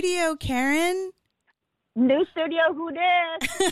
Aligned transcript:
studio, 0.00 0.34
Karen. 0.36 1.10
New 1.94 2.24
studio, 2.30 2.72
who 2.72 2.90
this? 2.90 3.70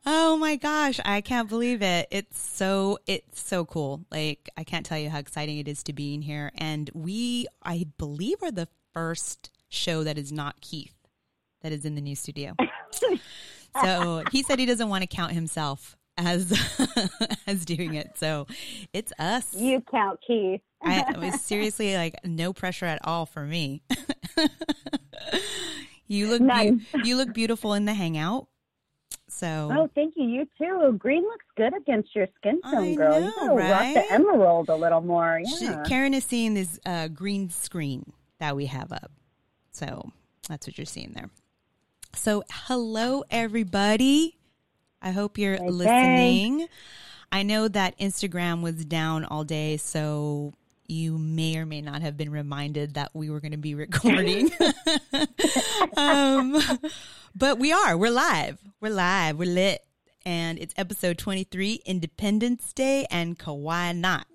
oh 0.06 0.38
my 0.38 0.56
gosh, 0.56 0.98
I 1.04 1.20
can't 1.20 1.46
believe 1.46 1.82
it. 1.82 2.08
It's 2.10 2.40
so 2.40 2.98
it's 3.06 3.38
so 3.38 3.66
cool. 3.66 4.06
Like 4.10 4.48
I 4.56 4.64
can't 4.64 4.86
tell 4.86 4.96
you 4.96 5.10
how 5.10 5.18
exciting 5.18 5.58
it 5.58 5.68
is 5.68 5.82
to 5.82 5.92
be 5.92 6.14
in 6.14 6.22
here 6.22 6.50
and 6.54 6.90
we 6.94 7.48
I 7.62 7.84
believe 7.98 8.42
are 8.42 8.50
the 8.50 8.68
first 8.94 9.50
show 9.68 10.04
that 10.04 10.16
is 10.16 10.32
not 10.32 10.62
Keith 10.62 10.96
that 11.60 11.70
is 11.70 11.84
in 11.84 11.96
the 11.96 12.00
new 12.00 12.16
studio. 12.16 12.54
so, 13.82 14.24
he 14.32 14.42
said 14.42 14.58
he 14.58 14.64
doesn't 14.64 14.88
want 14.88 15.02
to 15.02 15.06
count 15.06 15.32
himself 15.32 15.98
as 16.20 16.52
as 17.46 17.64
doing 17.64 17.94
it. 17.94 18.12
So, 18.16 18.46
it's 18.92 19.12
us. 19.18 19.54
You 19.54 19.82
count 19.90 20.20
Keith. 20.26 20.60
I 20.82 21.14
was 21.18 21.40
seriously 21.40 21.94
like 21.96 22.16
no 22.24 22.52
pressure 22.52 22.86
at 22.86 23.00
all 23.06 23.26
for 23.26 23.44
me. 23.44 23.82
you 26.06 26.28
look 26.28 26.40
Nice. 26.40 26.72
beau- 26.92 27.00
you 27.04 27.16
look 27.16 27.32
beautiful 27.34 27.74
in 27.74 27.84
the 27.84 27.94
hangout. 27.94 28.46
So 29.28 29.70
Oh, 29.72 29.88
thank 29.94 30.14
you. 30.16 30.24
You 30.24 30.46
too. 30.58 30.96
Green 30.98 31.22
looks 31.22 31.44
good 31.56 31.72
against 31.76 32.14
your 32.16 32.26
skin 32.36 32.60
tone, 32.62 32.92
I 32.92 32.94
girl. 32.94 33.20
know, 33.20 33.26
you 33.26 33.32
gotta 33.36 33.54
rock 33.54 33.70
right? 33.70 33.94
the 33.94 34.12
emerald 34.12 34.68
a 34.68 34.76
little 34.76 35.00
more. 35.02 35.40
she- 35.58 35.68
Karen 35.86 36.14
is 36.14 36.24
seeing 36.24 36.54
this 36.54 36.80
uh, 36.84 37.08
green 37.08 37.50
screen 37.50 38.12
that 38.38 38.56
we 38.56 38.66
have 38.66 38.90
up. 38.92 39.12
So 39.72 40.10
that's 40.48 40.66
what 40.66 40.78
you're 40.78 40.84
seeing 40.86 41.12
there. 41.12 41.30
So 42.14 42.42
hello 42.50 43.22
everybody. 43.30 44.36
I 45.02 45.10
hope 45.12 45.38
you're 45.38 45.56
Hey, 45.56 45.70
listening. 45.70 46.68
I 47.32 47.42
know 47.42 47.68
that 47.68 47.98
Instagram 47.98 48.62
was 48.62 48.84
down 48.84 49.24
all 49.24 49.44
day, 49.44 49.76
so 49.76 50.52
you 50.86 51.16
may 51.16 51.56
or 51.56 51.64
may 51.64 51.80
not 51.80 52.02
have 52.02 52.16
been 52.16 52.30
reminded 52.30 52.94
that 52.94 53.10
we 53.14 53.30
were 53.30 53.40
going 53.40 53.52
to 53.52 53.58
be 53.58 53.74
recording. 53.74 54.50
um, 55.96 56.60
but 57.34 57.58
we 57.58 57.72
are. 57.72 57.96
We're 57.96 58.10
live. 58.10 58.58
We're 58.80 58.90
live. 58.92 59.38
We're 59.38 59.52
lit. 59.52 59.80
And 60.26 60.58
it's 60.58 60.74
episode 60.76 61.16
23, 61.16 61.80
Independence 61.86 62.72
Day 62.72 63.06
and 63.10 63.38
Kawhi 63.38 63.96
Not. 63.96 64.26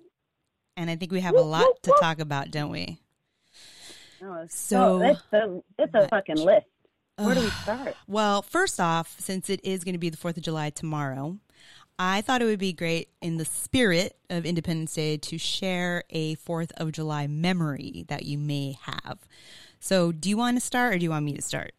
And 0.76 0.90
I 0.90 0.96
think 0.96 1.12
we 1.12 1.20
have 1.20 1.36
a 1.36 1.40
lot 1.40 1.66
to 1.82 1.94
talk 2.00 2.18
about, 2.18 2.50
don't 2.50 2.70
we? 2.70 2.98
Oh, 4.22 4.46
So 4.48 4.98
so 4.98 5.02
it's 5.02 5.22
a 5.32 5.62
it's 5.78 5.94
a 5.94 6.08
fucking 6.08 6.36
list. 6.38 6.66
Where 7.16 7.34
do 7.34 7.40
we 7.40 7.50
start? 7.50 7.96
Well, 8.06 8.42
first 8.42 8.78
off, 8.78 9.16
since 9.18 9.48
it 9.48 9.64
is 9.64 9.84
going 9.84 9.94
to 9.94 9.98
be 9.98 10.10
the 10.10 10.18
4th 10.18 10.36
of 10.36 10.42
July 10.42 10.70
tomorrow, 10.70 11.38
I 11.98 12.20
thought 12.20 12.42
it 12.42 12.44
would 12.44 12.58
be 12.58 12.74
great 12.74 13.08
in 13.22 13.38
the 13.38 13.46
spirit 13.46 14.18
of 14.28 14.44
Independence 14.44 14.92
Day 14.94 15.16
to 15.16 15.38
share 15.38 16.04
a 16.10 16.36
4th 16.36 16.72
of 16.76 16.92
July 16.92 17.26
memory 17.26 18.04
that 18.08 18.26
you 18.26 18.36
may 18.36 18.76
have. 18.82 19.20
So, 19.80 20.12
do 20.12 20.28
you 20.28 20.36
want 20.36 20.58
to 20.58 20.60
start 20.60 20.94
or 20.94 20.98
do 20.98 21.04
you 21.04 21.10
want 21.10 21.24
me 21.24 21.34
to 21.34 21.42
start? 21.42 21.72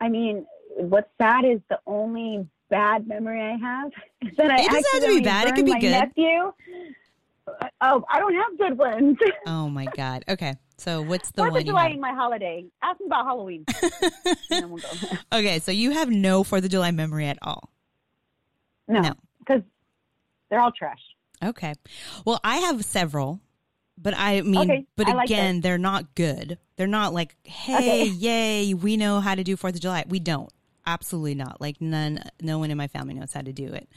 I 0.00 0.08
mean, 0.08 0.46
what's 0.76 1.08
sad 1.20 1.44
is 1.46 1.60
the 1.70 1.78
only 1.86 2.46
bad 2.68 3.06
memory 3.06 3.40
I 3.40 3.56
have 3.56 3.92
is 4.20 4.30
that 4.36 4.50
I 4.50 4.62
It 4.62 4.70
doesn't 4.70 4.92
have 4.92 5.02
to 5.04 5.08
be 5.08 5.20
bad. 5.20 5.48
It 5.48 5.54
could 5.54 5.64
be 5.64 5.72
my 5.72 5.80
good. 5.80 5.90
Nephew. 5.90 6.52
Uh, 7.48 7.68
oh, 7.80 8.04
I 8.10 8.18
don't 8.18 8.34
have 8.34 8.58
good 8.58 8.78
ones. 8.78 9.16
Oh 9.46 9.68
my 9.70 9.86
God. 9.96 10.24
Okay. 10.28 10.54
So, 10.82 11.00
what's 11.02 11.30
the 11.30 11.42
Fourth 11.42 11.52
one 11.52 11.60
of 11.60 11.66
you 11.66 11.72
July 11.72 11.86
ain't 11.88 12.00
my 12.00 12.12
holiday. 12.12 12.64
Ask 12.82 12.98
me 13.00 13.06
about 13.06 13.24
Halloween. 13.24 13.64
and 13.82 13.92
then 14.50 14.70
we'll 14.70 14.82
go. 14.82 14.88
Okay. 15.38 15.58
So, 15.60 15.70
you 15.70 15.92
have 15.92 16.10
no 16.10 16.42
4th 16.42 16.64
of 16.64 16.70
July 16.70 16.90
memory 16.90 17.26
at 17.26 17.38
all. 17.42 17.70
No, 18.88 19.00
No. 19.00 19.12
because 19.38 19.62
they're 20.50 20.60
all 20.60 20.72
trash. 20.72 20.98
Okay. 21.42 21.74
Well, 22.24 22.40
I 22.44 22.56
have 22.58 22.84
several, 22.84 23.40
but 23.96 24.14
I 24.16 24.40
mean, 24.42 24.60
Okay, 24.70 24.86
but 24.96 25.08
I 25.08 25.12
like 25.14 25.26
again, 25.26 25.60
they're 25.60 25.78
not 25.78 26.14
good. 26.14 26.58
They're 26.76 26.86
not 26.86 27.12
like, 27.14 27.36
hey, 27.44 28.02
Okay. 28.02 28.04
yay, 28.06 28.74
we 28.74 28.96
know 28.96 29.20
how 29.20 29.34
to 29.34 29.44
do 29.44 29.56
Fourth 29.56 29.74
of 29.74 29.80
July. 29.80 30.04
We 30.08 30.18
don't. 30.20 30.50
Absolutely 30.84 31.36
not. 31.36 31.60
Like 31.60 31.80
none, 31.80 32.22
no 32.40 32.58
one 32.58 32.70
in 32.72 32.76
my 32.76 32.88
family 32.88 33.14
knows 33.14 33.32
how 33.32 33.40
to 33.42 33.52
do 33.52 33.72
it. 33.72 33.88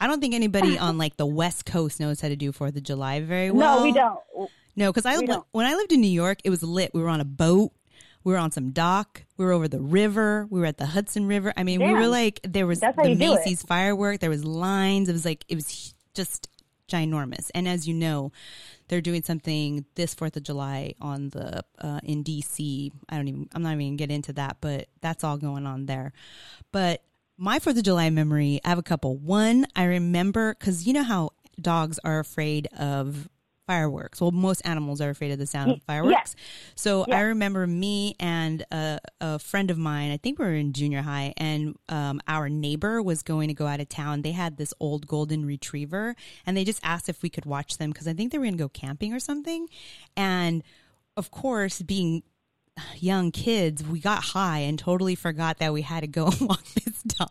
I 0.00 0.06
don't 0.06 0.20
think 0.20 0.34
anybody 0.34 0.78
on 0.86 0.96
like 0.98 1.18
the 1.18 1.26
West 1.26 1.66
Coast 1.66 2.00
knows 2.00 2.20
how 2.22 2.28
to 2.28 2.36
do 2.36 2.52
Fourth 2.52 2.74
of 2.76 2.82
July 2.82 3.20
very 3.20 3.50
well. 3.50 3.78
no, 3.80 3.82
we 3.84 3.92
don't. 3.92 4.18
No, 4.76 4.92
because 4.92 5.06
I 5.06 5.20
don't. 5.20 5.46
when 5.52 5.66
I 5.66 5.74
lived 5.74 5.92
in 5.92 6.00
New 6.00 6.10
York, 6.10 6.38
it 6.44 6.50
was 6.50 6.62
lit. 6.62 6.92
We 6.94 7.02
were 7.02 7.08
on 7.08 7.20
a 7.20 7.24
boat. 7.24 7.72
We 8.24 8.32
were 8.32 8.38
on 8.38 8.52
some 8.52 8.70
dock. 8.70 9.24
We 9.36 9.44
were 9.44 9.52
over 9.52 9.68
the 9.68 9.80
river. 9.80 10.46
We 10.48 10.60
were 10.60 10.66
at 10.66 10.78
the 10.78 10.86
Hudson 10.86 11.26
River. 11.26 11.52
I 11.56 11.64
mean, 11.64 11.82
we 11.82 11.92
were 11.92 12.06
like 12.06 12.40
there 12.44 12.66
was 12.66 12.80
That's 12.80 12.96
the 12.96 13.10
you 13.10 13.14
do 13.16 13.32
it. 13.32 13.36
Macy's 13.36 13.62
firework. 13.62 14.20
There 14.20 14.30
was 14.30 14.44
lines. 14.44 15.08
It 15.08 15.12
was 15.12 15.24
like 15.24 15.44
it 15.48 15.56
was 15.56 15.94
just 16.14 16.48
ginormous. 16.88 17.50
And 17.54 17.66
as 17.66 17.88
you 17.88 17.94
know, 17.94 18.32
they're 18.88 19.00
doing 19.00 19.22
something 19.22 19.84
this 19.94 20.14
Fourth 20.14 20.36
of 20.36 20.42
July 20.42 20.94
on 21.00 21.30
the 21.30 21.64
uh, 21.80 22.00
in 22.04 22.22
DC. 22.22 22.92
I 23.08 23.16
don't 23.16 23.28
even. 23.28 23.48
I'm 23.54 23.62
not 23.62 23.72
even 23.72 23.88
gonna 23.88 23.96
get 23.96 24.10
into 24.10 24.32
that, 24.34 24.58
but 24.60 24.88
that's 25.00 25.24
all 25.24 25.36
going 25.36 25.66
on 25.66 25.86
there. 25.86 26.12
But 26.70 27.02
my 27.36 27.58
Fourth 27.58 27.76
of 27.76 27.82
July 27.82 28.10
memory, 28.10 28.60
I 28.64 28.68
have 28.68 28.78
a 28.78 28.82
couple. 28.82 29.16
One, 29.16 29.66
I 29.74 29.84
remember 29.84 30.54
because 30.54 30.86
you 30.86 30.92
know 30.92 31.02
how 31.02 31.30
dogs 31.60 31.98
are 32.04 32.18
afraid 32.20 32.68
of 32.78 33.28
fireworks. 33.72 34.20
Well, 34.20 34.32
most 34.32 34.60
animals 34.66 35.00
are 35.00 35.08
afraid 35.10 35.32
of 35.32 35.38
the 35.38 35.46
sound 35.46 35.70
of 35.70 35.82
fireworks. 35.82 36.36
So 36.74 37.04
Yeah. 37.08 37.16
I 37.16 37.20
remember 37.22 37.66
me 37.66 38.14
and 38.20 38.64
a, 38.70 38.98
a 39.20 39.38
friend 39.38 39.70
of 39.70 39.78
mine. 39.78 40.10
I 40.10 40.18
think 40.18 40.38
we 40.38 40.44
were 40.44 40.54
in 40.54 40.72
junior 40.74 41.00
high, 41.02 41.32
and 41.36 41.74
um, 41.88 42.20
our 42.28 42.48
neighbor 42.48 43.00
was 43.02 43.22
going 43.22 43.48
to 43.48 43.54
go 43.54 43.66
out 43.66 43.80
of 43.80 43.88
town. 43.88 44.22
They 44.22 44.32
had 44.32 44.56
this 44.58 44.74
old 44.78 45.06
golden 45.06 45.46
retriever, 45.46 46.14
and 46.44 46.54
they 46.56 46.64
just 46.64 46.80
asked 46.82 47.08
if 47.08 47.22
we 47.22 47.30
could 47.30 47.46
watch 47.46 47.78
them 47.78 47.90
because 47.90 48.06
I 48.06 48.12
think 48.12 48.30
they 48.30 48.38
were 48.38 48.44
going 48.44 48.58
to 48.58 48.64
go 48.64 48.68
camping 48.68 49.14
or 49.14 49.20
something. 49.20 49.68
And 50.16 50.62
of 51.16 51.30
course, 51.30 51.80
being 51.82 52.22
young 52.96 53.30
kids, 53.30 53.82
we 53.84 54.00
got 54.00 54.22
high 54.22 54.60
and 54.60 54.78
totally 54.78 55.14
forgot 55.14 55.58
that 55.58 55.72
we 55.72 55.82
had 55.82 56.00
to 56.00 56.06
go 56.06 56.26
and 56.40 56.40
walk 56.48 56.64
this 56.74 57.02
dog. 57.02 57.28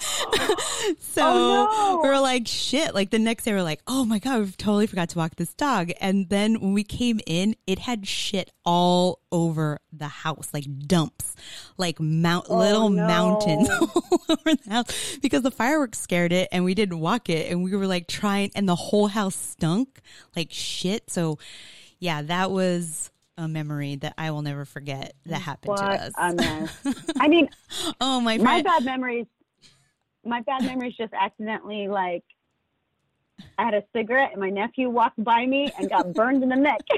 so 1.00 1.22
Oh, 1.26 1.96
no. 1.96 2.00
we 2.02 2.08
were 2.08 2.20
like, 2.20 2.46
shit. 2.46 2.94
Like 2.94 3.10
the 3.10 3.18
next 3.18 3.44
day, 3.44 3.52
we 3.52 3.58
are 3.58 3.62
like, 3.62 3.80
oh 3.86 4.04
my 4.04 4.18
God, 4.18 4.40
we've 4.40 4.56
totally 4.56 4.86
forgot 4.86 5.08
to 5.10 5.18
walk 5.18 5.36
this 5.36 5.54
dog. 5.54 5.90
And 6.00 6.28
then 6.28 6.60
when 6.60 6.74
we 6.74 6.84
came 6.84 7.20
in, 7.26 7.56
it 7.66 7.78
had 7.78 8.06
shit 8.06 8.50
all 8.64 9.20
over 9.32 9.78
the 9.92 10.08
house, 10.08 10.50
like 10.52 10.66
dumps, 10.86 11.34
like 11.78 11.98
mount, 12.00 12.46
oh, 12.50 12.58
little 12.58 12.82
Oh, 12.84 12.88
no. 12.88 13.06
mountains 13.06 13.68
all 13.80 14.02
over 14.28 14.54
the 14.54 14.70
house 14.70 15.16
because 15.22 15.42
the 15.42 15.50
fireworks 15.50 15.98
scared 16.00 16.32
it 16.32 16.48
and 16.52 16.64
we 16.64 16.74
didn't 16.74 17.00
walk 17.00 17.30
it. 17.30 17.50
And 17.50 17.64
we 17.64 17.74
were 17.74 17.86
like 17.86 18.06
trying, 18.08 18.50
and 18.54 18.68
the 18.68 18.76
whole 18.76 19.06
house 19.06 19.36
stunk 19.36 20.00
like 20.36 20.48
shit. 20.52 21.08
So 21.10 21.38
yeah, 22.00 22.20
that 22.22 22.50
was 22.50 23.10
a 23.36 23.48
memory 23.48 23.96
that 23.96 24.14
I 24.16 24.30
will 24.30 24.42
never 24.42 24.64
forget 24.64 25.14
that 25.26 25.40
happened 25.40 25.76
to 25.76 25.82
us. 25.84 26.12
a 26.16 26.34
mess. 26.34 26.78
I 27.20 27.28
mean, 27.28 27.48
oh 28.00 28.20
my 28.20 28.38
my 28.38 28.62
bad 28.62 28.84
memories. 28.84 29.26
My 30.24 30.40
bad 30.40 30.62
memories 30.62 30.94
just 30.96 31.12
accidentally 31.12 31.88
like. 31.88 32.24
I 33.58 33.64
had 33.64 33.74
a 33.74 33.82
cigarette 33.92 34.30
and 34.32 34.40
my 34.40 34.50
nephew 34.50 34.88
walked 34.88 35.22
by 35.22 35.44
me 35.44 35.72
and 35.76 35.90
got 35.90 36.12
burned 36.12 36.42
in 36.44 36.48
the 36.48 36.56
neck. 36.56 36.80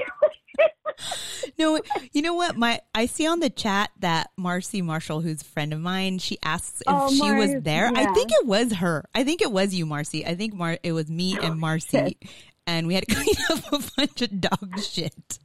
No, 1.59 1.79
you 2.11 2.21
know 2.21 2.33
what? 2.33 2.55
My 2.57 2.81
I 2.93 3.05
see 3.05 3.27
on 3.27 3.39
the 3.39 3.49
chat 3.49 3.91
that 3.99 4.31
Marcy 4.37 4.81
Marshall, 4.81 5.21
who's 5.21 5.41
a 5.41 5.45
friend 5.45 5.71
of 5.71 5.79
mine, 5.79 6.17
she 6.17 6.37
asks 6.43 6.81
if 6.81 6.87
Oh, 6.87 7.11
she 7.11 7.31
was 7.31 7.61
there. 7.61 7.91
I 7.95 8.11
think 8.13 8.31
it 8.31 8.45
was 8.45 8.73
her. 8.73 9.05
I 9.13 9.23
think 9.23 9.41
it 9.41 9.51
was 9.51 9.73
you, 9.73 9.85
Marcy. 9.85 10.25
I 10.25 10.35
think 10.35 10.53
Mar- 10.53 10.79
it 10.83 10.91
was 10.93 11.09
me 11.09 11.37
and 11.39 11.59
Marcy, 11.59 12.17
and 12.67 12.85
we 12.85 12.93
had 12.93 13.07
to 13.07 13.15
clean 13.15 13.35
up 13.49 13.71
a 13.73 13.79
bunch 13.97 14.21
of 14.21 14.39
dog 14.41 14.79
shit. 14.79 15.39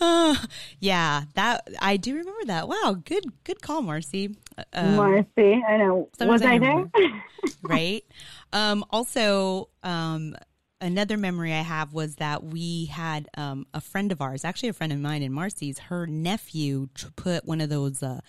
Uh, 0.00 0.36
yeah, 0.78 1.24
that 1.34 1.68
I 1.80 1.98
do 1.98 2.14
remember 2.16 2.44
that. 2.46 2.68
Wow, 2.68 2.96
good 3.04 3.26
good 3.44 3.60
call, 3.60 3.82
Marcy. 3.82 4.34
Um, 4.72 4.96
Marcy, 4.96 5.62
I 5.68 5.76
know. 5.76 6.08
Was 6.20 6.40
I 6.42 6.54
I 6.54 6.58
there? 6.58 6.90
right? 7.62 8.04
Um, 8.52 8.84
also, 8.90 9.68
um, 9.82 10.34
another 10.80 11.16
memory 11.16 11.52
I 11.52 11.60
have 11.62 11.92
was 11.92 12.16
that 12.16 12.42
we 12.42 12.86
had 12.86 13.28
um, 13.36 13.66
a 13.74 13.80
friend 13.80 14.12
of 14.12 14.20
ours, 14.20 14.44
actually 14.44 14.70
a 14.70 14.72
friend 14.72 14.92
of 14.92 14.98
mine 14.98 15.22
and 15.22 15.34
Marcy's, 15.34 15.78
her 15.78 16.06
nephew 16.06 16.88
put 17.16 17.44
one 17.44 17.60
of 17.60 17.68
those, 17.68 18.02
uh, 18.02 18.20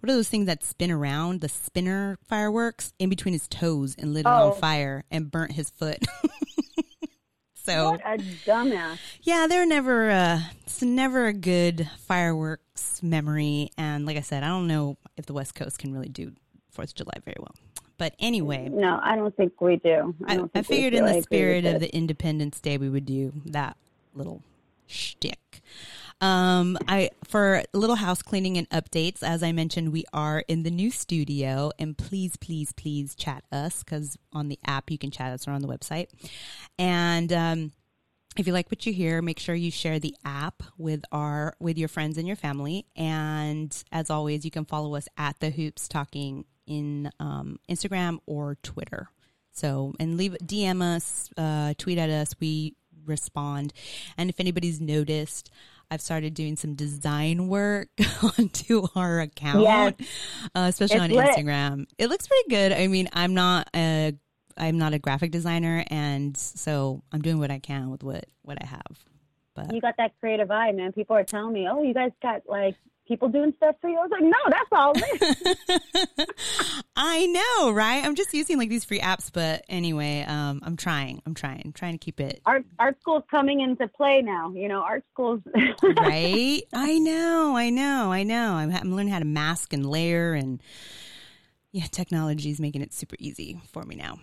what 0.00 0.10
are 0.10 0.14
those 0.14 0.28
things 0.28 0.46
that 0.46 0.62
spin 0.64 0.90
around, 0.90 1.40
the 1.40 1.48
spinner 1.48 2.16
fireworks, 2.28 2.92
in 2.98 3.08
between 3.10 3.32
his 3.34 3.48
toes 3.48 3.96
and 3.98 4.14
lit 4.14 4.20
it 4.20 4.28
Oh. 4.28 4.52
on 4.52 4.60
fire 4.60 5.04
and 5.10 5.30
burnt 5.30 5.52
his 5.52 5.70
foot. 5.70 5.98
so 7.66 7.90
What 7.90 8.00
a 8.00 8.16
dumbass. 8.46 8.98
yeah, 9.22 9.46
they're 9.48 9.66
never 9.66 10.10
uh 10.10 10.40
it's 10.64 10.82
never 10.82 11.26
a 11.26 11.32
good 11.32 11.88
fireworks 12.06 13.02
memory 13.02 13.70
and 13.76 14.06
like 14.06 14.16
I 14.16 14.20
said, 14.22 14.42
I 14.42 14.48
don't 14.48 14.66
know 14.66 14.96
if 15.16 15.26
the 15.26 15.32
West 15.34 15.54
Coast 15.54 15.78
can 15.78 15.92
really 15.92 16.08
do 16.08 16.32
Fourth 16.70 16.90
of 16.90 16.94
July 16.94 17.14
very 17.24 17.36
well. 17.40 17.54
But 17.98 18.14
anyway, 18.18 18.68
No, 18.68 19.00
I 19.02 19.16
don't 19.16 19.34
think 19.36 19.58
we 19.60 19.76
do. 19.76 20.14
I, 20.26 20.36
I, 20.38 20.44
I 20.56 20.62
figured 20.62 20.92
in 20.94 21.04
the 21.04 21.10
agree 21.12 21.22
spirit 21.22 21.64
of 21.64 21.76
it. 21.76 21.78
the 21.80 21.94
Independence 21.96 22.60
Day 22.60 22.76
we 22.76 22.88
would 22.90 23.06
do 23.06 23.32
that 23.46 23.76
little 24.14 24.42
shtick. 24.86 25.62
Um, 26.20 26.78
I 26.88 27.10
for 27.24 27.62
little 27.74 27.96
house 27.96 28.22
cleaning 28.22 28.56
and 28.56 28.68
updates. 28.70 29.22
As 29.22 29.42
I 29.42 29.52
mentioned, 29.52 29.92
we 29.92 30.04
are 30.12 30.44
in 30.48 30.62
the 30.62 30.70
new 30.70 30.90
studio, 30.90 31.70
and 31.78 31.96
please, 31.96 32.36
please, 32.36 32.72
please 32.72 33.14
chat 33.14 33.44
us 33.52 33.82
because 33.82 34.16
on 34.32 34.48
the 34.48 34.58
app 34.66 34.90
you 34.90 34.98
can 34.98 35.10
chat 35.10 35.32
us 35.32 35.46
or 35.46 35.50
on 35.50 35.60
the 35.60 35.68
website. 35.68 36.08
And 36.78 37.32
um, 37.32 37.72
if 38.38 38.46
you 38.46 38.52
like 38.52 38.70
what 38.70 38.86
you 38.86 38.94
hear, 38.94 39.20
make 39.20 39.38
sure 39.38 39.54
you 39.54 39.70
share 39.70 39.98
the 39.98 40.14
app 40.24 40.62
with 40.78 41.04
our 41.12 41.54
with 41.60 41.76
your 41.76 41.88
friends 41.88 42.16
and 42.16 42.26
your 42.26 42.36
family. 42.36 42.86
And 42.96 43.76
as 43.92 44.08
always, 44.08 44.44
you 44.44 44.50
can 44.50 44.64
follow 44.64 44.94
us 44.94 45.08
at 45.18 45.38
the 45.40 45.50
Hoops 45.50 45.86
Talking 45.86 46.46
in 46.66 47.10
um, 47.20 47.58
Instagram 47.68 48.20
or 48.26 48.56
Twitter. 48.62 49.10
So 49.52 49.94
and 50.00 50.16
leave 50.16 50.36
DM 50.42 50.82
us, 50.82 51.30
uh, 51.36 51.74
tweet 51.78 51.98
at 51.98 52.08
us. 52.08 52.34
We 52.40 52.74
respond. 53.06 53.72
And 54.18 54.28
if 54.28 54.40
anybody's 54.40 54.80
noticed, 54.80 55.50
I've 55.90 56.00
started 56.00 56.34
doing 56.34 56.56
some 56.56 56.74
design 56.74 57.48
work 57.48 57.88
onto 58.38 58.86
our 58.96 59.20
account, 59.20 59.62
Yes. 59.62 59.92
uh, 60.54 60.66
especially 60.68 60.96
It's 60.96 61.04
on 61.04 61.10
lit. 61.10 61.26
Instagram. 61.30 61.86
It 61.98 62.08
looks 62.08 62.26
pretty 62.26 62.48
good. 62.50 62.72
I 62.72 62.86
mean, 62.88 63.08
I'm 63.12 63.34
not 63.34 63.68
a 63.74 64.14
I'm 64.58 64.78
not 64.78 64.94
a 64.94 64.98
graphic 64.98 65.30
designer, 65.32 65.84
and 65.90 66.34
so 66.36 67.02
I'm 67.12 67.20
doing 67.20 67.38
what 67.38 67.50
I 67.50 67.58
can 67.58 67.90
with 67.90 68.02
what 68.02 68.24
what 68.42 68.58
I 68.62 68.66
have. 68.66 69.04
But 69.54 69.72
You 69.72 69.80
got 69.80 69.96
that 69.98 70.12
creative 70.20 70.50
eye, 70.50 70.72
man. 70.72 70.92
People 70.92 71.14
are 71.16 71.24
telling 71.24 71.52
me, 71.52 71.68
"Oh, 71.68 71.82
you 71.82 71.94
guys 71.94 72.10
got 72.22 72.42
like 72.48 72.74
people 73.06 73.28
doing 73.28 73.52
stuff 73.56 73.76
for 73.80 73.88
you." 73.88 73.98
I 73.98 74.02
was 74.02 74.10
like, 74.10 74.22
"No, 74.22 74.38
that's 74.48 74.68
all." 74.72 74.92
Liz." 74.92 76.26
I 76.96 77.26
know, 77.26 77.70
right? 77.72 78.04
I'm 78.04 78.14
just 78.14 78.32
using 78.34 78.58
like 78.58 78.68
these 78.68 78.84
free 78.84 79.00
apps, 79.00 79.30
but 79.32 79.64
anyway, 79.68 80.24
um, 80.26 80.60
I'm 80.62 80.76
trying. 80.76 81.22
I'm 81.26 81.34
trying. 81.34 81.72
trying 81.74 81.92
to 81.92 81.98
keep 81.98 82.20
it 82.20 82.40
art 82.46 82.64
art 82.78 82.96
school's 83.00 83.24
coming 83.30 83.60
into 83.60 83.88
play 83.88 84.22
now. 84.22 84.52
You 84.52 84.68
know, 84.68 84.80
art 84.80 85.04
schools. 85.12 85.40
right. 85.82 86.62
I 86.72 86.98
know. 86.98 87.56
I 87.56 87.70
know. 87.70 88.12
I 88.12 88.22
know. 88.22 88.52
I'm, 88.54 88.70
I'm 88.74 88.94
learning 88.94 89.12
how 89.12 89.18
to 89.18 89.24
mask 89.24 89.72
and 89.72 89.86
layer, 89.86 90.34
and 90.34 90.62
yeah, 91.72 91.84
technology 91.90 92.50
is 92.50 92.60
making 92.60 92.82
it 92.82 92.92
super 92.92 93.16
easy 93.18 93.60
for 93.72 93.84
me 93.84 93.96
now. 93.96 94.18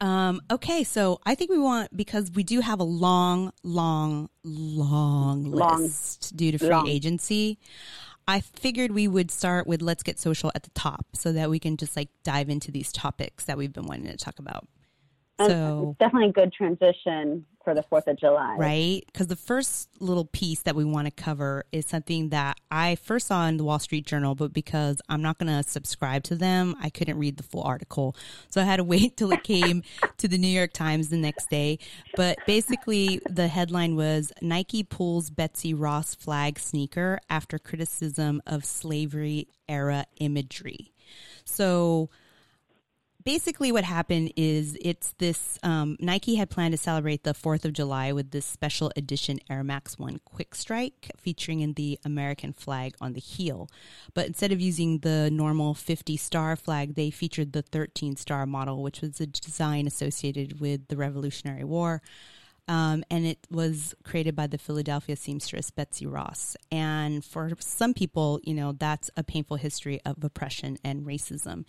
Um, 0.00 0.40
okay, 0.50 0.82
so 0.82 1.20
I 1.26 1.34
think 1.34 1.50
we 1.50 1.58
want 1.58 1.94
because 1.94 2.30
we 2.30 2.42
do 2.42 2.60
have 2.60 2.80
a 2.80 2.84
long, 2.84 3.52
long, 3.62 4.30
long 4.42 5.50
Long. 5.50 5.82
list 5.82 6.34
due 6.36 6.52
to 6.52 6.58
free 6.58 6.68
Long. 6.68 6.88
agency. 6.88 7.58
I 8.26 8.40
figured 8.40 8.92
we 8.92 9.08
would 9.08 9.30
start 9.30 9.66
with 9.66 9.82
let's 9.82 10.02
get 10.02 10.18
social 10.18 10.52
at 10.54 10.62
the 10.62 10.70
top 10.70 11.04
so 11.14 11.32
that 11.32 11.50
we 11.50 11.58
can 11.58 11.76
just 11.76 11.96
like 11.96 12.08
dive 12.22 12.48
into 12.48 12.70
these 12.70 12.92
topics 12.92 13.44
that 13.44 13.58
we've 13.58 13.72
been 13.72 13.86
wanting 13.86 14.06
to 14.06 14.16
talk 14.16 14.38
about. 14.38 14.66
So 15.48 15.90
it's 15.90 15.98
definitely 15.98 16.30
a 16.30 16.32
good 16.32 16.52
transition 16.52 17.46
for 17.64 17.74
the 17.74 17.82
Fourth 17.82 18.06
of 18.06 18.18
July. 18.18 18.56
right? 18.58 19.02
Because 19.06 19.26
the 19.26 19.36
first 19.36 19.90
little 20.00 20.24
piece 20.24 20.62
that 20.62 20.74
we 20.74 20.84
want 20.84 21.06
to 21.06 21.10
cover 21.10 21.64
is 21.72 21.86
something 21.86 22.30
that 22.30 22.58
I 22.70 22.96
first 22.96 23.26
saw 23.26 23.46
in 23.46 23.58
the 23.58 23.64
Wall 23.64 23.78
Street 23.78 24.06
Journal, 24.06 24.34
but 24.34 24.52
because 24.52 25.00
I'm 25.08 25.22
not 25.22 25.38
going 25.38 25.54
to 25.54 25.68
subscribe 25.68 26.22
to 26.24 26.36
them, 26.36 26.74
I 26.80 26.88
couldn't 26.90 27.18
read 27.18 27.36
the 27.36 27.42
full 27.42 27.62
article. 27.62 28.16
So 28.48 28.60
I 28.60 28.64
had 28.64 28.76
to 28.76 28.84
wait 28.90 29.16
till 29.16 29.32
it 29.32 29.42
came 29.42 29.82
to 30.18 30.28
the 30.28 30.38
New 30.38 30.48
York 30.48 30.72
Times 30.72 31.10
the 31.10 31.18
next 31.18 31.50
day. 31.50 31.78
But 32.16 32.38
basically, 32.46 33.20
the 33.28 33.48
headline 33.48 33.94
was 33.96 34.32
Nike 34.40 34.82
pulls 34.82 35.30
Betsy 35.30 35.74
Ross 35.74 36.14
flag 36.14 36.58
sneaker 36.58 37.20
after 37.28 37.58
criticism 37.58 38.42
of 38.46 38.64
slavery 38.64 39.48
era 39.68 40.06
imagery. 40.18 40.92
So 41.44 42.10
basically 43.24 43.72
what 43.72 43.84
happened 43.84 44.32
is 44.36 44.76
it's 44.80 45.14
this 45.18 45.58
um, 45.62 45.96
nike 46.00 46.36
had 46.36 46.50
planned 46.50 46.72
to 46.72 46.78
celebrate 46.78 47.22
the 47.24 47.34
4th 47.34 47.64
of 47.64 47.72
july 47.72 48.12
with 48.12 48.30
this 48.30 48.46
special 48.46 48.92
edition 48.96 49.38
air 49.48 49.62
max 49.62 49.98
1 49.98 50.20
quick 50.24 50.54
strike 50.54 51.10
featuring 51.16 51.60
in 51.60 51.74
the 51.74 51.98
american 52.04 52.52
flag 52.52 52.94
on 53.00 53.12
the 53.12 53.20
heel. 53.20 53.68
But 54.14 54.26
instead 54.26 54.52
of 54.52 54.60
using 54.60 54.98
the 54.98 55.30
normal 55.30 55.74
50 55.74 56.16
star 56.16 56.56
flag 56.56 56.94
they 56.94 57.10
featured 57.10 57.52
the 57.52 57.62
13 57.62 58.16
star 58.16 58.46
model 58.46 58.82
which 58.82 59.00
was 59.00 59.20
a 59.20 59.26
design 59.26 59.86
associated 59.86 60.60
with 60.60 60.88
the 60.88 60.96
revolutionary 60.96 61.64
war 61.64 62.02
um, 62.70 63.02
and 63.10 63.26
it 63.26 63.48
was 63.50 63.96
created 64.04 64.36
by 64.36 64.46
the 64.46 64.56
Philadelphia 64.56 65.16
seamstress 65.16 65.72
Betsy 65.72 66.06
Ross. 66.06 66.56
And 66.70 67.24
for 67.24 67.50
some 67.58 67.92
people, 67.92 68.38
you 68.44 68.54
know, 68.54 68.70
that's 68.70 69.10
a 69.16 69.24
painful 69.24 69.56
history 69.56 70.00
of 70.06 70.22
oppression 70.22 70.78
and 70.84 71.04
racism. 71.04 71.64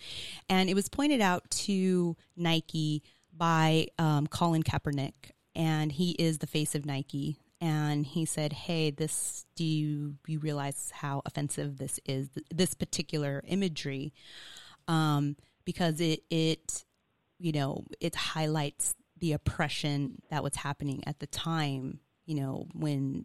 And 0.48 0.70
it 0.70 0.74
was 0.74 0.88
pointed 0.88 1.20
out 1.20 1.50
to 1.50 2.16
Nike 2.36 3.02
by 3.36 3.88
um, 3.98 4.28
Colin 4.28 4.62
Kaepernick, 4.62 5.32
and 5.56 5.90
he 5.90 6.12
is 6.12 6.38
the 6.38 6.46
face 6.46 6.76
of 6.76 6.86
Nike. 6.86 7.36
And 7.60 8.06
he 8.06 8.24
said, 8.24 8.52
"Hey, 8.52 8.90
this 8.92 9.44
do 9.56 9.64
you, 9.64 10.16
you 10.26 10.38
realize 10.38 10.92
how 10.94 11.22
offensive 11.26 11.78
this 11.78 11.98
is? 12.06 12.28
This 12.54 12.74
particular 12.74 13.42
imagery, 13.48 14.12
um, 14.86 15.36
because 15.64 16.00
it 16.00 16.22
it 16.30 16.84
you 17.40 17.52
know 17.52 17.84
it 18.00 18.14
highlights 18.14 18.94
the 19.22 19.32
oppression 19.32 20.20
that 20.30 20.42
was 20.42 20.56
happening 20.56 21.02
at 21.06 21.18
the 21.20 21.26
time 21.26 22.00
you 22.26 22.34
know 22.34 22.66
when 22.74 23.24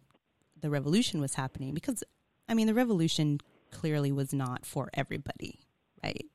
the 0.62 0.70
revolution 0.70 1.20
was 1.20 1.34
happening 1.36 1.74
because 1.74 2.04
i 2.48 2.54
mean 2.54 2.68
the 2.68 2.74
revolution 2.74 3.40
clearly 3.72 4.12
was 4.12 4.34
not 4.34 4.66
for 4.66 4.90
everybody 4.94 5.60
right? 6.04 6.26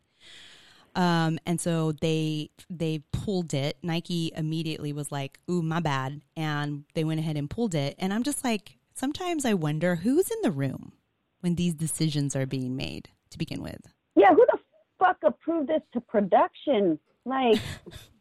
Um, 0.95 1.39
and 1.47 1.61
so 1.61 1.93
they 1.93 2.51
they 2.69 3.03
pulled 3.13 3.55
it. 3.55 3.79
Nike 3.83 4.31
immediately 4.37 4.93
was 4.93 5.11
like 5.11 5.39
ooh 5.51 5.63
my 5.63 5.81
bad 5.81 6.21
and 6.37 6.85
they 6.95 7.05
went 7.05 7.21
ahead 7.21 7.37
and 7.37 7.49
pulled 7.49 7.75
it. 7.75 7.95
And 7.99 8.13
i'm 8.13 8.23
just 8.23 8.45
like 8.45 8.77
sometimes 8.95 9.45
i 9.47 9.55
wonder 9.55 9.97
who's 9.97 10.31
in 10.31 10.39
the 10.43 10.51
room 10.51 10.93
when 11.41 11.55
these 11.55 11.75
decisions 11.75 12.37
are 12.37 12.47
being 12.47 12.77
made 12.77 13.09
to 13.31 13.39
begin 13.39 13.63
with. 13.63 13.81
Yeah, 14.15 14.31
who 14.31 14.45
the 14.53 14.59
fuck 14.99 15.17
approved 15.25 15.69
this 15.69 15.81
to 15.95 16.01
production? 16.01 16.99
Like, 17.25 17.59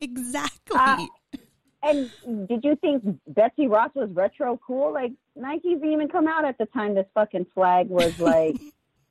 exactly 0.00 0.76
Uh, 0.78 1.06
and 1.82 2.10
did 2.48 2.64
you 2.64 2.76
think 2.76 3.04
Betsy 3.28 3.68
Ross 3.68 3.90
was 3.94 4.10
retro 4.10 4.58
cool? 4.66 4.92
Like, 4.92 5.12
Nike 5.36 5.74
didn't 5.74 5.92
even 5.92 6.08
come 6.08 6.26
out 6.26 6.44
at 6.44 6.58
the 6.58 6.66
time 6.66 6.94
this 6.94 7.06
fucking 7.14 7.46
flag 7.54 7.88
was 7.88 8.18
like 8.18 8.56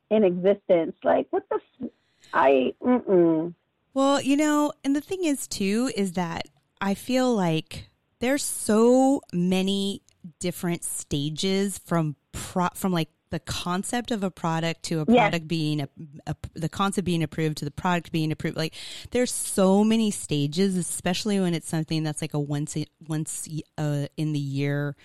in 0.10 0.24
existence. 0.24 0.96
Like, 1.04 1.28
what 1.30 1.44
the? 1.50 1.60
F- 1.82 1.90
I 2.34 2.74
mm-mm. 2.84 3.54
Well, 3.94 4.20
you 4.22 4.36
know, 4.36 4.74
and 4.84 4.96
the 4.96 5.02
thing 5.02 5.24
is 5.24 5.48
too 5.48 5.92
is 5.96 6.14
that 6.14 6.48
I 6.82 6.96
feel 6.96 7.34
like 7.34 7.90
there's 8.20 8.44
so 8.44 9.22
many 9.32 10.02
different 10.40 10.84
stages 10.84 11.78
from 11.78 12.16
pro- 12.32 12.70
from 12.74 12.92
like 12.92 13.10
the 13.36 13.40
concept 13.52 14.12
of 14.12 14.24
a 14.24 14.32
product 14.32 14.84
to 14.84 15.02
a 15.02 15.06
Yes. 15.10 15.18
product 15.18 15.48
being 15.50 15.82
a, 15.82 15.90
a 16.26 16.36
the 16.54 16.70
concept 16.70 17.04
being 17.04 17.22
approved 17.22 17.58
to 17.58 17.66
the 17.66 17.72
product 17.72 18.12
being 18.14 18.32
approved. 18.32 18.56
Like 18.56 18.74
there's 19.12 19.32
so 19.34 19.84
many 19.84 20.10
stages, 20.10 20.78
especially 20.78 21.38
when 21.42 21.54
it's 21.54 21.68
something 21.68 22.04
that's 22.04 22.22
like 22.22 22.34
a 22.34 22.40
once 22.40 22.78
once 23.06 23.48
uh, 23.78 24.08
in 24.16 24.32
the 24.32 24.40
year 24.40 24.96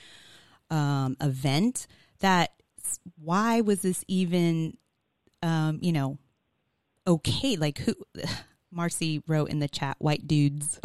um, 0.71 1.17
event. 1.21 1.89
That 2.21 2.51
why 3.21 3.61
was 3.63 3.83
this 3.83 4.05
even 4.07 4.77
um, 5.43 5.79
you 5.83 5.93
know 5.93 6.19
okay? 7.07 7.57
Like 7.57 7.79
who? 7.79 7.95
Marcy 8.73 9.21
wrote 9.27 9.51
in 9.51 9.59
the 9.59 9.67
chat, 9.67 9.97
"White 9.99 10.29
dudes." 10.29 10.79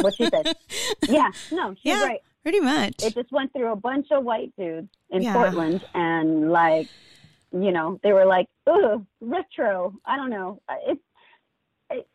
what 0.00 0.14
she 0.14 0.24
said. 0.30 0.56
yeah, 1.08 1.30
no, 1.52 1.74
she's 1.74 1.92
Yeah. 1.92 2.02
right. 2.02 2.20
Pretty 2.46 2.60
much. 2.60 3.02
It 3.02 3.14
just 3.14 3.32
went 3.32 3.52
through 3.52 3.72
a 3.72 3.76
bunch 3.76 4.06
of 4.12 4.22
white 4.22 4.52
dudes 4.56 4.88
in 5.10 5.22
Yeah. 5.22 5.32
Portland, 5.32 5.84
and 5.94 6.52
like, 6.52 6.86
you 7.50 7.72
know, 7.72 7.98
they 8.04 8.12
were 8.12 8.24
like, 8.24 8.46
"Ugh, 8.68 9.04
retro." 9.20 9.94
I 10.04 10.14
don't 10.16 10.30
know. 10.30 10.60
Uh, 10.68 10.74
it's, 10.86 11.00
it, 11.90 12.08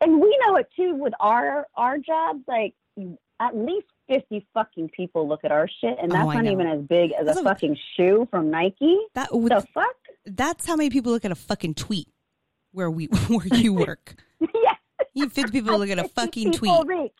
and 0.00 0.20
we 0.22 0.38
know 0.46 0.56
it 0.56 0.68
too 0.74 0.94
with 0.94 1.12
our 1.20 1.66
our 1.74 1.98
jobs. 1.98 2.40
Like, 2.48 2.74
at 3.40 3.54
least 3.54 3.86
fifty 4.08 4.46
fucking 4.54 4.88
people 4.88 5.28
look 5.28 5.44
at 5.44 5.52
our 5.52 5.68
shit, 5.68 5.98
and 6.00 6.10
Oh, 6.12 6.16
that's 6.16 6.28
I 6.28 6.34
not 6.36 6.44
know. 6.44 6.52
even 6.52 6.66
as 6.66 6.80
big 6.80 7.12
as 7.12 7.26
That's 7.26 7.40
a 7.40 7.42
fucking 7.42 7.76
shoe 7.96 8.26
from 8.30 8.50
Nike. 8.50 8.98
that 9.14 9.28
The 9.30 9.66
fuck? 9.74 9.96
that's 10.24 10.64
how 10.66 10.76
many 10.76 10.88
people 10.88 11.12
look 11.12 11.26
at 11.26 11.30
a 11.32 11.34
fucking 11.34 11.74
tweet 11.74 12.08
where 12.72 12.90
we 12.90 13.04
where 13.28 13.46
you 13.52 13.74
work. 13.86 14.14
yeah. 14.40 14.76
You 15.12 15.28
50 15.28 15.52
people 15.52 15.78
look 15.78 15.90
at 15.90 15.98
a 15.98 16.08
fucking 16.08 16.52
tweet 16.52 16.86
reach. 16.86 17.12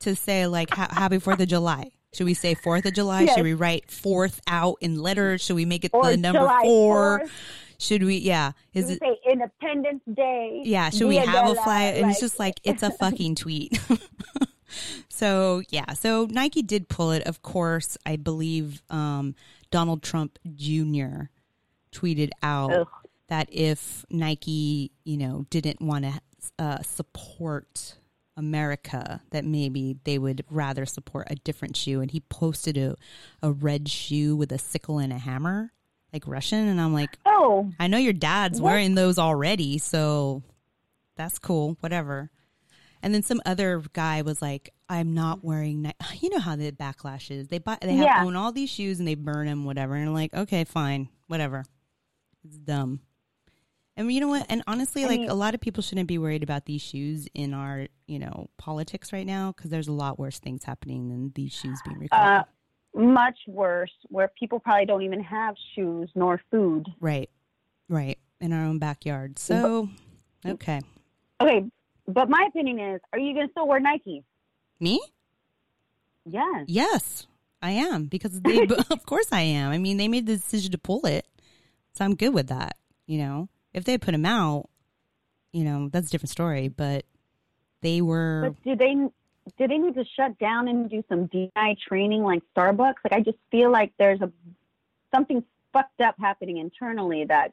to 0.00 0.14
say 0.14 0.46
like 0.46 0.68
happy 0.74 1.16
4th 1.16 1.40
of 1.40 1.48
July. 1.48 1.92
Should 2.12 2.26
we 2.26 2.34
say 2.34 2.54
4th 2.54 2.86
of 2.86 2.94
July? 2.94 3.22
Yes. 3.22 3.34
Should 3.36 3.44
we 3.44 3.54
write 3.54 3.86
4th 3.88 4.40
out 4.48 4.76
in 4.80 4.98
letters? 5.00 5.40
Should 5.42 5.56
we 5.56 5.64
make 5.64 5.84
it 5.84 5.92
Or 5.94 6.06
the 6.10 6.16
number 6.16 6.40
July 6.40 6.62
4? 6.62 7.20
4th. 7.20 7.30
Should 7.78 8.02
we 8.02 8.16
yeah, 8.18 8.52
is 8.74 8.86
We 8.86 8.92
it 8.94 8.98
say 9.00 9.18
Independence 9.32 10.02
Day. 10.12 10.60
yeah, 10.64 10.90
should 10.90 11.08
we 11.08 11.16
have 11.16 11.46
a 11.46 11.52
la- 11.52 11.62
flag? 11.64 11.96
And 12.02 12.10
it's 12.10 12.20
just 12.20 12.38
like 12.38 12.60
it's 12.62 12.82
a 12.82 12.90
fucking 12.98 13.36
tweet. 13.36 13.80
so 15.08 15.62
yeah, 15.70 15.92
so 15.94 16.26
Nike 16.30 16.60
did 16.62 16.88
pull 16.88 17.10
it. 17.12 17.22
Of 17.26 17.40
course, 17.42 17.96
I 18.04 18.16
believe 18.16 18.82
um, 18.90 19.34
Donald 19.70 20.02
Trump 20.02 20.38
Jr. 20.56 21.30
tweeted 21.92 22.30
out 22.42 22.72
Ugh. 22.72 22.88
that 23.28 23.48
if 23.50 24.04
Nike, 24.10 24.90
you 25.04 25.16
know, 25.16 25.46
didn't 25.48 25.80
want 25.80 26.04
to 26.04 26.20
uh, 26.58 26.82
support 26.82 27.94
America, 28.40 29.20
that 29.30 29.44
maybe 29.44 29.96
they 30.04 30.18
would 30.18 30.44
rather 30.50 30.84
support 30.86 31.28
a 31.30 31.36
different 31.36 31.76
shoe. 31.76 32.00
And 32.00 32.10
he 32.10 32.20
posted 32.20 32.76
a 32.76 32.96
a 33.42 33.52
red 33.52 33.88
shoe 33.88 34.34
with 34.34 34.50
a 34.50 34.58
sickle 34.58 34.98
and 34.98 35.12
a 35.12 35.18
hammer, 35.18 35.72
like 36.12 36.26
Russian. 36.26 36.66
And 36.66 36.80
I'm 36.80 36.92
like, 36.92 37.16
Oh, 37.26 37.70
I 37.78 37.86
know 37.86 37.98
your 37.98 38.12
dad's 38.12 38.60
What? 38.60 38.70
wearing 38.70 38.94
those 38.96 39.18
already, 39.18 39.78
so 39.78 40.42
that's 41.16 41.38
cool. 41.38 41.76
Whatever. 41.80 42.30
And 43.02 43.14
then 43.14 43.22
some 43.22 43.40
other 43.46 43.82
guy 43.94 44.20
was 44.22 44.42
like, 44.42 44.74
"I'm 44.88 45.14
not 45.14 45.42
wearing." 45.42 45.82
Ni-. 45.82 45.92
You 46.20 46.28
know 46.30 46.38
how 46.38 46.56
the 46.56 46.70
backlash 46.70 47.30
is. 47.30 47.48
They 47.48 47.58
buy, 47.58 47.78
they 47.80 47.94
have 47.94 48.04
Yeah. 48.06 48.24
own 48.24 48.36
all 48.36 48.52
these 48.52 48.68
shoes 48.70 48.98
and 48.98 49.08
they 49.08 49.14
burn 49.14 49.46
them, 49.46 49.64
whatever. 49.64 49.94
And 49.94 50.06
I'm 50.08 50.14
like, 50.14 50.34
okay, 50.34 50.64
fine, 50.64 51.08
whatever. 51.26 51.64
It's 52.44 52.58
dumb. 52.58 53.00
And 54.00 54.10
you 54.10 54.18
know 54.18 54.28
what? 54.28 54.46
And 54.48 54.62
honestly, 54.66 55.04
I 55.04 55.08
like 55.08 55.20
mean- 55.20 55.28
a 55.28 55.34
lot 55.34 55.54
of 55.54 55.60
people 55.60 55.82
shouldn't 55.82 56.08
be 56.08 56.16
worried 56.16 56.42
about 56.42 56.64
these 56.64 56.80
shoes 56.80 57.28
in 57.34 57.52
our, 57.52 57.86
you 58.06 58.18
know, 58.18 58.48
politics 58.56 59.12
right 59.12 59.26
now 59.26 59.52
because 59.54 59.70
there's 59.70 59.88
a 59.88 59.92
lot 59.92 60.18
worse 60.18 60.38
things 60.38 60.64
happening 60.64 61.10
than 61.10 61.32
these 61.34 61.52
shoes 61.52 61.78
being 61.84 61.98
recalled. 61.98 62.22
Uh, 62.26 62.44
much 62.94 63.38
worse, 63.46 63.92
where 64.08 64.28
people 64.38 64.58
probably 64.58 64.86
don't 64.86 65.02
even 65.02 65.22
have 65.22 65.54
shoes 65.74 66.08
nor 66.14 66.40
food. 66.50 66.86
right, 66.98 67.28
right, 67.90 68.18
in 68.40 68.54
our 68.54 68.64
own 68.64 68.78
backyard. 68.78 69.38
So, 69.38 69.90
okay, 70.46 70.80
Okay, 71.40 71.66
but 72.08 72.30
my 72.30 72.46
opinion 72.48 72.78
is, 72.80 73.00
are 73.12 73.18
you 73.18 73.34
going 73.34 73.48
to 73.48 73.50
still 73.52 73.68
wear 73.68 73.80
Nike? 73.80 74.24
me? 74.80 74.98
Yes. 76.24 76.64
Yes, 76.68 77.26
I 77.60 77.72
am 77.72 78.06
because 78.06 78.40
they, 78.40 78.62
of 78.90 79.04
course 79.04 79.28
I 79.30 79.42
am. 79.42 79.70
I 79.72 79.78
mean, 79.78 79.98
they 79.98 80.08
made 80.08 80.24
the 80.26 80.36
decision 80.36 80.72
to 80.72 80.78
pull 80.78 81.04
it, 81.04 81.26
so 81.92 82.04
I'm 82.04 82.14
good 82.14 82.32
with 82.32 82.46
that. 82.48 82.76
You 83.06 83.18
know, 83.18 83.48
if 83.72 83.84
they 83.84 83.98
put 83.98 84.14
him 84.14 84.26
out, 84.26 84.68
you 85.52 85.64
know, 85.64 85.88
that's 85.88 86.08
a 86.08 86.10
different 86.10 86.30
story. 86.30 86.68
But 86.68 87.04
they 87.82 88.00
were, 88.00 88.50
But 88.50 88.62
do 88.64 88.76
they 88.76 88.94
do 89.58 89.68
they 89.68 89.78
need 89.78 89.94
to 89.94 90.04
shut 90.16 90.38
down 90.38 90.68
and 90.68 90.88
do 90.88 91.02
some 91.08 91.26
DI 91.26 91.76
training 91.86 92.22
like 92.22 92.42
Starbucks? 92.56 92.96
Like 93.04 93.12
I 93.12 93.20
just 93.20 93.38
feel 93.50 93.70
like 93.70 93.92
there's 93.98 94.20
a 94.20 94.30
something 95.14 95.44
fucked 95.72 96.00
up 96.00 96.14
happening 96.20 96.58
internally 96.58 97.24
that 97.24 97.52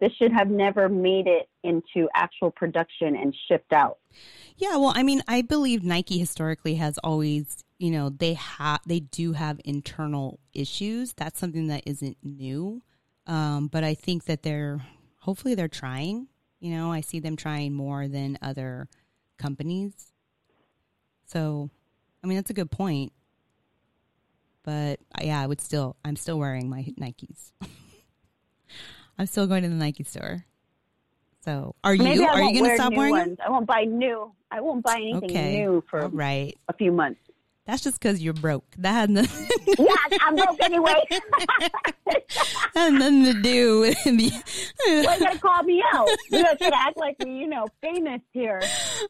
this 0.00 0.12
should 0.12 0.32
have 0.32 0.48
never 0.48 0.88
made 0.88 1.26
it 1.26 1.48
into 1.62 2.08
actual 2.14 2.50
production 2.50 3.16
and 3.16 3.34
shipped 3.48 3.72
out. 3.72 3.98
yeah. 4.56 4.76
Well, 4.76 4.92
I 4.94 5.02
mean, 5.02 5.22
I 5.28 5.42
believe 5.42 5.82
Nike 5.84 6.18
historically 6.18 6.74
has 6.74 6.98
always, 6.98 7.64
you 7.78 7.90
know, 7.90 8.10
they 8.10 8.34
have 8.34 8.80
they 8.86 9.00
do 9.00 9.32
have 9.32 9.60
internal 9.64 10.40
issues. 10.52 11.12
That's 11.14 11.38
something 11.38 11.68
that 11.68 11.84
isn't 11.86 12.18
new. 12.22 12.82
Um, 13.26 13.68
but 13.68 13.84
I 13.84 13.94
think 13.94 14.24
that 14.24 14.42
they're 14.42 14.82
hopefully 15.24 15.54
they're 15.54 15.68
trying. 15.68 16.28
You 16.60 16.76
know, 16.76 16.92
I 16.92 17.00
see 17.00 17.18
them 17.18 17.34
trying 17.34 17.72
more 17.72 18.08
than 18.08 18.38
other 18.42 18.88
companies. 19.38 20.12
So, 21.24 21.70
I 22.22 22.26
mean, 22.26 22.36
that's 22.36 22.50
a 22.50 22.54
good 22.54 22.70
point. 22.70 23.12
But 24.62 25.00
uh, 25.18 25.22
yeah, 25.22 25.40
I 25.40 25.46
would 25.46 25.60
still, 25.62 25.96
I'm 26.04 26.16
still 26.16 26.38
wearing 26.38 26.68
my 26.68 26.84
Nikes. 27.00 27.52
I'm 29.18 29.26
still 29.26 29.46
going 29.46 29.62
to 29.62 29.68
the 29.68 29.74
Nike 29.74 30.04
store. 30.04 30.44
So, 31.42 31.74
are 31.84 31.94
Maybe 31.94 32.20
you? 32.20 32.26
I 32.26 32.32
Are 32.32 32.42
you 32.42 32.60
going 32.60 32.70
to 32.70 32.76
stop 32.76 32.94
wearing 32.94 33.14
them? 33.14 33.36
I 33.44 33.50
won't 33.50 33.66
buy 33.66 33.84
new. 33.84 34.32
I 34.50 34.60
won't 34.60 34.82
buy 34.82 34.96
anything 34.96 35.30
Okay. 35.30 35.58
new 35.58 35.84
for 35.90 36.08
right. 36.08 36.56
a 36.68 36.72
few 36.72 36.92
months. 36.92 37.20
That's 37.66 37.82
just 37.82 37.98
because 37.98 38.22
you're 38.22 38.34
broke. 38.34 38.66
That 38.76 38.92
had 38.92 39.10
nothing, 39.10 39.48
yeah, 39.78 40.18
I'm 40.20 40.36
broke 40.36 40.62
anyway. 40.62 41.02
had 42.74 42.92
nothing 42.92 43.24
to 43.24 43.32
do 43.40 43.80
with 43.80 44.04
the. 44.04 44.30
Why 44.86 45.16
you 45.16 45.24
gotta 45.24 45.38
call 45.38 45.62
me 45.62 45.82
out? 45.94 46.08
You 46.30 46.42
gotta 46.42 46.76
act 46.76 46.98
like 46.98 47.16
we, 47.24 47.30
you 47.30 47.46
know, 47.46 47.66
famous 47.80 48.20
here, 48.32 48.60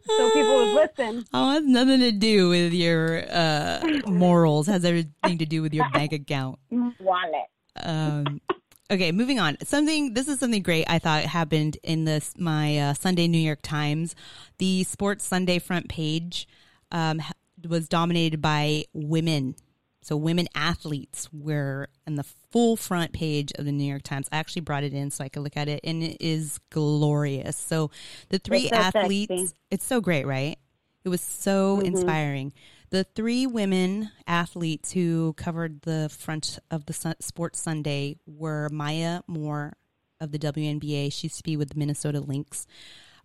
so 0.06 0.30
people 0.30 0.54
would 0.54 0.74
listen. 0.74 1.24
Oh, 1.34 1.50
it 1.50 1.54
has 1.54 1.64
nothing 1.64 1.98
to 2.00 2.12
do 2.12 2.48
with 2.48 2.72
your 2.72 3.24
uh, 3.28 4.00
morals. 4.06 4.68
Has 4.68 4.84
everything 4.84 5.38
to 5.38 5.46
do 5.46 5.60
with 5.60 5.74
your 5.74 5.88
bank 5.90 6.12
account. 6.12 6.60
Wallet. 6.70 7.46
Um, 7.82 8.40
okay, 8.88 9.10
moving 9.10 9.40
on. 9.40 9.56
Something. 9.64 10.14
This 10.14 10.28
is 10.28 10.38
something 10.38 10.62
great. 10.62 10.84
I 10.88 11.00
thought 11.00 11.24
happened 11.24 11.76
in 11.82 12.04
this 12.04 12.34
my 12.38 12.78
uh, 12.78 12.94
Sunday 12.94 13.26
New 13.26 13.38
York 13.38 13.62
Times. 13.62 14.14
The 14.58 14.84
Sports 14.84 15.24
Sunday 15.24 15.58
front 15.58 15.88
page 15.88 16.46
um, 16.92 17.20
was 17.66 17.88
dominated 17.88 18.40
by 18.40 18.84
women. 18.92 19.56
So 20.02 20.16
women 20.16 20.48
athletes 20.54 21.28
were 21.32 21.88
in 22.06 22.16
the 22.16 22.24
full 22.24 22.76
front 22.76 23.12
page 23.12 23.52
of 23.58 23.64
the 23.64 23.72
New 23.72 23.84
York 23.84 24.02
Times. 24.02 24.28
I 24.30 24.36
actually 24.36 24.62
brought 24.62 24.84
it 24.84 24.92
in 24.92 25.10
so 25.10 25.24
I 25.24 25.28
could 25.28 25.42
look 25.42 25.56
at 25.56 25.68
it, 25.68 25.80
and 25.82 26.02
it 26.02 26.18
is 26.20 26.60
glorious. 26.70 27.56
So 27.56 27.90
the 28.28 28.38
three 28.38 28.68
so 28.68 28.76
athletes. 28.76 29.30
sexy. 29.30 29.56
It's 29.70 29.84
so 29.84 30.00
great, 30.00 30.26
right? 30.26 30.58
It 31.04 31.08
was 31.08 31.20
so 31.20 31.80
inspiring. 31.80 32.52
The 32.90 33.04
three 33.04 33.46
women 33.46 34.10
athletes 34.26 34.92
who 34.92 35.32
covered 35.34 35.82
the 35.82 36.08
front 36.16 36.58
of 36.70 36.86
the 36.86 37.16
Sports 37.20 37.60
Sunday 37.60 38.18
were 38.26 38.68
Maya 38.70 39.22
Moore 39.26 39.74
of 40.20 40.32
the 40.32 40.38
WNBA. 40.38 41.12
She 41.12 41.26
used 41.26 41.38
to 41.38 41.42
be 41.42 41.56
with 41.56 41.70
the 41.70 41.78
Minnesota 41.78 42.20
Lynx. 42.20 42.66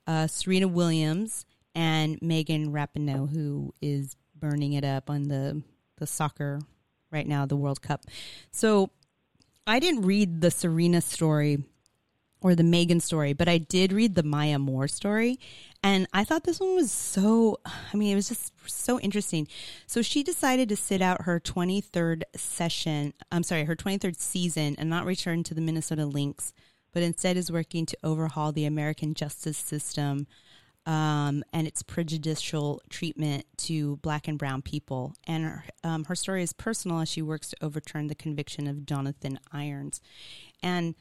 Uh, 0.08 0.28
Serena 0.28 0.68
Williams 0.68 1.46
and 1.76 2.20
Megan 2.22 2.72
Rapinoe, 2.72 3.30
who 3.30 3.74
is 3.82 4.16
burning 4.40 4.74
it 4.74 4.84
up 4.84 5.10
on 5.10 5.28
the 5.28 5.62
the 5.98 6.08
soccer 6.08 6.60
right 7.12 7.28
now, 7.28 7.46
the 7.46 7.56
World 7.56 7.82
Cup. 7.82 8.06
So 8.52 8.90
I 9.68 9.80
didn't 9.80 10.04
read 10.04 10.42
the 10.42 10.52
Serena 10.52 11.02
story 11.02 11.64
or 12.42 12.56
the 12.56 12.64
Megan 12.64 13.00
story, 13.00 13.34
but 13.34 13.50
I 13.50 13.58
did 13.58 13.92
read 13.92 14.16
the 14.16 14.24
Maya 14.24 14.58
Moore 14.58 14.88
story. 14.88 15.40
And 15.84 16.08
I 16.14 16.24
thought 16.24 16.44
this 16.44 16.60
one 16.60 16.76
was 16.76 16.92
so, 16.92 17.60
I 17.66 17.96
mean, 17.96 18.12
it 18.12 18.16
was 18.16 18.30
just 18.30 18.54
so 18.66 19.00
interesting. 19.00 19.48
So 19.88 20.02
she 20.02 20.24
decided 20.24 20.70
to 20.70 20.76
sit 20.76 21.02
out 21.02 21.24
her 21.24 21.40
23rd 21.40 22.24
session, 22.36 23.14
I'm 23.32 23.44
sorry, 23.44 23.66
her 23.66 23.76
23rd 23.76 24.20
season 24.20 24.76
and 24.78 24.90
not 24.90 25.06
return 25.06 25.44
to 25.44 25.54
the 25.54 25.62
Minnesota 25.62 26.06
Lynx, 26.06 26.54
but 26.94 27.04
instead 27.04 27.38
is 27.38 27.52
working 27.52 27.86
to 27.88 27.98
overhaul 28.04 28.52
the 28.52 28.66
American 28.66 29.14
justice 29.14 29.58
system 29.58 30.28
um, 30.86 31.44
and 31.54 31.68
its 31.68 31.84
prejudicial 31.84 32.82
treatment 32.90 33.46
to 33.58 33.98
black 33.98 34.28
and 34.28 34.40
brown 34.40 34.62
people. 34.62 35.14
And 35.28 35.44
her, 35.44 35.64
um, 35.84 36.06
her 36.06 36.16
story 36.16 36.44
is 36.44 36.54
personal 36.54 37.00
as 37.00 37.10
she 37.10 37.22
works 37.22 37.50
to 37.50 37.58
overturn 37.62 38.08
the 38.08 38.16
conviction 38.16 38.68
of 38.68 38.86
Jonathan 38.86 39.40
Irons. 39.52 40.02
And 40.64 40.96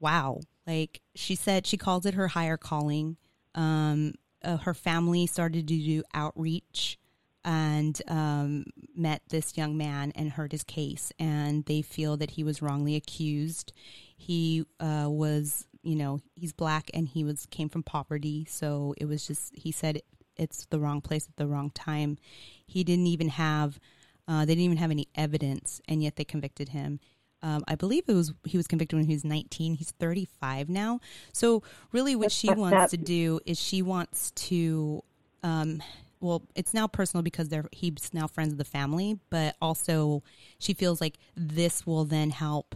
wow, 0.00 0.40
like 0.66 1.00
she 1.14 1.34
said, 1.34 1.66
she 1.66 1.76
calls 1.76 2.06
it 2.06 2.14
her 2.14 2.28
higher 2.28 2.56
calling. 2.56 3.16
Um, 3.54 4.14
uh, 4.42 4.58
her 4.58 4.74
family 4.74 5.26
started 5.26 5.66
to 5.68 5.76
do 5.76 6.02
outreach 6.12 6.98
and 7.44 8.00
um, 8.08 8.64
met 8.96 9.22
this 9.28 9.56
young 9.56 9.76
man 9.76 10.12
and 10.14 10.32
heard 10.32 10.52
his 10.52 10.64
case, 10.64 11.12
and 11.18 11.64
they 11.66 11.82
feel 11.82 12.16
that 12.16 12.32
he 12.32 12.44
was 12.44 12.62
wrongly 12.62 12.96
accused. 12.96 13.72
He 14.16 14.64
uh, 14.80 15.06
was, 15.08 15.66
you 15.84 15.96
know, 15.96 16.20
he's 16.34 16.52
black 16.52 16.90
and 16.94 17.08
he 17.08 17.24
was 17.24 17.46
came 17.50 17.68
from 17.68 17.82
poverty, 17.82 18.46
so 18.48 18.94
it 18.98 19.06
was 19.06 19.26
just 19.26 19.54
he 19.54 19.70
said 19.70 20.00
it's 20.36 20.66
the 20.66 20.80
wrong 20.80 21.00
place 21.00 21.26
at 21.28 21.36
the 21.36 21.46
wrong 21.46 21.70
time. 21.70 22.18
He 22.66 22.84
didn't 22.84 23.06
even 23.06 23.28
have, 23.28 23.78
uh, 24.26 24.40
they 24.40 24.54
didn't 24.54 24.64
even 24.64 24.78
have 24.78 24.90
any 24.90 25.08
evidence, 25.14 25.80
and 25.86 26.02
yet 26.02 26.16
they 26.16 26.24
convicted 26.24 26.70
him. 26.70 27.00
Um, 27.42 27.62
I 27.68 27.74
believe 27.74 28.04
it 28.08 28.14
was 28.14 28.32
he 28.44 28.56
was 28.56 28.66
convicted 28.66 28.98
when 28.98 29.06
he 29.06 29.12
was 29.12 29.24
19. 29.24 29.74
He's 29.74 29.90
35 29.92 30.70
now. 30.70 31.00
So 31.32 31.62
really, 31.92 32.16
what 32.16 32.24
That's 32.24 32.34
she 32.34 32.50
wants 32.50 32.84
up. 32.84 32.90
to 32.90 32.96
do 32.96 33.40
is 33.44 33.60
she 33.60 33.82
wants 33.82 34.30
to. 34.32 35.02
Um, 35.42 35.82
well, 36.20 36.42
it's 36.54 36.72
now 36.72 36.86
personal 36.86 37.22
because 37.22 37.50
they're 37.50 37.66
he's 37.70 38.14
now 38.14 38.26
friends 38.26 38.50
with 38.50 38.58
the 38.58 38.64
family, 38.64 39.18
but 39.28 39.56
also 39.60 40.22
she 40.58 40.72
feels 40.72 41.02
like 41.02 41.18
this 41.36 41.86
will 41.86 42.06
then 42.06 42.30
help 42.30 42.74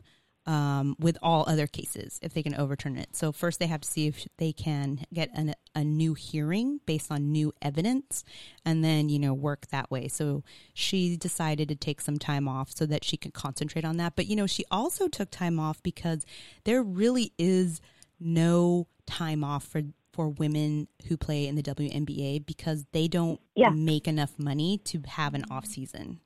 um, 0.48 0.96
with 0.98 1.18
all 1.22 1.44
other 1.46 1.66
cases 1.66 2.18
if 2.22 2.32
they 2.32 2.42
can 2.42 2.54
overturn 2.54 2.96
it. 2.96 3.14
So 3.14 3.32
first 3.32 3.60
they 3.60 3.66
have 3.66 3.82
to 3.82 3.88
see 3.88 4.06
if 4.06 4.26
they 4.38 4.52
can 4.52 5.04
get 5.12 5.28
an, 5.34 5.54
a 5.74 5.84
new 5.84 6.14
hearing 6.14 6.80
based 6.86 7.12
on 7.12 7.30
new 7.30 7.52
evidence, 7.60 8.24
and 8.64 8.82
then 8.82 9.10
you 9.10 9.18
know 9.18 9.34
work 9.34 9.66
that 9.68 9.90
way. 9.90 10.08
So 10.08 10.42
she 10.72 11.16
decided 11.18 11.68
to 11.68 11.76
take 11.76 12.00
some 12.00 12.18
time 12.18 12.48
off 12.48 12.70
so 12.74 12.86
that 12.86 13.04
she 13.04 13.16
could 13.18 13.34
concentrate 13.34 13.84
on 13.84 13.98
that. 13.98 14.16
But 14.16 14.26
you 14.26 14.36
know 14.36 14.46
she 14.46 14.64
also 14.70 15.06
took 15.06 15.30
time 15.30 15.60
off 15.60 15.82
because 15.82 16.24
there 16.64 16.82
really 16.82 17.32
is 17.38 17.80
no 18.18 18.88
time 19.06 19.44
off 19.44 19.64
for 19.64 19.82
for 20.14 20.30
women 20.30 20.88
who 21.06 21.16
play 21.16 21.46
in 21.46 21.54
the 21.54 21.62
WNBA 21.62 22.44
because 22.44 22.86
they 22.92 23.06
don't 23.06 23.38
Yeah. 23.54 23.68
make 23.68 24.08
enough 24.08 24.36
money 24.38 24.78
to 24.86 25.02
have 25.06 25.34
an 25.34 25.44
off 25.50 25.66
season. 25.66 26.20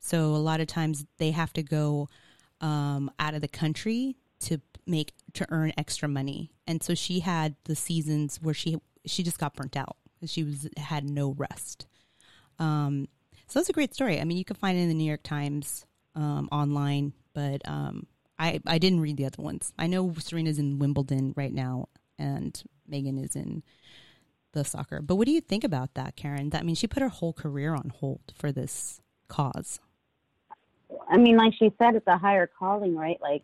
So 0.00 0.34
a 0.34 0.42
lot 0.42 0.60
of 0.60 0.66
times 0.66 1.06
they 1.18 1.30
have 1.30 1.52
to 1.54 1.62
go 1.62 2.08
um, 2.64 3.10
out 3.18 3.34
of 3.34 3.40
the 3.40 3.48
country 3.48 4.16
to 4.40 4.60
make 4.86 5.12
to 5.34 5.46
earn 5.50 5.72
extra 5.76 6.08
money, 6.08 6.52
and 6.66 6.82
so 6.82 6.94
she 6.94 7.20
had 7.20 7.56
the 7.64 7.76
seasons 7.76 8.38
where 8.42 8.54
she 8.54 8.76
she 9.06 9.22
just 9.22 9.38
got 9.38 9.54
burnt 9.54 9.76
out 9.76 9.96
she 10.26 10.42
was 10.44 10.68
had 10.76 11.08
no 11.08 11.30
rest. 11.32 11.86
Um, 12.58 13.08
so 13.46 13.58
that's 13.58 13.68
a 13.68 13.74
great 13.74 13.94
story. 13.94 14.20
I 14.20 14.24
mean, 14.24 14.38
you 14.38 14.44
can 14.44 14.56
find 14.56 14.78
it 14.78 14.82
in 14.82 14.88
the 14.88 14.94
New 14.94 15.04
York 15.04 15.22
Times 15.22 15.86
um, 16.14 16.48
online, 16.50 17.12
but 17.34 17.62
um, 17.66 18.06
I 18.38 18.60
I 18.66 18.78
didn't 18.78 19.00
read 19.00 19.16
the 19.16 19.26
other 19.26 19.42
ones. 19.42 19.72
I 19.78 19.86
know 19.86 20.14
Serena's 20.18 20.58
in 20.58 20.78
Wimbledon 20.78 21.34
right 21.36 21.52
now, 21.52 21.88
and 22.18 22.60
Megan 22.86 23.18
is 23.18 23.36
in 23.36 23.62
the 24.52 24.64
soccer. 24.64 25.02
But 25.02 25.16
what 25.16 25.26
do 25.26 25.32
you 25.32 25.40
think 25.40 25.64
about 25.64 25.94
that, 25.94 26.16
Karen? 26.16 26.50
That 26.50 26.60
I 26.60 26.64
mean, 26.64 26.74
she 26.74 26.86
put 26.86 27.02
her 27.02 27.08
whole 27.08 27.32
career 27.32 27.74
on 27.74 27.92
hold 27.94 28.32
for 28.36 28.52
this 28.52 29.00
cause. 29.28 29.80
I 31.08 31.16
mean, 31.16 31.36
like 31.36 31.54
she 31.54 31.72
said, 31.78 31.94
it's 31.96 32.06
a 32.06 32.18
higher 32.18 32.46
calling, 32.58 32.94
right? 32.96 33.18
Like 33.20 33.42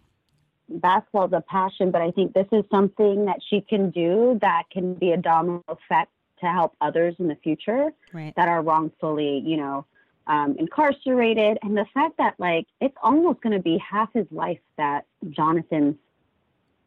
basketball's 0.68 1.32
a 1.32 1.40
passion, 1.40 1.90
but 1.90 2.00
I 2.02 2.11
think 2.12 2.32
this 2.32 2.47
is 2.52 2.64
something 2.70 3.25
that 3.26 3.38
she 3.49 3.61
can 3.61 3.90
do 3.90 4.38
that 4.40 4.64
can 4.70 4.94
be 4.94 5.12
a 5.12 5.16
domino 5.16 5.64
effect 5.68 6.11
to 6.40 6.47
help 6.47 6.75
others 6.80 7.14
in 7.18 7.28
the 7.28 7.35
future 7.37 7.92
Right. 8.12 8.35
that 8.37 8.49
are 8.49 8.62
wrongfully, 8.62 9.42
you 9.44 9.56
know, 9.56 9.85
um, 10.26 10.56
incarcerated. 10.59 11.59
And 11.62 11.76
the 11.76 11.87
fact 11.92 12.16
that 12.18 12.35
like 12.38 12.66
it's 12.80 12.97
almost 13.02 13.40
going 13.40 13.52
to 13.56 13.62
be 13.62 13.78
half 13.78 14.12
his 14.12 14.26
life 14.30 14.61
that 14.76 15.06
Jonathan's 15.30 15.97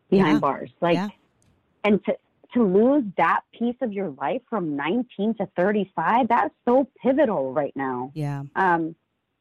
behind 0.10 0.36
Yeah. 0.36 0.40
bars, 0.40 0.72
like, 0.82 0.96
Yeah. 0.96 1.10
and 1.84 2.04
to 2.06 2.18
to 2.54 2.64
lose 2.64 3.04
that 3.18 3.42
piece 3.52 3.76
of 3.82 3.92
your 3.92 4.12
life 4.12 4.44
from 4.48 4.76
19 4.76 5.34
to 5.34 5.48
35, 5.56 6.28
that's 6.28 6.54
so 6.66 6.88
pivotal 7.02 7.52
right 7.52 7.76
now. 7.76 8.12
Yeah. 8.14 8.44
Um, 8.56 8.94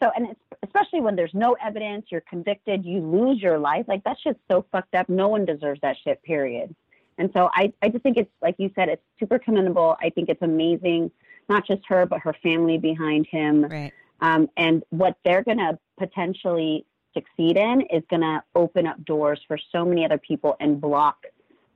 so, 0.02 0.11
and 0.16 0.30
it's, 0.30 0.40
especially 0.64 1.00
when 1.00 1.14
there's 1.14 1.35
no 1.35 1.56
evidence, 1.64 2.06
you're 2.11 2.23
convicted, 2.23 2.85
you 2.85 3.00
lose 3.00 3.40
your 3.40 3.59
life. 3.59 3.85
Like 3.87 4.02
that 4.04 4.16
shit's 4.23 4.40
so 4.50 4.64
fucked 4.73 4.94
up. 4.94 5.09
No 5.09 5.28
one 5.28 5.44
deserves 5.44 5.80
that 5.82 5.97
shit. 6.02 6.23
Period. 6.23 6.75
And 7.18 7.30
so, 7.35 7.50
I, 7.54 7.73
I 7.82 7.88
just 7.88 8.02
think 8.02 8.16
it's 8.16 8.30
like 8.40 8.56
you 8.59 8.71
said, 8.75 8.88
it's 8.88 9.02
super 9.21 9.38
commendable. 9.38 9.97
I 10.02 10.11
think 10.11 10.28
it's 10.28 10.42
amazing, 10.42 11.11
not 11.49 11.66
just 11.66 11.82
her, 11.88 12.06
but 12.06 12.21
her 12.21 12.35
family 12.42 12.78
behind 12.78 13.26
him. 13.30 13.64
Right. 13.64 13.92
Um, 14.21 14.49
and 14.56 14.82
what 14.90 15.16
they're 15.25 15.44
gonna 15.44 15.78
potentially 15.99 16.85
succeed 17.14 17.56
in 17.56 17.82
is 17.92 18.02
gonna 18.11 18.42
open 18.54 18.87
up 18.87 19.04
doors 19.04 19.40
for 19.47 19.59
so 19.71 19.85
many 19.85 20.04
other 20.04 20.18
people 20.18 20.56
and 20.59 20.80
block 20.80 21.26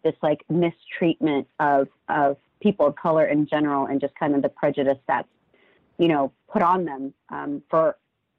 this 0.02 0.14
like 0.22 0.42
mistreatment 0.48 1.46
of 1.60 1.88
of 2.08 2.36
people 2.60 2.86
of 2.86 2.96
color 2.96 3.26
in 3.26 3.46
general 3.46 3.86
and 3.86 4.00
just 4.00 4.14
kind 4.14 4.34
of 4.34 4.42
the 4.42 4.48
prejudice 4.48 4.98
that's 5.06 5.28
you 5.98 6.08
know 6.08 6.32
put 6.48 6.62
on 6.62 6.84
them 6.84 7.12
um, 7.28 7.62
for 7.68 7.96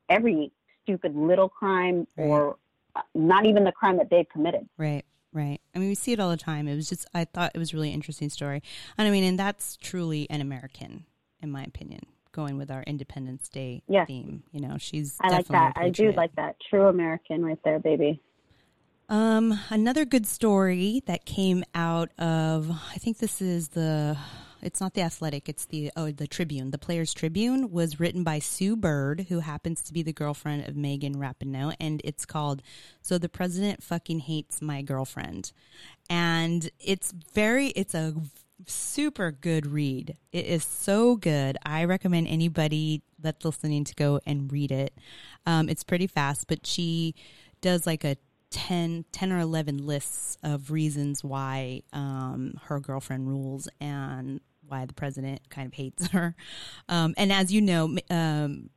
every 0.09 0.51
stupid 0.83 1.15
little 1.15 1.49
crime 1.49 2.07
Right. 2.17 2.25
or 2.27 2.57
uh, 2.95 3.01
not 3.13 3.45
even 3.45 3.63
the 3.63 3.71
crime 3.71 3.97
that 3.97 4.09
they've 4.09 4.27
committed. 4.29 4.67
Right. 4.77 5.03
Right. 5.33 5.59
I 5.75 5.79
mean, 5.79 5.89
we 5.89 5.95
see 5.95 6.13
it 6.13 6.19
all 6.19 6.29
the 6.31 6.37
time. 6.37 6.67
It 6.67 6.75
was 6.75 6.89
just, 6.89 7.05
I 7.13 7.25
thought 7.25 7.51
it 7.53 7.59
was 7.59 7.73
a 7.73 7.75
really 7.75 7.91
interesting 7.91 8.29
story. 8.29 8.63
And 8.97 9.07
I 9.07 9.11
mean, 9.11 9.23
and 9.23 9.37
that's 9.37 9.75
truly 9.77 10.27
an 10.29 10.41
American, 10.41 11.05
in 11.43 11.51
my 11.51 11.63
opinion, 11.63 11.99
going 12.31 12.57
with 12.57 12.71
our 12.71 12.81
Independence 12.83 13.47
Day 13.49 13.83
Yes. 13.87 14.07
theme. 14.07 14.43
You 14.51 14.61
know, 14.61 14.77
she's 14.79 15.17
I 15.21 15.29
like 15.29 15.47
that. 15.49 15.73
I 15.75 15.89
do 15.89 16.11
like 16.13 16.33
that. 16.37 16.55
True 16.69 16.87
American 16.87 17.45
right 17.45 17.59
there, 17.63 17.77
baby. 17.77 18.21
Um, 19.09 19.59
another 19.69 20.05
good 20.05 20.25
story 20.25 21.03
that 21.05 21.25
came 21.25 21.63
out 21.75 22.09
of 22.19 22.71
I 22.71 22.95
think 22.97 23.19
this 23.19 23.41
is 23.41 23.69
the 23.69 24.17
it's 24.61 24.81
not 24.81 24.93
the 24.93 25.01
athletic, 25.01 25.47
it's 25.47 25.65
the 25.65 25.91
oh 25.95 26.11
the 26.11 26.27
Tribune. 26.27 26.71
The 26.71 26.77
Players 26.77 27.13
Tribune 27.13 27.71
was 27.71 27.99
written 27.99 28.23
by 28.23 28.39
Sue 28.39 28.75
Bird, 28.75 29.27
who 29.29 29.39
happens 29.39 29.81
to 29.83 29.93
be 29.93 30.03
the 30.03 30.13
girlfriend 30.13 30.67
of 30.67 30.75
Megan 30.75 31.15
Rapinoe, 31.15 31.75
and 31.79 32.01
it's 32.03 32.25
called 32.25 32.61
So 33.01 33.17
the 33.17 33.29
President 33.29 33.83
Fucking 33.83 34.19
Hates 34.19 34.61
My 34.61 34.81
Girlfriend. 34.81 35.51
And 36.09 36.69
it's 36.79 37.11
very 37.11 37.67
it's 37.69 37.93
a 37.93 38.15
super 38.65 39.31
good 39.31 39.67
read. 39.67 40.17
It 40.31 40.45
is 40.45 40.65
so 40.65 41.15
good. 41.15 41.57
I 41.63 41.83
recommend 41.85 42.27
anybody 42.27 43.03
that's 43.19 43.45
listening 43.45 43.83
to 43.85 43.95
go 43.95 44.19
and 44.25 44.51
read 44.51 44.71
it. 44.71 44.93
Um, 45.45 45.69
it's 45.69 45.83
pretty 45.83 46.07
fast, 46.07 46.47
but 46.47 46.65
she 46.65 47.15
does 47.61 47.85
like 47.85 48.03
a 48.03 48.17
10, 48.49 49.05
10 49.11 49.31
or 49.31 49.39
11 49.39 49.85
lists 49.85 50.37
of 50.43 50.71
reasons 50.71 51.23
why 51.23 51.81
um, 51.93 52.53
her 52.65 52.79
girlfriend 52.79 53.27
rules 53.27 53.67
and 53.79 54.39
why 54.67 54.85
the 54.85 54.93
president 54.93 55.49
kind 55.49 55.67
of 55.67 55.73
hates 55.73 56.07
her. 56.11 56.35
Um, 56.89 57.13
and 57.17 57.31
as 57.31 57.51
you 57.51 57.61
know, 57.61 57.97
um, 58.09 58.69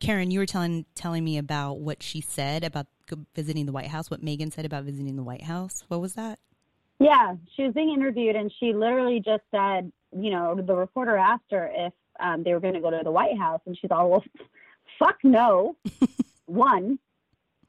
Karen, 0.00 0.30
you 0.30 0.38
were 0.38 0.46
telling 0.46 0.84
telling 0.94 1.24
me 1.24 1.38
about 1.38 1.78
what 1.78 2.02
she 2.02 2.20
said 2.20 2.64
about 2.64 2.86
visiting 3.34 3.66
the 3.66 3.72
White 3.72 3.88
House. 3.88 4.10
What 4.10 4.22
Megan 4.22 4.50
said 4.50 4.64
about 4.64 4.84
visiting 4.84 5.16
the 5.16 5.22
White 5.22 5.44
House. 5.44 5.84
What 5.88 6.00
was 6.00 6.14
that? 6.14 6.38
Yeah, 6.98 7.34
she 7.54 7.62
was 7.64 7.74
being 7.74 7.92
interviewed, 7.92 8.36
and 8.36 8.52
she 8.58 8.72
literally 8.72 9.20
just 9.20 9.42
said, 9.50 9.92
you 10.18 10.30
know, 10.30 10.54
the 10.54 10.74
reporter 10.74 11.16
asked 11.16 11.50
her 11.50 11.70
if 11.74 11.92
um, 12.20 12.42
they 12.42 12.54
were 12.54 12.60
going 12.60 12.74
to 12.74 12.80
go 12.80 12.90
to 12.90 13.00
the 13.04 13.10
White 13.10 13.38
House, 13.38 13.60
and 13.66 13.76
she's 13.78 13.90
all, 13.90 14.10
well, 14.10 14.24
fuck 14.98 15.18
no, 15.22 15.76
one, 16.46 16.98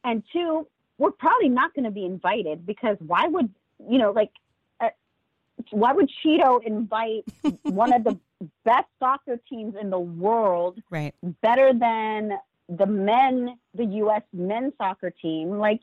and 0.06 0.24
two, 0.32 0.66
we're 0.98 1.12
probably 1.12 1.50
not 1.50 1.74
going 1.74 1.84
to 1.84 1.92
be 1.92 2.06
invited 2.06 2.66
because 2.66 2.96
why 3.00 3.28
would 3.28 3.54
you 3.80 3.98
know, 3.98 4.12
like, 4.12 4.32
why 5.72 5.94
would 5.94 6.10
Cheeto 6.24 6.64
invite 6.64 7.24
one 7.64 7.94
of 7.94 8.04
the 8.04 8.18
best 8.66 8.88
soccer 9.00 9.40
teams 9.50 9.76
in 9.80 9.90
the 9.90 10.00
world, 10.00 10.80
Right. 10.90 11.14
better 11.42 11.74
than 11.74 12.38
the 12.70 12.86
men, 12.86 13.58
the 13.74 13.86
U.S. 13.86 14.22
men's 14.34 14.74
soccer 14.78 15.10
team? 15.10 15.58
Like, 15.58 15.82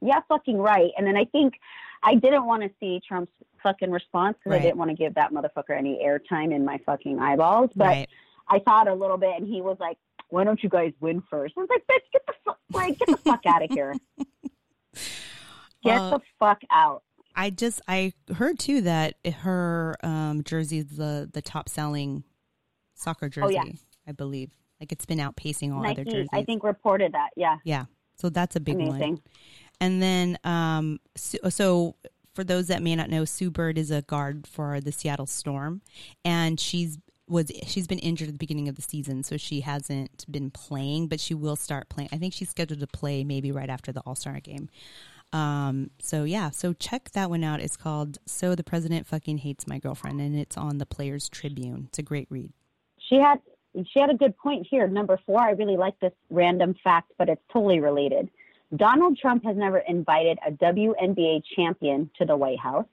yeah, 0.00 0.20
fucking 0.28 0.58
right. 0.58 0.90
And 0.96 1.06
then 1.06 1.16
I 1.16 1.24
think 1.26 1.54
I 2.02 2.14
didn't 2.16 2.44
want 2.46 2.62
to 2.62 2.70
see 2.80 3.00
Trump's 3.06 3.32
fucking 3.62 3.90
response 3.90 4.36
because 4.38 4.52
Right. 4.52 4.60
I 4.60 4.64
didn't 4.64 4.78
want 4.78 4.90
to 4.90 4.96
give 4.96 5.14
that 5.14 5.32
motherfucker 5.32 5.76
any 5.76 6.00
airtime 6.04 6.54
in 6.54 6.64
my 6.64 6.78
fucking 6.86 7.18
eyeballs. 7.20 7.70
But 7.76 7.84
right. 7.84 8.08
I 8.48 8.58
thought 8.58 8.88
a 8.88 8.94
little 8.94 9.18
bit, 9.18 9.36
and 9.38 9.46
he 9.46 9.60
was 9.62 9.76
like, 9.78 9.98
"Why 10.30 10.42
don't 10.44 10.60
you 10.62 10.68
guys 10.68 10.92
win 11.00 11.22
first? 11.30 11.54
I 11.56 11.60
was 11.60 11.68
like, 11.70 11.82
"Bitch, 11.86 12.02
get 12.12 12.26
the 12.26 12.32
fuck, 12.44 12.58
like, 12.72 12.98
get 12.98 13.08
the 13.08 13.16
fuck 13.18 13.46
out 13.46 13.62
of 13.62 13.70
here. 13.70 13.94
Get 15.84 15.96
Well, 15.98 16.10
the 16.10 16.20
fuck 16.38 16.60
out." 16.70 17.02
I 17.34 17.50
just 17.50 17.80
I 17.88 18.12
heard 18.34 18.58
too 18.58 18.82
that 18.82 19.14
her 19.40 19.96
um, 20.02 20.42
jersey 20.44 20.78
is 20.78 20.96
the 20.96 21.28
the 21.32 21.42
top 21.42 21.68
selling 21.68 22.24
soccer 22.94 23.28
jersey. 23.28 23.58
Oh, 23.58 23.64
yeah. 23.64 23.72
I 24.06 24.12
believe 24.12 24.50
like 24.80 24.90
it's 24.90 25.06
been 25.06 25.18
outpacing 25.18 25.72
all 25.72 25.86
other 25.86 26.04
jerseys. 26.04 26.28
I 26.32 26.42
think, 26.42 26.64
reported 26.64 27.12
that. 27.12 27.30
Yeah, 27.36 27.58
yeah, 27.64 27.84
so 28.16 28.28
that's 28.28 28.56
a 28.56 28.60
big 28.60 28.76
one. 28.76 29.20
And 29.80 30.02
then, 30.02 30.38
um, 30.44 30.98
so, 31.16 31.38
so 31.48 31.96
for 32.34 32.44
those 32.44 32.68
that 32.68 32.82
may 32.82 32.96
not 32.96 33.10
know, 33.10 33.24
Sue 33.24 33.50
Bird 33.50 33.78
is 33.78 33.90
a 33.90 34.02
guard 34.02 34.46
for 34.46 34.80
the 34.80 34.90
Seattle 34.90 35.26
Storm, 35.26 35.82
and 36.24 36.58
she's 36.58 36.98
was 37.28 37.50
she's 37.64 37.86
been 37.86 38.00
injured 38.00 38.28
at 38.28 38.34
the 38.34 38.38
beginning 38.38 38.68
of 38.68 38.74
the 38.74 38.82
season, 38.82 39.22
so 39.22 39.36
she 39.36 39.60
hasn't 39.60 40.24
been 40.30 40.50
playing, 40.50 41.06
but 41.06 41.20
she 41.20 41.34
will 41.34 41.56
start 41.56 41.88
playing. 41.88 42.08
I 42.12 42.18
think 42.18 42.34
she's 42.34 42.50
scheduled 42.50 42.80
to 42.80 42.86
play 42.88 43.22
maybe 43.22 43.52
right 43.52 43.70
after 43.70 43.92
the 43.92 44.00
All 44.00 44.16
Star 44.16 44.40
game. 44.40 44.68
Um, 45.32 45.90
so 45.98 46.24
yeah, 46.24 46.50
so 46.50 46.72
check 46.72 47.10
that 47.12 47.30
one 47.30 47.42
out. 47.42 47.60
It's 47.60 47.76
called 47.76 48.18
"So 48.26 48.54
the 48.54 48.64
President 48.64 49.06
Fucking 49.06 49.38
Hates 49.38 49.66
My 49.66 49.78
Girlfriend," 49.78 50.20
and 50.20 50.36
it's 50.38 50.56
on 50.56 50.78
the 50.78 50.86
Players 50.86 51.28
Tribune. 51.28 51.86
It's 51.88 51.98
a 51.98 52.02
great 52.02 52.26
read. 52.30 52.52
She 52.98 53.16
had 53.16 53.40
she 53.74 54.00
had 54.00 54.10
a 54.10 54.14
good 54.14 54.36
point 54.36 54.66
here. 54.68 54.86
Number 54.86 55.18
four, 55.24 55.40
I 55.40 55.52
really 55.52 55.76
like 55.76 55.98
this 56.00 56.12
random 56.30 56.74
fact, 56.84 57.12
but 57.18 57.28
it's 57.28 57.42
totally 57.52 57.80
related. 57.80 58.30
Donald 58.76 59.18
Trump 59.18 59.44
has 59.44 59.56
never 59.56 59.78
invited 59.78 60.38
a 60.46 60.50
WNBA 60.52 61.42
champion 61.56 62.10
to 62.18 62.24
the 62.24 62.36
White 62.36 62.58
House. 62.58 62.86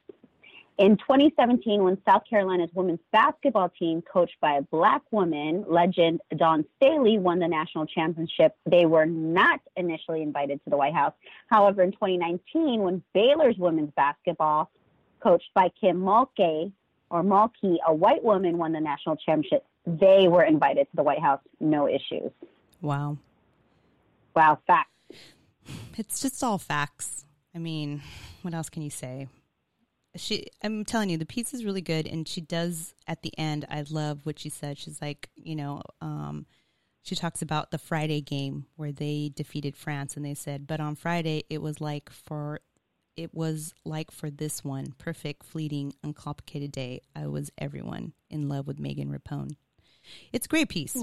In 0.79 0.95
2017, 0.95 1.83
when 1.83 1.97
South 2.07 2.23
Carolina's 2.29 2.69
women's 2.73 3.01
basketball 3.11 3.67
team, 3.67 4.01
coached 4.01 4.39
by 4.39 4.53
a 4.53 4.61
black 4.61 5.01
woman, 5.11 5.65
legend 5.67 6.21
Dawn 6.37 6.63
Staley, 6.77 7.19
won 7.19 7.39
the 7.39 7.49
national 7.49 7.85
championship, 7.85 8.55
they 8.65 8.85
were 8.85 9.05
not 9.05 9.59
initially 9.75 10.21
invited 10.21 10.63
to 10.63 10.69
the 10.69 10.77
White 10.77 10.93
House. 10.93 11.11
However, 11.47 11.83
in 11.83 11.91
2019, 11.91 12.79
when 12.79 13.03
Baylor's 13.13 13.57
women's 13.57 13.91
basketball, 13.97 14.71
coached 15.19 15.49
by 15.53 15.67
Kim 15.81 15.99
Mulkey, 15.99 16.71
or 17.09 17.23
Mulkey, 17.23 17.75
a 17.85 17.93
white 17.93 18.23
woman, 18.23 18.57
won 18.57 18.71
the 18.71 18.79
national 18.79 19.17
championship, 19.17 19.65
they 19.85 20.29
were 20.29 20.43
invited 20.43 20.85
to 20.91 20.95
the 20.95 21.03
White 21.03 21.19
House, 21.21 21.41
no 21.59 21.89
issues. 21.89 22.31
Wow, 22.81 23.17
Wow, 24.33 24.59
fact. 24.65 24.91
it's 25.97 26.21
just 26.21 26.41
all 26.41 26.57
facts. 26.57 27.25
I 27.53 27.57
mean, 27.57 28.01
what 28.43 28.53
else 28.53 28.69
can 28.69 28.81
you 28.81 28.89
say? 28.89 29.27
She, 30.15 30.47
I'm 30.63 30.85
telling 30.85 31.09
you, 31.09 31.17
the 31.17 31.25
piece 31.25 31.53
is 31.53 31.63
really 31.63 31.81
good, 31.81 32.07
and 32.07 32.27
she 32.27 32.41
does 32.41 32.95
at 33.07 33.21
the 33.21 33.37
end. 33.37 33.65
I 33.69 33.85
love 33.89 34.25
what 34.25 34.39
she 34.39 34.49
said. 34.49 34.77
She's 34.77 35.01
like, 35.01 35.29
you 35.35 35.55
know, 35.55 35.81
um, 36.01 36.45
she 37.03 37.15
talks 37.15 37.41
about 37.41 37.71
the 37.71 37.77
Friday 37.77 38.21
game 38.21 38.65
where 38.75 38.91
they 38.91 39.31
defeated 39.35 39.77
France, 39.77 40.15
and 40.15 40.25
they 40.25 40.33
said, 40.33 40.67
but 40.67 40.79
on 40.79 40.95
Friday 40.95 41.43
it 41.49 41.61
was 41.61 41.79
like 41.79 42.09
for, 42.09 42.59
it 43.15 43.33
was 43.33 43.73
like 43.85 44.09
for 44.11 44.29
this 44.29 44.63
one, 44.63 44.93
perfect, 44.97 45.43
fleeting, 45.43 45.93
uncomplicated 46.03 46.71
day. 46.71 47.01
I 47.15 47.27
was 47.27 47.51
everyone 47.57 48.13
in 48.29 48.49
love 48.49 48.65
with 48.65 48.79
Megan 48.79 49.11
Rapinoe. 49.11 49.55
It's 50.33 50.45
a 50.45 50.49
great 50.49 50.69
piece. 50.69 50.97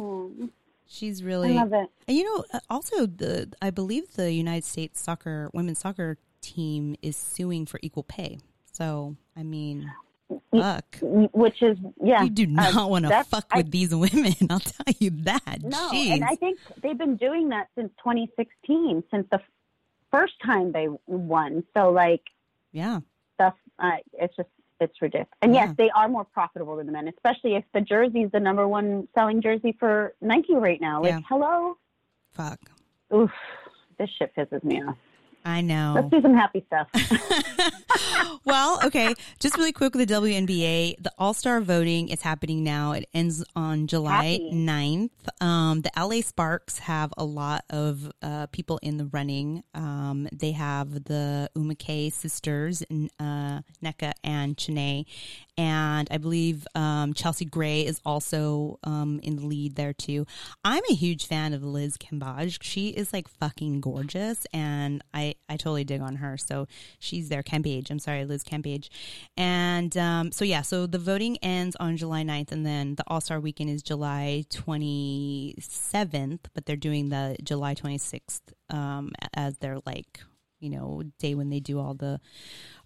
She's 0.88 1.22
really 1.22 1.56
I 1.56 1.62
love 1.62 1.72
it. 1.72 1.90
and 2.06 2.16
you 2.16 2.24
know, 2.24 2.44
uh, 2.52 2.60
also 2.70 3.06
the 3.06 3.52
I 3.60 3.70
believe 3.70 4.14
the 4.14 4.32
United 4.32 4.64
States 4.64 5.00
soccer 5.00 5.50
women's 5.52 5.80
soccer 5.80 6.18
team 6.40 6.94
is 7.02 7.16
suing 7.16 7.66
for 7.66 7.80
equal 7.82 8.04
pay. 8.04 8.38
So 8.76 9.16
I 9.36 9.42
mean, 9.42 9.90
fuck. 10.50 10.84
Which 11.00 11.62
is, 11.62 11.78
yeah. 12.02 12.22
You 12.24 12.30
do 12.30 12.42
uh, 12.44 12.70
not 12.72 12.90
want 12.90 13.06
to 13.06 13.24
fuck 13.24 13.46
I- 13.50 13.58
with 13.58 13.70
these 13.70 13.94
women. 13.94 14.34
I'll 14.50 14.60
tell 14.60 14.94
you 14.98 15.10
that. 15.24 15.62
No, 15.62 15.88
Jeez. 15.90 16.10
and 16.12 16.24
I 16.24 16.34
think 16.36 16.58
they've 16.82 16.98
been 16.98 17.16
doing 17.16 17.48
that 17.50 17.68
since 17.74 17.90
2016, 17.98 19.02
since 19.10 19.26
the 19.30 19.40
first 20.10 20.34
time 20.44 20.72
they 20.72 20.88
won. 21.06 21.64
So, 21.74 21.90
like, 21.90 22.22
yeah, 22.72 23.00
stuff, 23.34 23.54
uh, 23.78 23.92
it's 24.12 24.36
just, 24.36 24.48
it's 24.80 25.00
ridiculous. 25.00 25.28
And 25.40 25.54
Yeah. 25.54 25.66
yes, 25.66 25.74
they 25.78 25.90
are 25.90 26.08
more 26.08 26.24
profitable 26.24 26.76
than 26.76 26.86
the 26.86 26.92
men, 26.92 27.08
especially 27.08 27.54
if 27.54 27.64
the 27.72 27.80
jersey 27.80 28.22
is 28.22 28.30
the 28.32 28.40
number 28.40 28.68
one 28.68 29.08
selling 29.14 29.40
jersey 29.40 29.74
for 29.78 30.14
Nike 30.20 30.54
right 30.54 30.80
now. 30.80 31.02
Like, 31.02 31.12
Yeah. 31.12 31.20
hello? 31.28 31.76
fuck. 32.32 32.60
Oof, 33.14 33.30
this 33.98 34.10
shit 34.18 34.34
pisses 34.36 34.62
me 34.62 34.82
off. 34.82 34.96
I 35.46 35.60
know. 35.60 35.92
Let's 35.94 36.10
do 36.10 36.20
some 36.22 36.34
happy 36.34 36.66
stuff. 36.66 36.88
well, 38.44 38.80
okay. 38.84 39.14
Just 39.38 39.56
really 39.56 39.70
quick 39.72 39.94
with 39.94 40.08
the 40.08 40.14
WNBA, 40.14 40.96
the 41.00 41.12
All 41.18 41.34
Star 41.34 41.60
voting 41.60 42.08
is 42.08 42.20
happening 42.20 42.64
now. 42.64 42.92
It 42.92 43.08
ends 43.14 43.44
on 43.54 43.86
July 43.86 44.32
Happy. 44.32 44.50
9th. 44.52 45.10
Um, 45.40 45.82
the 45.82 45.90
LA 45.96 46.20
Sparks 46.22 46.80
have 46.80 47.14
a 47.16 47.24
lot 47.24 47.64
of 47.70 48.10
uh, 48.22 48.46
people 48.48 48.80
in 48.82 48.96
the 48.96 49.04
running. 49.06 49.62
Um, 49.72 50.28
they 50.32 50.50
have 50.50 51.04
the 51.04 51.48
Ogwumike 51.56 52.12
sisters, 52.12 52.82
N- 52.90 53.10
uh, 53.20 53.60
Nneka 53.80 54.14
and 54.24 54.58
Chiney. 54.58 55.06
And 55.58 56.06
I 56.10 56.18
believe 56.18 56.66
um, 56.74 57.14
Chelsea 57.14 57.44
Gray 57.44 57.86
is 57.86 58.00
also 58.04 58.78
um, 58.84 59.20
in 59.22 59.36
the 59.36 59.46
lead 59.46 59.76
there 59.76 59.92
too. 59.92 60.26
I'm 60.64 60.82
a 60.90 60.94
huge 60.94 61.26
fan 61.26 61.54
of 61.54 61.62
Liz 61.64 61.96
Cambage. 61.96 62.58
She 62.62 62.88
is 62.88 63.12
like 63.12 63.28
fucking 63.28 63.80
gorgeous, 63.80 64.46
and 64.52 65.02
I 65.14 65.36
I 65.48 65.56
totally 65.56 65.84
dig 65.84 66.00
on 66.00 66.16
her. 66.16 66.36
So 66.36 66.66
she's 66.98 67.28
there. 67.28 67.42
Cambage. 67.42 67.90
I'm 67.90 67.98
sorry, 67.98 68.24
Liz 68.24 68.44
Cambage. 68.44 68.88
And 69.36 69.96
um, 69.96 70.32
so 70.32 70.44
yeah, 70.44 70.62
so 70.62 70.86
the 70.86 70.98
voting 70.98 71.38
ends 71.42 71.76
on 71.76 71.96
July 71.96 72.22
9th, 72.22 72.52
and 72.52 72.66
then 72.66 72.96
the 72.96 73.04
All 73.06 73.20
Star 73.20 73.40
Weekend 73.40 73.70
is 73.70 73.82
July 73.82 74.44
27th. 74.50 76.40
But 76.54 76.66
they're 76.66 76.76
doing 76.76 77.08
the 77.08 77.36
July 77.42 77.74
26th 77.74 78.40
um, 78.70 79.12
as 79.34 79.58
their 79.58 79.78
like 79.86 80.20
you 80.60 80.70
know 80.70 81.02
day 81.18 81.34
when 81.34 81.50
they 81.50 81.60
do 81.60 81.78
all 81.78 81.94
the 81.94 82.20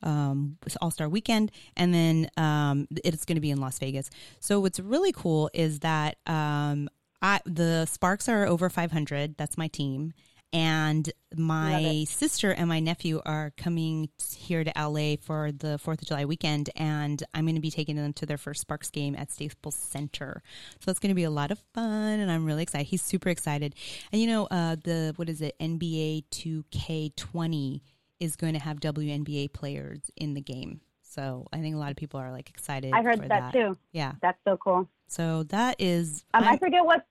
um, 0.02 0.56
All 0.80 0.90
Star 0.90 1.08
Weekend, 1.08 1.52
and 1.76 1.92
then 1.94 2.30
um, 2.36 2.88
it's 3.04 3.24
going 3.24 3.36
to 3.36 3.40
be 3.40 3.50
in 3.50 3.60
Las 3.60 3.78
Vegas. 3.78 4.10
So 4.40 4.60
what's 4.60 4.80
really 4.80 5.12
cool 5.12 5.50
is 5.52 5.80
that 5.80 6.16
um, 6.26 6.88
I 7.22 7.40
the 7.44 7.86
Sparks 7.86 8.28
are 8.28 8.46
over 8.46 8.70
500. 8.70 9.36
That's 9.36 9.58
my 9.58 9.68
team. 9.68 10.12
And 10.52 11.12
my 11.36 12.04
sister 12.08 12.50
and 12.50 12.68
my 12.68 12.80
nephew 12.80 13.20
are 13.24 13.52
coming 13.56 14.08
here 14.36 14.64
to 14.64 14.72
LA 14.76 15.14
for 15.20 15.52
the 15.52 15.78
Fourth 15.78 16.02
of 16.02 16.08
July 16.08 16.24
weekend, 16.24 16.70
and 16.74 17.22
I'm 17.32 17.44
going 17.44 17.54
to 17.54 17.60
be 17.60 17.70
taking 17.70 17.94
them 17.94 18.12
to 18.14 18.26
their 18.26 18.38
first 18.38 18.62
Sparks 18.62 18.90
game 18.90 19.14
at 19.14 19.30
Staples 19.30 19.76
Center. 19.76 20.42
So 20.80 20.90
that's 20.90 20.98
going 20.98 21.10
to 21.10 21.14
be 21.14 21.24
a 21.24 21.30
lot 21.30 21.52
of 21.52 21.60
fun, 21.72 22.18
and 22.18 22.32
I'm 22.32 22.44
really 22.44 22.64
excited. 22.64 22.88
He's 22.88 23.02
super 23.02 23.28
excited, 23.28 23.76
and 24.10 24.20
you 24.20 24.26
know, 24.26 24.46
uh, 24.46 24.76
the 24.82 25.12
what 25.16 25.28
is 25.28 25.40
it? 25.40 25.54
NBA 25.60 26.24
2K20 26.32 27.80
is 28.18 28.36
going 28.36 28.52
to 28.52 28.60
have 28.60 28.80
WNBA 28.80 29.52
players 29.52 30.10
in 30.16 30.34
the 30.34 30.40
game. 30.40 30.80
So 31.02 31.46
I 31.52 31.58
think 31.58 31.74
a 31.74 31.78
lot 31.78 31.90
of 31.90 31.96
people 31.96 32.20
are 32.20 32.30
like 32.30 32.50
excited. 32.50 32.92
I 32.92 33.02
heard 33.02 33.20
for 33.20 33.28
that, 33.28 33.52
too. 33.52 33.76
Yeah. 33.92 34.12
That's 34.22 34.38
so 34.46 34.56
cool. 34.56 34.88
So 35.08 35.42
that 35.44 35.76
is. 35.80 36.24
Um, 36.34 36.44
I 36.44 36.56
forget 36.56 36.84
what. 36.84 37.04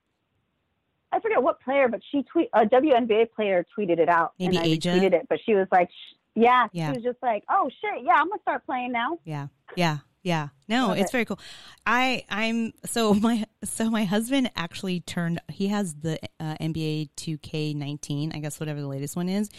I 1.12 1.20
forget 1.20 1.42
what 1.42 1.60
player, 1.62 1.88
but 1.88 2.02
she 2.12 2.24
tweet 2.24 2.50
a 2.54 2.66
WNBA 2.66 3.32
player 3.32 3.66
tweeted 3.78 4.00
it 4.00 4.10
out. 4.10 4.34
Maybe 4.40 4.58
and 4.58 4.66
I 4.68 4.72
Aja? 4.74 4.92
retweeted 5.00 5.14
it, 5.14 5.28
but 5.30 5.40
she 5.46 5.56
was 5.56 5.68
like, 5.72 5.90
"Yeah, 6.36 6.68
Yeah. 6.72 6.90
she 6.92 6.98
was 6.98 7.04
just 7.04 7.22
like, 7.24 7.44
oh 7.50 7.70
shit, 7.82 8.04
yeah, 8.04 8.14
I'm 8.14 8.30
gonna 8.30 8.42
start 8.42 8.66
playing 8.66 8.92
now." 8.92 9.18
Yeah. 9.26 9.48
Yeah. 9.76 9.98
Yeah. 10.22 10.50
No, 10.68 10.92
it's 10.92 11.10
it. 11.10 11.12
very 11.12 11.26
cool. 11.26 11.40
I 11.88 12.24
I'm 12.30 12.74
so 12.86 13.14
my 13.28 13.46
so 13.64 13.90
my 13.90 14.04
husband 14.04 14.52
actually 14.56 15.00
turned 15.00 15.40
he 15.50 15.70
has 15.70 15.96
the 15.96 16.20
uh, 16.40 16.56
NBA 16.62 17.10
2K19, 17.18 18.36
I 18.36 18.40
guess 18.40 18.60
whatever 18.60 18.80
the 18.80 18.88
latest 18.88 19.16
one 19.16 19.30
is. 19.30 19.50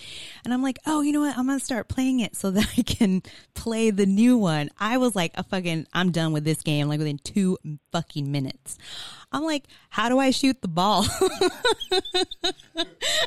And 0.44 0.54
I'm 0.54 0.62
like, 0.62 0.78
"Oh, 0.86 1.00
you 1.00 1.10
know 1.12 1.20
what? 1.20 1.36
I'm 1.36 1.46
going 1.46 1.58
to 1.58 1.64
start 1.64 1.88
playing 1.88 2.20
it 2.20 2.36
so 2.36 2.50
that 2.52 2.68
I 2.78 2.82
can 2.82 3.22
play 3.54 3.90
the 3.90 4.06
new 4.06 4.38
one." 4.38 4.70
I 4.78 4.98
was 4.98 5.16
like, 5.16 5.32
"A 5.34 5.42
fucking 5.42 5.86
I'm 5.92 6.12
done 6.12 6.32
with 6.32 6.44
this 6.44 6.62
game 6.62 6.86
like 6.88 6.98
within 6.98 7.18
2 7.18 7.58
fucking 7.90 8.30
minutes." 8.30 8.78
I'm 9.32 9.42
like, 9.44 9.64
"How 9.88 10.08
do 10.08 10.18
I 10.20 10.30
shoot 10.30 10.60
the 10.62 10.68
ball?" 10.68 11.06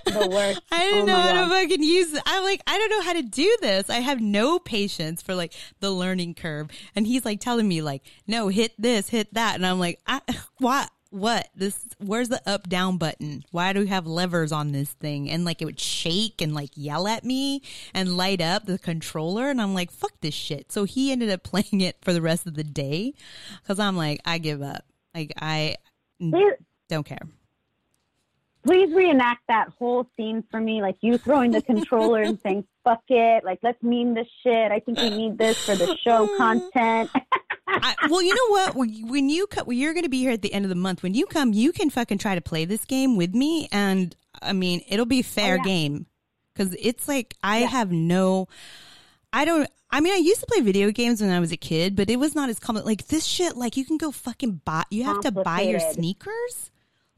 The 0.06 0.28
worst. 0.30 0.62
I 0.72 0.80
didn't 0.80 1.04
Oh 1.04 1.06
know 1.06 1.15
how 1.19 1.34
God. 1.34 1.43
to 1.43 1.50
fucking 1.50 1.84
use 1.84 2.13
it. 2.13 2.22
I'm 2.26 2.43
like, 2.43 2.62
I 2.67 2.78
don't 2.78 2.89
know 2.89 3.02
how 3.02 3.13
to 3.13 3.22
do 3.24 3.58
this. 3.62 3.89
I 3.89 3.96
have 4.00 4.22
no 4.22 4.60
patience 4.60 5.22
for 5.22 5.34
like 5.36 5.54
the 5.80 5.89
learning 5.91 6.36
curve. 6.36 6.69
And 6.96 7.08
he's 7.08 7.22
like 7.25 7.39
telling 7.39 7.67
me 7.67 7.81
like, 7.81 8.03
no, 8.27 8.47
hit 8.47 8.73
this, 8.77 9.09
hit 9.09 9.33
that. 9.33 9.55
And 9.55 9.65
I'm 9.65 9.79
like, 9.79 9.99
I, 10.07 10.21
what? 10.59 10.89
What 11.09 11.49
this? 11.55 11.77
Where's 11.99 12.29
the 12.29 12.41
up 12.49 12.67
down 12.67 12.97
button? 12.97 13.45
Why 13.51 13.71
do 13.71 13.81
we 13.81 13.88
have 13.88 14.07
levers 14.07 14.51
on 14.51 14.71
this 14.71 14.93
thing? 14.93 15.29
And 15.29 15.45
like 15.45 15.62
it 15.62 15.65
would 15.65 15.79
shake 15.79 16.41
and 16.41 16.55
like 16.55 16.71
yell 16.73 17.07
at 17.07 17.23
me 17.23 17.62
and 17.93 18.17
light 18.17 18.41
up 18.41 18.65
the 18.65 18.79
controller. 18.79 19.51
And 19.51 19.62
I'm 19.62 19.75
like, 19.75 19.91
fuck 19.91 20.13
this 20.21 20.33
shit. 20.33 20.71
So 20.71 20.86
he 20.86 21.12
ended 21.12 21.29
up 21.29 21.43
playing 21.43 21.81
it 21.81 21.97
for 22.01 22.13
the 22.13 22.21
rest 22.21 22.47
of 22.47 22.55
the 22.55 22.63
day 22.63 23.13
because 23.62 23.77
I'm 23.77 23.95
like, 23.95 24.21
I 24.25 24.39
give 24.39 24.63
up. 24.63 24.86
Like 25.13 25.33
I 25.39 25.75
don't 26.89 27.05
care. 27.05 27.27
Please 28.65 28.93
reenact 28.93 29.41
that 29.47 29.69
whole 29.80 30.08
scene 30.17 30.43
for 30.52 30.60
me, 30.60 30.82
like 30.82 30.97
you 31.02 31.17
throwing 31.17 31.52
the 31.52 31.62
controller 31.62 32.21
and 32.21 32.39
saying 32.41 32.65
"fuck 32.84 33.02
it," 33.10 33.43
like 33.43 33.60
let's 33.63 33.82
meme 33.82 34.13
this 34.13 34.28
shit. 34.43 34.71
I 34.71 34.80
think 34.80 34.99
we 34.99 35.10
need 35.10 35.38
this 35.38 35.58
for 35.65 35.76
the 35.76 35.95
show 36.04 36.28
content. 36.38 37.10
I, 37.67 37.95
well, 38.10 38.21
you 38.21 38.34
know 38.36 38.47
what? 38.52 38.76
When 38.76 39.08
when 39.08 39.30
you 39.30 39.47
co- 39.47 39.63
when 39.63 39.78
you're 39.78 39.93
going 39.93 40.04
to 40.04 40.10
be 40.10 40.19
here 40.19 40.32
at 40.32 40.41
the 40.41 40.54
end 40.54 40.65
of 40.65 40.69
the 40.69 40.76
month, 40.76 41.02
when 41.04 41.13
you 41.13 41.26
come, 41.26 41.54
you 41.54 41.71
can 41.71 41.89
fucking 41.89 42.17
try 42.19 42.36
to 42.36 42.41
play 42.41 42.65
this 42.65 42.86
game 42.86 43.15
with 43.17 43.34
me, 43.34 43.67
and 43.71 44.15
I 44.41 44.54
mean, 44.54 44.82
it'll 44.88 45.06
be 45.06 45.21
fair 45.21 45.54
Oh, 45.54 45.58
yeah. 45.58 45.63
game 45.63 46.06
because 46.54 46.76
it's 46.80 47.08
like 47.08 47.36
I 47.43 47.60
Yeah. 47.62 47.67
have 47.67 47.91
no, 47.91 48.47
I 49.32 49.45
don't. 49.45 49.69
I 49.89 49.99
mean, 50.02 50.13
I 50.13 50.17
used 50.17 50.39
to 50.41 50.47
play 50.47 50.62
video 50.62 50.89
games 50.91 51.21
when 51.21 51.30
I 51.30 51.39
was 51.39 51.52
a 51.52 51.58
kid, 51.58 51.95
but 51.95 52.10
it 52.10 52.17
was 52.17 52.34
not 52.36 52.49
as 52.49 52.60
common. 52.60 52.84
Like 52.86 53.08
this 53.08 53.26
shit, 53.26 53.56
like 53.56 53.78
you 53.78 53.86
can 53.86 53.97
go 53.97 54.12
fucking 54.12 54.62
buy. 54.65 54.84
You 54.89 55.04
have 55.06 55.21
to 55.21 55.32
buy 55.32 55.62
your 55.62 55.80
sneakers. 55.80 56.71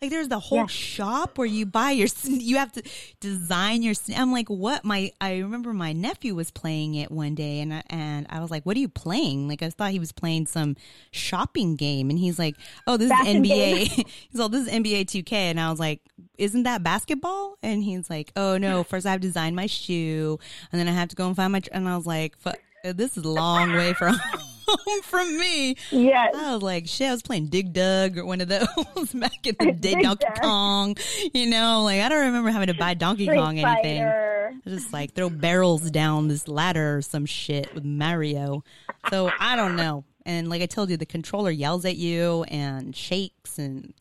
Like 0.05 0.11
there's 0.11 0.27
the 0.27 0.39
whole 0.39 0.59
Yeah. 0.59 0.65
shop 0.67 1.37
where 1.39 1.47
you 1.47 1.65
buy 1.65 1.91
your, 1.91 2.07
you 2.25 2.57
have 2.57 2.71
to 2.73 2.83
design 3.19 3.81
your. 3.81 3.95
I'm 4.15 4.31
like, 4.31 4.49
what? 4.49 4.85
My 4.85 5.11
I 5.19 5.37
remember 5.39 5.73
my 5.73 5.93
nephew 5.93 6.35
was 6.35 6.51
playing 6.51 6.93
it 6.93 7.09
one 7.11 7.33
day, 7.33 7.59
and 7.59 7.73
I, 7.73 7.83
and 7.89 8.27
I 8.29 8.39
was 8.39 8.51
like, 8.51 8.63
what 8.65 8.77
are 8.77 8.79
you 8.79 8.87
playing? 8.87 9.47
Like 9.47 9.63
I 9.63 9.69
thought 9.71 9.91
he 9.91 9.99
was 9.99 10.11
playing 10.11 10.45
some 10.45 10.75
shopping 11.11 11.75
game, 11.75 12.09
and 12.11 12.19
he's 12.19 12.37
like, 12.37 12.55
oh, 12.85 12.97
this 12.97 13.09
is 13.11 13.17
NBA. 13.27 13.77
he's 13.87 13.97
like, 14.39 14.45
oh, 14.45 14.47
this 14.47 14.67
is 14.67 14.71
NBA 14.73 15.05
2K, 15.05 15.31
and 15.33 15.59
I 15.59 15.71
was 15.71 15.79
like, 15.79 16.01
isn't 16.37 16.63
that 16.63 16.83
basketball? 16.83 17.57
And 17.63 17.83
he's 17.83 18.09
like, 18.09 18.31
oh 18.35 18.57
no, 18.59 18.83
first 18.83 19.05
I 19.07 19.11
have 19.11 19.21
to 19.21 19.27
design 19.27 19.55
my 19.55 19.65
shoe, 19.65 20.37
and 20.71 20.79
then 20.79 20.87
I 20.87 20.91
have 20.91 21.09
to 21.09 21.15
go 21.15 21.25
and 21.25 21.35
find 21.35 21.51
my. 21.51 21.61
And 21.71 21.89
I 21.89 21.95
was 21.97 22.05
like, 22.05 22.35
this 22.83 23.17
is 23.17 23.23
a 23.25 23.29
long 23.29 23.73
way 23.73 23.93
from 23.93 24.15
home 24.67 25.01
from 25.04 25.38
me. 25.38 25.75
yes. 25.91 26.34
I 26.36 26.54
was 26.54 26.62
like, 26.63 26.88
shit, 26.88 27.08
I 27.10 27.12
was 27.12 27.21
playing 27.21 27.47
Dig 27.47 27.73
Dug 27.73 28.17
or 28.17 28.25
one 28.25 28.41
of 28.41 28.47
those 28.47 28.65
back 29.13 29.45
in 29.45 29.56
the 29.60 29.71
day, 29.71 30.01
Donkey. 30.01 30.25
Kong. 30.41 30.95
You 31.34 31.47
know, 31.49 31.84
like 31.84 32.01
I 32.01 32.10
don't 32.10 32.25
remember 32.28 32.49
having 32.51 32.67
to 32.67 32.73
buy 32.73 32.93
Donkey 32.93 33.25
Street 33.25 33.38
Kong 33.38 33.60
anything. 33.60 34.04
Fighter. 34.04 34.54
Just 34.67 34.93
like 34.93 35.13
throw 35.13 35.30
barrels 35.30 35.89
down 35.91 36.28
this 36.28 36.47
ladder 36.47 36.97
or 36.97 37.01
some 37.01 37.25
shit 37.25 37.73
with 37.75 37.84
Mario. 37.84 38.63
So 39.10 39.32
I 39.39 39.56
don't 39.56 39.75
know. 39.75 40.04
And 40.25 40.49
like 40.49 40.62
I 40.62 40.65
told 40.65 40.89
you, 40.89 40.97
the 40.97 41.06
controller 41.06 41.51
yells 41.51 41.86
at 41.86 41.97
you 41.97 42.43
and 42.47 42.95
shakes, 42.95 43.60
and 43.60 43.93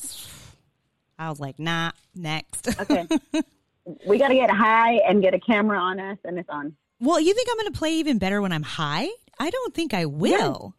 I 1.19 1.29
was 1.29 1.39
like, 1.41 1.59
nah, 1.59 1.91
next. 2.15 2.69
Okay. 2.81 3.07
we 4.07 4.17
got 4.19 4.29
to 4.29 4.35
get 4.35 4.51
high 4.51 4.95
and 5.07 5.21
get 5.21 5.35
a 5.35 5.39
camera 5.41 5.79
on 5.79 6.01
us, 6.01 6.17
and 6.25 6.39
it's 6.39 6.49
on. 6.49 6.75
well, 7.01 7.21
you 7.21 7.35
think 7.35 7.49
I'm 7.51 7.59
going 7.59 7.73
to 7.73 7.79
play 7.79 7.93
even 7.97 8.17
better 8.19 8.41
when 8.41 8.53
I'm 8.53 8.63
high? 8.63 9.09
I 9.39 9.51
don't 9.51 9.75
think 9.75 9.95
I 9.95 10.05
will. 10.07 10.75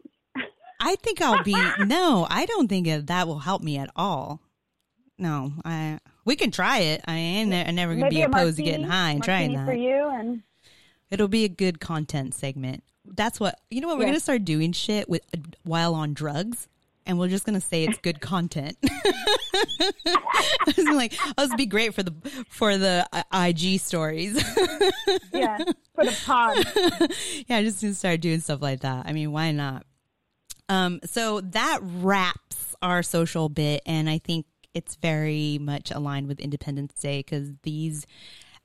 I 0.80 0.96
think 0.96 1.22
I'll 1.22 1.44
be 1.44 1.54
no. 1.80 2.28
I 2.30 2.46
don't 2.46 2.68
think 2.68 2.88
that 3.08 3.28
will 3.28 3.39
help 3.39 3.62
me 3.62 3.78
at 3.78 3.89
all. 3.96 4.41
No, 5.18 5.54
I 5.63 6.00
we 6.26 6.36
can 6.36 6.52
try 6.52 6.80
it. 6.80 7.02
I 7.06 7.15
ain't 7.15 7.50
ne- 7.50 7.72
never 7.72 7.94
gonna 7.94 8.06
Maybe 8.06 8.18
be 8.18 8.22
opposed 8.24 8.58
to 8.58 8.63
getting 8.63 8.86
high 8.86 9.12
and 9.12 9.24
trying 9.24 9.54
martini 9.54 9.58
that. 9.58 9.65
for 9.65 9.74
you, 9.74 10.10
and 10.10 10.44
It'll 11.10 11.28
be 11.28 11.46
a 11.46 11.50
good 11.50 11.80
content 11.80 12.34
segment. 12.34 12.84
That's 13.06 13.39
what 13.39 13.60
you 13.70 13.80
know. 13.82 13.88
What 13.88 14.00
we're 14.00 14.06
gonna 14.06 14.20
start 14.20 14.44
doing 14.44 14.72
shit 14.74 15.08
with 15.08 15.22
while 15.63 15.94
on 15.96 16.13
drugs, 16.13 16.68
and 17.06 17.20
we're 17.20 17.30
just 17.30 17.46
gonna 17.46 17.62
say 17.62 17.84
it's 17.84 18.00
good 18.00 18.22
content. 18.22 18.78
Like, 20.96 21.13
oh, 21.38 21.46
this 21.46 21.56
be 21.56 21.65
great 21.65 21.94
for 21.94 22.04
the 22.04 22.13
for 22.50 22.78
the 22.78 23.08
uh, 23.12 23.24
IG 23.34 23.80
stories. 23.80 24.36
yeah, 25.34 25.58
for 25.94 26.06
the 26.06 26.18
pod. 26.26 26.58
yeah, 27.48 27.58
I 27.58 27.63
just 27.63 27.84
need 27.84 27.89
to 27.89 27.96
start 27.96 28.22
doing 28.22 28.39
stuff 28.39 28.62
like 28.62 28.82
that. 28.82 29.06
I 29.06 29.13
mean, 29.13 29.32
why 29.32 29.52
not? 29.52 29.86
Um, 30.68 31.00
so 31.04 31.41
that 31.41 31.80
wraps 31.82 32.76
our 32.82 33.04
social 33.04 33.50
bit, 33.50 33.82
and 33.86 34.10
I 34.10 34.18
think 34.18 34.46
it's 34.74 34.96
very 34.96 35.60
much 35.62 35.91
aligned 35.91 36.28
with 36.28 36.39
Independence 36.39 36.94
Day 36.94 37.20
because 37.20 37.52
these 37.63 38.06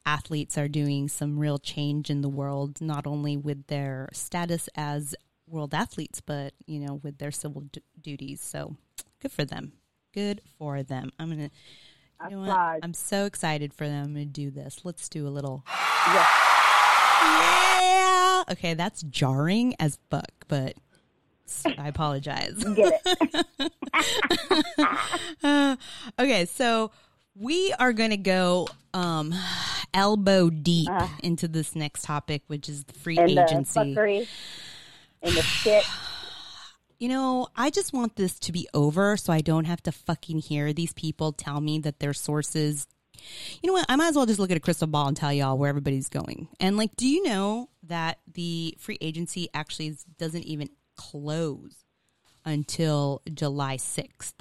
athletes 0.07 0.57
are 0.57 0.68
doing 0.68 1.09
some 1.09 1.38
real 1.38 1.59
change 1.59 2.11
in 2.11 2.22
the 2.22 2.29
world, 2.29 2.81
not 2.81 3.07
only 3.07 3.37
with 3.37 3.66
their 3.66 4.09
status 4.12 4.68
as 4.74 5.14
world 5.50 5.74
athletes, 5.74 6.20
but 6.20 6.54
you 6.66 6.78
know, 6.80 6.94
with 7.02 7.18
their 7.18 7.30
civil 7.32 7.62
d- 7.72 7.82
duties. 8.00 8.40
So 8.40 8.76
good 9.20 9.32
for 9.32 9.44
them. 9.44 9.72
Good 10.14 10.40
for 10.58 10.82
them. 10.82 11.10
I'm 11.18 11.30
gonna. 11.30 11.50
You 12.30 12.36
know? 12.36 12.78
I'm 12.82 12.92
so 12.94 13.24
excited 13.24 13.72
for 13.72 13.88
them 13.88 14.14
to 14.14 14.24
do 14.26 14.50
this. 14.50 14.80
Let's 14.84 15.08
do 15.08 15.26
a 15.26 15.30
little. 15.30 15.64
Yes. 16.06 16.28
Yeah. 17.22 18.42
Okay, 18.52 18.74
that's 18.74 19.02
jarring 19.02 19.74
as 19.78 19.98
fuck, 20.10 20.30
but 20.48 20.74
I 21.78 21.88
apologize. 21.88 22.62
Get 22.74 23.00
it. 23.04 23.72
Uh, 25.42 25.76
okay, 26.18 26.44
so 26.46 26.90
We 27.34 27.72
are 27.78 27.92
going 27.92 28.10
to 28.10 28.16
go 28.16 28.66
um, 28.92 29.34
elbow 29.94 30.50
deep 30.50 30.88
Uh. 30.90 31.08
into 31.22 31.48
this 31.48 31.74
next 31.74 32.02
topic, 32.04 32.42
which 32.48 32.68
is 32.68 32.84
the 32.84 32.92
free 32.94 33.16
And 33.18 33.30
the 33.30 33.46
and 35.22 35.35
the 35.35 35.42
shit. 35.42 35.85
You 36.98 37.09
know, 37.09 37.48
I 37.56 37.70
just 37.70 37.92
want 37.92 38.16
this 38.16 38.38
to 38.40 38.52
be 38.52 38.68
over 38.74 39.16
so 39.16 39.33
I 39.33 39.40
don't 39.40 39.64
have 39.64 39.83
to 39.85 39.92
fucking 39.92 40.40
hear 40.40 40.72
these 40.72 40.92
people 40.92 41.33
tell 41.33 41.61
me 41.61 41.78
that 41.80 41.98
their 41.98 42.12
sources. 42.12 42.87
You 43.62 43.68
know 43.68 43.72
what? 43.72 43.87
I 43.88 43.96
might 43.96 44.09
as 44.09 44.16
well 44.16 44.26
just 44.26 44.38
look 44.38 44.50
at 44.50 44.56
a 44.56 44.61
crystal 44.61 44.87
ball 44.87 45.09
and 45.09 45.16
tell 45.16 45.33
y'all 45.33 45.56
where 45.56 45.70
everybody's 45.70 46.09
going. 46.09 46.48
And 46.59 46.76
like, 46.76 46.94
do 46.96 47.06
you 47.06 47.24
know 47.24 47.70
that 47.85 48.18
the 48.30 48.76
free 48.78 48.98
agency 49.00 49.48
actually 49.54 49.96
doesn't 50.18 50.44
even 50.44 50.68
close 50.96 51.85
until 52.44 53.22
July 53.33 53.76
6th? 53.76 54.35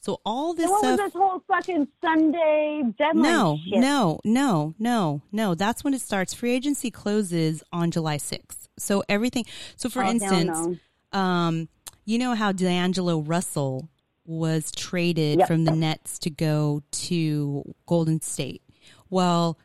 So 0.00 0.20
all 0.24 0.54
this 0.54 0.68
was 0.68 0.78
stuff. 0.78 0.96
this 0.98 1.12
whole 1.12 1.42
fucking 1.48 1.88
Sunday 2.04 2.82
deadline 2.98 3.22
No, 3.22 3.58
shit? 3.68 3.80
no, 3.80 4.20
no, 4.24 4.74
no, 4.78 5.22
no. 5.32 5.54
That's 5.54 5.82
when 5.82 5.92
it 5.92 6.00
starts. 6.00 6.32
Free 6.34 6.52
agency 6.52 6.90
closes 6.90 7.62
on 7.72 7.90
July 7.90 8.16
6th. 8.18 8.68
So 8.78 9.02
everything. 9.08 9.44
So 9.76 9.88
for 9.88 10.04
Oh, 10.04 10.08
instance, 10.10 10.78
um, 11.12 11.68
you 12.04 12.18
know 12.18 12.34
how 12.34 12.52
D'Angelo 12.52 13.20
Russell 13.20 13.88
was 14.24 14.70
traded 14.70 15.40
Yep. 15.40 15.48
from 15.48 15.64
the 15.64 15.72
Nets 15.72 16.18
to 16.20 16.30
go 16.30 16.82
to 16.92 17.74
Golden 17.86 18.20
State. 18.22 18.62
Well, 19.10 19.58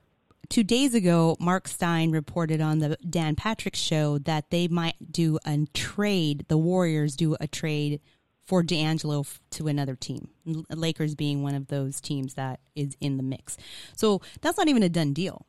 two 0.50 0.64
days 0.64 0.94
ago, 0.96 1.36
Marc 1.40 1.68
Stein 1.68 2.12
reported 2.12 2.60
on 2.60 2.80
the 2.80 2.98
Dan 3.08 3.36
Patrick 3.36 3.76
show 3.76 4.18
that 4.20 4.50
they 4.50 4.68
might 4.68 5.12
do 5.12 5.38
a 5.46 5.66
trade. 5.74 6.46
The 6.48 6.58
Warriors 6.58 7.16
do 7.16 7.36
a 7.40 7.48
trade 7.48 8.00
for 8.46 8.64
D'Angelo 8.64 9.22
f- 9.22 9.40
to 9.52 9.68
another 9.68 9.96
team. 9.96 10.30
Lakers 10.70 11.16
being 11.16 11.44
one 11.44 11.56
of 11.56 11.68
those 11.68 12.02
teams 12.02 12.34
that 12.34 12.60
is 12.76 12.98
in 13.00 13.18
the 13.18 13.24
mix. 13.24 13.58
So 13.96 14.22
that's 14.42 14.58
not 14.58 14.68
even 14.68 14.84
a 14.84 14.90
done 14.90 15.14
deal. 15.14 15.46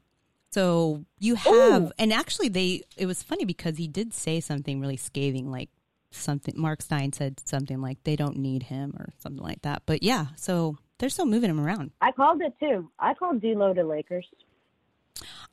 So 0.51 1.05
you 1.19 1.35
have, 1.35 1.93
and 1.99 2.13
actually, 2.13 2.49
they. 2.49 2.83
It 2.97 3.07
was 3.07 3.25
funny 3.25 3.45
because 3.45 3.77
he 3.77 3.89
did 3.89 4.15
say 4.15 4.39
something 4.39 4.81
really 4.81 4.97
scathing, 4.97 5.51
like 5.51 5.69
something. 6.13 6.55
Marc 6.57 6.81
Stein 6.81 7.13
said 7.13 7.41
something 7.45 7.81
like 7.81 7.99
they 8.05 8.15
don't 8.15 8.37
need 8.37 8.65
him 8.65 8.95
or 8.97 9.09
something 9.19 9.43
like 9.43 9.63
that. 9.63 9.83
But 9.85 10.05
yeah, 10.05 10.27
so 10.37 10.79
they're 10.99 11.09
still 11.09 11.27
moving 11.27 11.51
him 11.51 11.59
around. 11.59 11.91
I 12.01 12.13
called 12.13 12.41
it 12.41 12.55
too. 12.61 12.89
I 13.01 13.15
called 13.15 13.41
D'Lo 13.41 13.75
to 13.75 13.83
Lakers. 13.83 14.27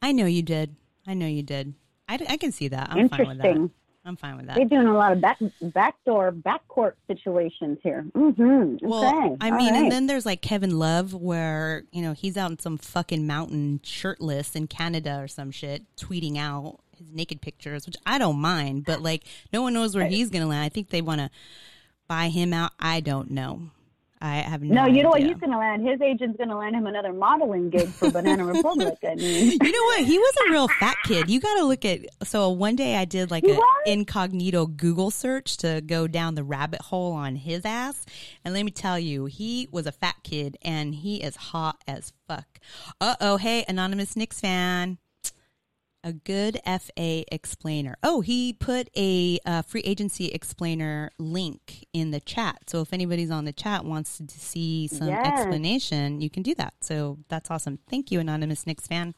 I 0.04 0.12
know 0.12 0.28
you 0.28 0.44
did. 0.44 0.76
I 1.08 1.16
know 1.16 1.26
you 1.26 1.42
did. 1.42 1.74
I, 2.08 2.20
I 2.30 2.38
can 2.38 2.52
see 2.52 2.68
that. 2.68 2.90
I'm 2.92 3.10
fine 3.10 3.28
with 3.28 3.38
that. 3.42 3.70
I'm 4.04 4.16
fine 4.16 4.38
with 4.38 4.48
that. 4.48 4.56
They're 4.56 4.66
doing 4.66 4.88
a 4.88 4.96
lot 4.96 5.12
of 5.12 5.22
back 5.22 5.40
backdoor 5.62 6.32
backcourt 6.32 6.94
situations 7.08 7.78
here. 7.84 8.06
Mm-hmm. 8.14 8.78
Well, 8.88 9.06
okay. 9.06 9.38
I 9.40 9.52
mean, 9.52 9.74
right. 9.74 9.84
and 9.84 9.92
then 9.92 10.08
there's 10.08 10.26
like 10.26 10.42
Kevin 10.42 10.80
Love, 10.80 11.14
where 11.14 11.84
you 11.92 12.02
know 12.02 12.14
he's 12.14 12.36
out 12.36 12.50
in 12.50 12.60
some 12.60 12.78
fucking 12.78 13.28
mountain, 13.28 13.80
shirtless 13.84 14.56
in 14.56 14.68
Canada 14.68 15.20
or 15.20 15.28
some 15.28 15.52
shit, 15.52 15.84
tweeting 15.98 16.38
out 16.38 16.80
his 16.98 17.12
naked 17.12 17.42
pictures, 17.42 17.86
which 17.86 17.98
I 18.06 18.18
don't 18.18 18.40
mind, 18.40 18.86
but 18.86 19.02
like 19.02 19.24
no 19.54 19.62
one 19.62 19.74
knows 19.74 19.96
where 19.96 20.08
he's 20.08 20.32
gonna 20.32 20.48
land. 20.48 20.64
I 20.64 20.70
think 20.70 20.90
they 20.90 21.02
want 21.02 21.22
to 21.22 21.30
buy 22.08 22.30
him 22.30 22.54
out. 22.54 22.72
I 22.80 23.02
don't 23.02 23.30
know. 23.30 23.70
I 24.22 24.36
have 24.36 24.62
no. 24.62 24.84
no, 24.84 24.88
you 24.88 25.02
know 25.02 25.10
what? 25.10 25.22
He's 25.22 25.38
going 25.38 25.52
to 25.52 25.58
land. 25.58 25.88
His 25.88 26.00
agent's 26.00 26.38
going 26.38 26.50
to 26.50 26.56
land 26.56 26.76
him 26.76 26.86
another 26.86 27.12
modeling 27.12 27.72
gig 27.72 27.88
for 27.90 28.12
Banana 28.12 28.46
Republic. 28.46 28.98
I 29.04 29.16
mean, 29.16 29.52
You 29.62 29.72
know 29.72 29.84
what? 29.86 30.06
He 30.06 30.18
was 30.20 30.34
a 30.48 30.52
real 30.52 30.68
fat 30.68 30.96
kid. 31.06 31.30
You 31.30 31.40
got 31.40 31.58
to 31.58 31.64
look 31.64 31.84
at. 31.86 32.02
So 32.24 32.50
one 32.50 32.76
day 32.76 32.96
I 32.98 33.06
did 33.06 33.32
like 33.32 33.44
an 33.44 33.60
incognito 33.88 34.68
Google 34.68 35.10
search 35.10 35.58
to 35.58 35.82
go 35.82 36.08
down 36.08 36.36
the 36.36 36.44
rabbit 36.44 36.82
hole 36.82 37.14
on 37.14 37.36
his 37.36 37.66
ass, 37.66 38.06
and 38.46 38.54
let 38.54 38.64
me 38.64 38.72
tell 38.72 39.00
you, 39.00 39.26
he 39.26 39.68
was 39.72 39.88
a 39.88 39.92
fat 39.92 40.18
kid, 40.24 40.58
and 40.62 40.94
he 40.94 41.18
is 41.24 41.36
hot 41.36 41.82
as 41.88 42.14
fuck. 42.28 42.60
Uh 43.00 43.16
oh, 43.20 43.38
hey, 43.38 43.66
anonymous 43.68 44.16
Knicks 44.16 44.40
fan. 44.40 45.00
A 46.04 46.14
good 46.14 46.60
FA 46.66 47.24
explainer. 47.32 47.96
Oh, 48.02 48.22
he 48.22 48.54
put 48.54 48.90
a 48.98 49.40
uh, 49.46 49.62
free 49.62 49.82
agency 49.82 50.28
explainer 50.30 51.12
link 51.20 51.86
in 51.94 52.10
the 52.10 52.20
chat. 52.20 52.70
So 52.70 52.82
if 52.82 52.92
anybody's 52.92 53.30
on 53.30 53.46
the 53.46 53.54
chat 53.54 53.86
wants 53.86 54.18
to 54.18 54.40
see 54.40 54.88
some 54.88 55.10
Yes. 55.10 55.20
explanation, 55.24 56.20
you 56.20 56.30
can 56.30 56.42
do 56.42 56.56
that. 56.56 56.74
So 56.82 57.20
that's 57.30 57.52
awesome. 57.52 57.78
Thank 57.88 58.12
you, 58.12 58.20
anonymous 58.20 58.66
Knicks 58.66 58.88
fan 58.88 59.14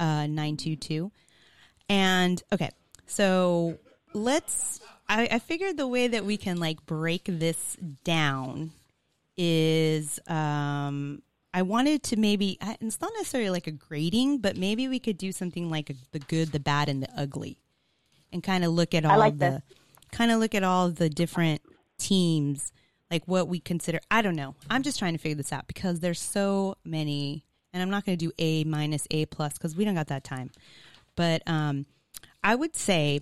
uh, 0.00 0.26
922. 0.26 1.12
And 1.88 2.42
okay, 2.52 2.70
so 3.06 3.78
let's. 4.14 4.80
I, 5.08 5.28
I 5.32 5.38
figured 5.38 5.76
the 5.76 5.86
way 5.86 6.08
that 6.08 6.24
we 6.24 6.38
can 6.38 6.56
like 6.58 6.86
break 6.86 7.24
this 7.26 7.76
down 8.04 8.72
is 9.36 10.18
um, 10.26 11.20
I 11.54 11.62
wanted 11.62 12.02
to 12.04 12.16
maybe, 12.16 12.58
it's 12.80 13.00
not 13.00 13.12
necessarily 13.16 13.48
like 13.48 13.68
a 13.68 13.70
grading, 13.70 14.38
but 14.38 14.56
maybe 14.56 14.88
we 14.88 14.98
could 14.98 15.16
do 15.16 15.30
something 15.30 15.70
like 15.70 15.88
a, 15.88 15.94
the 16.10 16.18
good, 16.18 16.50
the 16.50 16.58
bad, 16.58 16.88
and 16.88 17.00
the 17.00 17.08
ugly 17.16 17.58
and 18.32 18.42
kind 18.42 18.64
of 18.64 18.72
look 18.72 18.92
at 18.92 19.04
all 19.04 19.16
like 19.16 19.38
the, 19.38 19.62
kind 20.10 20.32
of 20.32 20.40
look 20.40 20.56
at 20.56 20.64
all 20.64 20.90
the 20.90 21.08
different 21.08 21.62
teams, 21.96 22.72
like 23.08 23.22
what 23.26 23.46
we 23.46 23.60
consider. 23.60 24.00
I 24.10 24.20
don't 24.20 24.34
know. 24.34 24.56
I'm 24.68 24.82
just 24.82 24.98
trying 24.98 25.12
to 25.12 25.18
figure 25.18 25.36
this 25.36 25.52
out 25.52 25.68
because 25.68 26.00
there's 26.00 26.20
so 26.20 26.76
many, 26.84 27.46
and 27.72 27.80
I'm 27.80 27.90
not 27.90 28.04
going 28.04 28.18
to 28.18 28.26
do 28.26 28.32
A 28.38 28.64
minus 28.64 29.06
A 29.12 29.26
plus 29.26 29.52
because 29.52 29.76
we 29.76 29.84
don't 29.84 29.94
got 29.94 30.08
that 30.08 30.24
time. 30.24 30.50
But 31.14 31.42
um, 31.46 31.86
I 32.42 32.56
would 32.56 32.74
say, 32.74 33.20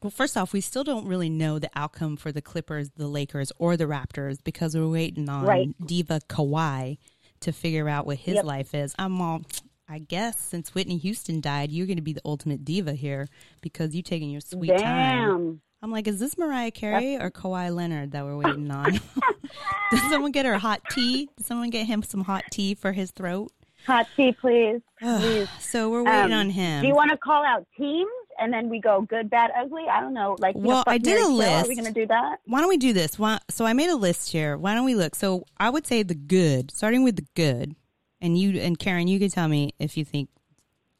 well, 0.00 0.12
first 0.12 0.36
off, 0.36 0.52
we 0.52 0.60
still 0.60 0.84
don't 0.84 1.08
really 1.08 1.28
know 1.28 1.58
the 1.58 1.70
outcome 1.74 2.16
for 2.16 2.30
the 2.30 2.40
Clippers, 2.40 2.90
the 2.90 3.08
Lakers, 3.08 3.50
or 3.58 3.76
the 3.76 3.86
Raptors 3.86 4.38
because 4.44 4.76
we're 4.76 4.86
waiting 4.86 5.28
on 5.28 5.44
Right. 5.44 5.74
Diva 5.84 6.20
Kawhi 6.28 6.98
to 7.40 7.52
figure 7.52 7.88
out 7.88 8.06
what 8.06 8.16
his 8.18 8.36
Yep. 8.36 8.44
life 8.44 8.74
is. 8.74 8.94
I'm 8.98 9.20
all, 9.20 9.42
I 9.88 9.98
guess 9.98 10.38
since 10.38 10.74
Whitney 10.74 10.98
Houston 10.98 11.40
died, 11.40 11.70
you're 11.70 11.86
going 11.86 11.96
to 11.96 12.02
be 12.02 12.12
the 12.12 12.20
ultimate 12.24 12.64
diva 12.64 12.92
here 12.94 13.28
because 13.62 13.94
you're 13.94 14.02
taking 14.02 14.30
your 14.30 14.40
sweet 14.40 14.76
time. 14.78 15.60
I'm 15.80 15.92
like, 15.92 16.08
is 16.08 16.18
this 16.18 16.36
Mariah 16.36 16.72
Carey 16.72 17.16
or 17.16 17.30
Kawhi 17.30 17.72
Leonard 17.74 18.10
that 18.12 18.24
we're 18.24 18.36
waiting 18.44 18.70
on? 18.70 18.92
Did 19.90 20.00
someone 20.10 20.32
get 20.32 20.44
her 20.44 20.58
hot 20.58 20.80
tea? 20.90 21.28
Did 21.36 21.46
someone 21.46 21.70
get 21.70 21.86
him 21.86 22.02
some 22.02 22.22
hot 22.24 22.44
tea 22.50 22.74
for 22.74 22.92
his 22.92 23.10
throat? 23.12 23.52
Hot 23.86 24.06
tea, 24.16 24.32
please. 24.32 24.80
Please. 25.00 25.48
so 25.60 25.88
we're 25.88 26.02
waiting 26.02 26.32
Um, 26.32 26.40
on 26.40 26.50
him. 26.50 26.82
Do 26.82 26.88
you 26.88 26.94
want 26.96 27.12
to 27.12 27.16
call 27.16 27.44
out 27.44 27.64
teams 27.78 28.10
and 28.38 28.52
then 28.52 28.68
we 28.68 28.80
go 28.80 29.02
good, 29.02 29.28
bad, 29.30 29.50
ugly? 29.56 29.84
I 29.90 30.00
don't 30.00 30.14
know. 30.14 30.36
Like, 30.38 30.54
Well, 30.56 30.84
I 30.86 30.98
did 30.98 31.14
a 31.18 31.20
kill. 31.22 31.42
Are 31.42 31.66
we 31.66 31.74
going 31.74 31.92
to 31.92 32.00
do 32.00 32.06
that? 32.06 32.40
Why 32.44 32.60
don't 32.60 32.68
we 32.68 32.76
do 32.76 32.92
this? 32.92 33.18
Why, 33.18 33.38
so 33.50 33.64
I 33.64 33.72
made 33.72 33.90
a 33.90 33.96
list 33.96 34.30
here. 34.32 34.56
Why 34.56 34.74
don't 34.74 34.84
we 34.84 34.94
look? 34.94 35.14
So 35.14 35.44
I 35.58 35.70
would 35.70 35.86
say 35.86 36.02
the 36.02 36.14
good, 36.14 36.70
starting 36.70 37.02
with 37.04 37.16
the 37.16 37.26
good, 37.34 37.74
and 38.20 38.38
you 38.38 38.58
and 38.60 38.78
Karen, 38.78 39.08
you 39.08 39.18
can 39.18 39.30
tell 39.30 39.48
me 39.48 39.74
if 39.78 39.96
you 39.96 40.04
think 40.04 40.28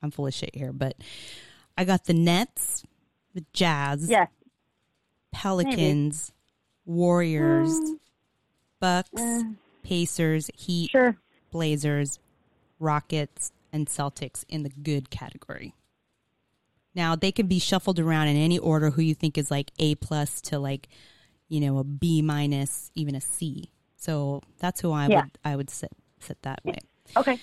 I'm 0.03 0.11
full 0.11 0.27
of 0.27 0.35
shit 0.35 0.55
here. 0.55 0.73
But 0.73 0.97
I 1.77 1.85
got 1.85 2.05
the 2.05 2.15
Nets, 2.15 2.85
the 3.35 3.45
Jazz, 3.53 4.09
Yes. 4.09 4.29
Pelicans, 5.33 6.33
Warriors, 6.87 7.73
Bucks, 8.81 9.11
Mm, 9.11 9.57
Pacers, 9.83 10.51
Heat, 10.55 10.91
sure. 10.91 11.17
Blazers, 11.51 12.19
Rockets, 12.79 13.53
and 13.73 13.87
Celtics 13.87 14.45
in 14.49 14.63
the 14.63 14.69
good 14.71 15.11
category. 15.11 15.75
Now 16.95 17.15
they 17.17 17.31
can 17.33 17.47
be 17.47 17.59
shuffled 17.59 17.99
around 17.99 18.29
in 18.29 18.37
any 18.37 18.59
order 18.59 18.91
who 18.91 19.03
you 19.03 19.15
think 19.15 19.39
is 19.39 19.51
like 19.51 19.71
A 19.79 19.95
plus 19.97 20.41
to 20.43 20.59
like, 20.59 20.89
you 21.49 21.61
know, 21.61 21.79
a 21.79 21.85
B 21.85 22.23
minus, 22.23 22.91
even 22.95 23.15
a 23.15 23.21
C. 23.21 23.71
So 23.97 24.43
that's 24.59 24.81
who 24.81 24.93
I 24.93 25.09
Yeah. 25.09 25.23
would 25.23 25.31
I 25.45 25.57
would 25.57 25.71
sit 25.71 25.93
sit 26.21 26.41
that 26.43 26.61
way. 26.65 26.79
Okay. 27.17 27.39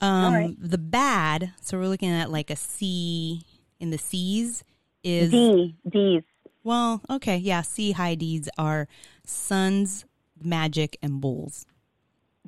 Um 0.00 0.34
right. 0.34 0.54
the 0.58 0.78
bad, 0.78 1.52
so 1.60 1.78
we're 1.78 1.88
looking 1.88 2.10
at 2.10 2.30
like 2.30 2.50
a 2.50 2.56
C 2.56 3.42
in 3.80 3.90
the 3.90 3.98
C's 3.98 4.64
is 5.04 5.30
D. 5.30 5.76
D's. 5.88 6.22
well, 6.64 7.00
okay, 7.08 7.36
yeah, 7.36 7.62
C 7.62 7.92
high 7.92 8.14
D's 8.16 8.48
are 8.58 8.88
Suns, 9.24 10.04
Magic, 10.42 10.96
and 11.02 11.20
Bulls. 11.20 11.64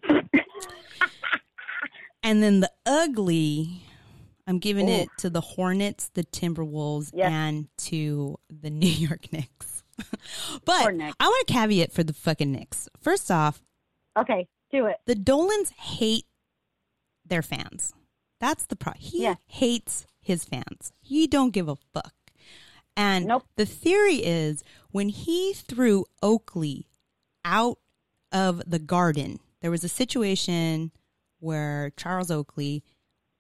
and 2.23 2.43
then 2.43 2.61
the 2.61 2.71
ugly, 2.85 3.83
I'm 4.49 4.59
giving 4.59 4.89
it 4.89 5.09
to 5.19 5.29
the 5.31 5.41
Hornets, 5.43 6.11
the 6.15 6.25
Timberwolves, 6.25 7.11
and 7.19 7.69
to 7.79 8.39
the 8.49 8.71
New 8.83 8.89
York 8.89 9.31
Knicks. 9.33 9.85
but 10.65 10.95
Knicks. 10.95 11.17
I 11.21 11.27
want 11.27 11.51
a 11.51 11.53
caveat 11.53 11.93
for 11.93 12.03
the 12.03 12.15
fucking 12.15 12.51
Knicks. 12.51 12.89
First 13.01 13.31
off, 13.31 13.61
Okay. 14.19 14.49
Do 14.71 14.87
it. 14.87 14.97
the 15.07 15.15
Dolans 15.15 15.71
hate 15.71 16.25
their 17.27 17.43
fans. 17.43 17.93
That's 18.41 18.67
the 18.67 18.77
problem. 18.77 19.03
He 19.05 19.23
Yeah. 19.23 19.35
hates 19.47 20.07
his 20.21 20.45
fans. 20.45 20.93
He 21.01 21.27
don't 21.27 21.53
give 21.53 21.69
a 21.69 21.77
fuck. 21.93 22.15
And 22.97 23.27
Nope. 23.27 23.45
the 23.57 23.67
theory 23.67 24.17
is 24.25 24.65
when 24.91 25.09
he 25.11 25.53
threw 25.53 26.07
Oakley 26.23 26.89
out 27.45 27.79
of 28.33 28.63
the 28.69 28.79
garden, 28.79 29.41
there 29.61 29.71
was 29.71 29.85
a 29.85 29.89
situation 29.89 30.91
where 31.39 31.91
Charles 31.97 32.31
Oakley 32.31 32.83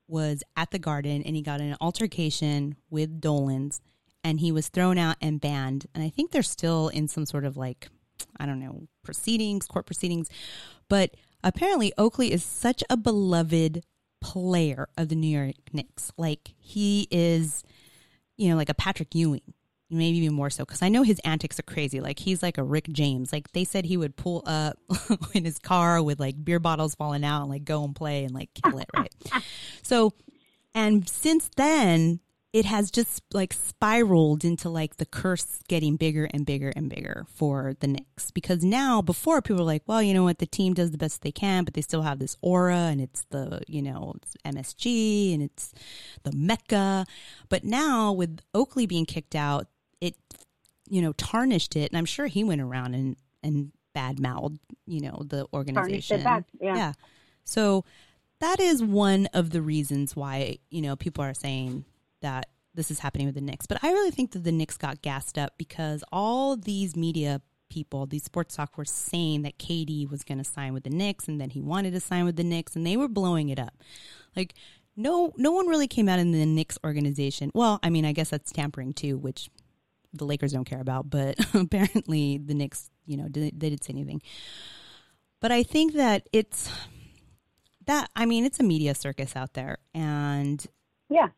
was 0.09 0.43
at 0.57 0.71
the 0.71 0.79
garden 0.79 1.23
and 1.23 1.37
he 1.37 1.43
got 1.43 1.61
in 1.61 1.69
an 1.69 1.77
altercation 1.81 2.77
with 2.91 3.21
Dolans 3.21 3.81
and 4.25 4.41
he 4.41 4.51
was 4.51 4.69
thrown 4.69 4.99
out 4.99 5.17
and 5.21 5.41
banned. 5.41 5.87
And 5.95 6.03
I 6.03 6.09
think 6.09 6.31
they're 6.31 6.43
still 6.43 6.89
in 6.89 7.09
some 7.09 7.27
sort 7.27 7.45
of 7.45 7.57
like, 7.57 7.89
I 8.39 8.47
don't 8.47 8.61
know, 8.61 8.89
proceedings, 9.05 9.67
court 9.67 9.87
proceedings. 9.87 10.29
But 10.89 11.15
apparently 11.45 11.93
Oakley 11.97 12.33
is 12.33 12.43
such 12.43 12.83
a 12.91 12.97
beloved 12.97 13.85
player 14.21 14.89
of 14.97 15.09
the 15.09 15.15
New 15.15 15.29
York 15.29 15.55
Knicks. 15.73 16.11
Like 16.17 16.55
he 16.59 17.07
is, 17.11 17.63
you 18.37 18.49
know, 18.49 18.57
like 18.57 18.69
a 18.69 18.75
Patrick 18.75 19.15
Ewing, 19.15 19.55
maybe 19.91 20.19
even 20.19 20.35
more 20.35 20.51
so. 20.51 20.65
Because 20.65 20.83
I 20.83 20.89
know 20.89 21.03
his 21.03 21.21
antics 21.21 21.59
are 21.59 21.65
crazy. 21.65 22.01
Like 22.01 22.19
he's 22.19 22.43
like 22.43 22.59
a 22.59 22.63
Rick 22.63 22.89
James. 22.91 23.33
Like 23.33 23.53
they 23.53 23.65
said 23.65 23.85
he 23.85 23.97
would 23.97 24.17
pull 24.17 24.43
up 24.47 24.79
in 25.35 25.45
his 25.45 25.59
car 25.59 26.03
with 26.03 26.21
like 26.21 26.43
beer 26.45 26.59
bottles 26.59 26.95
falling 26.95 27.25
out 27.25 27.43
and 27.43 27.51
like 27.51 27.65
go 27.65 27.85
and 27.85 27.95
play 27.95 28.25
and 28.25 28.35
like 28.35 28.51
kill 28.55 28.79
it, 28.79 28.89
right? 28.97 29.15
so, 29.83 30.13
and 30.75 31.09
since 31.09 31.51
then, 31.57 32.21
it 32.53 32.65
has 32.65 32.91
just 32.91 33.23
like 33.35 33.53
spiraled 33.53 34.43
into 34.43 34.71
like 34.71 34.97
the 34.97 35.05
curse 35.05 35.61
getting 35.69 35.97
bigger 35.97 36.29
and 36.33 36.47
bigger 36.47 36.73
and 36.75 36.89
bigger 36.89 37.27
for 37.29 37.75
the 37.81 37.87
Knicks 37.87 38.31
because 38.31 38.65
now 38.65 39.03
before 39.03 39.43
people 39.43 39.59
were 39.59 39.65
like, 39.65 39.83
well, 39.87 40.03
you 40.03 40.15
know 40.15 40.25
what, 40.25 40.39
the 40.39 40.47
team 40.47 40.73
does 40.73 40.91
the 40.91 40.99
best 40.99 41.21
they 41.21 41.33
can, 41.33 41.65
but 41.65 41.75
they 41.75 41.83
still 41.83 42.03
have 42.03 42.19
this 42.19 42.37
aura 42.41 42.75
and 42.75 43.01
it's 43.03 43.25
the, 43.31 43.61
you 43.67 43.83
know, 43.83 44.15
it's 44.17 44.35
MSG 44.47 45.35
and 45.35 45.43
it's 45.43 45.75
the 46.23 46.33
Mecca. 46.33 47.05
But 47.51 47.65
now 47.65 48.13
with 48.13 48.41
Oakley 48.55 48.87
being 48.87 49.05
kicked 49.05 49.35
out, 49.35 49.67
it, 50.01 50.15
you 50.89 51.03
know, 51.03 51.13
tarnished 51.13 51.77
it. 51.77 51.91
And 51.91 51.99
I'm 51.99 52.05
sure 52.05 52.27
he 52.27 52.45
went 52.45 52.61
around 52.61 52.95
and, 52.95 53.17
and 53.43 53.73
bad 53.95 54.21
mouthed, 54.21 54.61
you 54.87 55.01
know, 55.01 55.23
the 55.27 55.47
organization. 55.53 56.23
Back, 56.23 56.45
yeah. 56.61 56.77
yeah. 56.77 56.93
So 57.45 57.85
that 58.41 58.61
is 58.61 58.83
one 58.83 59.27
of 59.33 59.51
the 59.51 59.63
reasons 59.63 60.15
why, 60.15 60.59
you 60.71 60.83
know, 60.83 60.97
people 60.97 61.25
are 61.25 61.35
saying, 61.35 61.85
that 62.21 62.47
this 62.75 62.91
is 62.91 63.01
happening 63.01 63.27
with 63.27 63.35
the 63.35 63.41
Knicks. 63.41 63.67
But 63.67 63.83
I 63.83 63.91
really 63.93 64.11
think 64.11 64.33
that 64.33 64.45
the 64.45 64.53
Knicks 64.53 64.77
got 64.77 65.03
gassed 65.03 65.39
up 65.39 65.55
because 65.59 66.05
all 66.13 66.57
these 66.57 66.97
media 66.97 67.41
people, 67.71 68.07
these 68.07 68.25
sports 68.25 68.57
talk 68.57 68.79
were 68.79 68.85
saying 68.85 69.43
that 69.43 69.59
KD 69.59 70.11
was 70.11 70.25
going 70.25 70.39
to 70.39 70.45
sign 70.45 70.73
with 70.73 70.85
the 70.85 70.91
Knicks 70.91 71.29
and 71.29 71.41
then 71.41 71.51
he 71.51 71.61
wanted 71.61 71.93
to 71.93 72.01
sign 72.01 72.25
with 72.25 72.37
the 72.37 72.45
Knicks 72.45 72.77
and 72.77 72.87
they 72.87 72.97
were 72.97 73.09
blowing 73.09 73.49
it 73.49 73.59
up. 73.59 73.75
Like 74.37 74.55
no 74.97 75.33
no 75.37 75.53
one 75.53 75.67
really 75.67 75.87
came 75.87 76.09
out 76.09 76.19
in 76.19 76.33
the 76.33 76.47
Knicks 76.47 76.79
organization. 76.85 77.51
Well, 77.55 77.79
I 77.83 77.91
mean, 77.91 78.05
I 78.05 78.13
guess 78.13 78.31
that's 78.31 78.53
tampering 78.53 78.95
too, 78.95 79.19
which 79.19 79.51
the 80.13 80.25
Lakers 80.25 80.53
don't 80.53 80.65
care 80.65 80.81
about, 80.81 81.11
but 81.11 81.37
apparently 81.55 82.39
the 82.39 82.55
Knicks, 82.55 82.91
you 83.07 83.17
know, 83.17 83.29
they, 83.29 83.51
they 83.55 83.71
did 83.71 83.85
say 83.85 83.93
anything. 83.93 84.23
But 85.41 85.53
I 85.53 85.63
think 85.63 85.95
that 85.95 86.29
it's 86.33 86.71
that 87.87 88.11
I 88.17 88.27
mean, 88.27 88.45
it's 88.45 88.61
a 88.61 88.65
media 88.65 88.95
circus 88.95 89.37
out 89.37 89.55
there 89.55 89.79
and 89.95 90.65
yeah 91.09 91.29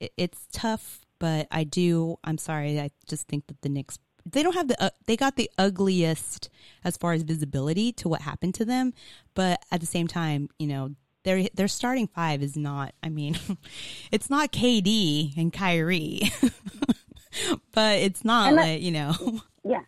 it, 0.00 0.12
it's 0.16 0.46
tough, 0.52 1.06
but 1.18 1.46
I 1.50 1.64
do. 1.64 2.18
I'm 2.24 2.38
sorry. 2.38 2.80
I 2.80 2.90
just 3.06 3.28
think 3.28 3.46
that 3.46 3.62
the 3.62 3.68
Knicks 3.68 3.98
they 4.30 4.42
don't 4.42 4.54
have 4.54 4.68
the 4.68 4.82
uh, 4.82 4.90
they 5.06 5.16
got 5.16 5.36
the 5.36 5.50
ugliest 5.58 6.48
as 6.84 6.96
far 6.96 7.12
as 7.12 7.22
visibility 7.22 7.92
to 7.92 8.08
what 8.08 8.22
happened 8.22 8.54
to 8.56 8.64
them, 8.64 8.92
but 9.34 9.62
at 9.70 9.80
the 9.80 9.86
same 9.86 10.06
time, 10.06 10.48
you 10.58 10.66
know, 10.66 10.94
their 11.24 11.48
their 11.54 11.68
starting 11.68 12.06
five 12.06 12.42
is 12.42 12.56
not. 12.56 12.94
I 13.02 13.08
mean, 13.08 13.38
it's 14.12 14.30
not 14.30 14.52
KD 14.52 15.36
and 15.36 15.52
Kyrie, 15.52 16.30
but 17.72 17.98
it's 17.98 18.24
not 18.24 18.54
like 18.54 18.82
you 18.82 18.92
know. 18.92 19.14
Yeah. 19.64 19.82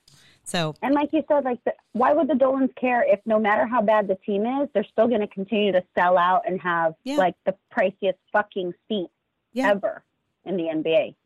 So 0.45 0.77
and 0.83 0.95
like 0.95 1.09
you 1.13 1.25
said, 1.27 1.45
like 1.45 1.59
the, 1.65 1.73
why 1.95 2.13
would 2.13 2.29
the 2.29 2.37
Dolans 2.37 2.71
care 2.81 3.05
if 3.05 3.19
no 3.27 3.41
matter 3.41 3.67
how 3.67 3.83
bad 3.83 4.07
the 4.07 4.15
team 4.15 4.47
is, 4.47 4.69
they're 4.73 4.87
still 4.93 5.09
going 5.09 5.23
to 5.23 5.27
continue 5.27 5.73
to 5.73 5.83
sell 5.99 6.17
out 6.17 6.43
and 6.47 6.61
have 6.61 6.95
yeah. 7.03 7.17
like 7.17 7.35
the 7.45 7.57
priciest 7.77 8.19
fucking 8.33 8.73
seat 8.87 9.09
yeah. 9.53 9.71
ever 9.71 10.05
in 10.45 10.57
the 10.57 10.65
NBA. 10.65 11.17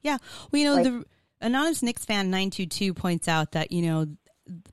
Yeah. 0.00 0.18
Well, 0.50 0.60
you 0.60 0.68
know, 0.68 0.74
like, 0.74 0.84
the 0.84 1.04
anonymous 1.40 1.82
Knicks 1.82 2.04
fan 2.04 2.30
922 2.30 2.94
points 2.94 3.28
out 3.28 3.52
that, 3.52 3.70
you 3.70 3.82
know, 3.82 4.06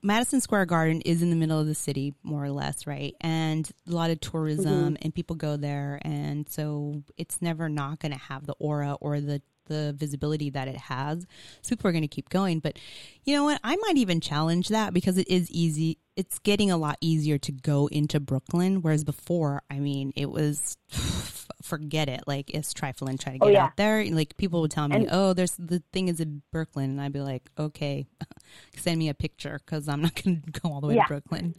Madison 0.02 0.40
Square 0.40 0.66
Garden 0.66 1.00
is 1.02 1.22
in 1.22 1.30
the 1.30 1.36
middle 1.36 1.58
of 1.58 1.66
the 1.66 1.74
city, 1.74 2.14
more 2.22 2.44
or 2.44 2.50
less, 2.50 2.86
right? 2.86 3.14
And 3.20 3.70
a 3.88 3.92
lot 3.92 4.10
of 4.10 4.20
tourism 4.20 4.94
mm-hmm. 4.94 4.94
and 5.02 5.14
people 5.14 5.36
go 5.36 5.56
there. 5.56 6.00
And 6.02 6.48
so 6.48 7.02
it's 7.16 7.40
never 7.40 7.68
not 7.68 8.00
going 8.00 8.12
to 8.12 8.18
have 8.18 8.46
the 8.46 8.54
aura 8.58 8.94
or 9.00 9.20
the 9.20 9.42
the 9.70 9.94
visibility 9.96 10.50
that 10.50 10.68
it 10.68 10.76
has. 10.76 11.26
So 11.62 11.70
people 11.70 11.88
are 11.88 11.92
going 11.92 12.02
to 12.02 12.08
keep 12.08 12.28
going. 12.28 12.58
But 12.58 12.78
you 13.24 13.34
know 13.34 13.44
what? 13.44 13.60
I 13.64 13.76
might 13.76 13.96
even 13.96 14.20
challenge 14.20 14.68
that 14.68 14.92
because 14.92 15.16
it 15.16 15.28
is 15.28 15.50
easy. 15.50 15.98
It's 16.16 16.38
getting 16.40 16.70
a 16.70 16.76
lot 16.76 16.98
easier 17.00 17.38
to 17.38 17.52
go 17.52 17.86
into 17.86 18.20
Brooklyn, 18.20 18.82
whereas 18.82 19.04
before, 19.04 19.62
I 19.70 19.78
mean, 19.78 20.12
it 20.16 20.30
was 20.30 20.76
forget 21.62 22.08
it. 22.08 22.22
Like 22.26 22.50
it's 22.50 22.74
trifling 22.74 23.16
trying 23.16 23.38
to 23.38 23.44
oh, 23.44 23.48
get 23.48 23.56
oh, 23.56 23.58
yeah. 23.58 23.64
out 23.64 23.76
there. 23.76 24.04
Like 24.06 24.36
people 24.36 24.60
would 24.60 24.70
tell 24.70 24.88
me, 24.88 24.96
and, 24.96 25.08
"Oh, 25.10 25.32
there's 25.32 25.52
the 25.52 25.82
thing 25.92 26.08
is 26.08 26.20
in 26.20 26.42
Brooklyn," 26.52 26.90
and 26.90 27.00
I'd 27.00 27.12
be 27.12 27.20
like, 27.20 27.50
"Okay, 27.58 28.06
send 28.76 28.98
me 28.98 29.08
a 29.08 29.14
picture 29.14 29.60
because 29.64 29.88
I'm 29.88 30.02
not 30.02 30.14
going 30.22 30.42
to 30.42 30.60
go 30.60 30.72
all 30.72 30.80
the 30.80 30.88
way 30.88 30.96
yeah. 30.96 31.04
to 31.04 31.08
Brooklyn." 31.08 31.54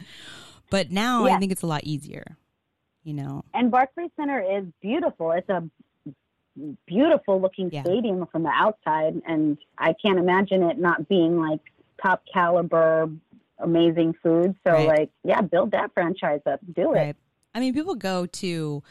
But 0.70 0.90
now 0.90 1.26
I 1.26 1.38
think 1.38 1.52
it's 1.52 1.62
a 1.62 1.66
lot 1.66 1.84
easier. 1.84 2.36
You 3.02 3.14
know. 3.14 3.44
And 3.52 3.70
Barclays 3.70 4.10
Center 4.16 4.40
is 4.40 4.64
beautiful. 4.80 5.32
It's 5.32 5.48
a 5.48 5.68
beautiful 6.86 7.40
looking 7.40 7.70
yeah. 7.72 7.82
stadium 7.82 8.26
from 8.30 8.42
the 8.42 8.50
outside 8.50 9.20
and 9.26 9.58
I 9.78 9.94
can't 9.94 10.18
imagine 10.18 10.62
it 10.62 10.78
not 10.78 11.08
being 11.08 11.38
like 11.38 11.60
top 12.02 12.22
caliber 12.32 13.08
amazing 13.58 14.14
food. 14.22 14.54
So 14.64 14.72
right. 14.72 14.88
like 14.88 15.10
yeah, 15.24 15.40
build 15.40 15.70
that 15.72 15.92
franchise 15.94 16.40
up. 16.46 16.60
Do 16.74 16.92
right. 16.92 17.08
it. 17.08 17.16
I 17.54 17.60
mean 17.60 17.72
people 17.72 17.94
go 17.94 18.26
to 18.26 18.82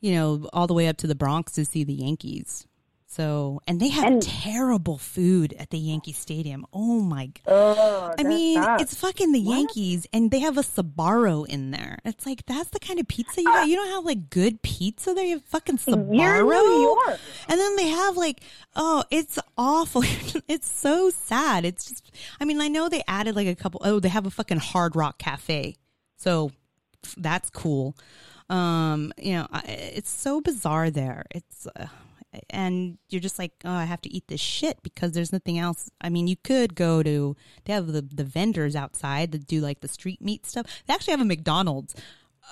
you 0.00 0.12
know 0.12 0.48
all 0.52 0.66
the 0.66 0.74
way 0.74 0.88
up 0.88 0.96
to 0.98 1.06
the 1.06 1.14
Bronx 1.14 1.52
to 1.52 1.64
see 1.64 1.84
the 1.84 1.94
Yankees. 1.94 2.66
So, 3.12 3.60
and 3.66 3.78
they 3.78 3.90
have 3.90 4.04
and, 4.04 4.22
terrible 4.22 4.96
food 4.96 5.54
at 5.58 5.68
the 5.68 5.76
Yankee 5.76 6.14
Stadium. 6.14 6.64
Oh 6.72 7.02
my 7.02 7.26
god! 7.26 7.42
Oh, 7.46 8.14
I 8.18 8.22
mean, 8.22 8.58
it's 8.80 8.94
fucking 8.94 9.32
the 9.32 9.42
what? 9.42 9.54
Yankees, 9.54 10.06
and 10.14 10.30
they 10.30 10.38
have 10.38 10.56
a 10.56 10.62
Sbarro 10.62 11.46
in 11.46 11.72
there. 11.72 11.98
It's 12.06 12.24
like 12.24 12.46
that's 12.46 12.70
the 12.70 12.80
kind 12.80 12.98
of 12.98 13.06
pizza 13.06 13.42
you 13.42 13.48
got. 13.48 13.68
You 13.68 13.76
don't 13.76 13.90
have 13.90 14.06
like 14.06 14.30
good 14.30 14.62
pizza 14.62 15.12
there. 15.12 15.26
You 15.26 15.34
have 15.34 15.44
fucking 15.44 15.76
Sbarro, 15.76 17.18
and 17.48 17.60
then 17.60 17.76
they 17.76 17.88
have 17.88 18.16
like, 18.16 18.40
oh, 18.76 19.04
it's 19.10 19.38
awful. 19.58 20.02
it's 20.48 20.72
so 20.72 21.10
sad. 21.10 21.66
It's 21.66 21.84
just, 21.84 22.10
I 22.40 22.46
mean, 22.46 22.62
I 22.62 22.68
know 22.68 22.88
they 22.88 23.02
added 23.06 23.36
like 23.36 23.46
a 23.46 23.54
couple. 23.54 23.82
Oh, 23.84 24.00
they 24.00 24.08
have 24.08 24.24
a 24.24 24.30
fucking 24.30 24.56
Hard 24.56 24.96
Rock 24.96 25.18
Cafe, 25.18 25.76
so 26.16 26.50
that's 27.18 27.50
cool. 27.50 27.94
Um, 28.48 29.12
you 29.18 29.34
know, 29.34 29.48
it's 29.66 30.08
so 30.08 30.40
bizarre 30.40 30.90
there. 30.90 31.26
It's. 31.30 31.66
Uh, 31.76 31.88
and 32.50 32.98
you're 33.08 33.20
just 33.20 33.38
like, 33.38 33.52
oh, 33.64 33.70
I 33.70 33.84
have 33.84 34.00
to 34.02 34.12
eat 34.12 34.28
this 34.28 34.40
shit 34.40 34.82
because 34.82 35.12
there's 35.12 35.32
nothing 35.32 35.58
else. 35.58 35.90
I 36.00 36.08
mean, 36.08 36.26
you 36.26 36.36
could 36.36 36.74
go 36.74 37.02
to 37.02 37.36
they 37.64 37.72
have 37.72 37.88
the 37.88 38.02
the 38.02 38.24
vendors 38.24 38.74
outside 38.76 39.32
that 39.32 39.46
do 39.46 39.60
like 39.60 39.80
the 39.80 39.88
street 39.88 40.22
meat 40.22 40.46
stuff. 40.46 40.66
They 40.86 40.94
actually 40.94 41.12
have 41.12 41.20
a 41.20 41.26
McDonald's 41.26 41.94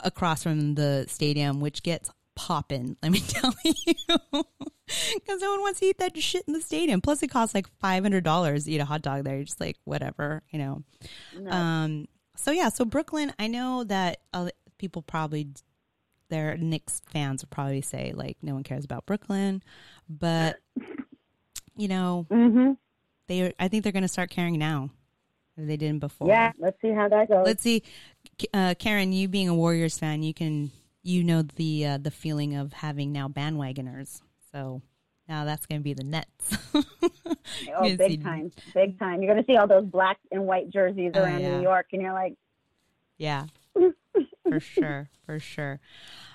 across 0.05 0.43
from 0.43 0.75
the 0.75 1.07
stadium, 1.09 1.61
which 1.61 1.83
gets 1.83 2.11
popping. 2.35 2.97
Let 3.03 3.13
me 3.13 3.21
tell 3.29 3.55
you, 3.65 3.75
because 4.05 5.41
no 5.41 5.51
one 5.51 5.61
wants 5.61 5.81
to 5.81 5.87
eat 5.87 5.99
that 5.99 6.17
shit 6.19 6.45
in 6.47 6.53
the 6.53 6.61
stadium. 6.61 7.01
Plus, 7.01 7.23
it 7.23 7.29
costs 7.29 7.55
like 7.55 7.67
five 7.81 8.03
hundred 8.03 8.25
dollars 8.25 8.65
to 8.65 8.73
eat 8.73 8.81
a 8.81 8.85
hot 8.85 9.03
dog 9.03 9.25
there. 9.25 9.37
You're 9.37 9.45
just 9.45 9.61
like, 9.61 9.77
whatever, 9.85 10.43
you 10.51 10.59
know. 10.59 10.83
No. 11.39 11.51
Um. 11.51 12.09
So 12.37 12.51
yeah, 12.51 12.69
so 12.69 12.85
Brooklyn. 12.85 13.33
I 13.39 13.47
know 13.47 13.85
that 13.85 14.19
uh, 14.33 14.51
people 14.79 15.03
probably 15.03 15.49
their 16.31 16.57
Knicks 16.57 17.03
fans 17.07 17.43
would 17.43 17.51
probably 17.51 17.83
say 17.83 18.13
like 18.15 18.39
no 18.43 18.55
one 18.55 18.63
cares 18.63 18.85
about 18.85 19.07
Brooklyn, 19.07 19.63
but 20.09 20.59
you 21.77 21.89
know, 21.89 22.27
mm-hmm. 22.31 22.73
they 23.27 23.53
I 23.59 23.69
think 23.69 23.83
they're 23.83 23.93
going 23.93 24.03
to 24.03 24.09
start 24.09 24.31
caring 24.31 24.59
now. 24.59 24.91
They 25.57 25.77
didn't 25.77 25.99
before. 25.99 26.29
Yeah, 26.29 26.53
let's 26.59 26.81
see 26.81 26.91
how 26.91 27.09
that 27.09 27.29
goes. 27.29 27.45
Let's 27.45 27.63
see, 27.63 27.83
uh, 28.55 28.75
Karen. 28.79 29.13
You 29.13 29.29
being 29.29 29.49
a 29.49 29.55
Warriors 29.55 29.99
fan, 29.99 30.23
you 30.23 30.33
can 30.33 30.71
you 31.03 31.23
know 31.25 31.43
the 31.43 31.87
uh, 31.87 31.99
the 31.99 32.11
feeling 32.11 32.57
of 32.57 32.73
having 32.73 33.13
now 33.13 33.29
bandwagoners. 33.29 34.21
So 34.53 34.83
now 35.29 35.45
that's 35.45 35.67
going 35.67 35.81
to 35.81 35.85
be 35.85 35.95
the 35.95 36.05
Nets. 36.05 36.59
oh, 36.75 37.97
big 37.97 38.11
see... 38.11 38.17
time, 38.19 38.53
big 38.75 38.99
time! 38.99 39.23
You're 39.23 39.35
going 39.35 39.45
to 39.45 39.53
see 39.53 39.57
all 39.57 39.67
those 39.67 39.85
black 39.85 40.19
and 40.31 40.47
white 40.47 40.71
jerseys 40.71 41.13
oh, 41.15 41.23
around 41.23 41.41
yeah. 41.41 41.57
New 41.57 41.63
York, 41.63 41.87
and 41.93 42.01
you're 42.01 42.13
like, 42.13 42.35
yeah, 43.19 43.47
for 44.49 44.61
sure, 44.61 45.09
for 45.27 45.39
sure. 45.39 45.81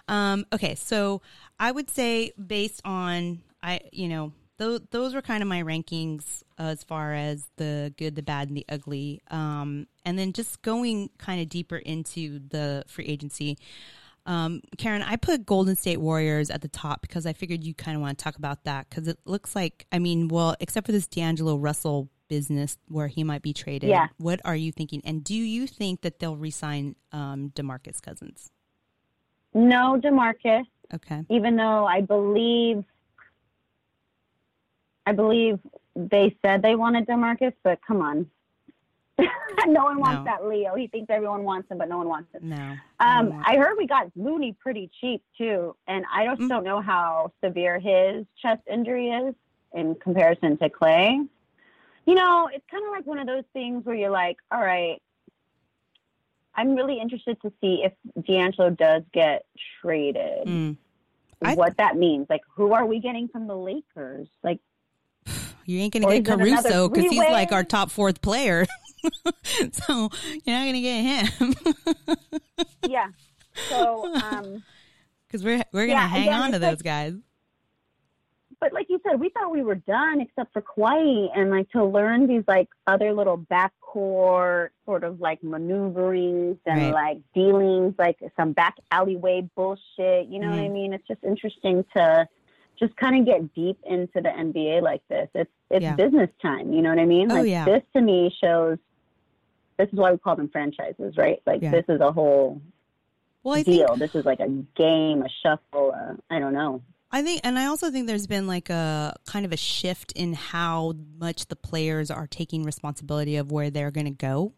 Um, 0.08 0.46
okay, 0.54 0.76
so 0.76 1.22
I 1.60 1.72
would 1.72 1.90
say 1.90 2.32
based 2.38 2.82
on 2.86 3.42
I, 3.64 3.82
you 3.92 4.08
know, 4.08 4.32
those 4.58 4.82
those 4.92 5.14
were 5.14 5.22
kind 5.22 5.42
of 5.42 5.50
my 5.50 5.64
rankings 5.64 6.44
as 6.58 6.84
far 6.84 7.14
as 7.14 7.48
the 7.58 7.94
good, 7.98 8.16
the 8.16 8.24
bad, 8.24 8.48
and 8.48 8.58
the 8.58 8.66
ugly. 8.70 9.22
Um, 9.30 9.88
and 10.06 10.18
then 10.18 10.34
just 10.34 10.62
going 10.62 11.10
kind 11.18 11.42
of 11.42 11.50
deeper 11.50 11.78
into 11.78 12.40
the 12.50 12.84
free 12.88 13.06
agency. 13.06 13.58
Um, 14.28 14.62
Karen, 14.78 15.04
I 15.04 15.18
put 15.18 15.46
Golden 15.46 15.76
State 15.76 16.00
Warriors 16.00 16.50
at 16.50 16.62
the 16.62 16.68
top 16.68 17.02
because 17.02 17.26
I 17.26 17.34
figured 17.34 17.64
you 17.64 17.74
kind 17.74 17.96
of 17.96 18.02
want 18.02 18.18
to 18.18 18.24
talk 18.24 18.38
about 18.38 18.64
that 18.64 18.90
because 18.90 19.08
it 19.08 19.20
looks 19.26 19.56
like, 19.56 19.86
I 19.92 20.00
mean, 20.00 20.30
well, 20.30 20.56
except 20.60 20.88
for 20.88 20.92
this 20.92 21.06
D'Angelo 21.06 21.58
Russell 21.58 22.10
business 22.28 22.76
where 22.88 23.08
he 23.08 23.24
might 23.24 23.44
be 23.44 23.54
traded. 23.54 23.90
Yeah. 23.90 24.08
What 24.18 24.42
are 24.44 24.56
you 24.56 24.72
thinking? 24.72 25.02
And 25.06 25.24
do 25.24 25.36
you 25.36 25.68
think 25.68 26.02
that 26.02 26.20
they'll 26.20 26.38
resign 26.38 26.96
um, 27.12 27.52
Demarcus 27.56 28.02
Cousins? 28.02 28.50
No, 29.56 30.00
Demarcus. 30.00 30.66
Okay. 30.94 31.26
Even 31.30 31.56
though 31.56 31.86
I 31.86 32.02
believe, 32.02 32.84
I 35.06 35.14
believe 35.14 35.60
they 35.96 36.36
said 36.46 36.62
they 36.62 36.76
wanted 36.76 37.08
Demarcus, 37.08 37.54
but 37.64 37.80
come 37.88 38.02
on, 38.02 38.30
no 39.68 39.86
one 39.86 40.00
wants 40.00 40.18
No. 40.20 40.24
that 40.26 40.46
Leo. 40.46 40.76
He 40.76 40.88
thinks 40.88 41.10
everyone 41.10 41.44
wants 41.44 41.72
him, 41.72 41.78
but 41.78 41.88
no 41.90 41.98
one 42.00 42.10
wants 42.10 42.34
him. 42.36 42.50
No. 42.50 42.76
Um, 43.00 43.30
No. 43.30 43.42
I 43.46 43.56
heard 43.56 43.76
we 43.78 43.88
got 43.88 44.12
Looney 44.16 44.54
pretty 44.60 44.92
cheap 45.00 45.24
too, 45.38 45.76
and 45.88 46.06
I 46.14 46.26
just 46.28 46.42
Mm. 46.42 46.50
don't 46.50 46.64
know 46.66 46.82
how 46.82 47.32
severe 47.44 47.80
his 47.80 48.26
chest 48.42 48.62
injury 48.70 49.10
is 49.10 49.34
in 49.74 49.96
comparison 49.96 50.58
to 50.58 50.70
Clay. 50.70 51.20
You 52.06 52.14
know, 52.14 52.50
it's 52.54 52.66
kind 52.70 52.84
of 52.86 52.92
like 52.92 53.06
one 53.06 53.20
of 53.20 53.26
those 53.26 53.46
things 53.54 53.86
where 53.86 53.96
you're 53.96 54.10
like, 54.12 54.38
all 54.52 54.62
right, 54.62 55.02
I'm 56.56 56.76
really 56.76 57.00
interested 57.00 57.42
to 57.42 57.52
see 57.62 57.84
if 57.84 57.94
D'Angelo 58.26 58.70
does 58.70 59.04
get 59.14 59.46
traded. 59.82 60.48
Mm. 60.48 60.78
What 61.40 61.78
that 61.78 61.96
means, 61.98 62.28
like, 62.30 62.42
who 62.56 62.74
are 62.74 62.86
we 62.86 63.00
getting 63.00 63.28
from 63.28 63.48
the 63.48 63.56
Lakers? 63.56 64.28
Like, 64.44 64.60
You 65.66 65.80
ain't 65.80 65.94
gonna 65.94 66.06
get 66.06 66.14
is 66.14 66.20
it 66.20 66.28
another 66.28 66.46
Caruso 66.46 66.90
because 66.90 67.12
he's 67.12 67.20
like 67.20 67.52
our 67.52 67.64
top 67.64 67.92
fourth 67.92 68.22
player. 68.22 68.66
so 69.72 70.10
you're 70.44 70.56
not 70.56 70.66
gonna 70.66 70.82
get 70.82 71.30
him 71.30 71.56
yeah. 72.88 73.08
So, 73.70 74.14
um, 74.16 74.64
because 75.28 75.44
we're 75.44 75.64
we're 75.72 75.88
gonna 75.88 76.00
Yeah, 76.00 76.08
hang 76.08 76.30
on 76.30 76.52
to 76.52 76.58
it's 76.58 76.66
those 76.66 76.82
guys. 76.82 77.14
But 78.60 78.74
like 78.74 78.88
you 78.90 79.00
said, 79.08 79.20
we 79.20 79.30
thought 79.30 79.52
we 79.52 79.62
were 79.64 79.76
done 79.76 80.22
except 80.22 80.54
for 80.54 80.62
Kawhi, 80.62 81.30
and 81.36 81.50
like 81.52 81.70
to 81.72 81.84
learn 81.84 82.28
these 82.28 82.44
like 82.48 82.70
other 82.88 83.14
little 83.14 83.38
backcourt 83.38 84.70
sort 84.86 85.04
of 85.04 85.20
like 85.22 85.44
maneuverings 85.44 86.58
and 86.66 86.82
Right. 86.82 86.94
like 86.94 87.18
dealings, 87.34 87.96
like 87.98 88.18
some 88.36 88.54
back 88.54 88.76
alleyway 88.92 89.48
bullshit. 89.56 90.28
You 90.28 90.40
know 90.40 90.50
what 90.50 90.60
I 90.60 90.68
Mhm. 90.68 90.74
mean? 90.74 90.94
It's 90.94 91.08
just 91.08 91.24
interesting 91.24 91.84
to 91.96 92.28
just 92.80 92.96
kind 92.98 93.18
of 93.20 93.26
get 93.26 93.54
deep 93.54 93.78
into 93.86 94.22
the 94.22 94.30
NBA 94.30 94.82
like 94.82 95.02
this. 95.08 95.30
It's 95.34 95.52
it's 95.72 95.82
Yeah. 95.82 95.96
business 95.96 96.30
time. 96.42 96.72
You 96.74 96.82
know 96.84 96.90
what 96.90 97.00
I 97.00 97.06
mean? 97.06 97.32
Oh, 97.32 97.36
like 97.36 97.48
yeah. 97.48 97.66
this 97.66 97.82
to 97.94 98.02
me 98.02 98.30
shows. 98.42 98.78
This 99.78 99.88
is 99.90 99.96
why 99.98 100.12
we 100.12 100.18
call 100.20 100.36
them 100.36 100.48
franchises, 100.50 101.18
right? 101.18 101.42
Like 101.46 101.62
Yeah. 101.62 101.72
this 101.72 101.86
is 101.90 102.00
a 102.02 102.12
whole 102.12 102.62
Well, 103.44 103.56
I 103.56 103.64
think 103.64 103.86
deal. 103.88 103.96
This 103.98 104.12
is 104.14 104.26
like 104.26 104.40
a 104.40 104.48
game, 104.76 105.24
a 105.24 105.30
shuffle. 105.42 105.92
Uh, 105.94 106.16
I 106.30 106.40
don't 106.40 106.54
know. 106.54 106.82
I 107.12 107.22
think, 107.22 107.42
and 107.46 107.58
I 107.58 107.68
also 107.68 107.92
think 107.92 108.08
there's 108.08 108.28
been 108.28 108.46
like 108.46 108.70
a 108.70 109.16
kind 109.26 109.46
of 109.46 109.54
a 109.54 109.58
shift 109.58 110.12
in 110.14 110.34
how 110.34 110.96
much 111.18 111.46
the 111.48 111.56
players 111.56 112.12
are 112.12 112.28
taking 112.28 112.64
responsibility 112.64 113.38
of 113.38 113.52
where 113.52 113.70
they're 113.70 113.92
going 113.92 114.06
to 114.06 114.12
go, 114.12 114.54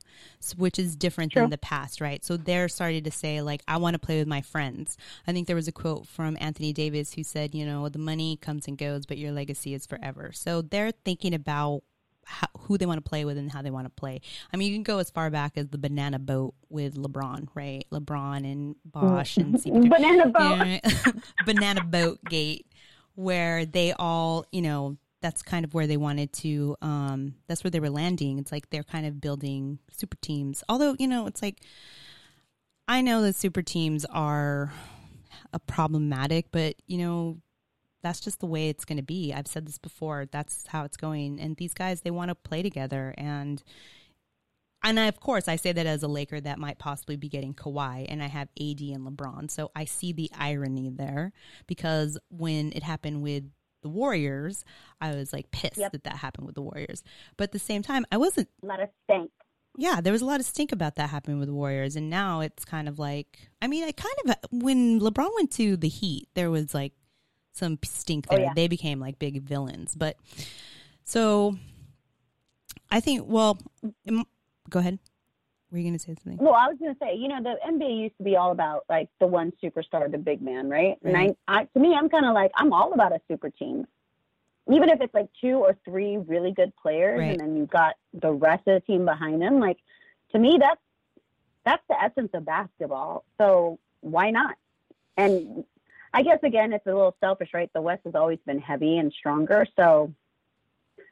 which 0.56 0.80
is 0.80 0.96
different 0.96 1.36
than 1.36 1.52
the 1.52 1.58
past, 1.60 2.02
right? 2.02 2.26
So 2.26 2.36
they're 2.36 2.68
starting 2.68 3.04
to 3.04 3.12
say, 3.12 3.42
like, 3.42 3.62
I 3.68 3.78
want 3.78 3.94
to 3.94 4.00
play 4.00 4.18
with 4.18 4.28
my 4.28 4.42
friends. 4.42 4.98
I 5.28 5.34
think 5.34 5.46
there 5.46 5.56
was 5.56 5.68
a 5.68 5.72
quote 5.72 6.08
from 6.08 6.36
Anthony 6.40 6.74
Davis 6.74 7.14
who 7.14 7.24
said, 7.24 7.54
you 7.54 7.66
know, 7.66 7.90
the 7.90 8.00
money 8.00 8.38
comes 8.38 8.68
and 8.68 8.78
goes, 8.78 9.06
but 9.06 9.20
your 9.20 9.34
legacy 9.34 9.76
is 9.76 9.86
forever. 9.86 10.32
So 10.34 10.64
they're 10.64 10.92
thinking 10.92 11.36
about 11.36 11.84
how, 12.28 12.48
who 12.60 12.78
they 12.78 12.86
want 12.86 13.04
to 13.04 13.10
play 13.10 13.24
with 13.24 13.38
and 13.38 13.50
how 13.52 13.62
they 13.62 13.72
want 13.72 13.86
to 13.86 13.90
play. 13.90 14.20
I 14.54 14.58
mean, 14.58 14.70
you 14.70 14.76
can 14.76 14.84
go 14.84 15.00
as 15.00 15.10
far 15.10 15.30
back 15.30 15.54
as 15.56 15.68
the 15.70 15.78
banana 15.78 16.20
boat 16.20 16.54
with 16.70 16.96
LeBron, 16.96 17.48
right? 17.56 17.86
LeBron 17.92 18.38
and 18.40 18.76
Bosh 18.84 19.38
and 19.38 19.56
CP3. 19.56 19.90
Banana 19.90 20.28
boat. 20.28 21.24
Banana 21.46 21.84
boat 21.84 22.20
gate 22.26 22.68
where 23.16 23.66
they 23.66 23.94
all 23.94 24.46
you 24.52 24.62
know 24.62 24.96
that's 25.22 25.42
kind 25.42 25.66
of 25.66 25.74
where 25.74 25.88
they 25.88 25.98
wanted 25.98 26.32
to 26.32 26.76
um 26.84 27.34
that's 27.48 27.64
where 27.64 27.72
they 27.72 27.80
were 27.80 27.90
landing 27.90 28.38
it's 28.38 28.52
like 28.52 28.70
they're 28.70 28.84
kind 28.84 29.08
of 29.08 29.20
building 29.20 29.80
super 29.92 30.16
teams 30.22 30.64
although 30.70 30.96
you 31.00 31.08
know 31.08 31.26
it's 31.26 31.42
like 31.42 31.62
i 32.88 33.02
know 33.02 33.24
that 33.24 33.36
super 33.36 33.64
teams 33.64 34.06
are 34.06 34.72
a 35.52 35.58
problematic 35.58 36.46
but 36.52 36.76
you 36.86 37.00
know 37.00 37.38
that's 38.08 38.22
just 38.22 38.40
the 38.40 38.46
way 38.46 38.70
it's 38.70 38.86
going 38.86 38.98
to 38.98 39.04
be 39.04 39.34
i've 39.34 39.48
said 39.48 39.68
this 39.68 39.78
before 39.78 40.26
that's 40.32 40.66
how 40.68 40.84
it's 40.84 40.98
going 40.98 41.40
and 41.40 41.58
these 41.58 41.74
guys 41.74 42.02
they 42.02 42.12
want 42.12 42.30
to 42.30 42.36
play 42.36 42.62
together 42.64 43.14
and 43.18 43.64
and 44.84 45.00
I, 45.00 45.06
of 45.08 45.20
course, 45.20 45.48
I 45.48 45.56
say 45.56 45.72
that 45.72 45.86
as 45.88 46.04
a 46.04 46.08
Laker 46.08 46.40
that 46.40 46.60
might 46.60 46.78
possibly 46.78 47.16
be 47.18 47.28
getting 47.28 47.54
Kawhi, 47.56 48.06
and 48.08 48.22
I 48.22 48.28
have 48.28 48.48
AD 48.62 48.80
and 48.80 49.06
LeBron. 49.08 49.50
So 49.50 49.72
I 49.76 49.86
see 49.86 50.14
the 50.14 50.30
irony 50.38 50.90
there 50.90 51.34
because 51.66 52.18
when 52.30 52.72
it 52.74 52.84
happened 52.84 53.24
with 53.24 53.46
the 53.82 53.90
Warriors, 53.90 54.64
I 55.02 55.16
was 55.16 55.34
like 55.34 55.50
pissed 55.52 55.78
Yep. 55.78 55.92
that 55.94 56.04
that 56.04 56.18
happened 56.18 56.46
with 56.46 56.56
the 56.56 56.62
Warriors. 56.62 57.04
But 57.38 57.46
at 57.46 57.52
the 57.54 57.60
same 57.60 57.82
time, 57.82 58.06
I 58.12 58.18
wasn't. 58.18 58.50
Let 58.62 58.80
us 58.80 58.90
stink. 59.06 59.32
Yeah, 59.76 60.00
there 60.00 60.14
was 60.14 60.22
a 60.22 60.26
lot 60.26 60.40
of 60.40 60.46
stink 60.46 60.72
about 60.72 60.96
that 60.96 61.10
happening 61.10 61.40
with 61.40 61.48
the 61.50 61.56
Warriors, 61.56 61.96
and 61.96 62.10
now 62.10 62.42
it's 62.42 62.64
kind 62.64 62.88
of 62.88 62.98
like. 63.00 63.50
I 63.62 63.68
mean, 63.68 63.84
I 63.84 63.92
kind 63.92 64.16
of 64.26 64.36
when 64.52 65.00
LeBron 65.00 65.30
went 65.36 65.52
to 65.54 65.76
the 65.76 65.90
Heat, 65.90 66.30
there 66.36 66.52
was 66.52 66.74
like 66.74 66.94
some 67.58 67.78
stink 67.84 68.28
Oh, 68.30 68.38
yeah. 68.38 68.54
They 68.56 68.68
became 68.68 69.00
like 69.00 69.20
big 69.20 69.42
villains, 69.42 69.96
but 69.96 70.16
so 71.04 71.58
I 72.92 73.00
think. 73.00 73.24
Well, 73.28 73.58
go 74.70 74.80
ahead. 74.80 75.00
Were 75.72 75.78
you 75.78 75.84
going 75.84 75.98
to 75.98 76.00
say 76.00 76.16
something? 76.24 76.38
Well, 76.38 76.54
I 76.54 76.68
was 76.70 76.78
going 76.80 76.94
to 76.94 77.00
say, 77.00 77.16
you 77.16 77.28
know, 77.28 77.44
the 77.44 77.58
NBA 77.70 78.00
used 78.04 78.18
to 78.20 78.24
be 78.24 78.38
all 78.38 78.52
about 78.52 78.86
like 78.88 79.10
the 79.20 79.28
one 79.28 79.52
superstar, 79.62 80.10
the 80.10 80.18
big 80.18 80.42
man, 80.42 80.70
right? 80.70 80.98
And 81.04 81.18
I, 81.18 81.36
I, 81.46 81.66
to 81.66 81.80
me, 81.80 81.94
I'm 81.94 82.08
kind 82.08 82.26
of 82.26 82.34
like, 82.34 82.52
I'm 82.56 82.72
all 82.72 82.94
about 82.94 83.12
a 83.12 83.20
super 83.28 83.50
team. 83.50 83.86
Even 84.72 84.90
if 84.90 85.02
it's 85.02 85.14
like 85.14 85.28
two 85.42 85.56
or 85.58 85.76
three 85.84 86.18
really 86.18 86.52
good 86.54 86.74
players, 86.78 87.20
Right. 87.20 87.32
and 87.32 87.40
then 87.40 87.58
you've 87.58 87.70
got 87.70 87.96
the 88.14 88.32
rest 88.32 88.66
of 88.68 88.76
the 88.76 88.80
team 88.82 89.04
behind 89.04 89.42
them. 89.42 89.60
Like, 89.60 89.78
to 90.32 90.40
me, 90.40 90.58
that's 90.60 90.80
that's 91.66 91.84
the 91.90 92.02
essence 92.02 92.30
of 92.34 92.46
basketball. 92.46 93.26
So 93.38 93.78
why 94.00 94.30
not? 94.32 94.56
And 95.18 95.66
I 96.14 96.24
guess 96.24 96.40
again, 96.44 96.74
it's 96.74 96.86
a 96.86 96.90
little 96.90 97.16
selfish, 97.20 97.50
right? 97.54 97.70
The 97.74 97.82
West 97.82 98.02
has 98.06 98.16
always 98.16 98.40
been 98.46 98.60
heavy 98.60 98.98
and 98.98 99.12
stronger, 99.14 99.66
so 99.76 100.14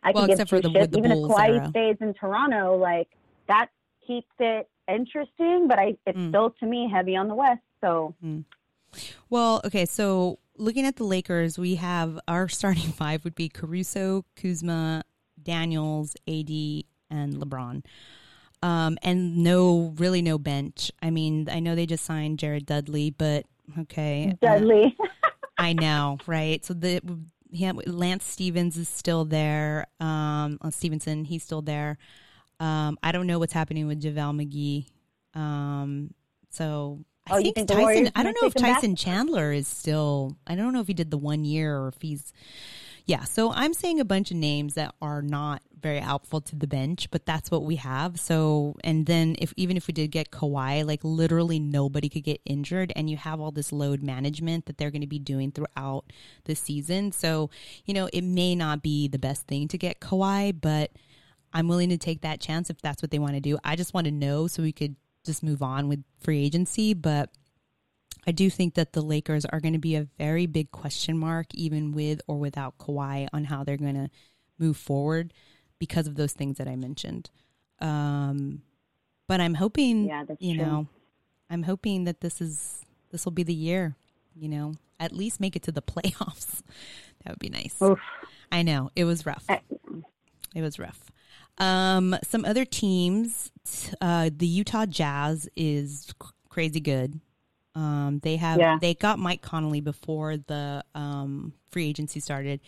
I 0.04 0.12
Well, 0.12 0.28
can 0.28 0.38
give 0.38 0.50
for 0.50 0.62
two 0.62 0.70
the- 0.70 0.80
shits. 0.80 0.98
Even 0.98 1.12
Bulls 1.12 1.32
if 1.32 1.36
Kawhi 1.38 1.50
era. 1.58 1.70
stays 1.70 1.98
in 2.02 2.14
Toronto, 2.14 2.76
like 2.78 3.10
that 3.48 3.70
keeps 4.06 4.32
it 4.40 4.70
interesting. 4.88 5.68
But 5.68 5.80
I, 5.80 5.98
it's 6.06 6.18
Mm. 6.18 6.30
still 6.30 6.50
to 6.60 6.66
me 6.66 6.90
heavy 6.90 7.16
on 7.16 7.28
the 7.28 7.36
West. 7.36 7.62
So 7.82 8.14
Well, 9.30 9.62
okay, 9.66 9.86
so 9.86 10.40
looking 10.58 10.86
at 10.86 10.96
the 10.96 11.04
Lakers, 11.04 11.58
we 11.60 11.76
have 11.76 12.20
our 12.28 12.48
starting 12.60 12.92
five 12.92 13.24
would 13.26 13.36
be 13.36 13.50
Caruso, 13.50 14.26
Kuzma, 14.36 15.04
Daniels, 15.42 16.16
AD, 16.28 16.50
and 17.10 17.34
LeBron. 17.36 17.84
Um, 18.64 18.98
and 19.04 19.38
no, 19.44 19.94
really 19.98 20.22
no 20.22 20.38
bench. 20.40 20.92
I 21.02 21.10
mean, 21.12 21.50
I 21.52 21.60
know 21.60 21.76
they 21.76 21.86
just 21.86 22.06
signed 22.06 22.40
Jared 22.40 22.66
Dudley, 22.66 23.10
but 23.12 23.46
okay. 23.80 24.32
uh, 24.32 24.46
Dudley, 24.46 24.96
I 25.58 25.74
know, 25.74 26.18
right? 26.28 26.64
So 26.66 26.74
the 26.74 27.02
Lance 27.86 28.26
Stevens 28.26 28.78
is 28.78 28.90
still 28.90 29.26
there. 29.26 29.88
Um, 30.00 30.58
uh, 30.62 30.70
Stephenson, 30.72 31.26
he's 31.26 31.44
still 31.44 31.62
there. 31.62 31.98
Um, 32.60 32.98
I 33.04 33.12
don't 33.12 33.28
know 33.28 33.40
what's 33.40 33.54
happening 33.54 33.88
with 33.88 34.02
JaVale 34.02 34.36
McGee. 34.48 35.40
Um, 35.40 36.14
so 36.50 37.04
I 37.28 37.34
Oh, 37.36 37.42
think, 37.42 37.56
think 37.56 37.70
Tyson. 37.70 38.12
I 38.16 38.24
don't 38.24 38.38
know 38.42 38.48
if 38.48 38.56
him 38.56 38.62
back? 38.62 38.76
Tyson 38.76 38.96
Chandler 38.96 39.52
is 39.52 39.68
still. 39.68 40.38
I 40.48 40.56
don't 40.56 40.74
know 40.74 40.80
if 40.80 40.88
he 40.88 40.94
did 40.94 41.12
the 41.12 41.18
one 41.18 41.44
year 41.44 41.78
or 41.78 41.90
if 41.90 42.02
he's. 42.02 42.32
Yeah, 43.08 43.24
so 43.24 43.52
I'm 43.52 43.76
saying 43.76 44.00
a 44.00 44.06
bunch 44.06 44.32
of 44.32 44.38
names 44.38 44.74
that 44.74 44.96
are 45.00 45.22
not 45.22 45.62
very 45.80 46.00
helpful 46.00 46.42
to 46.42 46.56
the 46.56 46.66
bench, 46.66 47.12
but 47.12 47.24
that's 47.24 47.52
what 47.52 47.64
we 47.64 47.76
have. 47.76 48.20
So, 48.20 48.76
and 48.84 49.06
then 49.06 49.36
if 49.38 49.54
even 49.58 49.78
if 49.78 49.86
we 49.86 49.94
did 49.94 50.10
get 50.10 50.32
Kawhi, 50.32 50.84
like 50.84 51.02
literally 51.04 51.60
nobody 51.60 52.10
could 52.10 52.24
get 52.24 52.42
injured, 52.46 52.92
and 52.96 53.08
you 53.08 53.18
have 53.18 53.40
all 53.40 53.52
this 53.52 53.72
load 53.72 54.02
management 54.02 54.66
that 54.66 54.80
they're 54.80 54.90
going 54.90 55.02
to 55.02 55.08
be 55.08 55.20
doing 55.20 55.52
throughout 55.52 56.06
the 56.46 56.56
season. 56.56 57.12
So, 57.12 57.52
you 57.86 57.94
know, 57.94 58.10
it 58.12 58.24
may 58.24 58.56
not 58.56 58.82
be 58.82 59.08
the 59.08 59.20
best 59.20 59.46
thing 59.46 59.68
to 59.68 59.78
get 59.78 60.00
Kawhi, 60.00 60.60
but 60.60 60.90
I'm 61.54 61.68
willing 61.68 61.90
to 61.90 61.98
take 61.98 62.22
that 62.22 62.40
chance 62.42 62.72
if 62.72 62.82
that's 62.82 63.04
what 63.04 63.12
they 63.12 63.20
want 63.20 63.36
to 63.36 63.40
do. 63.40 63.60
I 63.64 63.76
just 63.76 63.94
want 63.94 64.06
to 64.06 64.12
know 64.12 64.48
so 64.48 64.64
we 64.64 64.72
could 64.72 64.96
just 65.24 65.44
move 65.44 65.62
on 65.62 65.88
with 65.88 66.04
free 66.22 66.44
agency, 66.44 66.96
but 66.96 67.30
I 68.28 68.32
do 68.32 68.50
think 68.50 68.74
that 68.76 68.94
the 68.94 69.02
Lakers 69.02 69.46
are 69.46 69.60
going 69.60 69.74
to 69.74 69.80
be 69.80 69.96
a 69.96 70.08
very 70.18 70.46
big 70.48 70.72
question 70.72 71.18
mark, 71.18 71.48
even 71.54 71.92
with 71.92 72.22
or 72.28 72.38
without 72.40 72.78
Kawhi, 72.78 73.28
on 73.34 73.44
how 73.46 73.64
they're 73.64 73.78
going 73.78 73.96
to 73.96 74.10
move 74.58 74.78
forward 74.78 75.34
because 75.80 76.08
of 76.08 76.16
those 76.16 76.34
things 76.34 76.58
that 76.58 76.68
I 76.68 76.76
mentioned. 76.76 77.30
Um, 77.80 78.62
but 79.28 79.42
I'm 79.42 79.54
hoping, 79.56 80.08
Yeah, 80.08 80.24
you 80.40 80.56
true. 80.56 80.66
know, 80.66 80.88
I'm 81.50 81.64
hoping 81.64 82.06
that 82.06 82.22
this 82.22 82.42
is 82.42 82.84
this 83.12 83.26
will 83.26 83.32
be 83.32 83.44
the 83.44 83.54
year. 83.54 83.96
You 84.36 84.50
know, 84.50 84.74
at 85.00 85.12
least 85.12 85.40
make 85.40 85.56
it 85.56 85.64
to 85.64 85.72
the 85.72 85.82
playoffs. 85.94 86.62
that 87.24 87.32
would 87.32 87.40
be 87.40 87.50
nice. 87.50 87.76
Oof. 87.82 88.00
I 88.52 88.64
know 88.64 88.92
it 88.96 89.04
was 89.06 89.26
rough. 89.26 89.46
I- 89.50 89.62
It 90.56 90.62
was 90.62 90.80
rough. 90.80 91.12
Um, 91.58 92.16
some 92.24 92.44
other 92.46 92.66
teams, 92.66 93.52
uh, 94.02 94.30
the 94.36 94.48
Utah 94.48 94.86
Jazz 94.86 95.48
is 95.56 96.06
c- 96.22 96.30
crazy 96.50 96.80
good. 96.80 97.20
Um, 97.76 98.20
they 98.24 98.38
have 98.38 98.58
Yeah. 98.60 98.78
they 98.80 98.94
got 98.94 99.20
Mike 99.20 99.42
Conley 99.42 99.82
before 99.82 100.38
the 100.38 100.84
um, 100.96 101.54
free 101.70 101.88
agency 101.90 102.20
started. 102.20 102.62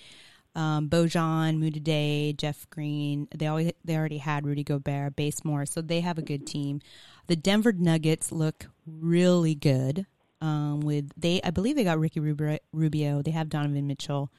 Um, 0.54 0.90
Bojan, 0.90 1.60
Mudiay, 1.60 2.36
Jeff 2.36 2.70
Green. 2.70 3.28
They 3.34 3.48
always 3.48 3.72
they 3.86 3.96
already 3.96 4.18
had 4.18 4.46
Rudy 4.46 4.64
Gobert, 4.64 5.16
Bazemore, 5.16 5.66
so 5.66 5.82
they 5.82 6.02
have 6.02 6.18
a 6.18 6.24
good 6.24 6.46
team. 6.48 6.82
The 7.28 7.36
Denver 7.36 7.72
Nuggets 7.74 8.32
look 8.32 8.68
really 8.86 9.56
good. 9.56 10.06
Um, 10.42 10.82
with 10.82 11.12
they, 11.18 11.42
I 11.44 11.50
believe 11.52 11.76
they 11.76 11.84
got 11.84 12.00
Ricky 12.00 12.20
Rubio. 12.20 12.58
Rubio. 12.72 13.22
They 13.22 13.32
have 13.32 13.50
Donovan 13.50 13.88
Mitchell. 13.88 14.32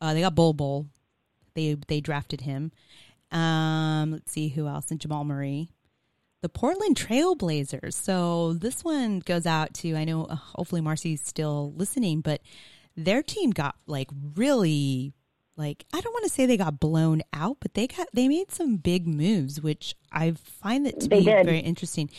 Uh, 0.00 0.14
they 0.14 0.20
got 0.20 0.34
Bol 0.34 0.52
Bol. 0.54 0.86
They 1.54 1.76
they 1.88 2.00
drafted 2.00 2.42
him. 2.42 2.72
Um, 3.32 4.12
let's 4.12 4.30
see 4.32 4.48
who 4.48 4.66
else 4.68 4.90
and 4.90 5.00
Jamal 5.00 5.24
Murray. 5.24 5.68
The 6.46 6.50
Portland 6.50 6.94
Trailblazers. 6.94 7.94
So 7.94 8.52
this 8.52 8.84
one 8.84 9.18
goes 9.18 9.46
out 9.46 9.74
to 9.74 9.96
I 9.96 10.04
know 10.04 10.26
uh, 10.26 10.36
hopefully 10.36 10.80
Marcy's 10.80 11.20
still 11.20 11.72
listening, 11.74 12.20
but 12.20 12.40
their 12.96 13.20
team 13.20 13.50
got 13.50 13.74
like 13.88 14.08
really 14.36 15.12
like 15.56 15.84
I 15.92 16.00
don't 16.00 16.12
want 16.12 16.22
to 16.22 16.30
say 16.30 16.46
they 16.46 16.56
got 16.56 16.78
blown 16.78 17.22
out, 17.32 17.56
but 17.60 17.74
they 17.74 17.88
got 17.88 18.06
they 18.12 18.28
made 18.28 18.52
some 18.52 18.76
big 18.76 19.08
moves, 19.08 19.60
which 19.60 19.96
I 20.12 20.34
find 20.44 20.86
that 20.86 21.00
to 21.00 21.08
They 21.08 21.18
be 21.18 21.24
did. 21.24 21.46
very 21.46 21.58
interesting. 21.58 22.10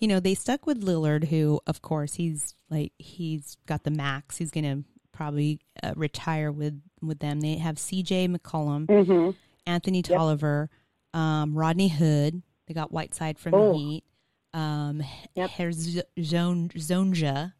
You 0.00 0.08
know, 0.08 0.18
they 0.18 0.34
stuck 0.34 0.66
with 0.66 0.82
Lillard, 0.82 1.28
who 1.28 1.60
of 1.68 1.80
course 1.80 2.14
he's 2.14 2.56
like 2.68 2.90
he's 2.98 3.56
got 3.66 3.84
the 3.84 3.92
max. 3.92 4.36
He's 4.38 4.50
going 4.50 4.64
to 4.64 4.84
probably 5.12 5.60
uh, 5.80 5.92
retire 5.94 6.50
with 6.50 6.82
with 7.00 7.20
them. 7.20 7.40
They 7.40 7.54
have 7.58 7.78
C.J. 7.78 8.26
McCollum, 8.26 8.90
hmm 8.90 9.30
Anthony 9.64 10.02
Tolliver, 10.02 10.70
um, 11.14 11.54
Rodney 11.54 11.86
Hood. 11.88 12.42
They 12.66 12.74
got 12.74 12.92
Whiteside 12.92 13.38
from 13.38 13.54
Oh. 13.54 13.72
the 13.72 13.78
Heat. 13.78 14.04
Um, 14.52 15.02
Yep. 15.34 15.50
Herzon- 15.50 16.02
Zonja. 16.16 17.52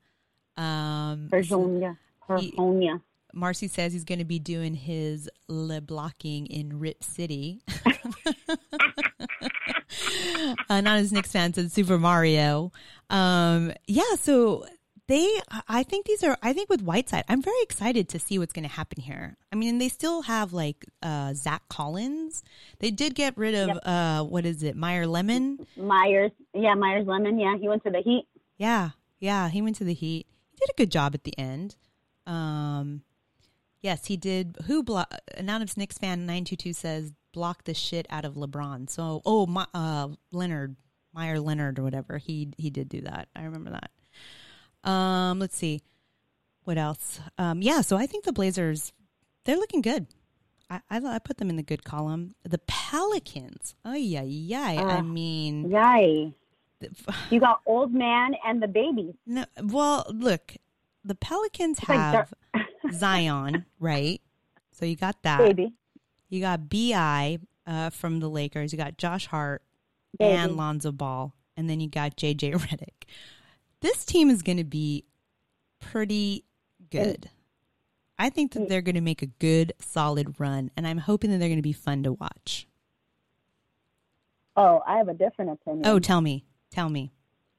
Um, 0.56 1.28
Virginia. 1.28 1.96
He- 2.38 2.54
Marcy 3.34 3.68
says 3.68 3.92
he's 3.92 4.04
going 4.04 4.18
to 4.18 4.24
be 4.24 4.38
doing 4.38 4.74
his 4.74 5.28
le 5.46 5.80
blocking 5.82 6.46
in 6.46 6.78
Rip 6.78 7.04
City. 7.04 7.60
uh, 10.68 10.80
not 10.80 10.98
as 10.98 11.12
Knicks 11.12 11.32
fans 11.32 11.58
as 11.58 11.72
Super 11.72 11.98
Mario. 11.98 12.72
Um, 13.10 13.72
yeah, 13.86 14.14
so 14.18 14.64
they, 15.08 15.40
I 15.68 15.82
think 15.82 16.06
these 16.06 16.24
are, 16.24 16.36
I 16.42 16.52
think 16.52 16.68
with 16.68 16.82
Whiteside, 16.82 17.24
I'm 17.28 17.42
very 17.42 17.62
excited 17.62 18.08
to 18.08 18.18
see 18.18 18.38
what's 18.38 18.52
going 18.52 18.68
to 18.68 18.74
happen 18.74 19.00
here. 19.02 19.36
I 19.52 19.56
mean, 19.56 19.78
they 19.78 19.88
still 19.88 20.22
have 20.22 20.52
like 20.52 20.84
uh, 21.02 21.32
Zach 21.34 21.62
Collins. 21.68 22.42
They 22.80 22.90
did 22.90 23.14
get 23.14 23.36
rid 23.36 23.54
of, 23.54 23.78
uh, 23.84 24.24
what 24.24 24.44
is 24.44 24.62
it, 24.62 24.74
Meyer 24.76 25.06
Lemon? 25.06 25.66
Myers. 25.76 26.32
Yeah, 26.54 26.74
Myers 26.74 27.06
Lemon. 27.06 27.38
Yeah, 27.38 27.56
he 27.56 27.68
went 27.68 27.84
to 27.84 27.90
the 27.90 28.00
Heat. 28.00 28.26
Yeah, 28.58 28.90
yeah, 29.20 29.48
he 29.48 29.62
went 29.62 29.76
to 29.76 29.84
the 29.84 29.94
Heat. 29.94 30.26
He 30.50 30.56
did 30.58 30.70
a 30.70 30.76
good 30.76 30.90
job 30.90 31.14
at 31.14 31.24
the 31.24 31.38
end. 31.38 31.76
Um, 32.26 33.02
yes, 33.80 34.06
he 34.06 34.16
did. 34.16 34.56
Who 34.66 34.82
block? 34.82 35.14
Anonymous 35.36 35.76
Knicks 35.76 35.98
fan 35.98 36.26
nine 36.26 36.44
two 36.44 36.56
two 36.56 36.72
says 36.72 37.12
block 37.32 37.64
the 37.64 37.74
shit 37.74 38.06
out 38.10 38.24
of 38.24 38.34
LeBron. 38.34 38.88
So, 38.90 39.22
oh, 39.24 39.46
my, 39.46 39.66
uh, 39.74 40.08
Leonard 40.32 40.76
Meyer 41.12 41.38
Leonard 41.38 41.78
or 41.78 41.82
whatever. 41.82 42.18
He 42.18 42.48
he 42.56 42.70
did 42.70 42.88
do 42.88 43.02
that. 43.02 43.28
I 43.36 43.44
remember 43.44 43.70
that. 43.70 43.90
Um, 44.86 45.38
let's 45.38 45.56
see 45.56 45.82
what 46.64 46.78
else. 46.78 47.20
Um, 47.38 47.60
yeah, 47.62 47.80
so 47.80 47.96
I 47.96 48.06
think 48.06 48.24
the 48.24 48.32
Blazers 48.32 48.92
they're 49.44 49.56
looking 49.56 49.80
good. 49.82 50.06
I, 50.68 50.80
I 50.90 50.98
I 50.98 51.18
put 51.20 51.36
them 51.38 51.50
in 51.50 51.56
the 51.56 51.62
good 51.62 51.84
column. 51.84 52.34
The 52.42 52.58
Pelicans. 52.66 53.74
Oh 53.84 53.94
yeah, 53.94 54.22
yeah. 54.22 54.62
I 54.62 54.98
Uh, 54.98 55.02
mean, 55.02 55.70
Yay. 55.70 56.34
You 57.30 57.40
got 57.40 57.60
old 57.66 57.92
man 57.94 58.34
and 58.44 58.62
the 58.62 58.68
baby. 58.68 59.14
No, 59.26 59.44
well, 59.62 60.04
look, 60.12 60.56
the 61.04 61.14
Pelicans 61.14 61.80
like 61.88 61.98
have 61.98 62.34
Zion, 62.92 63.64
right? 63.80 64.20
So 64.72 64.84
you 64.84 64.94
got 64.96 65.22
that. 65.22 65.38
Baby. 65.38 65.72
You 66.28 66.40
got 66.40 66.68
Bi 66.68 67.38
uh, 67.66 67.90
from 67.90 68.20
the 68.20 68.28
Lakers. 68.28 68.72
You 68.72 68.78
got 68.78 68.98
Josh 68.98 69.26
Hart 69.26 69.62
Baby. 70.18 70.32
and 70.32 70.56
Lonzo 70.56 70.92
Ball, 70.92 71.32
and 71.56 71.70
then 71.70 71.80
you 71.80 71.88
got 71.88 72.16
JJ 72.16 72.54
Redick. 72.54 73.08
This 73.80 74.04
team 74.04 74.30
is 74.30 74.42
going 74.42 74.58
to 74.58 74.64
be 74.64 75.04
pretty 75.80 76.44
good. 76.90 77.30
I 78.18 78.30
think 78.30 78.52
that 78.52 78.68
they're 78.68 78.82
going 78.82 78.94
to 78.94 79.00
make 79.02 79.22
a 79.22 79.26
good, 79.26 79.74
solid 79.78 80.40
run, 80.40 80.70
and 80.76 80.86
I'm 80.86 80.98
hoping 80.98 81.30
that 81.30 81.38
they're 81.38 81.48
going 81.48 81.58
to 81.58 81.62
be 81.62 81.72
fun 81.72 82.02
to 82.04 82.12
watch. 82.12 82.66
Oh, 84.56 84.82
I 84.86 84.96
have 84.96 85.08
a 85.08 85.14
different 85.14 85.50
opinion. 85.50 85.86
Oh, 85.86 85.98
tell 85.98 86.22
me, 86.22 86.46
tell 86.70 86.88
me. 86.88 87.12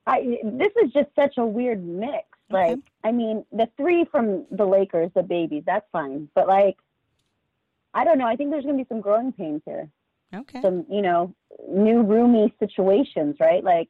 I 0.08 0.40
this 0.44 0.72
is 0.84 0.92
just 0.94 1.10
such 1.16 1.38
a 1.38 1.46
weird 1.46 1.86
mix. 1.86 2.26
Okay. 2.50 2.72
Like, 2.72 2.80
I 3.04 3.12
mean, 3.12 3.46
the 3.52 3.70
three 3.78 4.06
from 4.10 4.46
the 4.50 4.66
Lakers, 4.66 5.12
the 5.14 5.22
babies, 5.22 5.64
that's 5.66 5.86
fine. 5.92 6.30
But 6.34 6.48
like, 6.48 6.78
I 7.94 8.04
don't 8.04 8.18
know. 8.18 8.26
I 8.26 8.36
think 8.36 8.52
there's 8.52 8.64
going 8.64 8.78
to 8.78 8.84
be 8.84 8.88
some 8.88 9.02
growing 9.02 9.32
pains 9.34 9.62
here. 9.66 9.90
Okay. 10.34 10.62
Some, 10.62 10.86
you 10.90 11.02
know, 11.02 11.36
new 11.70 12.02
roomy 12.02 12.54
situations, 12.58 13.36
right? 13.40 13.64
Like 13.64 13.90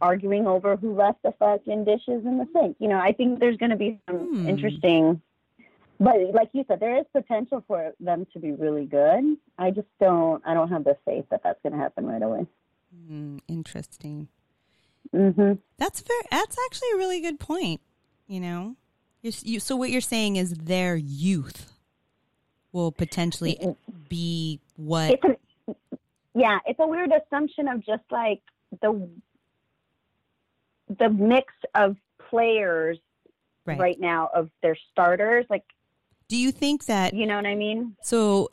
arguing 0.00 0.46
over 0.46 0.76
who 0.76 0.94
left 0.94 1.22
the 1.22 1.32
fucking 1.38 1.84
dishes 1.84 2.24
in 2.24 2.38
the 2.38 2.46
sink. 2.54 2.76
You 2.78 2.88
know, 2.88 2.98
I 2.98 3.12
think 3.12 3.40
there's 3.40 3.56
going 3.56 3.70
to 3.70 3.76
be 3.76 3.98
some 4.08 4.18
Hmm. 4.18 4.48
interesting. 4.48 5.20
But 5.98 6.16
like 6.32 6.48
you 6.54 6.64
said, 6.66 6.80
there 6.80 6.96
is 6.98 7.04
potential 7.12 7.62
for 7.68 7.92
them 8.00 8.26
to 8.32 8.38
be 8.38 8.52
really 8.52 8.86
good. 8.86 9.36
I 9.58 9.70
just 9.70 9.88
don't. 10.00 10.42
I 10.46 10.54
don't 10.54 10.70
have 10.70 10.84
the 10.84 10.96
faith 11.04 11.26
that 11.30 11.42
that's 11.42 11.60
going 11.62 11.74
to 11.74 11.78
happen 11.78 12.06
right 12.06 12.22
away. 12.22 12.46
Hmm, 13.06 13.38
interesting. 13.48 14.28
hmm 15.12 15.52
That's 15.76 16.00
very. 16.00 16.22
That's 16.30 16.56
actually 16.66 16.88
a 16.94 16.96
really 16.96 17.20
good 17.20 17.38
point. 17.38 17.82
You 18.26 18.40
know, 18.40 18.76
you, 19.22 19.32
you, 19.42 19.60
so 19.60 19.76
what 19.76 19.90
you're 19.90 20.00
saying 20.00 20.36
is 20.36 20.54
their 20.54 20.96
youth 20.96 21.72
will 22.72 22.92
potentially 22.92 23.58
be 24.08 24.60
what? 24.76 25.10
it's 25.12 25.24
an, 25.24 25.74
yeah 26.34 26.58
it's 26.64 26.78
a 26.78 26.86
weird 26.86 27.10
assumption 27.10 27.66
of 27.66 27.84
just 27.84 28.04
like 28.10 28.40
the 28.80 29.10
the 30.98 31.08
mix 31.08 31.52
of 31.74 31.96
players 32.28 32.98
Right. 33.66 33.78
right, 33.78 34.00
now 34.00 34.30
of 34.34 34.50
their 34.62 34.76
starters 34.90 35.44
like 35.50 35.64
Do 36.28 36.36
you 36.36 36.50
think 36.50 36.86
that? 36.86 37.14
you 37.14 37.26
know 37.26 37.36
what 37.36 37.46
i 37.46 37.54
mean 37.54 37.94
So, 38.02 38.48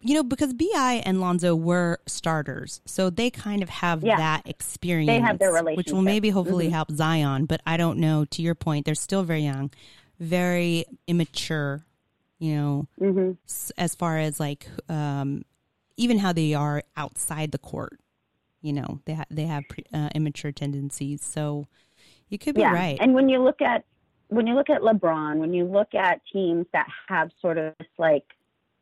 you 0.00 0.14
know, 0.14 0.22
because 0.22 0.52
Bi 0.52 1.02
and 1.06 1.18
Lonzo 1.20 1.54
were 1.56 1.98
starters, 2.06 2.80
so 2.84 3.08
they 3.10 3.30
kind 3.30 3.62
of 3.62 3.68
have 3.70 4.02
Yeah. 4.04 4.16
that 4.18 4.42
experience. 4.46 5.08
They 5.08 5.18
have 5.20 5.38
their 5.38 5.62
which 5.62 5.90
will 5.90 6.02
maybe 6.02 6.28
hopefully 6.28 6.68
Mhm. 6.68 6.72
help 6.72 6.90
Zion. 6.90 7.46
But 7.46 7.62
I 7.66 7.78
don't 7.78 7.98
know. 7.98 8.26
To 8.26 8.42
your 8.42 8.54
point, 8.54 8.84
they're 8.84 8.94
still 8.94 9.22
very 9.22 9.40
young, 9.40 9.70
very 10.20 10.84
immature. 11.06 11.86
You 12.38 12.54
know, 12.54 12.88
hmm 12.98 13.32
s- 13.48 13.72
as 13.78 13.94
far 13.94 14.18
as 14.18 14.38
like 14.38 14.68
um, 14.90 15.44
even 15.96 16.18
how 16.18 16.32
they 16.34 16.52
are 16.52 16.82
outside 16.98 17.50
the 17.52 17.58
court. 17.58 17.98
You 18.64 18.72
know, 18.72 19.00
they 19.04 19.12
ha- 19.14 19.26
they 19.30 19.44
have 19.44 19.64
pre- 19.68 19.84
uh, 19.92 20.08
immature 20.14 20.50
tendencies. 20.50 21.22
So 21.22 21.66
you 22.30 22.38
could 22.38 22.54
be 22.54 22.62
yeah 22.62 22.72
right. 22.72 22.96
and 23.00 23.12
when 23.14 23.28
you 23.28 23.42
look 23.42 23.60
at 23.60 23.84
when 24.28 24.46
you 24.46 24.54
look 24.54 24.70
at 24.70 24.80
lebron 24.80 25.36
when 25.36 25.52
you 25.52 25.64
look 25.66 25.94
at 25.94 26.20
teams 26.32 26.66
that 26.72 26.88
have 27.08 27.30
sort 27.42 27.58
of 27.58 27.74
this 27.78 27.86
like 27.98 28.24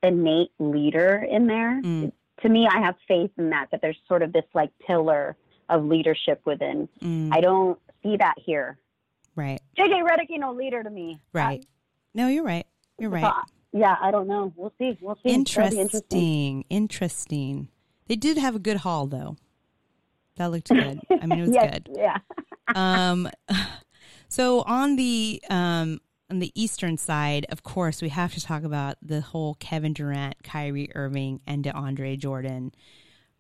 innate 0.03 0.53
leader 0.61 1.27
in 1.29 1.49
there 1.49 1.83
Mm. 1.83 2.13
to 2.43 2.49
me 2.49 2.67
i 2.73 2.81
have 2.81 2.95
faith 3.09 3.33
in 3.37 3.51
that 3.51 3.67
that 3.73 3.81
there's 3.83 3.99
sort 4.07 4.23
of 4.23 4.33
this 4.33 4.45
like 4.55 4.71
pillar 4.87 5.37
of 5.69 5.85
leadership 5.85 6.41
within 6.47 6.89
Mm, 7.03 7.31
i 7.35 7.41
don't 7.41 7.79
see 8.03 8.17
that 8.17 8.35
here 8.39 8.79
right, 9.35 9.61
jj 9.77 9.91
Redick 10.03 10.31
ain't 10.31 10.41
no 10.41 10.53
leader 10.53 10.83
to 10.83 10.91
me 10.91 11.21
right. 11.33 11.67
No, 12.15 12.29
you're 12.29 12.45
right. 12.45 12.67
You're 12.99 13.11
right. 13.11 13.33
yeah, 13.73 13.97
I 14.01 14.11
don't 14.11 14.29
know. 14.29 14.53
We'll 14.55 14.73
see. 14.79 14.97
We'll 15.01 15.17
see. 15.23 15.31
Interesting. 15.31 15.79
interesting. 15.81 16.65
Interesting. 16.69 17.69
They 18.07 18.17
did 18.17 18.37
have 18.37 18.55
a 18.55 18.59
good 18.59 18.79
haul 18.79 19.07
though. 19.07 19.37
That 20.43 20.51
looked 20.51 20.71
good. 20.71 21.01
I 21.09 21.27
mean, 21.27 21.39
it 21.39 21.43
was 21.43 21.51
yes, 21.55 21.71
good. 21.73 21.89
Yeah. 21.97 22.19
Um, 22.75 23.29
so 24.29 24.63
on 24.63 24.97
the 24.97 25.43
um 25.51 26.01
on 26.31 26.39
the 26.39 26.53
eastern 26.55 26.97
side, 26.97 27.45
of 27.51 27.65
course, 27.65 28.01
we 28.01 28.09
have 28.09 28.33
to 28.35 28.41
talk 28.41 28.63
about 28.63 28.97
the 29.03 29.21
whole 29.21 29.55
Kevin 29.55 29.93
Durant, 29.93 30.43
Kyrie 30.43 30.91
Irving, 30.95 31.41
and 31.47 31.65
DeAndre 31.65 32.19
Jordan 32.19 32.73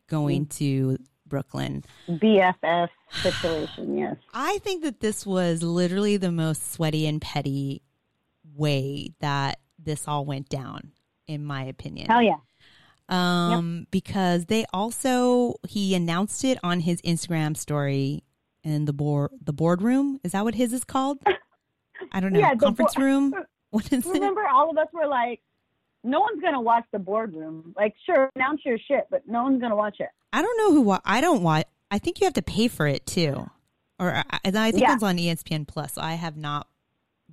going 0.08 0.46
to 0.46 0.98
Brooklyn. 1.26 1.84
BFF 2.08 2.88
situation. 3.22 3.96
Yes. 3.96 4.16
I 4.34 4.58
think 4.58 4.82
that 4.82 5.00
this 5.00 5.24
was 5.24 5.62
literally 5.62 6.18
the 6.18 6.32
most 6.32 6.72
sweaty 6.72 7.06
and 7.06 7.22
petty 7.22 7.80
way 8.54 9.14
that 9.20 9.60
this 9.78 10.06
all 10.06 10.26
went 10.26 10.48
down, 10.50 10.92
in 11.26 11.44
my 11.44 11.62
opinion. 11.62 12.08
Hell 12.10 12.22
yeah. 12.22 12.36
Um, 13.12 13.86
because 13.90 14.46
they 14.46 14.64
also 14.72 15.54
he 15.68 15.94
announced 15.94 16.44
it 16.44 16.58
on 16.62 16.80
his 16.80 17.00
Instagram 17.02 17.56
story 17.56 18.24
in 18.64 18.84
the 18.86 18.92
board 18.92 19.30
the 19.44 19.52
boardroom. 19.52 20.18
Is 20.24 20.32
that 20.32 20.44
what 20.44 20.54
his 20.54 20.72
is 20.72 20.84
called? 20.84 21.18
I 22.12 22.20
don't 22.20 22.32
know. 22.32 22.40
Yeah, 22.40 22.54
Conference 22.54 22.94
bo- 22.94 23.02
room. 23.02 23.34
What 23.70 23.92
is 23.92 24.06
it? 24.06 24.12
Remember, 24.12 24.42
all 24.52 24.70
of 24.70 24.76
us 24.76 24.88
were 24.92 25.06
like, 25.06 25.40
no 26.04 26.20
one's 26.20 26.40
gonna 26.42 26.60
watch 26.60 26.84
the 26.92 26.98
boardroom. 26.98 27.72
Like, 27.76 27.94
sure, 28.06 28.30
announce 28.36 28.60
your 28.64 28.78
shit, 28.78 29.06
but 29.10 29.26
no 29.26 29.42
one's 29.44 29.60
gonna 29.60 29.76
watch 29.76 29.96
it. 30.00 30.08
I 30.32 30.42
don't 30.42 30.56
know 30.58 30.72
who. 30.72 30.82
Wa- 30.82 31.00
I 31.04 31.20
don't 31.20 31.42
watch. 31.42 31.66
I 31.90 31.98
think 31.98 32.20
you 32.20 32.24
have 32.26 32.34
to 32.34 32.42
pay 32.42 32.68
for 32.68 32.86
it 32.86 33.06
too, 33.06 33.48
or 33.98 34.10
I, 34.14 34.24
I 34.44 34.70
think 34.72 34.82
Yeah. 34.82 34.94
it's 34.94 35.02
on 35.02 35.16
ESPN 35.18 35.66
Plus. 35.66 35.94
So 35.94 36.02
I 36.02 36.14
have 36.14 36.36
not 36.36 36.66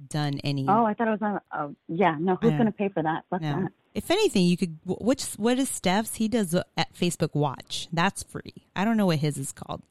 done 0.10 0.40
any. 0.44 0.66
Oh, 0.68 0.86
I 0.86 0.94
thought 0.94 1.08
it 1.08 1.12
was 1.12 1.22
on. 1.22 1.40
Oh, 1.54 1.76
yeah. 1.88 2.16
No, 2.20 2.38
who's 2.42 2.52
gonna 2.52 2.72
pay 2.72 2.90
for 2.90 3.04
that? 3.04 3.24
Fuck 3.30 3.42
No. 3.42 3.62
that. 3.64 3.72
If 3.94 4.12
anything, 4.12 4.46
you 4.46 4.56
could. 4.58 4.78
wh- 4.86 5.02
Which 5.02 5.24
what 5.38 5.58
is 5.60 5.70
Steph's? 5.70 6.16
He 6.16 6.28
does 6.28 6.54
at 6.54 6.94
Facebook 6.94 7.34
Watch. 7.34 7.88
That's 7.92 8.24
free. 8.24 8.68
I 8.76 8.86
don't 8.86 8.98
know 8.98 9.08
what 9.08 9.20
his 9.20 9.38
is 9.38 9.52
called, 9.52 9.84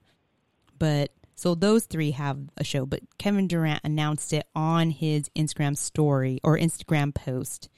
but 0.79 1.11
so 1.35 1.55
those 1.55 1.85
three 1.85 2.13
have 2.13 2.39
a 2.57 2.65
show. 2.65 2.87
But 2.87 3.01
Kevin 3.19 3.47
Durant 3.49 3.81
announced 3.85 4.33
it 4.33 4.47
on 4.55 4.91
his 4.91 5.29
Instagram 5.37 5.77
story 5.77 6.41
or 6.43 6.57
Instagram 6.59 7.15
post, 7.15 7.69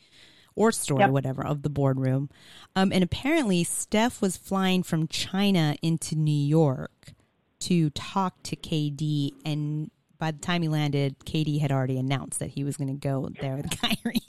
or 0.55 0.73
story, 0.73 1.01
Yep. 1.01 1.11
whatever, 1.11 1.45
of 1.45 1.63
the 1.63 1.71
boardroom. 1.71 2.29
Um, 2.77 2.93
and 2.93 3.03
apparently, 3.05 3.65
Steph 3.65 4.21
was 4.21 4.37
flying 4.37 4.83
from 4.83 5.09
China 5.09 5.77
into 5.83 6.15
New 6.17 6.31
York 6.33 7.13
to 7.61 7.91
talk 7.91 8.43
to 8.45 8.57
KD. 8.57 9.33
And 9.45 9.91
by 10.21 10.31
the 10.31 10.39
time 10.39 10.63
he 10.63 10.69
landed, 10.69 11.19
KD 11.25 11.61
had 11.61 11.73
already 11.73 11.99
announced 11.99 12.39
that 12.39 12.51
he 12.51 12.63
was 12.63 12.77
going 12.77 12.89
to 12.89 12.95
go 13.09 13.29
there 13.41 13.57
with 13.57 13.71
Kyrie. 13.81 14.23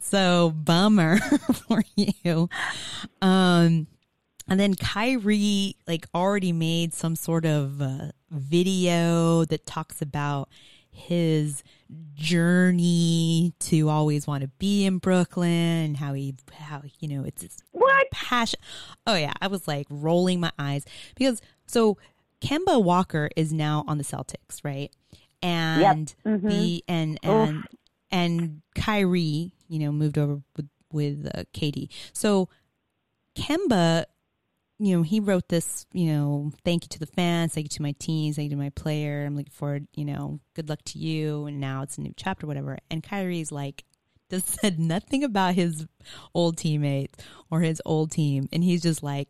so, 0.00 0.50
bummer 0.56 1.18
for 1.68 1.82
you. 1.94 2.48
Um, 3.22 3.86
and 4.48 4.58
then 4.58 4.74
Kyrie 4.74 5.76
like 5.86 6.06
already 6.14 6.52
made 6.52 6.92
some 6.94 7.14
sort 7.14 7.44
of 7.46 7.80
uh, 7.80 8.10
video 8.30 9.44
that 9.44 9.64
talks 9.66 10.02
about 10.02 10.48
his 10.90 11.62
journey 12.14 13.52
to 13.60 13.88
always 13.88 14.26
want 14.26 14.42
to 14.42 14.48
be 14.58 14.84
in 14.86 14.98
Brooklyn 14.98 15.48
and 15.50 15.96
how 15.96 16.14
he 16.14 16.34
how 16.52 16.82
you 16.98 17.08
know 17.08 17.24
it's 17.24 17.42
his 17.42 17.58
What? 17.72 18.10
passion. 18.10 18.58
Oh 19.06 19.14
yeah, 19.14 19.32
I 19.40 19.46
was 19.46 19.68
like 19.68 19.86
rolling 19.88 20.40
my 20.40 20.50
eyes 20.58 20.84
because 21.14 21.40
so 21.66 21.96
Kemba 22.40 22.82
Walker 22.82 23.28
is 23.36 23.52
now 23.52 23.84
on 23.86 23.98
the 23.98 24.04
Celtics, 24.04 24.64
right? 24.64 24.90
And 25.42 26.14
Mhm. 26.24 26.48
the 26.48 26.84
and 26.88 27.18
and 27.22 27.66
and 28.10 28.62
Kyrie, 28.74 29.54
you 29.68 29.78
know, 29.78 29.92
moved 29.92 30.18
over 30.18 30.42
with 30.56 30.68
with 30.92 31.30
uh, 31.34 31.44
KD. 31.54 31.88
So 32.12 32.48
Kemba, 33.36 34.04
you 34.78 34.96
know, 34.96 35.02
he 35.02 35.20
wrote 35.20 35.48
this, 35.48 35.86
you 35.92 36.06
know, 36.12 36.52
thank 36.64 36.84
you 36.84 36.88
to 36.88 36.98
the 36.98 37.06
fans, 37.06 37.54
thank 37.54 37.66
you 37.66 37.68
to 37.70 37.82
my 37.82 37.92
teams, 37.98 38.36
thank 38.36 38.50
you 38.50 38.56
to 38.56 38.62
my 38.62 38.70
player. 38.70 39.24
I'm 39.24 39.36
looking 39.36 39.52
forward, 39.52 39.86
you 39.94 40.04
know, 40.04 40.40
good 40.54 40.68
luck 40.68 40.80
to 40.86 40.98
you. 40.98 41.46
And 41.46 41.60
now 41.60 41.82
it's 41.82 41.98
a 41.98 42.00
new 42.00 42.14
chapter, 42.16 42.46
whatever. 42.46 42.78
And 42.90 43.02
Kyrie's 43.02 43.52
like, 43.52 43.84
just 44.30 44.48
said 44.60 44.78
nothing 44.78 45.22
about 45.22 45.54
his 45.54 45.86
old 46.34 46.56
teammates 46.56 47.22
or 47.50 47.60
his 47.60 47.80
old 47.84 48.10
team. 48.10 48.48
And 48.52 48.64
he's 48.64 48.82
just 48.82 49.02
like, 49.02 49.28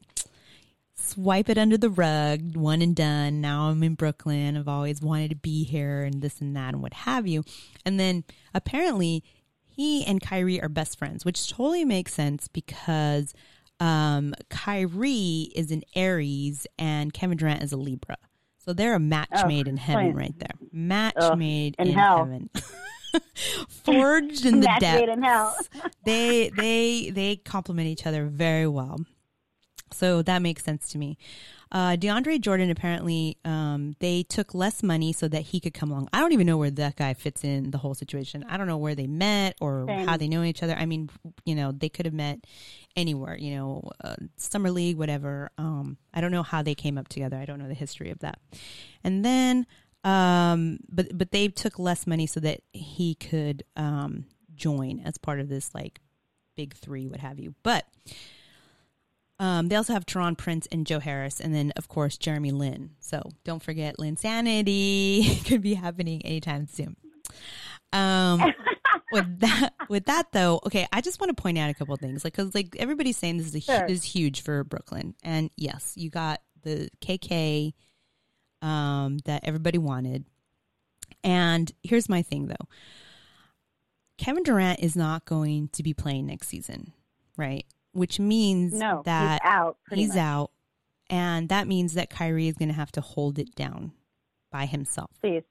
swipe 1.09 1.49
it 1.49 1.59
under 1.59 1.77
the 1.77 1.91
rug, 1.91 2.57
one 2.57 2.83
and 2.83 2.95
done. 2.95 3.41
Now 3.41 3.69
I'm 3.71 3.83
in 3.83 3.95
Brooklyn. 3.95 4.57
I've 4.57 4.69
always 4.69 5.01
wanted 5.01 5.31
to 5.31 5.37
be 5.37 5.65
here 5.65 6.03
and 6.03 6.23
this 6.23 6.41
and 6.41 6.57
that 6.57 6.75
and 6.75 6.83
what 6.83 6.93
have 6.95 7.27
you. 7.27 7.45
And 7.85 7.99
then 7.99 8.25
apparently 8.55 9.25
he 9.67 10.05
and 10.05 10.21
Kyrie 10.21 10.61
are 10.61 10.69
best 10.69 10.99
friends, 10.99 11.25
which 11.25 11.51
totally 11.51 11.85
makes 11.85 12.13
sense 12.15 12.49
because 12.49 13.33
um, 13.81 14.35
Kyrie 14.51 15.51
is 15.55 15.71
an 15.71 15.83
Aries 15.95 16.67
and 16.79 17.13
Kevin 17.13 17.39
Durant 17.39 17.63
is 17.63 17.73
a 17.73 17.77
Libra. 17.77 18.17
So 18.59 18.73
they're 18.75 18.95
a 18.95 19.01
match 19.01 19.29
Oh, 19.35 19.47
made 19.49 19.67
in 19.69 19.79
heaven 19.79 20.07
fine. 20.09 20.15
right 20.15 20.39
there. 20.39 20.55
Match 20.71 21.15
Ugh, 21.17 21.39
made 21.39 21.77
in 21.79 21.89
in, 21.89 21.95
heaven. 21.95 22.51
Forged 23.69 24.45
in 24.47 24.61
the 24.61 24.67
Match 24.67 24.81
depths 24.81 25.01
made 25.01 25.09
in 25.09 25.23
hell. 25.23 25.57
they 26.05 26.51
they 26.51 27.11
they 27.11 27.37
complement 27.37 27.89
each 27.89 28.07
other 28.07 28.27
very 28.27 28.67
well. 28.67 28.99
So 29.93 30.23
that 30.23 30.43
makes 30.43 30.65
sense 30.65 30.89
to 30.91 30.99
me. 30.99 31.19
Uh, 31.73 31.97
DeAndre 31.97 32.41
Jordan 32.41 32.69
apparently 32.71 33.39
um, 33.45 33.95
they 34.01 34.25
took 34.25 34.55
less 34.55 34.83
money 34.83 35.13
so 35.13 35.29
that 35.29 35.43
he 35.43 35.61
could 35.61 35.73
come 35.73 35.93
along. 35.93 36.09
I 36.13 36.19
don't 36.19 36.33
even 36.33 36.47
know 36.47 36.57
where 36.57 36.71
that 36.71 36.97
guy 36.97 37.15
fits 37.15 37.45
in 37.45 37.71
the 37.71 37.79
whole 37.79 37.95
situation. 37.95 38.45
I 38.49 38.57
don't 38.57 38.67
know 38.67 38.77
where 38.77 38.97
they 38.97 39.07
met 39.07 39.57
or 39.61 39.85
Same. 39.87 40.09
how 40.09 40.17
they 40.17 40.27
know 40.27 40.43
each 40.43 40.65
other. 40.65 40.75
I 40.75 40.87
mean, 40.87 41.11
you 41.45 41.55
know, 41.55 41.71
they 41.71 41.89
could 41.89 42.07
have 42.07 42.15
met 42.15 42.45
anywhere. 42.97 43.37
You 43.37 43.55
know, 43.55 43.91
uh, 44.03 44.17
summer 44.37 44.71
league, 44.71 44.97
whatever. 44.99 45.51
Um, 45.59 45.97
I 46.13 46.21
don't 46.21 46.33
know 46.33 46.43
how 46.43 46.63
they 46.63 46.75
came 46.75 46.99
up 46.99 47.07
together. 47.07 47.37
I 47.37 47.45
don't 47.45 47.61
know 47.61 47.69
the 47.69 47.75
history 47.75 48.11
of 48.11 48.19
that. 48.19 48.41
And 49.05 49.25
then, 49.25 49.65
um, 50.03 50.79
but 50.89 51.17
but 51.17 51.31
they 51.31 51.47
took 51.49 51.79
less 51.79 52.05
money 52.05 52.27
so 52.27 52.41
that 52.41 52.63
he 52.73 53.15
could 53.15 53.63
um, 53.77 54.25
join 54.57 55.01
as 55.05 55.19
part 55.19 55.39
of 55.39 55.49
this 55.49 55.73
like 55.73 56.01
big 56.57 56.75
three, 56.75 57.07
what 57.07 57.21
have 57.21 57.39
you. 57.39 57.55
But 57.63 57.87
um, 59.41 59.69
they 59.69 59.75
also 59.75 59.95
have 59.95 60.05
Taurean 60.07 60.37
Prince 60.37 60.69
and 60.71 60.87
Joe 60.87 61.01
Harris, 61.01 61.41
and 61.41 61.53
then 61.55 61.73
of 61.77 61.89
course 61.89 62.17
Jeremy 62.19 62.53
Lin. 62.53 62.91
So 63.01 63.23
don't 63.43 63.63
forget 63.63 63.97
Linsanity 63.97 65.45
could 65.49 65.63
be 65.63 65.75
happening 65.75 66.25
anytime 66.25 66.67
soon. 66.69 66.95
Um, 67.93 68.41
with 69.13 69.41
that, 69.41 69.71
with 69.89 70.05
that 70.05 70.31
though, 70.33 70.61
okay, 70.67 70.87
I 70.93 71.01
just 71.01 71.21
want 71.21 71.35
to 71.35 71.43
point 71.43 71.57
out 71.59 71.71
a 71.71 71.75
couple 71.75 71.95
of 71.95 72.01
things, 72.01 72.23
like 72.23 72.35
because 72.37 72.55
like 72.55 72.77
everybody's 72.79 73.17
saying 73.17 73.39
this 73.39 73.47
is 73.47 73.55
a, 73.57 73.61
Sure. 73.61 73.87
this 73.89 73.99
is 74.01 74.05
huge 74.05 74.43
for 74.43 74.63
Brooklyn, 74.63 75.15
and 75.25 75.51
yes, 75.57 75.95
you 75.97 76.11
got 76.11 76.41
the 76.63 76.91
KK 77.01 77.73
um, 78.63 79.19
that 79.25 79.41
everybody 79.45 79.79
wanted, 79.79 80.27
and 81.25 81.73
here's 81.83 82.11
my 82.11 82.21
thing 82.23 82.47
though. 82.49 82.69
Kevin 84.19 84.43
Durant 84.43 84.81
is 84.81 84.97
not 84.97 85.25
going 85.25 85.69
to 85.69 85.83
be 85.83 85.95
playing 85.95 86.27
next 86.27 86.49
season, 86.49 86.93
right? 87.39 87.65
Which 87.93 88.21
means 88.21 88.73
No, 88.73 89.03
that 89.05 89.41
he's 89.43 89.51
out. 89.51 89.77
he's 89.93 90.09
much. 90.11 90.19
out, 90.19 90.51
and 91.09 91.49
that 91.49 91.67
means 91.67 91.95
that 91.95 92.09
Kyrie 92.11 92.49
is 92.49 92.57
going 92.57 92.69
to 92.69 92.75
have 92.75 92.93
to 92.93 93.01
hold 93.01 93.39
it 93.39 93.55
down 93.55 93.93
by 94.51 94.67
himself. 94.67 95.11
Please. 95.21 95.43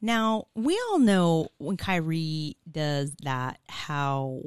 Now, 0.00 0.46
we 0.54 0.80
all 0.88 0.98
know 0.98 1.48
when 1.58 1.76
Kyrie 1.76 2.56
does 2.70 3.14
that, 3.22 3.58
how 3.68 4.40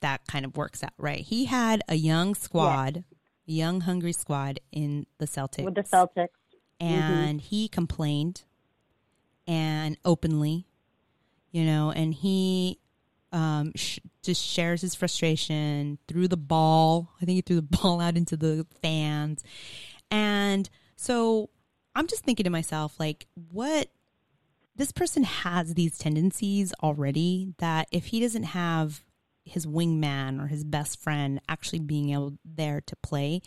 that 0.00 0.26
kind 0.26 0.44
of 0.44 0.56
works 0.56 0.82
out, 0.82 0.92
right? 0.98 1.20
He 1.20 1.46
had 1.46 1.82
a 1.88 1.94
young 1.94 2.34
squad, 2.34 3.04
a 3.48 3.52
young, 3.52 3.80
hungry 3.82 4.12
squad 4.12 4.60
in 4.70 5.06
the 5.18 5.26
Celtics. 5.26 5.64
With 5.64 5.74
the 5.76 5.82
Celtics. 5.82 6.28
Mm-hmm. 6.80 6.92
and 7.12 7.40
he 7.40 7.68
complained 7.68 8.42
and 9.46 9.96
openly, 10.04 10.66
you 11.52 11.64
know, 11.64 11.92
and 11.92 12.12
he 12.12 12.80
um, 13.32 13.72
sh- 13.74 13.98
just 14.22 14.42
shares 14.42 14.82
his 14.82 14.94
frustration, 14.94 15.98
threw 16.06 16.28
the 16.28 16.36
ball. 16.36 17.10
I 17.20 17.24
think 17.24 17.36
he 17.36 17.40
threw 17.42 17.56
the 17.56 17.62
ball 17.82 18.00
out 18.00 18.16
into 18.16 18.36
the 18.36 18.66
fans. 18.80 19.42
And 20.10 20.68
so 20.96 21.50
I'm 21.94 22.06
just 22.06 22.24
thinking 22.24 22.44
to 22.44 22.50
myself, 22.50 22.98
like, 22.98 23.26
what 23.50 23.88
this 24.76 24.92
person 24.92 25.24
has 25.24 25.74
these 25.74 25.98
tendencies 25.98 26.72
already 26.82 27.54
that 27.58 27.88
if 27.90 28.06
he 28.06 28.20
doesn't 28.20 28.44
have 28.44 29.04
his 29.44 29.66
wingman 29.66 30.42
or 30.42 30.46
his 30.46 30.64
best 30.64 31.00
friend 31.00 31.40
actually 31.48 31.80
being 31.80 32.10
able 32.10 32.34
there 32.44 32.80
to 32.80 32.96
play, 32.96 33.42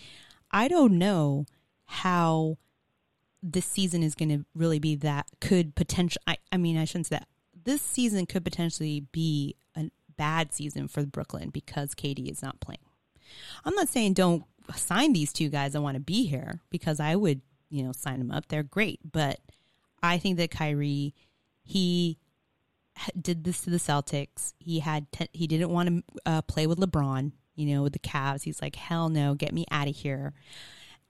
I 0.52 0.68
don't 0.68 0.98
know 0.98 1.46
how 1.86 2.58
this 3.42 3.66
season 3.66 4.04
is 4.04 4.16
going 4.16 4.30
to 4.30 4.46
really 4.56 4.80
be 4.80 4.96
that 4.96 5.28
could 5.40 5.76
potential. 5.76 6.22
I, 6.28 6.38
I 6.52 6.58
mean, 6.58 6.78
I 6.78 6.86
shouldn't 6.86 7.08
say 7.08 7.18
that. 7.18 7.28
This 7.64 7.82
season 7.82 8.26
could 8.26 8.44
potentially 8.44 9.06
be 9.12 9.56
bad 10.18 10.54
season 10.54 10.88
for 10.88 11.06
Brooklyn 11.06 11.50
because 11.50 11.96
KD 11.96 12.30
is 12.30 12.42
not 12.42 12.60
playing. 12.60 12.80
I'm 13.64 13.76
not 13.76 13.90
saying 13.90 14.14
don't 14.14 14.44
sign 14.76 15.14
these 15.14 15.34
two 15.34 15.50
guys 15.50 15.74
that 15.74 15.82
want 15.82 15.96
to 15.96 16.02
be 16.02 16.26
here 16.26 16.62
because 16.70 17.00
I 17.00 17.16
would, 17.16 17.42
you 17.70 17.84
know, 17.84 17.92
sign 17.92 18.20
them 18.20 18.32
up. 18.32 18.48
They're 18.48 18.64
great, 18.64 19.00
but 19.10 19.40
I 20.02 20.18
think 20.18 20.38
that 20.38 20.52
Kyrie, 20.52 21.14
he 21.64 22.18
did 23.20 23.44
this 23.44 23.62
to 23.62 23.70
the 23.70 23.78
Celtics. 23.78 24.54
He 24.60 24.80
had 24.80 25.12
te- 25.12 25.30
he 25.34 25.48
didn't 25.48 25.70
want 25.70 25.90
to 25.90 26.04
uh, 26.26 26.42
play 26.44 26.68
with 26.68 26.80
LeBron, 26.80 27.32
you 27.56 27.74
know, 27.74 27.84
with 27.84 27.94
the 27.94 28.00
Cavs. 28.00 28.44
He's 28.44 28.62
like, 28.62 28.76
hell 28.76 29.10
no, 29.10 29.34
get 29.34 29.54
me 29.54 29.66
out 29.72 29.88
of 29.88 29.96
here. 29.96 30.34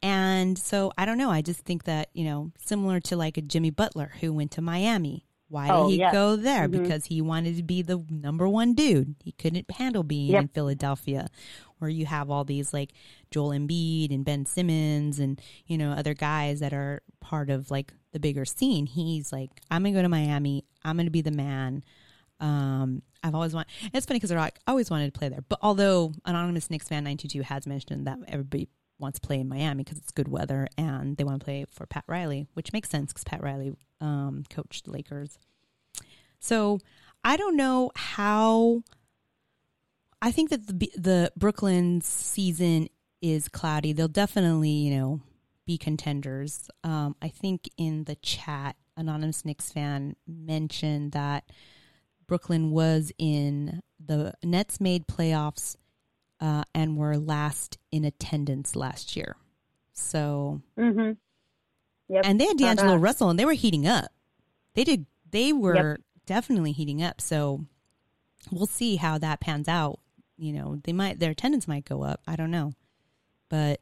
And 0.02 0.58
so 0.58 0.92
I 0.98 1.06
don't 1.06 1.18
know. 1.18 1.32
I 1.32 1.42
just 1.42 1.62
think 1.62 1.86
that 1.86 2.10
you 2.14 2.26
know, 2.26 2.52
similar 2.60 3.00
to 3.02 3.16
like 3.16 3.38
a 3.38 3.42
Jimmy 3.42 3.70
Butler 3.70 4.14
who 4.22 4.34
went 4.34 4.52
to 4.52 4.62
Miami. 4.62 5.25
Why 5.48 5.70
Oh, 5.70 5.86
did 5.88 5.92
he 5.94 6.00
yes. 6.00 6.12
go 6.14 6.36
there? 6.36 6.68
Mhm. 6.68 6.72
Because 6.84 7.06
he 7.06 7.22
wanted 7.22 7.56
to 7.58 7.64
be 7.64 7.82
the 7.82 8.04
number 8.10 8.50
one 8.50 8.74
dude. 8.74 9.16
He 9.24 9.32
couldn't 9.34 9.70
handle 9.72 10.04
being 10.04 10.32
Yep. 10.32 10.42
in 10.42 10.48
Philadelphia, 10.50 11.28
where 11.78 11.90
you 11.90 12.06
have 12.08 12.30
all 12.32 12.44
these 12.44 12.74
like 12.74 12.94
Joel 13.32 13.50
Embiid 13.52 14.14
and 14.14 14.26
Ben 14.26 14.46
Simmons 14.46 15.20
and 15.20 15.40
you 15.68 15.78
know 15.78 15.92
other 15.92 16.14
guys 16.16 16.60
that 16.62 16.74
are 16.74 17.02
part 17.20 17.50
of 17.50 17.70
like 17.70 17.94
the 18.12 18.20
bigger 18.20 18.46
scene. 18.46 18.86
He's 18.88 19.32
like, 19.32 19.52
I'm 19.70 19.84
gonna 19.84 19.94
go 19.96 20.02
to 20.02 20.10
Miami. 20.10 20.66
I'm 20.84 20.98
gonna 20.98 21.10
be 21.12 21.22
the 21.22 21.32
man. 21.32 21.84
Um, 22.40 23.02
I've 23.24 23.36
always 23.36 23.54
wanted. 23.54 23.72
It's 23.94 24.06
funny 24.06 24.20
because 24.20 24.32
I 24.32 24.52
always 24.68 24.90
wanted 24.90 25.14
to 25.14 25.18
play 25.18 25.30
there. 25.30 25.44
But 25.48 25.60
although 25.62 26.12
anonymous 26.26 26.70
Knicks 26.70 26.88
fan 26.88 27.04
nine 27.04 27.18
two 27.18 27.28
two 27.28 27.42
has 27.42 27.66
mentioned 27.68 28.08
that 28.08 28.20
everybody 28.28 28.68
wants 29.00 29.20
to 29.20 29.28
play 29.28 29.40
in 29.40 29.50
Miami 29.50 29.84
because 29.84 29.98
it's 29.98 30.12
good 30.12 30.28
weather 30.28 30.68
and 30.78 31.18
they 31.18 31.24
want 31.24 31.40
to 31.40 31.44
play 31.44 31.66
for 31.70 31.86
Pat 31.86 32.04
Riley, 32.08 32.48
which 32.54 32.74
makes 32.74 32.90
sense 32.90 33.12
because 33.12 33.24
Pat 33.24 33.44
Riley 33.44 33.76
um, 34.02 34.44
coached 34.50 34.86
the 34.86 34.92
Lakers. 34.92 35.38
So 36.40 36.80
I 37.24 37.38
don't 37.38 37.58
know 37.58 37.92
how. 37.96 38.84
I 40.22 40.32
think 40.32 40.50
that 40.50 40.68
the 40.68 40.92
the 40.96 41.32
Brooklyn's 41.36 42.06
season 42.06 42.88
is 43.22 43.48
cloudy. 43.50 43.94
They'll 43.94 44.08
definitely, 44.08 44.70
you 44.70 44.96
know, 44.96 45.22
be 45.66 45.78
contenders. 45.78 46.70
Um, 46.84 47.16
I 47.22 47.30
think 47.30 47.70
in 47.78 48.04
the 48.06 48.16
chat, 48.16 48.76
anonymous 48.96 49.44
Knicks 49.44 49.72
fan 49.72 50.16
mentioned 50.28 51.12
that 51.14 51.50
Brooklyn 52.28 52.72
was 52.72 53.12
in 53.18 53.82
the 54.00 54.34
Nets 54.44 54.80
made 54.80 55.08
playoffs 55.08 55.76
uh, 56.46 56.64
and 56.76 56.96
were 56.96 57.18
last 57.18 57.78
in 57.92 58.06
attendance 58.06 58.76
last 58.76 59.16
year. 59.16 59.36
So 59.94 60.62
Mm-hmm. 60.78 61.14
Yep. 62.08 62.24
and 62.26 62.40
they 62.40 62.46
had 62.46 62.58
D'Angelo 62.58 62.94
that. 62.94 63.00
Russell, 63.00 63.30
and 63.32 63.40
they 63.40 63.46
were 63.46 63.54
heating 63.54 63.88
up. 63.88 64.12
They 64.76 64.84
did. 64.84 65.06
They 65.32 65.52
were 65.54 65.98
definitely 66.28 66.72
heating 66.72 67.02
up. 67.02 67.20
So 67.20 67.66
we'll 68.52 68.68
see 68.68 68.98
how 68.98 69.18
that 69.18 69.40
pans 69.40 69.68
out. 69.68 70.00
You 70.38 70.54
know, 70.54 70.80
they 70.84 70.94
might 70.94 71.20
their 71.20 71.32
attendance 71.32 71.68
might 71.68 71.86
go 71.86 72.04
up. 72.04 72.22
I 72.28 72.36
don't 72.36 72.52
know, 72.52 72.74
but 73.50 73.82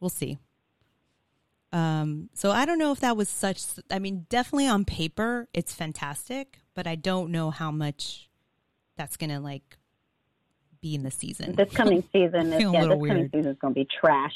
we'll 0.00 0.10
see. 0.10 0.38
Um, 1.72 2.30
so 2.34 2.50
I 2.50 2.64
don't 2.66 2.78
know 2.78 2.92
if 2.92 3.00
that 3.00 3.16
was 3.16 3.28
such. 3.28 3.62
I 3.90 3.98
mean, 4.00 4.26
definitely 4.28 4.66
on 4.66 4.84
paper, 4.84 5.48
it's 5.52 5.74
fantastic, 5.74 6.58
but 6.74 6.86
I 6.86 6.94
don't 6.96 7.30
know 7.30 7.50
how 7.50 7.70
much 7.70 8.28
that's 8.96 9.16
gonna 9.16 9.40
like 9.40 9.76
be 10.84 10.94
in 10.94 11.02
the 11.02 11.10
season. 11.10 11.54
This 11.54 11.72
coming 11.72 12.04
season 12.12 12.52
is 12.52 12.62
yeah, 12.62 12.70
this 12.84 12.88
coming 12.88 13.30
season 13.32 13.50
is 13.52 13.56
going 13.58 13.74
to 13.74 13.80
be 13.80 13.88
trash. 14.00 14.34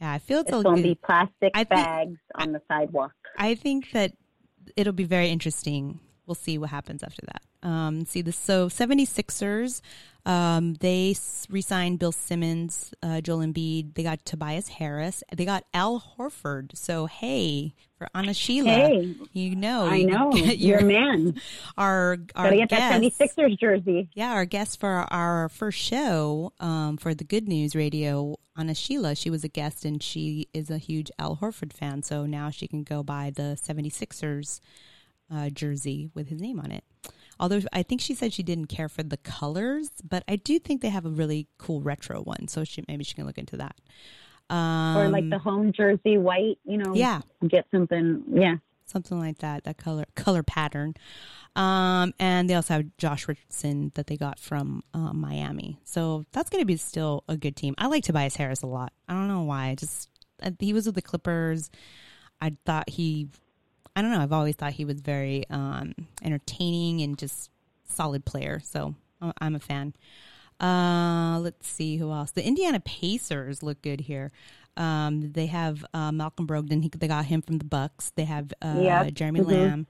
yeah, 0.00 0.12
I 0.12 0.18
feel 0.18 0.40
it's, 0.40 0.50
It's 0.50 0.62
going 0.64 0.76
to 0.78 0.82
be 0.82 0.96
plastic 0.96 1.52
I 1.54 1.62
think- 1.64 1.70
bags 1.70 2.18
on 2.34 2.52
the 2.52 2.60
sidewalk. 2.68 3.12
I 3.38 3.54
think 3.54 3.92
that 3.92 4.12
it'll 4.76 4.92
be 4.92 5.04
very 5.04 5.28
interesting. 5.28 6.00
We'll 6.26 6.34
see 6.34 6.58
what 6.58 6.70
happens 6.70 7.02
after 7.04 7.24
that. 7.26 7.42
Um, 7.66 8.06
see 8.06 8.22
this. 8.22 8.36
So 8.36 8.68
76ers, 8.68 9.80
um, 10.24 10.74
they 10.74 11.10
s- 11.10 11.46
re-signed 11.50 11.98
Bill 11.98 12.12
Simmons, 12.12 12.92
uh, 13.02 13.20
Joel 13.20 13.38
Embiid. 13.40 13.94
They 13.94 14.02
got 14.04 14.24
Tobias 14.24 14.68
Harris. 14.68 15.24
They 15.36 15.44
got 15.44 15.64
Al 15.74 16.00
Horford. 16.16 16.76
So 16.76 17.06
hey, 17.06 17.74
for 17.98 18.08
Anna 18.14 18.34
Sheila, 18.34 18.70
Hey, 18.70 19.14
you 19.32 19.56
know, 19.56 19.84
I 19.86 20.02
know. 20.02 20.32
You're 20.34 20.78
a 20.78 20.84
man. 20.84 21.40
our 21.76 22.18
our 22.36 22.44
Got 22.44 22.50
to 22.50 22.56
get 22.56 22.68
that 22.70 23.00
guest- 23.02 23.18
76ers 23.38 23.58
jersey. 23.58 24.08
yeah, 24.14 24.32
our 24.32 24.44
guest 24.44 24.78
for 24.78 25.06
our 25.12 25.48
first 25.48 25.78
show 25.78 26.52
um, 26.60 26.96
for 26.98 27.14
the 27.14 27.24
Good 27.24 27.48
News 27.48 27.74
Radio, 27.74 28.36
Anna 28.56 28.74
Sheila, 28.74 29.14
she 29.16 29.28
was 29.30 29.42
a 29.44 29.48
guest 29.48 29.84
and 29.84 30.02
she 30.02 30.48
is 30.54 30.70
a 30.70 30.78
huge 30.78 31.10
Al 31.18 31.36
Horford 31.36 31.72
fan. 31.72 32.02
So 32.02 32.26
now 32.26 32.50
she 32.50 32.68
can 32.68 32.84
go 32.84 33.02
buy 33.02 33.30
the 33.34 33.58
76ers 33.60 34.60
uh, 35.32 35.50
jersey 35.50 36.10
with 36.14 36.28
his 36.28 36.40
name 36.40 36.60
on 36.60 36.70
it. 36.70 36.84
Although 37.38 37.60
I 37.72 37.82
think 37.82 38.00
she 38.00 38.14
said 38.14 38.32
she 38.32 38.42
didn't 38.42 38.66
care 38.66 38.88
for 38.88 39.02
the 39.02 39.16
colors, 39.18 39.90
but 40.08 40.24
I 40.26 40.36
do 40.36 40.58
think 40.58 40.80
they 40.82 40.88
have 40.88 41.04
a 41.06 41.10
really 41.10 41.48
cool 41.58 41.80
retro 41.80 42.22
one. 42.22 42.48
So 42.48 42.64
she, 42.64 42.84
maybe 42.88 43.04
she 43.04 43.14
can 43.14 43.26
look 43.26 43.38
into 43.38 43.56
that. 43.58 43.76
Um, 44.48 44.96
or 44.96 45.08
like 45.08 45.28
the 45.28 45.38
home 45.38 45.72
jersey 45.72 46.18
white, 46.18 46.58
you 46.64 46.78
know. 46.78 46.94
yeah, 46.94 47.20
Get 47.46 47.66
something. 47.72 48.22
Yeah. 48.32 48.56
something 48.86 49.18
like 49.18 49.38
that 49.38 49.64
that 49.64 49.76
color 49.76 50.04
color 50.14 50.44
pattern 50.44 50.94
um 51.56 52.14
and 52.20 52.48
they 52.48 52.54
also 52.54 52.74
have 52.74 52.84
josh 52.98 53.26
richardson 53.26 53.90
that 53.96 54.06
they 54.06 54.16
got 54.16 54.38
from 54.38 54.84
uh, 54.94 55.12
miami 55.12 55.80
so 55.82 56.24
that's 56.30 56.48
going 56.50 56.62
to 56.62 56.66
be 56.66 56.76
still 56.76 57.24
a 57.28 57.36
good 57.36 57.56
team 57.56 57.74
i 57.78 57.86
like 57.88 58.04
tobias 58.04 58.36
harris 58.36 58.62
a 58.62 58.66
lot 58.66 58.92
i 59.08 59.12
don't 59.12 59.26
know 59.26 59.42
why 59.42 59.70
I 59.70 59.74
just 59.74 60.08
uh, 60.40 60.52
he 60.60 60.72
was 60.72 60.86
with 60.86 60.94
the 60.94 61.02
clippers 61.02 61.68
i 62.40 62.52
thought 62.64 62.88
he 62.88 63.26
i 63.96 64.02
don't 64.02 64.10
know 64.12 64.20
i've 64.20 64.32
always 64.32 64.54
thought 64.54 64.72
he 64.74 64.84
was 64.84 65.00
very 65.00 65.44
um 65.50 65.92
entertaining 66.22 67.00
and 67.02 67.18
just 67.18 67.50
solid 67.88 68.24
player 68.24 68.60
so 68.62 68.94
I- 69.20 69.32
i'm 69.40 69.56
a 69.56 69.60
fan 69.60 69.94
uh, 70.58 71.38
let's 71.40 71.68
see 71.68 71.98
who 71.98 72.10
else. 72.10 72.30
The 72.30 72.42
Indiana 72.42 72.80
Pacers 72.80 73.62
look 73.62 73.82
good 73.82 74.00
here. 74.00 74.32
Um, 74.78 75.32
they 75.32 75.44
have 75.46 75.84
uh, 75.92 76.10
Malcolm 76.12 76.46
Brogdon. 76.46 76.82
He, 76.82 76.88
they 76.96 77.08
got 77.08 77.26
him 77.26 77.42
from 77.42 77.58
the 77.58 77.66
Bucks. 77.66 78.10
They 78.16 78.24
have 78.24 78.54
uh, 78.62 78.74
Yep. 78.78 79.12
Jeremy 79.12 79.40
Mhm. 79.40 79.46
Lamb, 79.50 79.86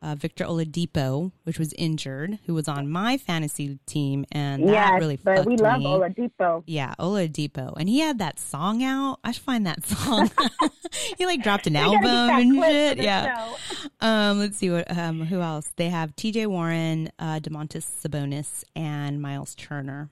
uh, 0.00 0.14
Victor 0.14 0.44
Oladipo, 0.44 1.32
which 1.44 1.58
was 1.58 1.72
injured, 1.74 2.38
who 2.46 2.54
was 2.54 2.68
on 2.68 2.88
my 2.88 3.16
fantasy 3.16 3.78
team, 3.86 4.24
and 4.30 4.62
that 4.68 4.72
yes, 4.72 5.00
really 5.00 5.16
but 5.16 5.44
we 5.44 5.56
love 5.56 5.80
me. 5.80 5.86
Oladipo. 5.86 6.62
Yeah, 6.66 6.94
Oladipo, 6.98 7.74
and 7.76 7.88
he 7.88 8.00
had 8.00 8.18
that 8.18 8.38
song 8.38 8.82
out. 8.82 9.18
I 9.24 9.32
should 9.32 9.42
find 9.42 9.66
that 9.66 9.84
song. 9.86 10.30
he 11.18 11.26
like 11.26 11.42
dropped 11.42 11.66
an 11.66 11.76
album 11.76 12.04
and 12.04 12.54
shit. 12.62 12.98
Yeah. 12.98 13.54
Um, 14.00 14.38
let's 14.38 14.56
see 14.56 14.70
what 14.70 14.90
um 14.96 15.26
who 15.26 15.40
else 15.40 15.72
they 15.76 15.88
have: 15.88 16.14
T.J. 16.14 16.46
Warren, 16.46 17.10
uh, 17.18 17.40
Domantas 17.40 17.86
Sabonis, 17.86 18.64
and 18.76 19.20
Miles 19.20 19.54
Turner. 19.56 20.10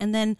And 0.00 0.14
then, 0.14 0.36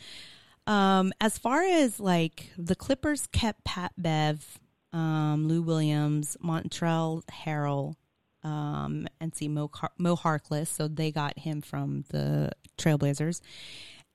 um, 0.67 1.13
as 1.21 1.39
far 1.39 1.63
as 1.63 2.01
like 2.01 2.51
the 2.57 2.75
Clippers 2.75 3.29
kept 3.29 3.65
Pat 3.65 3.93
Bev, 3.97 4.59
um, 4.93 5.47
Lou 5.47 5.63
Williams, 5.63 6.37
Montrezl 6.43 7.23
Harrell, 7.45 7.95
um, 8.43 9.07
and 9.21 9.35
see 9.35 9.49
Mo, 9.49 9.69
Car- 9.69 9.93
Mo 9.99 10.17
Harkless. 10.17 10.69
So 10.69 10.89
they 10.89 11.11
got 11.11 11.39
him 11.39 11.61
from 11.61 12.05
the 12.11 12.53
Trailblazers. 12.79 13.41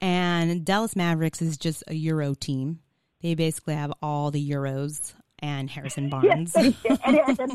And 0.01 0.65
Dallas 0.65 0.95
Mavericks 0.95 1.41
is 1.41 1.57
just 1.57 1.83
a 1.87 1.93
Euro 1.93 2.33
team. 2.33 2.79
They 3.21 3.35
basically 3.35 3.75
have 3.75 3.93
all 4.01 4.31
the 4.31 4.49
Euros 4.49 5.13
and 5.39 5.69
Harrison 5.69 6.09
Barnes. 6.11 6.53
Yes. 6.55 6.75
And 7.05 7.15
it 7.15 7.27
was 7.27 7.37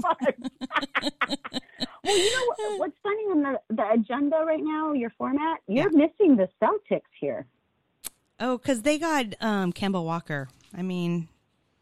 well, 2.04 2.18
you 2.18 2.30
know 2.32 2.46
what, 2.46 2.78
what's 2.78 2.96
funny 3.02 3.22
on 3.30 3.42
the, 3.42 3.60
the 3.74 3.90
agenda 3.90 4.36
right 4.46 4.62
now, 4.62 4.92
your 4.92 5.10
format? 5.10 5.58
You're 5.66 5.90
missing 5.90 6.36
the 6.36 6.48
Celtics 6.62 7.02
here. 7.20 7.46
Oh, 8.38 8.56
because 8.56 8.82
they 8.82 8.98
got 8.98 9.34
um, 9.40 9.72
Kemba 9.72 10.02
Walker. 10.02 10.48
I 10.74 10.82
mean, 10.82 11.28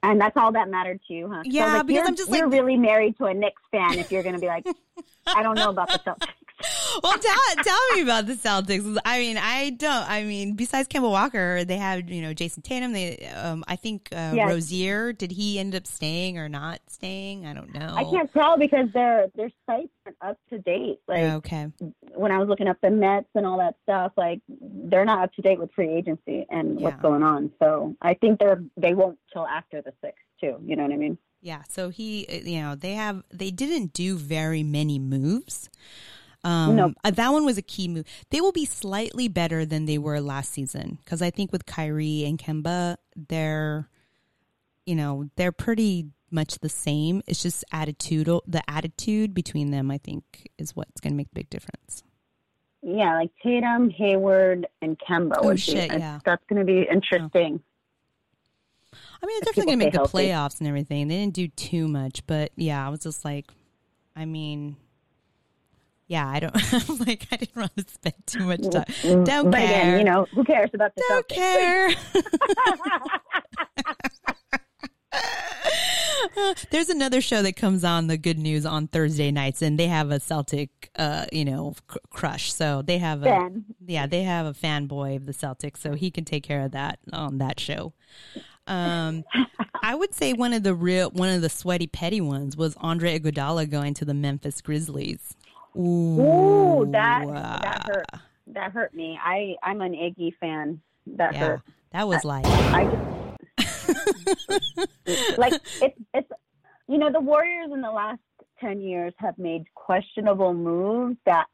And 0.03 0.21
that's 0.21 0.37
all 0.37 0.53
that 0.53 0.69
mattered 0.69 1.01
to 1.09 1.13
you, 1.15 1.29
huh? 1.29 1.43
So, 1.45 1.51
Yeah, 1.51 1.79
like, 1.79 1.87
because 1.87 1.97
you're, 1.97 2.07
I'm 2.07 2.17
just 2.17 2.31
you're 2.31 2.47
like- 2.47 2.53
really 2.53 2.77
married 2.77 3.17
to 3.19 3.25
a 3.25 3.35
Knicks 3.35 3.63
fan 3.73 3.99
if 3.99 4.13
you're 4.13 4.23
going 4.23 4.37
to 4.37 4.41
be 4.41 4.47
like, 4.47 4.67
I 5.27 5.43
don't 5.43 5.57
know 5.57 5.71
about 5.71 5.89
the 5.89 5.99
Celtics. 5.99 6.29
well, 7.05 7.17
tell, 7.19 7.37
tell 7.63 7.79
me 7.95 8.03
about 8.03 8.27
the 8.27 8.35
Celtics. 8.35 8.97
I 9.05 9.19
mean, 9.21 9.37
I 9.39 9.71
don't. 9.71 10.11
I 10.11 10.25
mean, 10.25 10.55
besides 10.55 10.89
Kemba 10.89 11.09
Walker, 11.11 11.65
they 11.65 11.77
have 11.77 12.11
you 12.11 12.21
know 12.21 12.35
Jayson 12.35 12.63
Tatum. 12.63 12.93
They, 12.93 13.29
um, 13.29 13.65
I 13.69 13.77
think 13.77 14.09
uh, 14.13 14.33
Yes. 14.35 14.49
Rozier. 14.51 15.13
Did 15.13 15.31
he 15.31 15.59
end 15.59 15.75
up 15.75 15.87
staying 15.87 16.37
or 16.39 16.49
not 16.49 16.81
staying? 16.89 17.47
I 17.47 17.55
don't 17.55 17.73
know. 17.73 17.95
I 17.97 18.05
can't 18.05 18.33
tell 18.33 18.59
because 18.59 18.89
their 18.93 19.29
their 19.37 19.51
sites 19.67 19.93
aren't 20.05 20.19
up 20.21 20.39
to 20.51 20.59
date. 20.59 20.99
Like 21.07 21.23
Okay. 21.35 21.69
when 22.15 22.33
I 22.33 22.39
was 22.39 22.49
looking 22.49 22.67
up 22.67 22.79
the 22.83 22.91
Mets 22.91 23.29
and 23.35 23.47
all 23.47 23.59
that 23.59 23.77
stuff, 23.85 24.13
like 24.17 24.41
they're 24.49 25.05
not 25.05 25.23
up 25.23 25.33
to 25.35 25.43
date 25.43 25.61
with 25.61 25.73
free 25.73 25.91
agency 25.91 26.45
and 26.51 26.81
what's 26.81 27.01
going 27.01 27.23
on. 27.23 27.53
So 27.61 27.95
I 28.03 28.15
think 28.15 28.41
they're 28.41 28.63
they 28.77 28.95
won't 28.95 29.19
till 29.33 29.47
after 29.47 29.81
the 29.81 29.93
sixth 30.03 30.23
too. 30.41 30.57
You 30.65 30.75
know 30.75 30.83
what 30.83 30.93
I 30.93 30.97
mean? 30.97 31.19
Yeah. 31.41 31.63
So 31.69 31.91
he, 31.91 32.27
uh, 32.29 32.49
you 32.49 32.61
know, 32.61 32.75
they 32.75 32.95
have 32.95 33.23
they 33.31 33.53
didn't 33.53 33.93
do 33.93 34.17
very 34.17 34.65
many 34.65 34.99
moves. 34.99 35.71
Um, 36.49 36.77
Nope. 36.77 36.95
uh, 37.05 37.11
that 37.11 37.31
one 37.31 37.45
was 37.45 37.59
a 37.59 37.63
key 37.63 37.89
move. 37.89 38.07
They 38.31 38.41
will 38.41 38.53
be 38.53 38.65
slightly 38.65 39.29
better 39.29 39.67
than 39.67 39.85
they 39.85 39.99
were 39.99 40.19
last 40.19 40.51
season 40.51 40.99
because 41.05 41.21
I 41.21 41.29
think 41.31 41.53
with 41.53 41.67
Kyrie 41.67 42.25
and 42.25 42.39
Kemba, 42.39 42.97
they're, 43.15 43.87
you 44.87 44.95
know, 44.95 45.29
they're 45.37 45.53
pretty 45.53 46.07
much 46.31 46.59
the 46.61 46.71
same. 46.71 47.23
It's 47.27 47.43
just 47.43 47.67
attitude. 47.71 48.29
The 48.47 48.63
attitude 48.67 49.35
between 49.35 49.73
them, 49.73 49.91
I 49.91 49.99
think, 49.99 50.49
is 50.57 50.75
what's 50.75 51.03
going 51.03 51.13
to 51.13 51.17
make 51.19 51.29
a 51.33 51.35
big 51.35 51.51
difference. 51.51 52.03
Yeah, 52.81 53.17
like 53.17 53.31
Tatum, 53.43 53.91
Hayward, 53.91 54.67
and 54.81 54.99
Kemba. 54.99 55.35
Oh, 55.37 55.51
be- 55.51 55.59
shit, 55.59 55.91
and 55.91 56.01
yeah. 56.01 56.21
that's 56.25 56.43
going 56.49 56.61
to 56.61 56.65
be 56.65 56.87
interesting. 56.91 57.61
I 59.21 59.27
mean, 59.27 59.37
it's 59.39 59.49
If 59.49 59.57
definitely 59.57 59.67
going 59.67 59.79
to 59.81 59.85
make 59.85 59.95
the 59.95 60.07
stay 60.07 60.29
playoffs 60.29 60.61
and 60.61 60.69
everything. 60.69 61.09
They 61.09 61.17
didn't 61.17 61.35
do 61.35 61.49
too 61.49 61.89
much, 61.89 62.27
but 62.27 62.53
yeah, 62.57 62.87
I 62.87 62.89
was 62.89 63.01
just 63.01 63.23
like, 63.23 63.47
I 64.17 64.25
mean, 64.25 64.77
yeah, 66.09 66.27
I 66.29 66.41
don't. 66.41 66.55
I'm 66.91 66.99
like, 67.07 67.27
I 67.31 67.37
didn't 67.37 67.57
want 67.57 67.77
to 67.77 67.85
spend 67.87 68.15
too 68.27 68.45
much 68.45 68.63
time. 68.63 68.85
Mm, 69.03 69.25
Don't 69.25 69.51
but 69.51 69.61
care. 69.61 69.95
again, 69.95 69.99
you 69.99 70.05
know, 70.05 70.27
who 70.35 70.43
cares 70.45 70.71
about 70.75 70.95
the 70.97 71.05
Don't 71.09 71.29
care. 71.29 71.91
There's 76.71 76.89
another 76.89 77.21
show 77.21 77.43
that 77.43 77.57
comes 77.57 77.85
on 77.85 78.07
the 78.07 78.17
Good 78.17 78.39
News 78.39 78.65
on 78.67 78.89
Thursday 78.89 79.31
nights, 79.31 79.63
and 79.63 79.79
they 79.79 79.87
have 79.87 80.11
a 80.11 80.21
Celtic, 80.21 80.91
uh, 80.97 81.27
you 81.33 81.45
know, 81.45 81.75
cr- 81.87 81.99
crush. 82.11 82.53
So 82.53 82.83
they 82.83 82.99
have 82.99 83.23
a 83.23 83.25
Ben. 83.25 83.65
yeah, 83.87 84.07
they 84.07 84.23
have 84.23 84.47
a 84.47 84.53
fanboy 84.53 85.17
of 85.17 85.27
the 85.27 85.33
Celtics, 85.33 85.79
so 85.79 85.95
he 85.95 86.11
can 86.11 86.25
take 86.25 86.43
care 86.43 86.63
of 86.63 86.73
that 86.73 86.99
on 87.13 87.39
that 87.39 87.61
show. 87.61 87.93
Um, 88.67 89.25
I 89.83 89.95
would 89.95 90.15
say 90.15 90.33
one 90.35 90.53
of 90.53 90.63
the 90.63 90.75
real, 90.75 91.11
one 91.11 91.31
of 91.31 91.41
the 91.41 91.49
sweaty 91.49 91.87
petty 91.87 92.21
ones 92.21 92.57
was 92.57 92.77
Andre 92.81 93.19
Iguodala 93.19 93.71
going 93.71 93.95
to 93.95 94.05
the 94.05 94.15
Memphis 94.15 94.61
Grizzlies. 94.61 95.35
Ooh, 95.79 96.21
Ooh, 96.21 96.91
that 96.93 97.25
uh, 97.29 97.59
that 97.63 97.83
hurt. 97.87 98.07
That 98.49 98.73
hurt 98.73 98.95
me. 98.95 99.19
I 99.23 99.57
I'm 99.63 99.81
an 99.81 99.93
Iggy 99.93 100.35
fan. 100.41 100.81
That 101.07 101.35
Yeah, 101.35 101.41
hurt. 101.41 101.61
that 101.93 102.09
was 102.09 102.25
like 102.25 102.45
I 102.47 102.85
just 102.85 103.03
like 105.37 105.55
it's 105.81 105.99
it's 106.15 106.31
you 106.89 106.99
know 106.99 107.11
the 107.13 107.21
Warriors 107.21 107.71
in 107.73 107.81
the 107.81 107.91
last 107.91 108.21
ten 108.61 108.81
years 108.81 109.13
have 109.19 109.39
made 109.39 109.65
questionable 109.75 110.55
moves 110.55 111.17
that 111.27 111.47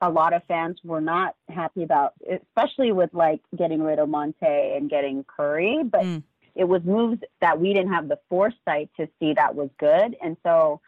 a 0.00 0.10
lot 0.10 0.32
of 0.32 0.42
fans 0.44 0.78
were 0.84 1.00
not 1.00 1.34
happy 1.48 1.82
about, 1.82 2.12
especially 2.30 2.92
with 2.92 3.10
like 3.14 3.40
getting 3.56 3.82
rid 3.82 3.98
of 3.98 4.08
Monta 4.08 4.76
and 4.76 4.90
getting 4.90 5.24
Curry. 5.24 5.82
But 5.84 6.02
Mm. 6.02 6.22
it 6.54 6.64
was 6.64 6.82
moves 6.84 7.20
that 7.40 7.60
we 7.60 7.72
didn't 7.72 7.92
have 7.92 8.08
the 8.08 8.18
foresight 8.28 8.90
to 8.98 9.08
see 9.18 9.34
that 9.34 9.54
was 9.54 9.70
good, 9.78 10.16
and 10.22 10.36
so 10.42 10.80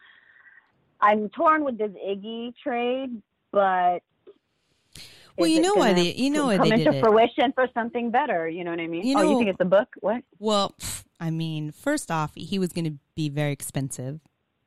I'm 1.01 1.29
torn 1.29 1.63
with 1.63 1.77
this 1.77 1.91
Iggy 1.91 2.53
trade, 2.61 3.21
but. 3.51 3.99
Well, 5.37 5.47
you 5.47 5.61
know 5.61 5.75
why 5.75 5.93
they- 5.93 6.13
you 6.13 6.29
know 6.29 6.47
why 6.47 6.57
they 6.57 6.71
into 6.71 6.91
did 6.91 6.95
it. 6.95 7.01
fruition 7.01 7.53
for 7.53 7.67
something 7.73 8.11
better. 8.11 8.49
You 8.49 8.65
know 8.65 8.71
what 8.71 8.81
I 8.81 8.87
mean? 8.87 9.05
You 9.05 9.17
oh, 9.17 9.21
you 9.31 9.37
think 9.37 9.49
it's 9.51 9.61
a 9.61 9.65
book? 9.65 9.87
What? 10.01 10.23
Well, 10.37 10.75
I 11.19 11.29
mean, 11.29 11.71
first 11.71 12.11
off, 12.11 12.31
he 12.35 12.59
was 12.59 12.73
going 12.73 12.85
to 12.85 12.97
be 13.15 13.29
very 13.29 13.53
expensive. 13.53 14.19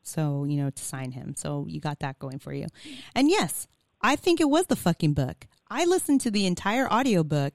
So, 0.03 0.45
you 0.45 0.57
know, 0.57 0.71
to 0.71 0.83
sign 0.83 1.13
him. 1.13 1.35
So 1.37 1.67
you 1.69 1.81
got 1.81 2.01
that 2.01 2.19
going 2.19 2.39
for 2.39 2.53
you. 2.53 2.67
And 3.15 3.29
yes, 3.29 3.69
I 4.01 4.17
think 4.17 4.41
it 4.41 4.49
was 4.51 4.67
the 4.67 4.77
fucking 4.77 5.13
book. 5.13 5.47
I 5.71 5.85
listened 5.85 6.21
to 6.23 6.31
the 6.31 6.47
entire 6.47 6.91
audiobook 6.93 7.55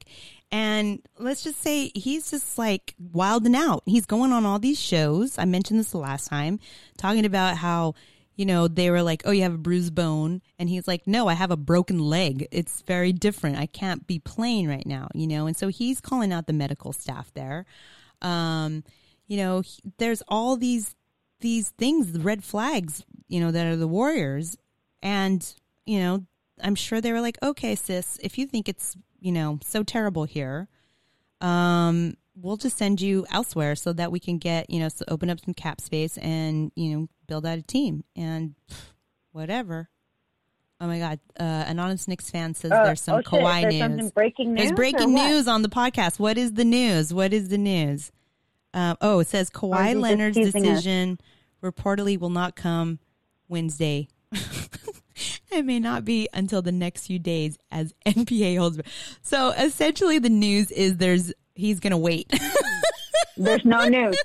and 0.51 1.05
let's 1.19 1.43
just 1.43 1.61
say 1.61 1.91
he's 1.93 2.31
just 2.31 2.57
like 2.57 2.95
wilding 2.97 3.55
out. 3.55 3.83
He's 3.85 4.05
going 4.05 4.31
on 4.31 4.45
all 4.45 4.59
these 4.59 4.79
shows. 4.79 5.37
I 5.37 5.45
mentioned 5.45 5.79
this 5.79 5.91
the 5.91 5.97
last 5.97 6.27
time, 6.27 6.59
talking 6.97 7.25
about 7.25 7.57
how, 7.57 7.95
you 8.37 8.45
know, 8.45 8.67
they 8.67 8.91
were 8.91 9.01
like, 9.01 9.23
oh, 9.25 9.31
you 9.31 9.41
have 9.41 9.55
a 9.55 9.57
bruised 9.57 9.95
bone. 9.95 10.41
And 10.59 10.69
he's 10.69 10.87
like, 10.87 11.07
no, 11.07 11.27
I 11.27 11.33
have 11.33 11.49
a 11.49 11.57
broken 11.57 11.97
leg. 11.97 12.47
It's 12.51 12.81
very 12.81 13.11
different. 13.11 13.57
I 13.57 13.65
can't 13.65 14.05
be 14.05 14.19
playing 14.19 14.67
right 14.67 14.85
now, 14.85 15.09
you 15.15 15.25
know? 15.25 15.47
And 15.47 15.57
so 15.57 15.69
he's 15.69 15.99
calling 15.99 16.31
out 16.31 16.45
the 16.45 16.53
medical 16.53 16.93
staff 16.93 17.33
there. 17.33 17.65
Um, 18.21 18.83
you 19.25 19.37
know, 19.37 19.61
he, 19.61 19.81
there's 19.97 20.21
all 20.27 20.55
these, 20.55 20.95
these 21.39 21.69
things, 21.69 22.13
the 22.13 22.19
red 22.19 22.43
flags, 22.43 23.03
you 23.27 23.39
know, 23.39 23.49
that 23.49 23.65
are 23.65 23.75
the 23.75 23.87
Warriors. 23.87 24.55
And, 25.01 25.43
you 25.87 25.99
know, 25.99 26.23
I'm 26.61 26.75
sure 26.75 27.01
they 27.01 27.13
were 27.13 27.21
like, 27.21 27.39
okay, 27.41 27.73
sis, 27.73 28.19
if 28.21 28.37
you 28.37 28.45
think 28.45 28.69
it's, 28.69 28.95
you 29.19 29.31
know, 29.31 29.57
so 29.63 29.81
terrible 29.81 30.25
here, 30.25 30.67
um, 31.41 32.15
we'll 32.41 32.57
just 32.57 32.77
send 32.77 33.01
you 33.01 33.25
elsewhere 33.31 33.75
so 33.75 33.93
that 33.93 34.11
we 34.11 34.19
can 34.19 34.37
get, 34.37 34.69
you 34.69 34.79
know, 34.79 34.89
so 34.89 35.03
open 35.07 35.29
up 35.29 35.39
some 35.39 35.53
cap 35.53 35.81
space 35.81 36.17
and, 36.17 36.71
you 36.75 36.95
know, 36.95 37.07
build 37.27 37.45
out 37.45 37.57
a 37.57 37.61
team 37.61 38.03
and 38.15 38.55
whatever. 39.31 39.89
Oh 40.79 40.87
my 40.87 40.99
God. 40.99 41.19
Uh, 41.39 41.65
Anonymous 41.67 42.07
Knicks 42.07 42.29
fan 42.29 42.53
says 42.53 42.71
Uh, 42.71 42.83
there's 42.83 43.01
some 43.01 43.19
oh, 43.19 43.21
Kawhi 43.21 43.61
there's 43.61 43.73
news. 43.73 43.81
something 43.81 44.09
breaking 44.09 44.53
news. 44.53 44.67
There's 44.67 44.75
breaking 44.75 45.13
news 45.13 45.47
on 45.47 45.63
the 45.63 45.69
podcast. 45.69 46.19
What 46.19 46.37
is 46.37 46.53
the 46.53 46.65
news? 46.65 47.13
What 47.13 47.33
is 47.33 47.49
the 47.49 47.57
news? 47.57 48.11
Um, 48.73 48.97
oh, 49.01 49.19
it 49.19 49.27
says 49.27 49.49
Kawhi 49.49 49.99
Leonard's 49.99 50.37
teasing 50.37 50.67
us? 50.67 50.75
decision 50.75 51.19
reportedly 51.63 52.19
will 52.19 52.29
not 52.29 52.55
come 52.55 52.99
Wednesday. 53.47 54.07
it 55.51 55.65
may 55.65 55.79
not 55.79 56.05
be 56.05 56.29
until 56.31 56.61
the 56.61 56.71
next 56.71 57.07
few 57.07 57.17
days 57.17 57.57
as 57.71 57.93
NBA 58.05 58.59
holds. 58.59 58.79
So 59.21 59.49
essentially, 59.51 60.19
the 60.19 60.29
news 60.29 60.69
is 60.69 60.97
there's 60.97 61.33
he's 61.57 61.79
gonna 61.79 61.97
wait. 61.97 62.31
There's 63.37 63.65
no 63.65 63.87
news. 63.87 64.17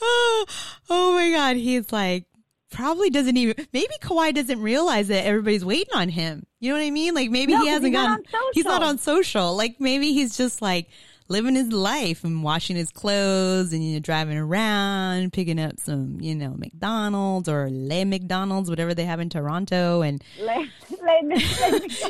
oh, 0.00 0.46
oh 0.90 1.12
my 1.12 1.30
god, 1.30 1.56
he's 1.56 1.92
like 1.92 2.26
probably 2.70 3.10
doesn't 3.10 3.36
even 3.36 3.54
maybe 3.74 3.92
Kawhi 4.00 4.34
doesn't 4.34 4.60
realize 4.62 5.08
that 5.08 5.26
everybody's 5.26 5.64
waiting 5.64 5.94
on 5.94 6.08
him. 6.08 6.46
You 6.58 6.70
know 6.70 6.78
what 6.78 6.84
I 6.84 6.90
mean? 6.90 7.14
Like 7.14 7.30
maybe 7.30 7.52
No, 7.52 7.60
he 7.60 7.68
hasn't 7.68 7.86
he's 7.86 7.92
not 7.92 8.24
gone 8.24 8.40
on 8.40 8.50
he's 8.54 8.64
not 8.64 8.82
on 8.82 8.98
social. 8.98 9.54
Like 9.56 9.76
maybe 9.78 10.12
he's 10.12 10.36
just 10.36 10.62
like 10.62 10.88
living 11.28 11.54
his 11.54 11.72
life 11.72 12.24
and 12.24 12.42
washing 12.42 12.76
his 12.76 12.90
clothes 12.90 13.72
and 13.72 13.84
you 13.84 13.94
know 13.94 14.00
driving 14.00 14.36
around, 14.38 15.32
picking 15.32 15.58
up 15.60 15.78
some, 15.78 16.20
you 16.20 16.34
know, 16.34 16.54
McDonald's 16.56 17.48
or 17.48 17.68
Le 17.70 18.04
McDonald's, 18.04 18.68
whatever 18.70 18.94
they 18.94 19.04
have 19.04 19.20
in 19.20 19.28
Toronto 19.28 20.02
and 20.02 20.22
Let- 20.40 20.68
let 21.02 21.24
me- 21.24 21.36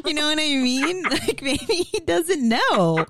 you 0.06 0.14
know 0.14 0.28
what 0.28 0.38
I 0.38 0.56
mean? 0.56 1.02
Like 1.22 1.42
maybe 1.42 1.64
he 1.74 1.98
doesn't 2.00 2.46
know 2.48 3.06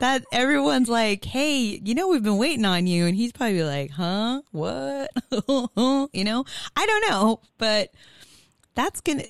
that 0.00 0.24
everyone's 0.32 0.88
like, 0.88 1.24
"Hey, 1.24 1.80
you 1.82 1.94
know 1.94 2.08
we've 2.08 2.22
been 2.22 2.38
waiting 2.38 2.64
on 2.64 2.86
you," 2.86 3.06
and 3.06 3.16
he's 3.16 3.32
probably 3.32 3.62
like, 3.64 3.90
"Huh? 3.90 4.42
What?" 4.52 5.10
you 6.12 6.24
know? 6.24 6.44
I 6.76 6.86
don't 6.86 7.10
know, 7.10 7.40
but 7.58 7.90
that's 8.74 9.00
gonna. 9.00 9.24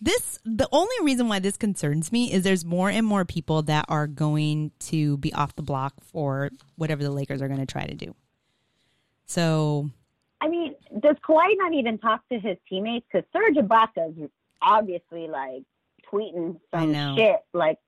This 0.00 0.38
the 0.44 0.68
only 0.70 0.94
reason 1.02 1.28
why 1.28 1.40
this 1.40 1.56
concerns 1.56 2.12
me 2.12 2.32
is 2.32 2.44
there's 2.44 2.64
more 2.64 2.88
and 2.88 3.04
more 3.04 3.24
people 3.24 3.62
that 3.62 3.86
are 3.88 4.06
going 4.06 4.70
to 4.80 5.16
be 5.18 5.32
off 5.32 5.56
the 5.56 5.62
block 5.62 5.94
for 6.02 6.50
whatever 6.76 7.02
the 7.02 7.10
Lakers 7.10 7.42
are 7.42 7.48
going 7.48 7.60
to 7.60 7.66
try 7.66 7.84
to 7.84 7.94
do. 7.94 8.14
So 9.26 9.90
I 10.40 10.48
mean, 10.48 10.74
does 11.00 11.16
Kawhi 11.16 11.54
not 11.56 11.74
even 11.74 11.98
talk 11.98 12.26
to 12.28 12.38
his 12.38 12.56
teammates? 12.68 13.06
Because 13.12 13.28
Serge 13.32 13.56
Ibaka 13.56 14.22
is 14.24 14.30
obviously 14.62 15.26
like 15.26 15.64
tweeting 16.10 16.60
some 16.72 17.16
shit, 17.16 17.40
like 17.52 17.78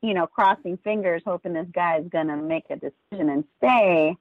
you 0.00 0.14
know, 0.14 0.26
crossing 0.28 0.76
fingers, 0.78 1.22
hoping 1.26 1.54
this 1.54 1.66
guy 1.72 1.98
is 1.98 2.08
gonna 2.08 2.36
make 2.36 2.64
a 2.70 2.76
decision 2.76 3.30
and 3.30 3.44
stay. 3.58 4.16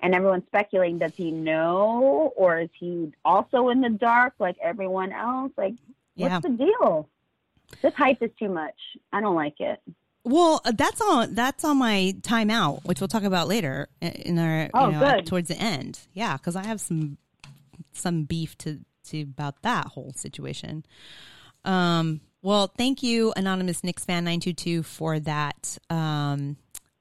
And 0.00 0.14
everyone's 0.14 0.44
speculating: 0.46 0.98
does 0.98 1.14
he 1.14 1.30
know, 1.30 2.32
or 2.36 2.60
is 2.60 2.68
he 2.78 3.12
also 3.24 3.70
in 3.70 3.80
the 3.80 3.88
dark 3.88 4.34
like 4.38 4.56
everyone 4.62 5.12
else? 5.12 5.52
Like, 5.56 5.74
yeah. 6.14 6.34
what's 6.34 6.46
the 6.46 6.52
deal? 6.52 7.08
This 7.82 7.94
hype 7.94 8.22
is 8.22 8.30
too 8.38 8.48
much. 8.48 8.74
I 9.12 9.20
don't 9.20 9.34
like 9.34 9.60
it. 9.60 9.80
Well, 10.24 10.60
uh, 10.64 10.72
that's 10.74 11.00
on 11.00 11.34
that's 11.34 11.64
on 11.64 11.76
my 11.78 12.14
timeout, 12.22 12.84
which 12.84 13.00
we'll 13.00 13.08
talk 13.08 13.24
about 13.24 13.46
later 13.48 13.88
in 14.00 14.38
our 14.38 14.70
Oh, 14.72 14.86
you 14.86 14.92
know, 14.92 15.00
good. 15.16 15.26
towards 15.26 15.48
the 15.48 15.56
end. 15.56 15.98
Yeah, 16.12 16.36
because 16.36 16.56
I 16.56 16.64
have 16.64 16.80
some 16.80 17.18
some 17.92 18.24
beef 18.24 18.56
to 18.58 18.80
to 19.10 19.22
about 19.22 19.60
that 19.62 19.86
whole 19.88 20.12
situation. 20.16 20.86
Um, 21.64 22.20
well, 22.42 22.72
thank 22.76 23.02
you, 23.02 23.32
anonymous 23.36 23.84
Knicks 23.84 24.04
fan 24.04 24.24
nine 24.24 24.40
two 24.40 24.54
two 24.54 24.82
for 24.82 25.20
that 25.20 25.76
um, 25.90 26.56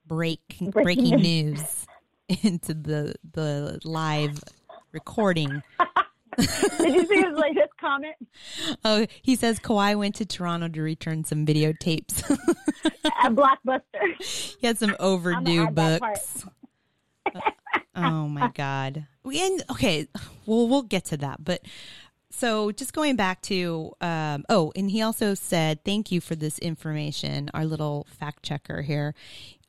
break 0.05 0.41
Breaking 0.59 0.72
breaking 0.72 1.16
news 1.22 1.86
into 2.43 2.74
the 2.74 3.16
the 3.34 3.80
live 3.86 4.43
recording. 4.91 5.64
Did 6.38 6.94
you 6.94 7.06
see 7.06 7.22
his 7.22 7.38
latest 7.38 7.78
comment? 7.80 8.16
Oh, 8.84 9.06
he 9.22 9.36
says 9.36 9.60
Kawhi 9.60 9.98
went 9.98 10.16
to 10.16 10.26
Toronto 10.26 10.68
to 10.68 10.82
return 10.82 11.24
some 11.24 11.46
videotapes. 11.46 12.22
A 13.24 13.30
blockbuster. 13.30 14.58
He 14.60 14.68
had 14.68 14.78
some 14.78 14.96
overdue 15.00 15.68
add 15.68 15.76
that 15.76 16.00
part. 16.00 16.14
books. 16.14 16.46
oh 17.96 18.28
my 18.28 18.50
god. 18.54 19.08
We 19.24 19.42
and 19.46 19.64
okay, 19.72 20.08
well 20.46 20.68
we'll 20.68 20.84
get 20.84 21.06
to 21.06 21.18
that, 21.18 21.44
but 21.44 21.62
so 22.30 22.72
just 22.72 22.94
going 22.94 23.16
back 23.16 23.42
to 23.44 23.94
um, 24.02 24.44
oh, 24.50 24.72
and 24.76 24.90
he 24.90 25.02
also 25.02 25.34
said 25.34 25.84
thank 25.86 26.12
you 26.12 26.20
for 26.20 26.36
this 26.36 26.60
information. 26.60 27.50
Our 27.54 27.66
little 27.66 28.08
fact 28.10 28.44
checker 28.44 28.82
here, 28.82 29.14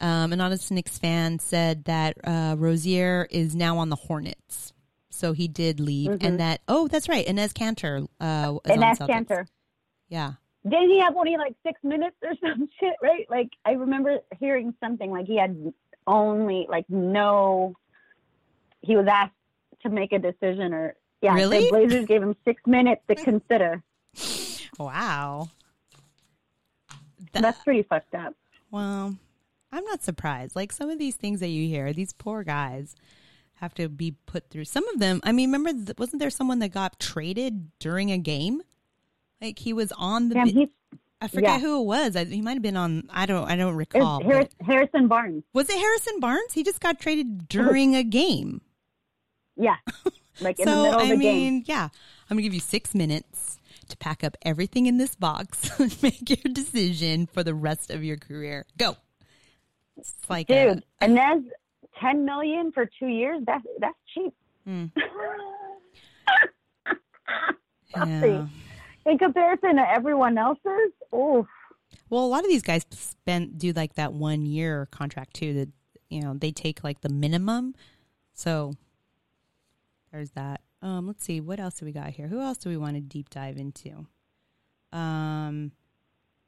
um, 0.00 0.32
an 0.32 0.40
honest 0.40 0.70
Knicks 0.70 0.98
fan 0.98 1.38
said 1.38 1.84
that 1.84 2.16
uh, 2.24 2.56
Rozier 2.58 3.28
is 3.30 3.54
now 3.54 3.78
on 3.78 3.90
the 3.90 3.96
Hornets. 3.96 4.73
So 5.14 5.32
he 5.32 5.48
did 5.48 5.80
leave, 5.80 6.18
and 6.20 6.40
that 6.40 6.60
oh, 6.68 6.88
that's 6.88 7.08
right, 7.08 7.24
Enes 7.26 7.52
Kanter 7.52 8.06
uh, 8.20 8.58
is 8.64 8.70
And 8.72 8.72
on 8.72 8.80
that's 8.80 9.00
Kanter. 9.00 9.46
Yeah, 10.08 10.32
Didn't 10.64 10.90
he 10.90 11.00
have 11.00 11.16
only 11.16 11.36
like 11.36 11.54
six 11.64 11.80
minutes 11.82 12.16
or 12.22 12.32
some 12.42 12.68
shit, 12.80 12.94
right? 13.02 13.24
Like 13.30 13.50
I 13.64 13.72
remember 13.72 14.18
hearing 14.38 14.74
something 14.82 15.10
like 15.10 15.26
he 15.26 15.38
had 15.38 15.72
only 16.06 16.66
like 16.68 16.84
no. 16.88 17.74
He 18.82 18.96
was 18.96 19.06
asked 19.06 19.32
to 19.82 19.88
make 19.88 20.12
a 20.12 20.18
decision, 20.18 20.74
or 20.74 20.94
yeah, 21.22 21.34
Really? 21.34 21.64
the 21.64 21.68
Blazers 21.70 22.06
gave 22.06 22.22
him 22.22 22.36
six 22.44 22.60
minutes 22.66 23.02
to 23.08 23.14
consider. 23.14 23.82
wow. 24.78 25.48
That- 27.32 27.42
That's 27.42 27.62
pretty 27.64 27.82
fucked 27.82 28.14
up. 28.14 28.34
Well, 28.70 29.16
I'm 29.72 29.84
not 29.84 30.02
surprised. 30.02 30.54
Like 30.54 30.70
some 30.72 30.90
of 30.90 30.98
these 30.98 31.16
things 31.16 31.40
that 31.40 31.48
you 31.48 31.66
hear, 31.66 31.92
these 31.92 32.12
poor 32.12 32.42
guys 32.44 32.94
have 33.56 33.74
to 33.74 33.88
be 33.88 34.16
put 34.26 34.50
through. 34.50 34.64
Some 34.64 34.86
of 34.88 34.98
them, 34.98 35.20
I 35.24 35.32
mean, 35.32 35.52
remember, 35.52 35.94
wasn't 35.98 36.20
there 36.20 36.30
someone 36.30 36.58
that 36.60 36.70
got 36.70 36.98
traded 36.98 37.76
during 37.78 38.10
a 38.10 38.18
game? 38.18 38.62
Like 39.40 39.58
he 39.58 39.72
was 39.72 39.92
on 39.92 40.28
the. 40.28 40.68
I 41.20 41.28
forget 41.28 41.50
yeah. 41.54 41.58
who 41.60 41.80
it 41.80 41.84
was. 41.84 42.16
I, 42.16 42.24
he 42.24 42.42
might 42.42 42.54
have 42.54 42.62
been 42.62 42.76
on. 42.76 43.08
I 43.10 43.26
don't. 43.26 43.50
I 43.50 43.56
don't 43.56 43.76
recall. 43.76 44.22
Harris, 44.22 44.48
Harrison 44.60 45.08
Barnes. 45.08 45.44
Was 45.52 45.70
it 45.70 45.78
Harrison 45.78 46.20
Barnes? 46.20 46.52
He 46.52 46.62
just 46.62 46.80
got 46.80 47.00
traded 47.00 47.48
during 47.48 47.94
a 47.96 48.02
game. 48.02 48.60
Yeah, 49.56 49.76
like 50.40 50.58
in 50.58 50.66
the 50.66 50.70
middle 50.70 51.00
of 51.00 51.08
the 51.08 51.16
mean, 51.16 51.60
game. 51.60 51.64
Yeah, 51.66 51.88
I'm 52.28 52.36
gonna 52.36 52.42
give 52.42 52.54
you 52.54 52.60
six 52.60 52.94
minutes 52.94 53.58
to 53.88 53.96
pack 53.96 54.24
up 54.24 54.36
everything 54.42 54.86
in 54.86 54.98
this 54.98 55.14
box 55.14 55.70
and 55.78 56.02
make 56.02 56.28
your 56.28 56.52
decision 56.52 57.26
for 57.26 57.42
the 57.42 57.54
rest 57.54 57.90
of 57.90 58.02
your 58.02 58.16
career. 58.16 58.66
Go. 58.76 58.96
It's 59.96 60.12
like 60.28 60.48
dude, 60.48 60.82
a, 61.00 61.04
a, 61.04 61.08
Enes 61.08 61.44
10 62.00 62.24
million 62.24 62.72
for 62.72 62.88
two 62.98 63.06
years—that's 63.06 63.64
that's 63.78 63.96
cheap. 64.14 64.34
Mm. 64.68 64.90
yeah. 67.96 68.46
In 69.06 69.18
comparison 69.18 69.76
to 69.76 69.90
everyone 69.90 70.38
else's, 70.38 70.92
oh. 71.12 71.46
Well, 72.10 72.24
a 72.24 72.26
lot 72.26 72.44
of 72.44 72.48
these 72.48 72.62
guys 72.62 72.84
spend 72.90 73.58
do 73.58 73.72
like 73.72 73.94
that 73.94 74.12
one 74.12 74.46
year 74.46 74.88
contract 74.90 75.34
too. 75.34 75.54
That 75.54 75.68
you 76.08 76.20
know 76.22 76.34
they 76.34 76.52
take 76.52 76.82
like 76.82 77.00
the 77.00 77.08
minimum, 77.08 77.74
so 78.32 78.72
there's 80.12 80.30
that. 80.30 80.60
Um, 80.82 81.06
let's 81.06 81.24
see 81.24 81.40
what 81.40 81.60
else 81.60 81.74
do 81.74 81.86
we 81.86 81.92
got 81.92 82.10
here. 82.10 82.28
Who 82.28 82.40
else 82.40 82.58
do 82.58 82.68
we 82.68 82.76
want 82.76 82.96
to 82.96 83.00
deep 83.00 83.30
dive 83.30 83.56
into? 83.56 84.06
Um, 84.92 85.72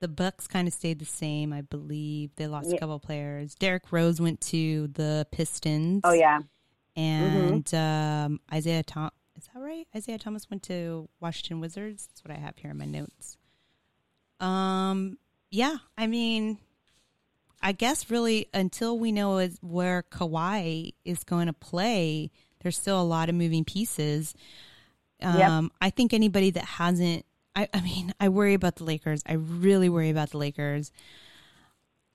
the 0.01 0.09
Bucks 0.09 0.47
kind 0.47 0.69
of 0.69 0.75
stayed 0.75 0.99
the 0.99 1.05
same, 1.07 1.53
I 1.53 1.63
believe. 1.63 2.31
They 2.37 2.47
lost 2.47 2.69
a 2.69 2.75
Yeah. 2.75 2.79
couple 2.81 2.99
players. 3.01 3.55
Derrick 3.55 3.91
Rose 3.93 4.21
went 4.21 4.41
to 4.43 4.89
the 4.89 5.27
Pistons. 5.33 6.03
Oh 6.05 6.13
yeah. 6.13 6.41
and 6.97 7.73
um, 7.75 8.41
Isaiah 8.53 8.83
Tom. 8.83 9.11
Is 9.37 9.49
that 9.53 9.61
right? 9.61 9.87
Isaiah 9.95 10.19
Thomas 10.19 10.49
went 10.51 10.63
to 10.65 11.09
Washington 11.21 11.61
Wizards. 11.61 12.07
That's 12.07 12.25
what 12.25 12.31
I 12.35 12.41
have 12.41 12.57
here 12.57 12.71
in 12.71 12.79
my 12.79 12.87
notes. 12.87 13.37
Um, 14.41 15.19
yeah, 15.51 15.77
I 15.97 16.07
mean, 16.07 16.59
I 17.63 17.73
guess 17.73 18.11
really 18.11 18.49
until 18.55 18.99
we 18.99 19.13
know 19.13 19.39
is 19.39 19.59
where 19.63 20.03
Kawhi 20.11 20.95
is 21.05 21.23
going 21.25 21.47
to 21.47 21.53
play, 21.53 22.31
there's 22.63 22.79
still 22.79 23.01
a 23.01 23.05
lot 23.05 23.29
of 23.29 23.35
moving 23.35 23.65
pieces. 23.65 24.35
Um, 25.23 25.71
I 25.81 25.91
think 25.91 26.13
anybody 26.13 26.51
that 26.51 26.65
hasn't, 26.65 27.25
I, 27.57 27.69
I 27.73 27.81
mean, 27.81 28.13
I 28.21 28.29
worry 28.29 28.55
about 28.55 28.77
the 28.77 28.85
Lakers. 28.85 29.23
I 29.27 29.33
really 29.33 29.89
worry 29.89 30.11
about 30.11 30.31
the 30.31 30.39
Lakers. 30.39 30.93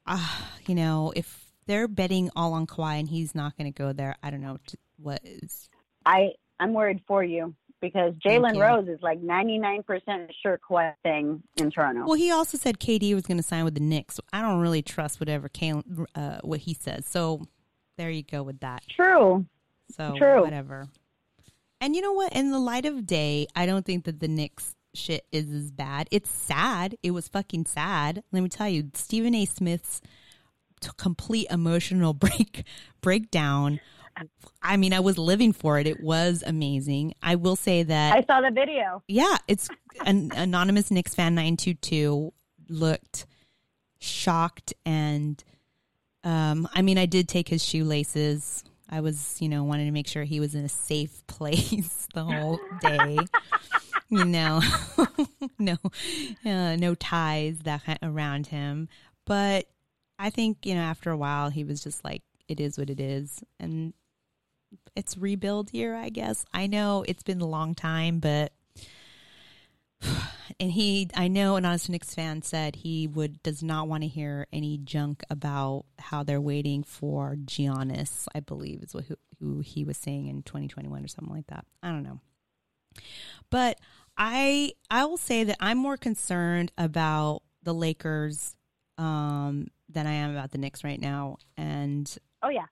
Uh, 0.05 0.25
you 0.67 0.75
know, 0.75 1.11
if 1.15 1.47
they're 1.65 1.87
betting 1.87 2.29
all 2.35 2.53
on 2.53 2.67
Kawhi 2.67 2.99
and 2.99 3.09
he's 3.09 3.33
not 3.33 3.57
going 3.57 3.71
to 3.71 3.77
go 3.77 3.91
there, 3.91 4.15
I 4.21 4.29
don't 4.29 4.41
know 4.41 4.59
t- 4.65 4.77
what 4.97 5.21
is. 5.23 5.67
I 6.05 6.29
I'm 6.59 6.73
worried 6.73 7.01
for 7.07 7.23
you 7.23 7.55
because 7.81 8.13
Jalen. 8.25 8.59
Rose 8.59 8.87
is 8.87 9.01
like 9.01 9.21
99% 9.21 9.83
sure 10.43 10.59
Kawhi 10.69 10.93
thing 11.03 11.41
in 11.57 11.71
Toronto. 11.71 12.05
Well, 12.05 12.13
he 12.13 12.31
also 12.31 12.57
said 12.57 12.79
KD 12.79 13.15
was 13.15 13.23
going 13.23 13.37
to 13.37 13.43
sign 13.43 13.65
with 13.65 13.73
the 13.73 13.81
Knicks. 13.81 14.15
So 14.15 14.23
I 14.31 14.41
don't 14.41 14.59
really 14.59 14.83
trust 14.83 15.19
whatever 15.19 15.49
Kalen, 15.49 16.05
uh, 16.13 16.39
what 16.43 16.59
he 16.61 16.75
says. 16.75 17.07
So 17.07 17.47
there 17.97 18.11
you 18.11 18.21
go 18.21 18.43
with 18.43 18.59
that. 18.59 18.83
True. 18.87 19.45
So 19.89 20.15
True. 20.17 20.43
whatever. 20.43 20.87
And 21.79 21.95
you 21.95 22.03
know 22.03 22.13
what? 22.13 22.33
In 22.33 22.51
the 22.51 22.59
light 22.59 22.85
of 22.85 23.07
day, 23.07 23.47
I 23.55 23.65
don't 23.65 23.83
think 23.83 24.05
that 24.05 24.19
the 24.19 24.27
Knicks 24.27 24.75
shit 24.93 25.25
is 25.31 25.49
as 25.51 25.71
bad. 25.71 26.07
It's 26.11 26.29
sad. 26.29 26.97
It 27.03 27.11
was 27.11 27.27
fucking 27.27 27.65
sad. 27.65 28.23
Let 28.31 28.41
me 28.43 28.49
tell 28.49 28.69
you, 28.69 28.91
Stephen 28.93 29.35
A. 29.35 29.45
Smith's 29.45 30.01
complete 30.97 31.47
emotional 31.49 32.13
break 32.15 32.63
breakdown. 33.01 33.79
I 34.61 34.77
mean, 34.77 34.93
I 34.93 34.99
was 34.99 35.17
living 35.17 35.53
for 35.53 35.79
it. 35.79 35.87
It 35.87 36.01
was 36.01 36.43
amazing. 36.45 37.13
I 37.21 37.35
will 37.35 37.55
say 37.55 37.83
that 37.83 38.13
I 38.13 38.23
saw 38.23 38.41
the 38.41 38.51
video. 38.51 39.01
yeah, 39.07 39.37
it's 39.47 39.69
an 40.05 40.31
anonymous 40.35 40.91
Knicks 40.91 41.15
fan 41.15 41.33
nine 41.35 41.55
two 41.57 41.73
two 41.75 42.33
looked 42.67 43.25
shocked 43.99 44.73
and 44.85 45.43
um 46.23 46.67
I 46.73 46.81
mean 46.81 46.97
I 46.97 47.05
did 47.05 47.27
take 47.29 47.47
his 47.47 47.63
shoelaces. 47.63 48.63
I 48.89 48.99
was, 48.99 49.37
you 49.39 49.47
know, 49.47 49.63
wanted 49.63 49.85
to 49.85 49.91
make 49.91 50.07
sure 50.07 50.23
he 50.25 50.41
was 50.41 50.53
in 50.55 50.65
a 50.65 50.69
safe 50.69 51.25
place 51.27 52.07
the 52.13 52.25
whole 52.25 52.59
day. 52.81 53.17
Know, 54.11 54.61
no, 55.59 55.77
uh, 56.45 56.75
no 56.75 56.95
ties 56.95 57.59
that 57.59 57.99
around 58.01 58.47
him. 58.47 58.89
But 59.25 59.67
I 60.19 60.29
think 60.29 60.65
you 60.65 60.75
know 60.75 60.81
after 60.81 61.09
a 61.09 61.17
while 61.17 61.49
he 61.49 61.63
was 61.63 61.83
just 61.83 62.03
like, 62.03 62.21
it 62.47 62.59
is 62.59 62.77
what 62.77 62.89
it 62.89 62.99
is, 62.99 63.43
and 63.59 63.93
it's 64.95 65.17
rebuild 65.17 65.73
year. 65.73 65.95
I 65.95 66.09
guess 66.09 66.45
I 66.53 66.67
know 66.67 67.03
it's 67.07 67.23
been 67.23 67.41
a 67.41 67.47
long 67.47 67.73
time, 67.75 68.19
but 68.19 68.51
and 70.59 70.71
he 70.71 71.09
I 71.15 71.27
know 71.27 71.55
an 71.55 71.65
honest 71.65 71.89
Knicks 71.89 72.13
fan 72.13 72.41
said 72.41 72.77
he 72.77 73.07
would 73.07 73.41
does 73.43 73.63
not 73.63 73.87
want 73.87 74.03
to 74.03 74.07
hear 74.07 74.47
any 74.51 74.77
junk 74.77 75.23
about 75.29 75.85
how 75.99 76.23
they're 76.23 76.41
waiting 76.41 76.83
for 76.83 77.35
Giannis, 77.35 78.27
I 78.35 78.39
believe 78.39 78.83
is 78.83 78.93
what 78.93 79.05
who, 79.05 79.15
who 79.39 79.59
he 79.59 79.83
was 79.83 79.97
saying 79.97 80.27
in 80.27 80.43
2021 80.43 81.03
or 81.03 81.07
something 81.07 81.33
like 81.33 81.47
that. 81.47 81.65
I 81.81 81.89
don't 81.89 82.03
know. 82.03 82.19
But 83.49 83.79
I 84.23 84.73
I 84.91 85.05
will 85.05 85.17
say 85.17 85.43
that 85.45 85.57
I'm 85.59 85.79
more 85.79 85.97
concerned 85.97 86.71
about 86.77 87.41
the 87.63 87.73
Lakers 87.73 88.55
um 88.99 89.67
than 89.89 90.05
I 90.05 90.11
am 90.11 90.29
about 90.31 90.51
the 90.51 90.59
Knicks 90.59 90.83
right 90.83 91.01
now 91.01 91.37
and 91.57 92.15
Oh 92.43 92.49
yeah. 92.49 92.65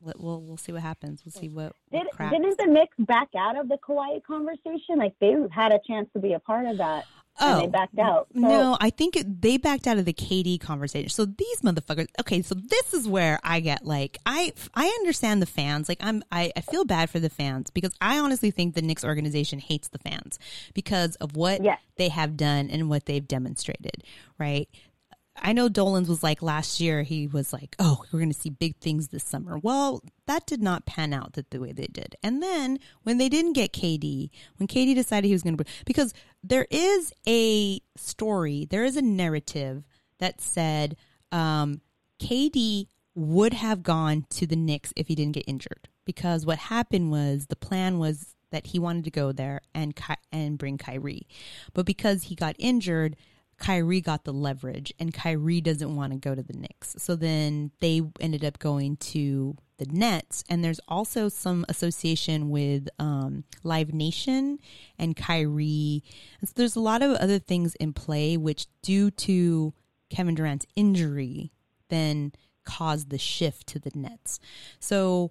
let- 0.00 0.20
we'll 0.20 0.40
we'll 0.40 0.56
see 0.56 0.70
what 0.72 0.82
happens. 0.82 1.24
We'll 1.24 1.32
see 1.32 1.48
what, 1.48 1.72
Did, 1.90 2.06
what 2.16 2.30
didn't 2.30 2.58
the 2.58 2.66
Knicks 2.66 2.96
back 3.00 3.28
out 3.36 3.58
of 3.58 3.68
the 3.68 3.76
Kawhi 3.78 4.22
conversation? 4.22 4.98
Like 4.98 5.14
they 5.20 5.34
had 5.50 5.72
a 5.72 5.80
chance 5.84 6.08
to 6.14 6.20
be 6.20 6.32
a 6.34 6.38
part 6.38 6.66
of 6.66 6.78
that, 6.78 7.06
and 7.40 7.60
they 7.60 7.66
oh, 7.66 7.70
backed 7.70 7.98
out. 7.98 8.28
So, 8.34 8.44
Oh, 8.44 8.48
No, 8.48 8.78
I 8.80 8.90
think 8.90 9.16
it, 9.16 9.42
they 9.42 9.56
backed 9.56 9.86
out 9.86 9.98
of 9.98 10.04
the 10.04 10.12
KD 10.12 10.60
conversation. 10.60 11.08
So 11.08 11.24
these 11.24 11.60
motherfuckers. 11.62 12.08
Okay, 12.20 12.42
so 12.42 12.54
this 12.54 12.94
is 12.94 13.08
where 13.08 13.38
I 13.42 13.60
get 13.60 13.84
like 13.84 14.18
I 14.26 14.52
I 14.74 14.86
understand 14.86 15.42
the 15.42 15.46
fans. 15.46 15.88
Like 15.88 15.98
I'm 16.00 16.22
I, 16.30 16.52
I 16.56 16.60
feel 16.60 16.84
bad 16.84 17.10
for 17.10 17.20
the 17.20 17.30
fans 17.30 17.70
because 17.70 17.92
I 18.00 18.18
honestly 18.18 18.50
think 18.50 18.74
the 18.74 18.82
Knicks 18.82 19.04
organization 19.04 19.58
hates 19.58 19.88
the 19.88 19.98
fans 19.98 20.38
because 20.74 21.16
of 21.16 21.36
what 21.36 21.60
they 21.96 22.08
have 22.08 22.36
done 22.36 22.70
and 22.70 22.88
what 22.88 23.06
they've 23.06 23.26
demonstrated. 23.26 24.04
Right. 24.38 24.68
I 25.36 25.52
know 25.52 25.68
Dolan's 25.68 26.08
was 26.08 26.22
like 26.22 26.42
last 26.42 26.80
year. 26.80 27.02
He 27.02 27.26
was 27.26 27.52
like, 27.52 27.74
"Oh, 27.78 28.04
we're 28.12 28.18
going 28.20 28.32
to 28.32 28.38
see 28.38 28.50
big 28.50 28.76
things 28.76 29.08
this 29.08 29.24
summer." 29.24 29.58
Well, 29.58 30.02
that 30.26 30.46
did 30.46 30.62
not 30.62 30.86
pan 30.86 31.12
out 31.12 31.34
that 31.34 31.50
the 31.50 31.60
way 31.60 31.72
they 31.72 31.86
did. 31.86 32.16
And 32.22 32.42
then 32.42 32.78
when 33.02 33.18
they 33.18 33.28
didn't 33.28 33.54
get 33.54 33.72
KD, 33.72 34.30
when 34.58 34.68
KD 34.68 34.94
decided 34.94 35.26
he 35.26 35.32
was 35.32 35.42
going 35.42 35.56
to, 35.56 35.64
because 35.86 36.12
there 36.42 36.66
is 36.70 37.12
a 37.26 37.80
story, 37.96 38.66
there 38.70 38.84
is 38.84 38.96
a 38.96 39.02
narrative 39.02 39.84
that 40.18 40.40
said 40.40 40.96
um, 41.32 41.80
KD 42.20 42.86
would 43.14 43.54
have 43.54 43.82
gone 43.82 44.26
to 44.30 44.46
the 44.46 44.56
Knicks 44.56 44.92
if 44.96 45.08
he 45.08 45.14
didn't 45.14 45.34
get 45.34 45.44
injured. 45.46 45.88
Because 46.04 46.44
what 46.44 46.58
happened 46.58 47.10
was 47.10 47.46
the 47.46 47.56
plan 47.56 47.98
was 47.98 48.34
that 48.50 48.68
he 48.68 48.78
wanted 48.78 49.04
to 49.04 49.10
go 49.10 49.32
there 49.32 49.60
and 49.74 49.98
and 50.30 50.58
bring 50.58 50.78
Kyrie, 50.78 51.26
but 51.74 51.86
because 51.86 52.24
he 52.24 52.34
got 52.34 52.54
injured. 52.58 53.16
Kyrie 53.62 54.00
got 54.00 54.24
the 54.24 54.32
leverage, 54.32 54.92
and 54.98 55.14
Kyrie 55.14 55.60
doesn't 55.60 55.94
want 55.94 56.12
to 56.12 56.18
go 56.18 56.34
to 56.34 56.42
the 56.42 56.52
Knicks. 56.52 56.96
So 56.98 57.14
then 57.14 57.70
they 57.80 58.02
ended 58.18 58.44
up 58.44 58.58
going 58.58 58.96
to 58.96 59.56
the 59.78 59.86
Nets, 59.86 60.42
and 60.50 60.64
there's 60.64 60.80
also 60.88 61.28
some 61.28 61.64
association 61.68 62.50
with 62.50 62.88
um, 62.98 63.44
Live 63.62 63.94
Nation 63.94 64.58
and 64.98 65.16
Kyrie. 65.16 66.02
And 66.40 66.48
so 66.48 66.54
there's 66.56 66.74
a 66.74 66.80
lot 66.80 67.02
of 67.02 67.12
other 67.12 67.38
things 67.38 67.76
in 67.76 67.92
play, 67.92 68.36
which 68.36 68.66
due 68.82 69.12
to 69.12 69.72
Kevin 70.10 70.34
Durant's 70.34 70.66
injury, 70.74 71.52
then 71.88 72.32
caused 72.64 73.10
the 73.10 73.18
shift 73.18 73.68
to 73.68 73.78
the 73.78 73.92
Nets. 73.94 74.40
So 74.80 75.30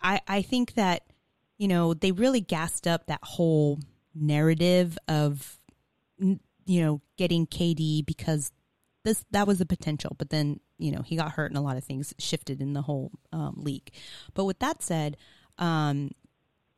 I, 0.00 0.20
I 0.26 0.42
think 0.42 0.74
that, 0.74 1.04
you 1.58 1.68
know, 1.68 1.94
they 1.94 2.10
really 2.10 2.40
gassed 2.40 2.88
up 2.88 3.06
that 3.06 3.20
whole 3.22 3.78
narrative 4.16 4.98
of 5.06 5.60
you 6.64 6.82
know, 6.82 7.00
getting 7.16 7.46
KD 7.46 8.04
because 8.04 8.52
this 9.04 9.24
that 9.30 9.46
was 9.46 9.58
the 9.58 9.66
potential, 9.66 10.14
but 10.18 10.30
then 10.30 10.60
you 10.78 10.92
know 10.92 11.02
he 11.02 11.16
got 11.16 11.32
hurt 11.32 11.50
and 11.50 11.58
a 11.58 11.62
lot 11.62 11.76
of 11.76 11.84
things 11.84 12.14
shifted 12.18 12.60
in 12.60 12.72
the 12.72 12.82
whole 12.82 13.10
um, 13.32 13.54
league. 13.56 13.90
But 14.34 14.44
with 14.44 14.58
that 14.60 14.82
said, 14.82 15.16
um, 15.58 16.10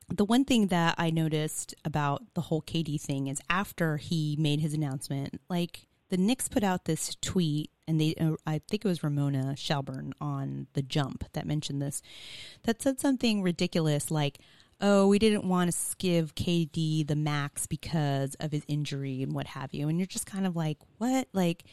the 0.09 0.25
one 0.25 0.45
thing 0.45 0.69
that 0.69 0.95
I 0.99 1.11
noticed 1.11 1.75
about 1.85 2.23
the 2.35 2.43
whole 2.43 2.63
KD 2.63 3.01
thing 3.01 3.29
is 3.29 3.41
after 3.49 3.97
he 3.97 4.37
made 4.39 4.61
his 4.61 4.75
announcement, 4.75 5.41
like 5.49 5.87
the 6.11 6.17
Knicks 6.17 6.49
put 6.49 6.63
out 6.63 6.85
this 6.85 7.17
tweet, 7.21 7.71
and 7.87 8.01
they 8.01 8.15
uh, 8.21 8.33
I 8.47 8.61
think 8.69 8.85
it 8.85 8.89
was 8.89 9.03
Ramona 9.03 9.57
Shelburne 9.57 10.15
on 10.21 10.67
the 10.75 10.83
Jump 10.83 11.25
that 11.33 11.47
mentioned 11.47 11.83
this, 11.83 12.03
that 12.65 12.83
said 12.83 13.01
something 13.01 13.43
ridiculous 13.43 14.11
like 14.11 14.39
oh, 14.87 15.09
we 15.09 15.19
didn't 15.19 15.49
want 15.49 15.73
to 15.73 15.97
give 15.97 16.35
KD 16.35 17.07
the 17.07 17.17
max 17.17 17.67
because 17.67 18.35
of 18.35 18.53
his 18.53 18.65
injury 18.69 19.23
and 19.23 19.33
what 19.33 19.47
have 19.47 19.73
you. 19.73 19.89
And 19.89 19.99
you're 19.99 20.07
just 20.07 20.27
kind 20.27 20.47
of 20.47 20.55
like, 20.55 20.77
what? 20.99 21.27
Like, 21.33 21.65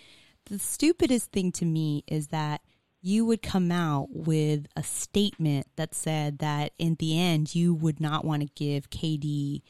the 0.45 0.57
stupidest 0.57 1.29
thing 1.33 1.51
to 1.53 1.65
me 1.65 2.05
is 2.07 2.27
that 2.27 2.61
you 3.01 3.25
would 3.25 3.41
come 3.41 3.69
out 3.69 4.07
with 4.11 4.67
a 4.77 4.83
statement 4.83 5.67
that 5.75 5.93
said 5.93 6.39
that 6.39 6.71
in 6.79 6.95
the 6.99 7.19
end, 7.19 7.53
you 7.53 7.73
would 7.73 7.99
not 7.99 8.23
want 8.23 8.43
to 8.43 8.49
give 8.55 8.89
KD 8.89 9.61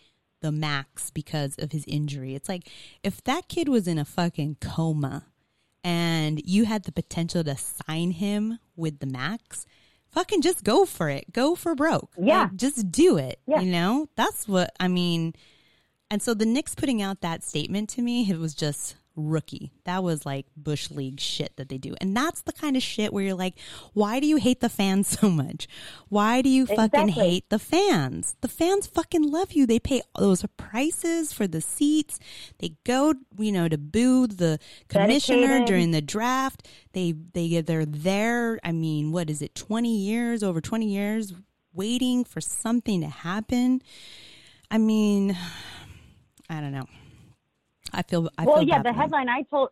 the 0.42 0.52
max 0.52 1.10
because 1.10 1.56
of 1.58 1.72
his 1.72 1.84
injury. 1.88 2.36
It's 2.36 2.48
like, 2.48 2.70
if 3.02 3.24
that 3.24 3.48
kid 3.48 3.68
was 3.68 3.88
in 3.88 3.98
a 3.98 4.06
fucking 4.06 4.58
coma 4.62 5.26
and 5.84 6.40
you 6.46 6.66
had 6.66 6.84
the 6.84 6.92
potential 6.92 7.44
to 7.44 7.58
sign 7.58 8.12
him 8.12 8.60
with 8.76 9.00
the 9.00 9.08
max, 9.08 9.66
fucking 10.12 10.42
just 10.42 10.64
go 10.64 10.86
for 10.86 11.10
it. 11.10 11.32
Go 11.34 11.56
for 11.56 11.76
broke. 11.76 12.12
Yeah. 12.18 12.44
Like, 12.44 12.56
just 12.56 12.92
do 12.92 13.18
it. 13.18 13.40
Yeah. 13.46 13.62
You 13.62 13.72
know? 13.72 14.08
That's 14.16 14.48
what 14.48 14.72
I 14.80 14.88
mean. 14.88 15.34
And 16.10 16.22
so 16.22 16.34
the 16.34 16.46
Knicks 16.46 16.76
putting 16.76 17.02
out 17.02 17.22
that 17.22 17.44
statement 17.44 17.90
to 17.92 18.02
me, 18.02 18.30
it 18.30 18.38
was 18.38 18.54
just 18.54 18.96
rookie. 19.16 19.72
That 19.84 20.04
was 20.04 20.26
like 20.26 20.46
Bush 20.56 20.90
League 20.90 21.20
shit 21.20 21.56
that 21.58 21.70
they 21.70 21.78
do. 21.78 21.96
And 22.00 22.16
that's 22.16 22.42
the 22.42 22.54
kind 22.54 22.78
of 22.78 22.84
shit 22.84 23.12
where 23.12 23.24
you're 23.24 23.34
like, 23.36 23.56
why 23.94 24.20
do 24.20 24.28
you 24.28 24.38
hate 24.38 24.62
the 24.62 24.70
fans 24.70 25.08
so 25.20 25.30
much? 25.30 25.68
Why 26.10 26.42
do 26.42 26.50
you 26.50 26.66
fucking 26.66 26.84
Exactly. 27.10 27.12
hate 27.12 27.50
the 27.50 27.60
fans? 27.60 28.36
The 28.42 28.48
fans 28.48 28.88
fucking 28.88 29.24
love 29.30 29.52
you. 29.54 29.66
They 29.66 29.80
pay 29.80 30.02
those 30.18 30.46
prices 30.58 31.34
for 31.34 31.48
the 31.48 31.62
seats. 31.62 32.20
They 32.60 32.76
go, 32.86 33.14
you 33.38 33.52
know, 33.52 33.68
to 33.68 33.78
boo 33.78 34.28
the 34.28 34.60
commissioner 34.88 35.42
Dedicated. 35.42 35.68
during 35.68 35.92
the 35.92 36.02
draft. 36.02 36.68
They 36.94 37.14
they 37.34 37.62
they're 37.62 37.86
there. 37.86 38.60
I 38.64 38.72
mean, 38.72 39.12
what 39.12 39.30
is 39.30 39.42
it? 39.42 39.56
20 39.56 39.96
years, 39.96 40.44
over 40.44 40.62
20 40.62 40.86
years 40.88 41.34
waiting 41.74 42.24
for 42.24 42.42
something 42.42 43.02
to 43.02 43.08
happen. 43.08 43.82
I 44.70 44.78
mean, 44.78 45.38
I 46.50 46.60
don't 46.62 46.72
know. 46.74 46.86
I 47.94 48.02
feel 48.04 48.30
I 48.38 48.46
well, 48.46 48.58
feel 48.58 48.68
yeah. 48.68 48.82
The 48.82 48.94
headline 48.94 49.30
I 49.30 49.44
told 49.44 49.70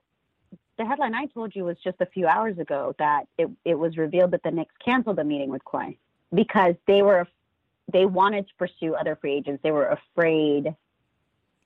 the 0.77 0.85
headline 0.85 1.13
I 1.13 1.25
told 1.27 1.55
you 1.55 1.65
was 1.65 1.77
just 1.83 1.97
a 1.99 2.05
few 2.05 2.27
hours 2.27 2.57
ago 2.57 2.95
that 2.99 3.27
it 3.37 3.49
it 3.65 3.75
was 3.75 3.97
revealed 3.97 4.31
that 4.31 4.43
the 4.43 4.51
Knicks 4.51 4.73
canceled 4.83 5.17
the 5.17 5.23
meeting 5.23 5.49
with 5.49 5.63
Kawhi 5.63 5.97
because 6.33 6.75
they 6.87 7.01
were 7.01 7.27
they 7.91 8.05
wanted 8.05 8.47
to 8.47 8.53
pursue 8.57 8.93
other 8.95 9.15
free 9.15 9.33
agents. 9.33 9.61
They 9.63 9.71
were 9.71 9.87
afraid 9.87 10.75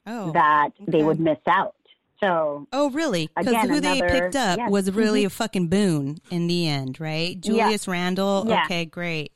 Oh. 0.06 0.32
that 0.34 0.72
they 0.86 1.02
would 1.02 1.20
miss 1.20 1.38
out. 1.48 1.76
So 2.20 2.68
Oh, 2.74 2.90
really? 2.92 3.30
Because 3.38 3.70
who 3.70 3.80
they 3.80 4.02
picked 4.02 4.36
up 4.36 4.58
yes. 4.58 4.70
was 4.70 4.92
really 4.92 5.24
a 5.24 5.30
fucking 5.30 5.68
boon 5.68 6.18
in 6.30 6.48
the 6.48 6.68
end, 6.68 7.00
right? 7.00 7.40
Julius 7.40 7.88
Randle. 7.88 8.46
Yeah. 8.48 8.64
Okay, 8.66 8.86
great. 8.86 9.32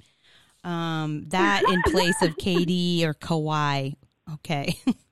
Um, 0.63 1.25
that 1.29 1.63
in 1.69 1.81
place 1.91 2.21
of 2.21 2.35
KD 2.37 3.03
or 3.03 3.13
Kawhi. 3.13 3.95
Okay. 4.33 4.77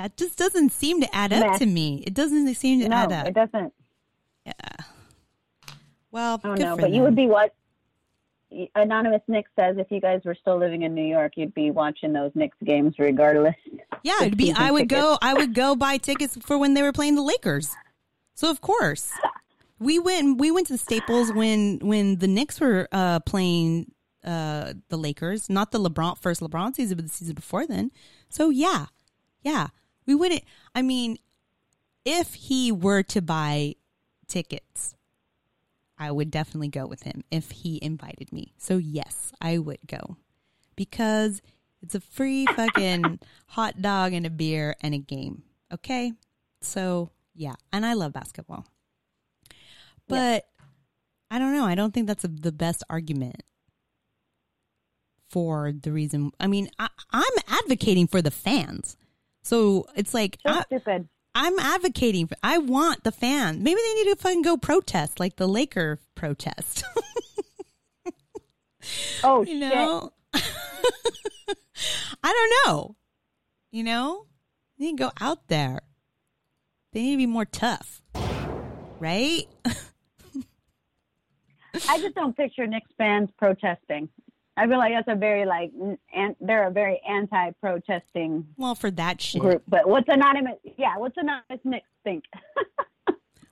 that 0.00 0.16
just 0.16 0.38
doesn't 0.38 0.72
seem 0.72 1.02
to 1.02 1.14
add 1.14 1.30
up 1.30 1.46
Meh. 1.46 1.58
to 1.58 1.66
me. 1.66 2.02
It 2.06 2.14
doesn't 2.14 2.54
seem 2.54 2.80
to 2.80 2.88
no, 2.88 2.96
add 2.96 3.12
up. 3.12 3.26
it 3.26 3.34
doesn't. 3.34 3.74
Yeah. 4.46 4.52
Well, 6.10 6.40
I 6.42 6.48
don't 6.48 6.56
good 6.56 6.64
know, 6.64 6.76
for 6.76 6.82
but 6.82 6.90
you 6.92 7.02
would 7.02 7.14
be 7.14 7.26
what? 7.26 7.54
Anonymous 8.74 9.20
Nick 9.28 9.44
says 9.58 9.76
if 9.78 9.88
you 9.90 10.00
guys 10.00 10.22
were 10.24 10.34
still 10.34 10.58
living 10.58 10.82
in 10.82 10.94
New 10.94 11.04
York, 11.04 11.34
you'd 11.36 11.52
be 11.52 11.70
watching 11.70 12.14
those 12.14 12.32
Knicks 12.34 12.56
games 12.64 12.94
regardless. 12.98 13.54
Yeah, 14.02 14.22
it'd 14.22 14.38
be. 14.38 14.52
I 14.52 14.70
would 14.70 14.88
tickets. 14.88 15.02
go. 15.02 15.18
I 15.20 15.34
would 15.34 15.54
go 15.54 15.76
buy 15.76 15.98
tickets 15.98 16.38
for 16.40 16.56
when 16.56 16.72
they 16.72 16.80
were 16.80 16.92
playing 16.92 17.16
the 17.16 17.22
Lakers. 17.22 17.76
So 18.34 18.48
of 18.50 18.62
course, 18.62 19.12
we 19.78 19.98
went. 19.98 20.38
We 20.38 20.50
went 20.50 20.68
to 20.68 20.72
the 20.72 20.78
Staples 20.78 21.30
when 21.34 21.80
when 21.80 22.16
the 22.16 22.26
Knicks 22.26 22.58
were 22.58 22.88
uh, 22.90 23.20
playing 23.20 23.92
uh, 24.24 24.72
the 24.88 24.96
Lakers, 24.96 25.50
not 25.50 25.72
the 25.72 25.78
LeBron 25.78 26.16
first 26.16 26.40
LeBron 26.40 26.74
season, 26.74 26.96
but 26.96 27.04
the 27.04 27.12
season 27.12 27.34
before 27.34 27.66
then. 27.66 27.90
So 28.30 28.48
yeah, 28.48 28.86
yeah, 29.42 29.68
we 30.10 30.16
wouldn't. 30.16 30.42
I 30.74 30.82
mean, 30.82 31.18
if 32.04 32.34
he 32.34 32.72
were 32.72 33.04
to 33.04 33.22
buy 33.22 33.76
tickets, 34.26 34.96
I 35.96 36.10
would 36.10 36.32
definitely 36.32 36.66
go 36.66 36.84
with 36.84 37.04
him 37.04 37.22
if 37.30 37.52
he 37.52 37.78
invited 37.80 38.32
me. 38.32 38.52
So 38.58 38.76
yes, 38.76 39.30
I 39.40 39.58
would 39.58 39.78
go 39.86 40.16
because 40.74 41.40
it's 41.80 41.94
a 41.94 42.00
free 42.00 42.44
fucking 42.46 43.20
hot 43.46 43.80
dog 43.80 44.12
and 44.12 44.26
a 44.26 44.30
beer 44.30 44.74
and 44.80 44.94
a 44.94 44.98
game. 44.98 45.44
Okay? 45.72 46.12
So, 46.60 47.10
yeah, 47.32 47.54
and 47.72 47.86
I 47.86 47.92
love 47.92 48.12
basketball. 48.12 48.66
But 50.08 50.46
I 51.30 51.38
don't 51.38 51.54
know. 51.54 51.66
I 51.66 51.76
don't 51.76 51.94
think 51.94 52.08
that's 52.08 52.24
a, 52.24 52.28
the 52.28 52.50
best 52.50 52.82
argument 52.90 53.44
for 55.28 55.70
the 55.70 55.92
reason. 55.92 56.32
I 56.40 56.48
mean, 56.48 56.68
I, 56.80 56.88
I'm 57.12 57.32
advocating 57.46 58.08
for 58.08 58.20
the 58.20 58.32
fans. 58.32 58.96
So 59.42 59.86
it's 59.96 60.14
like 60.14 60.38
So 60.46 60.52
I, 60.52 60.62
stupid. 60.62 61.08
I'm 61.34 61.58
advocating 61.58 62.26
for. 62.26 62.36
I 62.42 62.58
want 62.58 63.04
the 63.04 63.12
fans. 63.12 63.58
Maybe 63.58 63.80
they 63.80 63.94
need 63.94 64.10
to 64.10 64.16
fucking 64.16 64.42
go 64.42 64.56
protest 64.56 65.20
like 65.20 65.36
the 65.36 65.48
Laker 65.48 65.98
protest. 66.14 66.84
Oh 69.22 69.42
you 69.44 69.58
know, 69.58 70.12
I 70.34 70.42
don't 72.22 72.52
know. 72.66 72.96
You 73.70 73.84
know, 73.84 74.26
they 74.78 74.86
need 74.86 74.96
to 74.98 75.04
go 75.04 75.12
out 75.20 75.48
there. 75.48 75.80
They 76.92 77.02
need 77.02 77.12
to 77.12 77.16
be 77.18 77.26
more 77.26 77.44
tough, 77.44 78.02
right? 78.98 79.46
I 81.88 82.00
just 82.00 82.14
don't 82.14 82.36
picture 82.36 82.66
Knicks 82.66 82.90
fans 82.98 83.28
protesting. 83.38 84.08
I 84.60 84.66
feel 84.66 84.78
like 84.78 84.92
that's 84.94 85.08
a 85.08 85.18
very 85.18 85.46
like, 85.46 85.72
and 86.14 86.36
they're 86.40 86.66
a 86.68 86.70
very 86.70 87.00
anti-protesting 87.08 88.46
Well, 88.56 88.74
for 88.74 88.90
that 88.92 89.20
shit. 89.20 89.40
group. 89.40 89.62
But 89.66 89.88
what's 89.88 90.08
anonymous? 90.08 90.58
Yeah, 90.76 90.98
what's 90.98 91.16
anonymous 91.16 91.60
Knicks 91.64 91.88
think? 92.04 92.24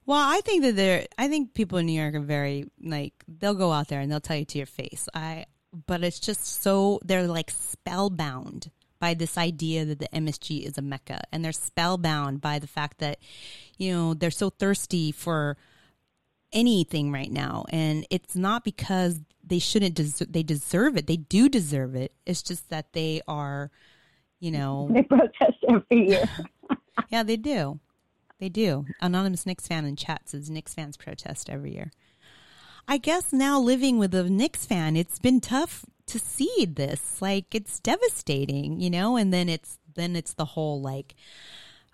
Well, 0.06 0.26
I 0.26 0.40
think 0.40 0.62
that 0.62 0.74
they're. 0.74 1.04
I 1.18 1.28
think 1.28 1.52
people 1.52 1.76
in 1.76 1.84
New 1.84 2.00
York 2.00 2.14
are 2.14 2.20
very 2.20 2.64
like 2.82 3.12
they'll 3.28 3.52
go 3.52 3.72
out 3.72 3.88
there 3.88 4.00
and 4.00 4.11
they'll 4.11 4.20
tell 4.20 4.38
you 4.38 4.46
to 4.46 4.56
your 4.56 4.66
face. 4.66 5.06
I, 5.12 5.44
but 5.86 6.02
it's 6.02 6.18
just 6.18 6.62
so 6.62 6.98
they're 7.04 7.26
like 7.26 7.50
spellbound 7.50 8.70
by 9.00 9.12
this 9.12 9.36
idea 9.36 9.84
that 9.84 9.98
the 9.98 10.09
MSG 10.14 10.64
is 10.64 10.78
a 10.78 10.82
mecca, 10.82 11.20
and 11.30 11.44
they're 11.44 11.52
spellbound 11.52 12.40
by 12.40 12.59
the 12.59 12.66
fact 12.66 13.00
that 13.00 13.18
you 13.76 13.92
know 13.92 14.14
they're 14.14 14.30
so 14.30 14.48
thirsty 14.48 15.12
for 15.12 15.59
anything 16.53 17.12
right 17.12 17.30
now, 17.30 17.64
and 17.70 18.07
it's 18.11 18.36
not 18.36 18.64
because 18.64 19.20
they 19.44 19.59
shouldn't. 19.59 19.94
Des- 19.94 20.26
they 20.26 20.42
deserve 20.42 20.96
it. 20.96 21.07
They 21.07 21.16
do 21.16 21.49
deserve 21.49 21.94
it. 21.94 22.12
It's 22.26 22.42
just 22.42 22.68
that 22.70 22.92
they 22.92 23.22
are, 23.26 23.70
you 24.40 24.51
know, 24.51 24.88
they 24.92 25.03
protest 25.03 25.64
every 25.68 26.09
year. 26.09 26.28
yeah, 27.09 27.22
they 27.22 27.36
do. 27.36 27.80
They 28.38 28.49
do. 28.49 28.86
Anonymous 29.01 29.46
Knicks 29.46 29.66
fan 29.66 29.84
in 29.84 29.96
chat 29.96 30.28
says 30.28 30.49
Knicks 30.49 30.74
fans 30.74 30.96
protest 30.96 31.51
every 31.51 31.74
year. 31.74 31.90
I 32.86 32.96
guess 32.96 33.32
now 33.32 33.61
living 33.61 33.99
with 33.99 34.14
a 34.14 34.24
Knicks 34.24 34.64
fan, 34.64 34.96
it's 34.96 35.18
been 35.18 35.40
tough 35.40 35.84
to 36.07 36.18
see 36.18 36.66
this. 36.66 37.20
Like 37.20 37.55
it's 37.55 37.80
devastating, 37.80 38.80
you 38.80 38.90
know, 38.90 39.16
and 39.16 39.32
then 39.32 39.49
it's 39.49 39.78
then 39.94 40.16
it's 40.16 40.32
the 40.32 40.44
whole 40.44 40.80
like 40.80 41.14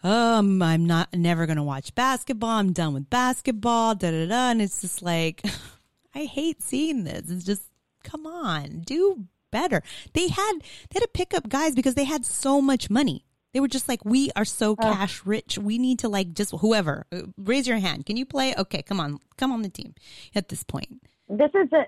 um 0.05 0.63
I'm 0.63 0.85
not 0.85 1.13
never 1.15 1.47
going 1.47 1.57
to 1.57 1.63
watch 1.63 1.95
basketball. 1.95 2.51
I'm 2.51 2.73
done 2.73 2.95
with 2.95 3.11
basketball, 3.11 3.95
da 3.95 4.11
da 4.11 4.27
da, 4.27 4.51
and 4.51 4.63
it's 4.63 4.81
just 4.83 5.03
like 5.03 5.43
I 6.15 6.25
hate 6.25 6.63
seeing 6.63 7.05
this. 7.05 7.29
It's 7.29 7.45
just 7.45 7.63
come 8.05 8.27
on, 8.27 8.83
do 8.83 9.25
better. 9.51 9.83
They 10.13 10.29
had 10.29 10.53
they 10.61 10.95
had 10.95 11.01
to 11.01 11.09
pick 11.13 11.35
up 11.35 11.49
guys 11.49 11.75
because 11.75 11.95
they 11.95 12.05
had 12.05 12.25
so 12.25 12.61
much 12.61 12.91
money. 12.91 13.25
They 13.53 13.61
were 13.61 13.69
just 13.69 13.89
like, 13.89 14.05
we 14.05 14.33
are 14.35 14.45
so 14.45 14.75
cash 14.75 15.25
rich. 15.25 15.59
We 15.59 15.79
need 15.79 16.01
to 16.01 16.09
like 16.09 16.35
just 16.35 16.53
whoever 16.59 17.07
uh, 17.13 17.23
raise 17.39 17.69
your 17.69 17.79
hand. 17.79 18.05
Can 18.05 18.17
you 18.17 18.27
play? 18.27 18.53
Okay, 18.59 18.83
come 18.83 18.99
on, 18.99 19.21
come 19.37 19.53
on 19.53 19.63
the 19.63 19.69
team. 19.69 19.95
At 20.35 20.49
this 20.49 20.65
point, 20.65 21.01
this 21.29 21.51
is 21.55 21.73
a 21.73 21.87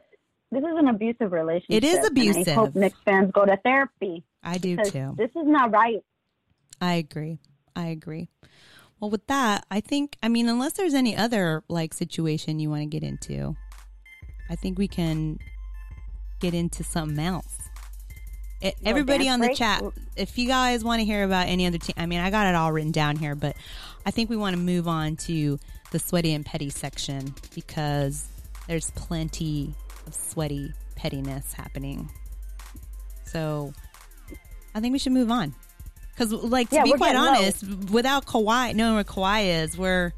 this 0.53 0.61
is 0.63 0.79
an 0.79 0.87
abusive 0.87 1.33
relationship. 1.33 1.83
It 1.83 1.85
is 1.85 2.07
abusive. 2.07 2.49
I 2.49 2.53
hope 2.53 2.77
Knicks 2.77 2.99
fans 3.05 3.33
go 3.33 3.45
to 3.45 3.57
therapy 3.65 4.23
I 4.45 4.59
do 4.59 4.77
too. 4.77 5.15
this 5.19 5.31
is 5.31 5.45
not 5.45 5.73
right. 5.73 6.05
I 6.81 6.95
agree. 6.95 7.41
I 7.77 7.89
agree. 7.89 8.29
Well, 8.99 9.11
with 9.11 9.27
that, 9.27 9.67
I 9.71 9.81
think 9.81 10.17
I 10.23 10.29
mean, 10.29 10.49
unless 10.49 10.73
there's 10.73 10.95
any 10.95 11.17
other 11.17 11.63
like 11.69 11.93
situation 11.93 12.59
you 12.59 12.71
want 12.71 12.83
to 12.83 12.87
get 12.87 13.03
into, 13.03 13.55
I 14.51 14.57
think 14.57 14.79
we 14.79 14.89
can 14.89 15.39
get 16.41 16.55
into 16.55 16.83
something 16.83 17.19
else. 17.19 17.59
E- 18.63 18.73
everybody 18.85 19.29
on 19.29 19.41
the 19.41 19.49
break? 19.49 19.59
chat, 19.59 19.83
if 20.17 20.39
you 20.39 20.49
guys 20.49 20.83
want 20.83 21.01
to 21.01 21.05
hear 21.05 21.25
about 21.25 21.47
any 21.47 21.67
other 21.67 21.77
team, 21.77 21.95
I 21.99 22.07
mean, 22.07 22.21
I 22.21 22.31
got 22.31 22.47
it 22.47 22.55
all 22.55 22.73
written 22.73 22.91
down 22.91 23.17
here, 23.17 23.35
but 23.35 23.55
I 24.07 24.11
think 24.11 24.31
we 24.31 24.37
want 24.37 24.57
to 24.57 24.63
move 24.63 24.89
on 24.89 25.17
to 25.17 25.59
the 25.91 25.99
sweaty 25.99 26.33
and 26.33 26.45
petty 26.45 26.71
section 26.71 27.35
because 27.55 28.27
there's 28.67 28.91
plenty 28.93 29.75
of 30.07 30.15
sweaty 30.15 30.73
pettiness 30.95 31.53
happening. 31.53 32.09
So 33.25 33.75
I 34.75 34.81
think 34.81 34.93
we 34.93 34.99
should 34.99 35.13
move 35.13 35.31
on. 35.31 35.55
Because, 36.17 36.33
like, 36.33 36.71
to 36.71 36.77
Yeah, 36.77 36.85
be 36.85 36.93
quite 36.93 37.13
getting 37.13 37.21
low. 37.23 37.29
honest, 37.29 37.91
without 37.91 38.25
Kawhi, 38.25 38.75
knowing 38.75 38.95
where 38.95 39.05
Kawhi 39.05 39.63
is, 39.63 39.77
we're 39.77 40.13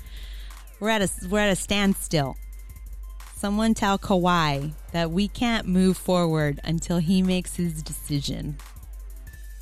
we're 0.78 0.90
at 0.90 1.02
a 1.02 1.10
we're 1.28 1.40
at 1.40 1.50
a 1.50 1.56
standstill. 1.56 2.36
Someone 3.34 3.74
tell 3.74 3.98
Kawhi 3.98 4.72
that 4.92 5.10
we 5.10 5.26
can't 5.28 5.66
move 5.66 5.96
forward 5.96 6.60
until 6.64 6.98
he 6.98 7.22
makes 7.22 7.56
his 7.56 7.82
decision. 7.82 8.58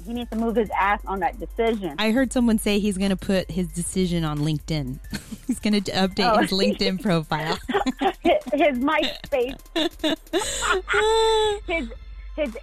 He 0.04 0.12
needs 0.12 0.30
to 0.30 0.36
move 0.36 0.56
his 0.56 0.70
ass 0.78 1.00
on 1.06 1.20
that 1.20 1.40
decision. 1.40 1.94
I 1.98 2.10
heard 2.12 2.32
someone 2.32 2.58
say 2.58 2.78
he's 2.78 2.96
going 2.96 3.10
to 3.10 3.16
put 3.16 3.50
his 3.50 3.66
decision 3.68 4.24
on 4.24 4.38
LinkedIn. 4.38 4.98
he's 5.46 5.58
going 5.58 5.82
to 5.82 5.90
update 5.92 6.32
Oh. 6.32 6.38
his 6.42 6.50
LinkedIn 6.52 7.02
profile. 7.02 7.58
his, 8.20 8.36
his 8.52 8.78
MySpace, 8.78 9.58
his 11.66 11.88
his 12.36 12.56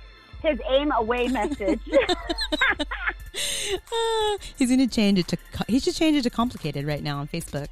his 0.44 0.60
aim 0.70 0.91
away 0.91 1.28
message. 1.40 1.80
Ah, 3.91 4.38
he's 4.57 4.70
going 4.70 4.80
to 4.80 4.88
change 4.88 5.20
it 5.20 5.28
to 5.30 5.38
he 5.68 5.80
should 5.80 5.95
change 5.95 6.18
it 6.18 6.24
to 6.24 6.30
complicated 6.30 6.86
right 6.86 7.02
now 7.02 7.18
on 7.20 7.28
Facebook. 7.28 7.68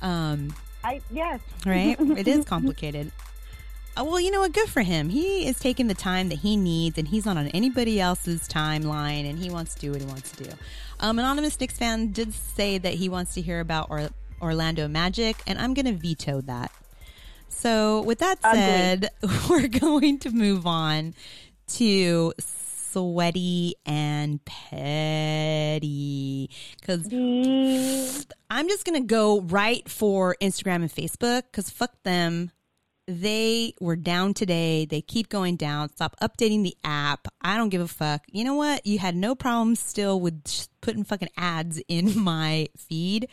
Um, 0.00 0.54
I 0.84 1.00
yes. 1.10 1.40
right? 1.64 1.96
it 2.00 2.28
is 2.28 2.44
complicated. 2.44 3.12
Uh, 3.98 4.04
well, 4.04 4.20
you 4.20 4.30
know 4.30 4.40
what? 4.40 4.52
Good 4.52 4.68
for 4.68 4.82
him. 4.82 5.08
He 5.08 5.46
is 5.48 5.58
taking 5.58 5.86
the 5.86 5.94
time 5.94 6.28
that 6.28 6.40
he 6.40 6.56
needs, 6.56 6.98
and 6.98 7.08
he's 7.08 7.24
not 7.24 7.36
on 7.38 7.48
anybody 7.48 7.98
else's 7.98 8.46
timeline, 8.46 9.28
and 9.28 9.38
he 9.38 9.50
wants 9.50 9.74
to 9.74 9.80
do 9.80 9.90
what 9.92 10.00
he 10.00 10.06
wants 10.06 10.30
to 10.32 10.44
do. 10.44 10.50
Um, 11.00 11.18
Anonymous 11.18 11.58
Knicks 11.58 11.78
fan 11.78 12.12
did 12.12 12.34
say 12.34 12.76
that 12.78 12.94
he 12.94 13.08
wants 13.08 13.34
to 13.34 13.40
hear 13.40 13.58
about 13.60 13.88
or- 13.90 14.10
Orlando 14.40 14.86
Magic, 14.86 15.36
and 15.46 15.58
I'm 15.58 15.72
going 15.72 15.86
to 15.86 15.92
veto 15.92 16.42
that. 16.42 16.72
So, 17.48 18.02
with 18.02 18.18
that 18.18 18.38
Ugly. 18.44 18.60
said, 18.60 19.08
we're 19.48 19.68
going 19.68 20.18
to 20.20 20.30
move 20.30 20.66
on 20.66 21.14
to 21.68 22.32
sweaty 22.38 23.74
and 23.84 24.42
petty 24.44 26.50
because 26.80 28.26
I'm 28.48 28.68
just 28.68 28.86
gonna 28.86 29.00
go 29.02 29.40
right 29.42 29.86
for 29.88 30.36
Instagram 30.40 30.76
and 30.76 30.90
Facebook 30.90 31.42
because 31.50 31.68
fuck 31.70 32.02
them. 32.04 32.52
They 33.08 33.74
were 33.80 33.94
down 33.94 34.34
today. 34.34 34.84
They 34.84 35.00
keep 35.00 35.28
going 35.28 35.54
down. 35.56 35.90
Stop 35.90 36.16
updating 36.20 36.64
the 36.64 36.76
app. 36.82 37.28
I 37.40 37.56
don't 37.56 37.68
give 37.68 37.80
a 37.80 37.86
fuck. 37.86 38.22
You 38.32 38.42
know 38.42 38.54
what? 38.54 38.84
You 38.84 38.98
had 38.98 39.14
no 39.14 39.36
problems 39.36 39.78
still 39.78 40.18
with 40.18 40.42
putting 40.80 41.04
fucking 41.04 41.28
ads 41.36 41.80
in 41.88 42.18
my 42.18 42.66
feed. 42.76 43.28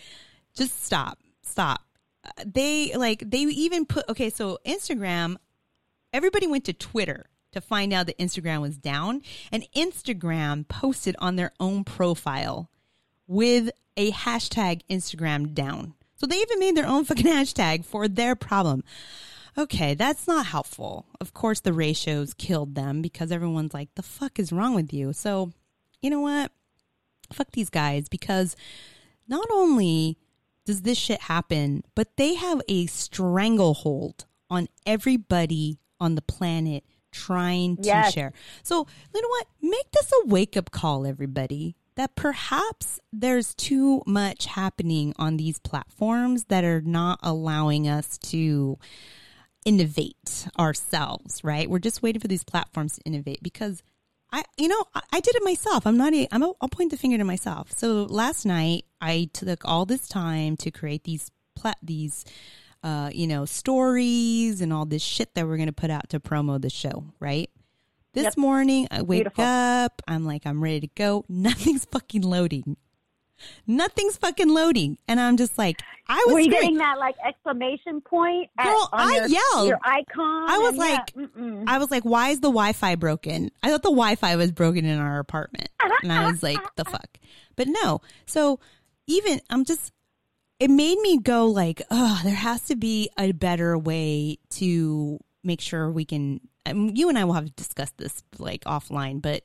Just 0.56 0.86
stop. 0.86 1.18
Stop. 1.42 1.82
Uh, 2.24 2.44
They 2.46 2.94
like 2.96 3.24
they 3.26 3.40
even 3.40 3.86
put 3.86 4.08
okay. 4.10 4.30
So 4.30 4.60
Instagram, 4.66 5.38
everybody 6.12 6.48
went 6.48 6.66
to 6.66 6.74
Twitter 6.74 7.26
to 7.54 7.62
find 7.62 7.94
out 7.94 8.08
that 8.08 8.18
Instagram 8.18 8.62
was 8.62 8.78
down, 8.78 9.22
and 9.52 9.68
Instagram 9.76 10.68
posted 10.68 11.16
on 11.20 11.36
their 11.36 11.52
own 11.60 11.84
profile 11.84 12.70
with 13.28 13.70
a 13.96 14.12
hashtag 14.12 14.82
Instagram 14.90 15.54
down. 15.54 15.94
So 16.16 16.28
they 16.28 16.38
even 16.38 16.60
made 16.60 16.76
their 16.76 16.88
own 16.88 17.06
fucking 17.06 17.26
hashtag 17.28 17.86
for 17.86 18.08
their 18.08 18.36
problem. 18.36 18.84
Okay, 19.58 19.94
that's 19.94 20.28
not 20.28 20.48
helpful. 20.48 21.06
Of 21.22 21.34
course, 21.34 21.60
the 21.60 21.74
ratios 21.74 22.34
killed 22.34 22.76
them 22.76 23.02
because 23.02 23.32
everyone's 23.32 23.74
like, 23.74 23.94
the 23.96 24.02
fuck 24.02 24.40
is 24.40 24.52
wrong 24.52 24.74
with 24.74 24.92
you? 24.92 25.14
So, 25.14 25.52
you 26.02 26.10
know 26.10 26.22
what? 26.22 26.52
fuck 27.34 27.52
these 27.52 27.70
guys 27.70 28.08
because 28.08 28.56
not 29.28 29.48
only 29.52 30.18
does 30.66 30.84
this 30.84 30.98
shit 30.98 31.22
happen, 31.22 31.84
but 31.96 32.16
they 32.16 32.36
have 32.36 32.62
a 32.68 32.86
stranglehold 32.86 34.26
on 34.50 34.68
everybody 34.86 35.80
on 36.00 36.16
the 36.16 36.22
planet 36.22 36.84
trying 37.14 37.78
to 37.78 37.84
Yes. 37.84 38.14
share. 38.14 38.34
So, 38.64 38.86
you 39.14 39.22
know 39.22 39.30
what? 39.30 39.48
Make 39.62 39.90
this 39.92 40.12
a 40.12 40.28
wake 40.28 40.58
up 40.58 40.72
call, 40.72 41.06
everybody, 41.06 41.76
that 41.96 42.16
perhaps 42.16 43.00
there's 43.14 43.54
too 43.56 44.02
much 44.06 44.48
happening 44.48 45.14
on 45.18 45.38
these 45.38 45.60
platforms 45.60 46.46
that 46.46 46.64
are 46.66 46.82
not 46.82 47.20
allowing 47.24 47.88
us 47.88 48.18
to 48.18 48.78
innovate 49.66 50.48
ourselves, 50.60 51.44
right? 51.44 51.70
We're 51.70 51.80
just 51.80 52.02
waiting 52.02 52.20
for 52.20 52.28
these 52.28 52.44
platforms 52.44 52.96
to 52.96 53.02
innovate 53.06 53.42
because 53.42 53.82
I, 54.32 54.44
you 54.58 54.68
know, 54.68 54.84
I, 54.94 55.02
I 55.14 55.20
did 55.20 55.36
it 55.36 55.44
myself. 55.44 55.86
I'm 55.86 55.96
not 55.98 56.14
a, 56.14 56.28
I'm 56.32 56.44
a, 56.44 56.52
I'll 56.60 56.68
point 56.70 56.92
the 56.92 56.98
finger 56.98 57.18
to 57.18 57.24
myself. 57.24 57.72
So 57.72 58.04
last 58.04 58.46
night 58.46 58.86
I 59.00 59.30
took 59.32 59.64
all 59.64 59.86
this 59.86 60.08
time 60.08 60.58
to 60.58 60.72
create 60.72 61.04
these 61.04 61.32
plat, 61.56 61.78
these, 61.82 62.26
uh, 62.84 63.10
you 63.14 63.28
know, 63.28 63.46
stories 63.46 64.62
and 64.62 64.74
all 64.74 64.86
this 64.86 65.02
shit 65.02 65.34
that 65.36 65.48
we're 65.48 65.58
going 65.58 65.68
to 65.68 65.74
put 65.74 65.90
out 65.90 66.10
to 66.10 66.20
promo 66.20 66.62
the 66.62 66.70
show, 66.70 67.06
right? 67.20 67.50
This 68.14 68.24
Yep. 68.26 68.38
morning 68.38 68.88
I 68.92 69.02
wake 69.02 69.22
Beautiful. 69.24 69.44
up, 69.44 70.02
I'm 70.08 70.26
like, 70.26 70.46
I'm 70.46 70.62
ready 70.62 70.82
to 70.82 70.88
go. 70.96 71.26
Nothing's 71.30 71.86
fucking 71.86 72.22
loading. 72.22 72.78
Nothing's 73.68 74.16
fucking 74.18 74.50
loading. 74.50 74.98
And 75.08 75.20
I'm 75.20 75.36
just 75.38 75.58
like, 75.58 75.82
I 76.08 76.24
was 76.28 76.34
Were 76.34 76.40
you 76.40 76.50
great. 76.50 76.62
getting 76.62 76.78
that 76.78 77.00
like 77.00 77.16
exclamation 77.26 78.02
point? 78.02 78.50
at- 78.58 78.66
Girl, 78.66 78.90
on 78.94 79.10
I 79.10 79.16
your, 79.16 79.28
yelled. 79.28 79.68
Your 79.68 79.80
icon. 79.84 80.50
I 80.50 80.58
was 80.60 80.68
and 80.70 80.78
yeah, 80.78 80.84
like- 81.58 81.68
I 81.68 81.78
was 81.80 81.90
like, 81.92 82.04
why 82.04 82.30
is 82.30 82.40
the 82.40 82.48
Wi 82.50 82.74
Fi 82.74 82.96
broken? 82.96 83.50
I 83.64 83.70
thought 83.70 83.82
the 83.82 83.90
Wi 83.90 84.16
Fi 84.16 84.36
was 84.36 84.52
broken 84.52 84.86
in 84.86 85.00
our 85.00 85.20
apartment. 85.20 85.70
And 86.04 86.12
I 86.14 86.30
was 86.30 86.44
like, 86.44 86.60
the 86.76 86.86
fuck? 86.86 87.18
But 87.56 87.68
no. 87.68 88.02
So 88.26 88.60
even, 89.08 89.42
I'm 89.50 89.66
just, 89.66 89.92
it 90.60 90.70
made 90.70 91.00
me 91.00 91.20
go 91.20 91.48
like, 91.48 91.82
oh, 91.92 92.22
there 92.24 92.36
has 92.36 92.62
to 92.64 92.76
be 92.76 93.10
a 93.18 93.32
better 93.32 93.78
way 93.78 94.38
to 94.52 95.20
make 95.44 95.62
sure 95.62 95.92
we 95.92 96.06
can, 96.06 96.40
um, 96.66 96.92
you 96.94 97.10
and 97.10 97.18
I 97.18 97.26
will 97.26 97.34
have 97.34 97.46
to 97.46 97.52
discuss 97.52 97.92
this 97.98 98.24
like 98.40 98.64
offline, 98.64 99.22
but 99.22 99.44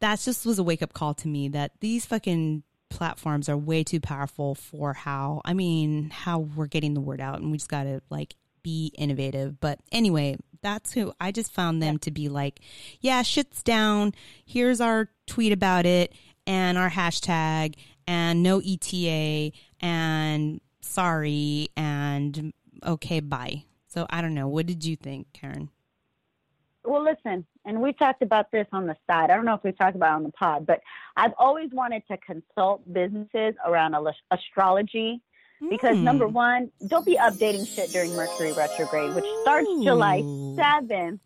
that 0.00 0.18
just 0.20 0.44
was 0.44 0.58
a 0.58 0.64
wake 0.64 0.82
up 0.82 0.92
call 0.92 1.14
to 1.14 1.28
me 1.28 1.48
that 1.48 1.72
these 1.80 2.04
fucking 2.04 2.64
platforms 2.90 3.48
are 3.48 3.56
way 3.56 3.82
too 3.82 4.00
powerful 4.00 4.54
for 4.54 4.92
how 4.92 5.40
I 5.44 5.54
mean 5.54 6.10
how 6.10 6.40
we're 6.40 6.66
getting 6.66 6.92
the 6.92 7.00
word 7.00 7.20
out 7.20 7.40
and 7.40 7.50
we 7.50 7.56
just 7.56 7.70
got 7.70 7.84
to 7.84 8.02
like 8.10 8.34
be 8.62 8.92
innovative. 8.98 9.58
But 9.60 9.80
anyway 9.90 10.36
that's 10.60 10.92
who 10.92 11.12
I 11.20 11.32
just 11.32 11.52
found 11.52 11.82
them 11.82 11.98
to 11.98 12.10
be 12.10 12.28
like 12.28 12.60
yeah 13.00 13.22
shit's 13.22 13.62
down. 13.62 14.12
Here's 14.44 14.80
our 14.80 15.08
tweet 15.26 15.52
about 15.52 15.86
it 15.86 16.12
and 16.46 16.76
our 16.76 16.90
hashtag 16.90 17.76
and 18.06 18.42
no 18.42 18.60
ETA 18.60 19.52
and 19.82 20.60
sorry 20.80 21.68
and 21.76 22.52
okay 22.86 23.20
bye 23.20 23.64
so 23.88 24.06
I 24.10 24.22
don't 24.22 24.34
know 24.34 24.48
what 24.48 24.66
did 24.66 24.84
you 24.84 24.96
think 24.96 25.26
Karen 25.32 25.70
well, 26.84 27.04
listen, 27.04 27.46
and 27.64 27.80
we 27.80 27.92
talked 27.92 28.22
about 28.22 28.50
this 28.50 28.66
on 28.72 28.86
the 28.86 28.96
side. 29.08 29.30
I 29.30 29.36
don't 29.36 29.44
know 29.44 29.54
if 29.54 29.62
we 29.62 29.70
talked 29.70 29.94
about 29.94 30.14
it 30.14 30.16
on 30.16 30.22
the 30.24 30.32
pod, 30.32 30.66
but 30.66 30.80
I've 31.16 31.32
always 31.38 31.70
wanted 31.72 32.02
to 32.10 32.16
consult 32.16 32.82
businesses 32.92 33.54
around 33.64 33.94
astrology 34.32 35.20
because 35.70 35.96
Hmm. 35.96 36.04
number 36.04 36.26
one, 36.26 36.72
don't 36.88 37.06
be 37.06 37.16
updating 37.16 37.68
shit 37.68 37.90
during 37.92 38.16
Mercury 38.16 38.52
retrograde, 38.52 39.14
which 39.14 39.24
starts 39.42 39.68
July 39.84 40.22
Ooh. 40.22 40.56
7th, 40.56 41.20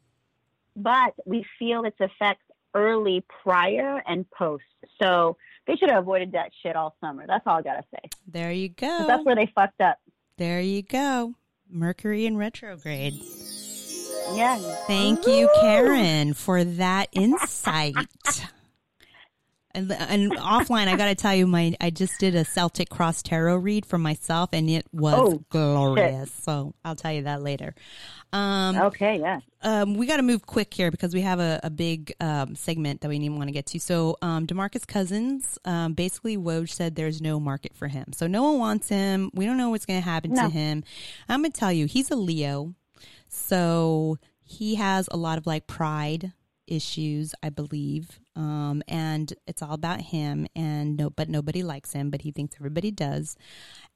but 0.76 1.14
we 1.24 1.42
feel 1.58 1.84
its 1.86 1.96
effects 2.00 2.44
early 2.74 3.24
prior 3.42 4.02
and 4.06 4.30
post. 4.30 4.64
So 5.00 5.38
they 5.66 5.76
should 5.76 5.90
have 5.90 6.02
avoided 6.02 6.32
that 6.32 6.50
shit 6.62 6.76
all 6.76 6.96
summer. 7.00 7.24
That's 7.26 7.44
all 7.46 7.58
I 7.58 7.62
got 7.62 7.74
to 7.74 7.84
say. 7.92 8.08
there 8.26 8.52
you 8.52 8.68
go 8.68 9.04
That's 9.06 9.24
where 9.24 9.34
they 9.34 9.50
fucked 9.54 9.80
up. 9.80 9.98
There 10.38 10.60
you 10.60 10.82
go. 10.82 11.34
Mercury 11.68 12.26
in 12.26 12.36
retrograde. 12.36 13.14
Yeah. 14.34 14.58
Thank 14.86 15.26
you, 15.26 15.48
Karen, 15.60 16.34
for 16.34 16.62
that 16.64 17.08
insight. 17.12 17.94
And, 19.76 19.92
and 19.92 20.32
offline, 20.32 20.88
I 20.88 20.96
got 20.96 21.06
to 21.06 21.14
tell 21.14 21.34
you, 21.34 21.46
my 21.46 21.74
I 21.80 21.90
just 21.90 22.18
did 22.18 22.34
a 22.34 22.44
Celtic 22.44 22.88
Cross 22.88 23.22
Tarot 23.22 23.56
read 23.56 23.84
for 23.86 23.98
myself, 23.98 24.50
and 24.52 24.68
it 24.70 24.86
was 24.92 25.14
Oh, 25.16 25.44
glorious. 25.50 26.32
So 26.32 26.74
I'll 26.84 26.96
tell 26.96 27.12
you 27.12 27.22
that 27.22 27.42
later. 27.42 27.74
Um, 28.32 28.76
Okay, 28.76 29.20
yeah. 29.20 29.40
um, 29.62 29.94
we 29.94 30.06
got 30.06 30.16
to 30.16 30.22
move 30.22 30.44
quick 30.46 30.74
here 30.74 30.90
because 30.90 31.14
we 31.14 31.20
have 31.20 31.38
a, 31.40 31.60
a 31.62 31.70
big 31.70 32.12
um, 32.20 32.56
segment 32.56 33.02
that 33.02 33.08
we 33.08 33.18
need 33.18 33.28
want 33.28 33.48
to 33.48 33.52
get 33.52 33.66
to. 33.66 33.78
So, 33.78 34.16
um, 34.22 34.46
Demarcus 34.46 34.86
Cousins, 34.86 35.58
um, 35.64 35.92
basically, 35.94 36.36
Woj 36.36 36.68
said 36.70 36.96
there's 36.96 37.20
no 37.22 37.38
market 37.38 37.74
for 37.74 37.86
him. 37.88 38.12
So, 38.14 38.26
no 38.26 38.42
one 38.42 38.58
wants 38.58 38.88
him. 38.88 39.30
We 39.34 39.46
don't 39.46 39.56
know 39.56 39.70
what's 39.70 39.86
going 39.86 40.00
to 40.00 40.04
happen 40.08 40.34
to 40.34 40.48
him. 40.48 40.84
I'm 41.28 41.40
going 41.42 41.52
to 41.52 41.58
tell 41.60 41.72
you, 41.72 41.86
he's 41.86 42.10
a 42.10 42.16
Leo. 42.16 42.74
So, 43.28 44.18
he 44.42 44.76
has 44.76 45.08
a 45.10 45.16
lot 45.16 45.38
of 45.38 45.46
like 45.46 45.66
pride 45.66 46.32
issues, 46.66 47.34
I 47.42 47.48
believe. 47.50 48.18
Um, 48.34 48.82
and 48.88 49.32
it's 49.46 49.62
all 49.62 49.72
about 49.72 50.00
him 50.00 50.46
and 50.54 50.96
no, 50.96 51.10
but 51.10 51.28
nobody 51.28 51.62
likes 51.62 51.92
him, 51.92 52.10
but 52.10 52.22
he 52.22 52.30
thinks 52.32 52.56
everybody 52.56 52.90
does. 52.90 53.36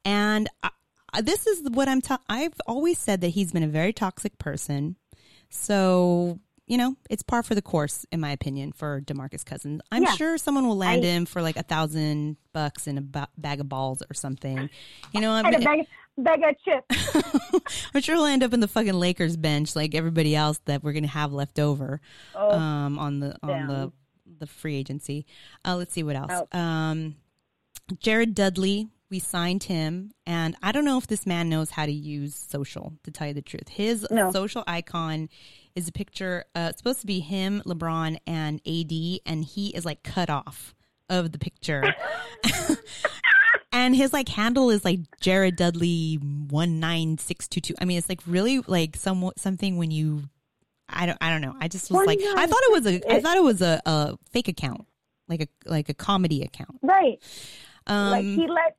And 0.05 0.49
I, 0.63 0.69
this 1.21 1.45
is 1.47 1.61
what 1.69 1.87
I'm 1.89 2.01
ta- 2.01 2.21
I've 2.29 2.53
always 2.67 2.97
said 2.97 3.21
that 3.21 3.29
he's 3.29 3.51
been 3.51 3.63
a 3.63 3.67
very 3.67 3.93
toxic 3.93 4.37
person. 4.37 4.95
So, 5.49 6.39
you 6.67 6.77
know, 6.77 6.95
it's 7.09 7.21
par 7.23 7.43
for 7.43 7.53
the 7.55 7.61
course, 7.61 8.05
in 8.11 8.19
my 8.21 8.31
opinion, 8.31 8.71
for 8.71 9.01
Demarcus 9.01 9.43
Cousins. 9.43 9.81
I'm 9.91 10.03
Yeah. 10.03 10.11
sure 10.15 10.37
someone 10.37 10.65
will 10.67 10.77
land 10.77 11.03
I- 11.03 11.07
him 11.07 11.25
for 11.25 11.41
like 11.41 11.57
a 11.57 11.63
thousand 11.63 12.37
bucks 12.53 12.87
in 12.87 12.97
a 12.97 13.01
ba- 13.01 13.27
bag 13.37 13.59
of 13.59 13.67
balls 13.67 14.01
or 14.09 14.13
something. 14.13 14.69
You 15.13 15.19
know, 15.21 15.35
And 15.35 15.47
a 15.53 15.57
I'm, 15.57 15.63
bag, 15.63 15.87
bag 16.17 16.41
of 16.43 16.55
chips. 16.63 17.91
I'm 17.93 18.01
sure 18.01 18.15
he'll 18.15 18.25
end 18.25 18.43
up 18.43 18.53
in 18.53 18.59
the 18.59 18.67
fucking 18.67 18.93
Lakers 18.93 19.37
bench 19.37 19.75
like 19.75 19.95
everybody 19.95 20.35
else 20.35 20.59
that 20.65 20.83
we're 20.83 20.93
gonna 20.93 21.07
have 21.07 21.33
left 21.33 21.59
over 21.59 21.99
Oh, 22.35 22.51
um, 22.51 22.99
on 22.99 23.19
the 23.19 23.35
on 23.43 23.67
the 23.67 23.91
the 24.39 24.47
free 24.47 24.75
agency. 24.75 25.25
Uh, 25.65 25.75
let's 25.75 25.93
see 25.93 26.03
what 26.03 26.15
else. 26.15 26.31
Ouch. 26.31 26.55
Um, 26.55 27.15
Jared 27.99 28.33
Dudley, 28.33 28.87
we 29.09 29.19
signed 29.19 29.63
him, 29.63 30.11
and 30.25 30.55
I 30.63 30.71
don't 30.71 30.85
know 30.85 30.97
if 30.97 31.07
this 31.07 31.25
man 31.25 31.49
knows 31.49 31.71
how 31.71 31.85
to 31.85 31.91
use 31.91 32.35
social. 32.35 32.93
To 33.03 33.11
tell 33.11 33.27
you 33.27 33.33
the 33.33 33.41
truth, 33.41 33.67
his 33.69 34.07
No. 34.09 34.31
social 34.31 34.63
icon 34.67 35.29
is 35.75 35.87
a 35.87 35.91
picture. 35.91 36.45
Uh, 36.55 36.67
it's 36.69 36.77
supposed 36.79 37.01
to 37.01 37.07
be 37.07 37.19
him, 37.19 37.61
LeBron, 37.65 38.17
and 38.25 38.61
AD, 38.65 39.19
and 39.25 39.43
he 39.43 39.69
is 39.75 39.85
like 39.85 40.03
cut 40.03 40.29
off 40.29 40.73
of 41.09 41.31
the 41.33 41.39
picture. 41.39 41.83
and 43.71 43.95
his 43.95 44.13
like 44.13 44.29
handle 44.29 44.69
is 44.69 44.83
like 44.85 44.99
Jared 45.19 45.55
Dudley 45.55 46.15
one 46.15 46.79
nine 46.79 47.17
six 47.17 47.47
two 47.47 47.61
two. 47.61 47.73
I 47.81 47.85
mean, 47.85 47.97
it's 47.97 48.09
like 48.09 48.21
really 48.27 48.59
like 48.59 48.95
some 48.95 49.31
something 49.37 49.77
when 49.77 49.91
you. 49.91 50.23
I 50.93 51.05
don't. 51.05 51.17
I 51.21 51.29
don't 51.29 51.41
know. 51.41 51.55
I 51.59 51.67
just 51.69 51.89
was 51.89 52.05
like, 52.05 52.19
I 52.21 52.47
thought 52.47 52.59
it 52.63 52.71
was 52.71 52.85
a. 52.85 53.11
I 53.13 53.21
thought 53.21 53.37
it 53.37 53.43
was 53.43 53.61
a, 53.61 53.81
a 53.85 54.17
fake 54.31 54.49
account, 54.49 54.85
like 55.29 55.41
a 55.41 55.47
like 55.69 55.87
a 55.89 55.93
comedy 55.93 56.43
account. 56.43 56.79
right. 56.81 57.17
Um, 57.87 58.11
like 58.11 58.25
he 58.25 58.45
let 58.47 58.75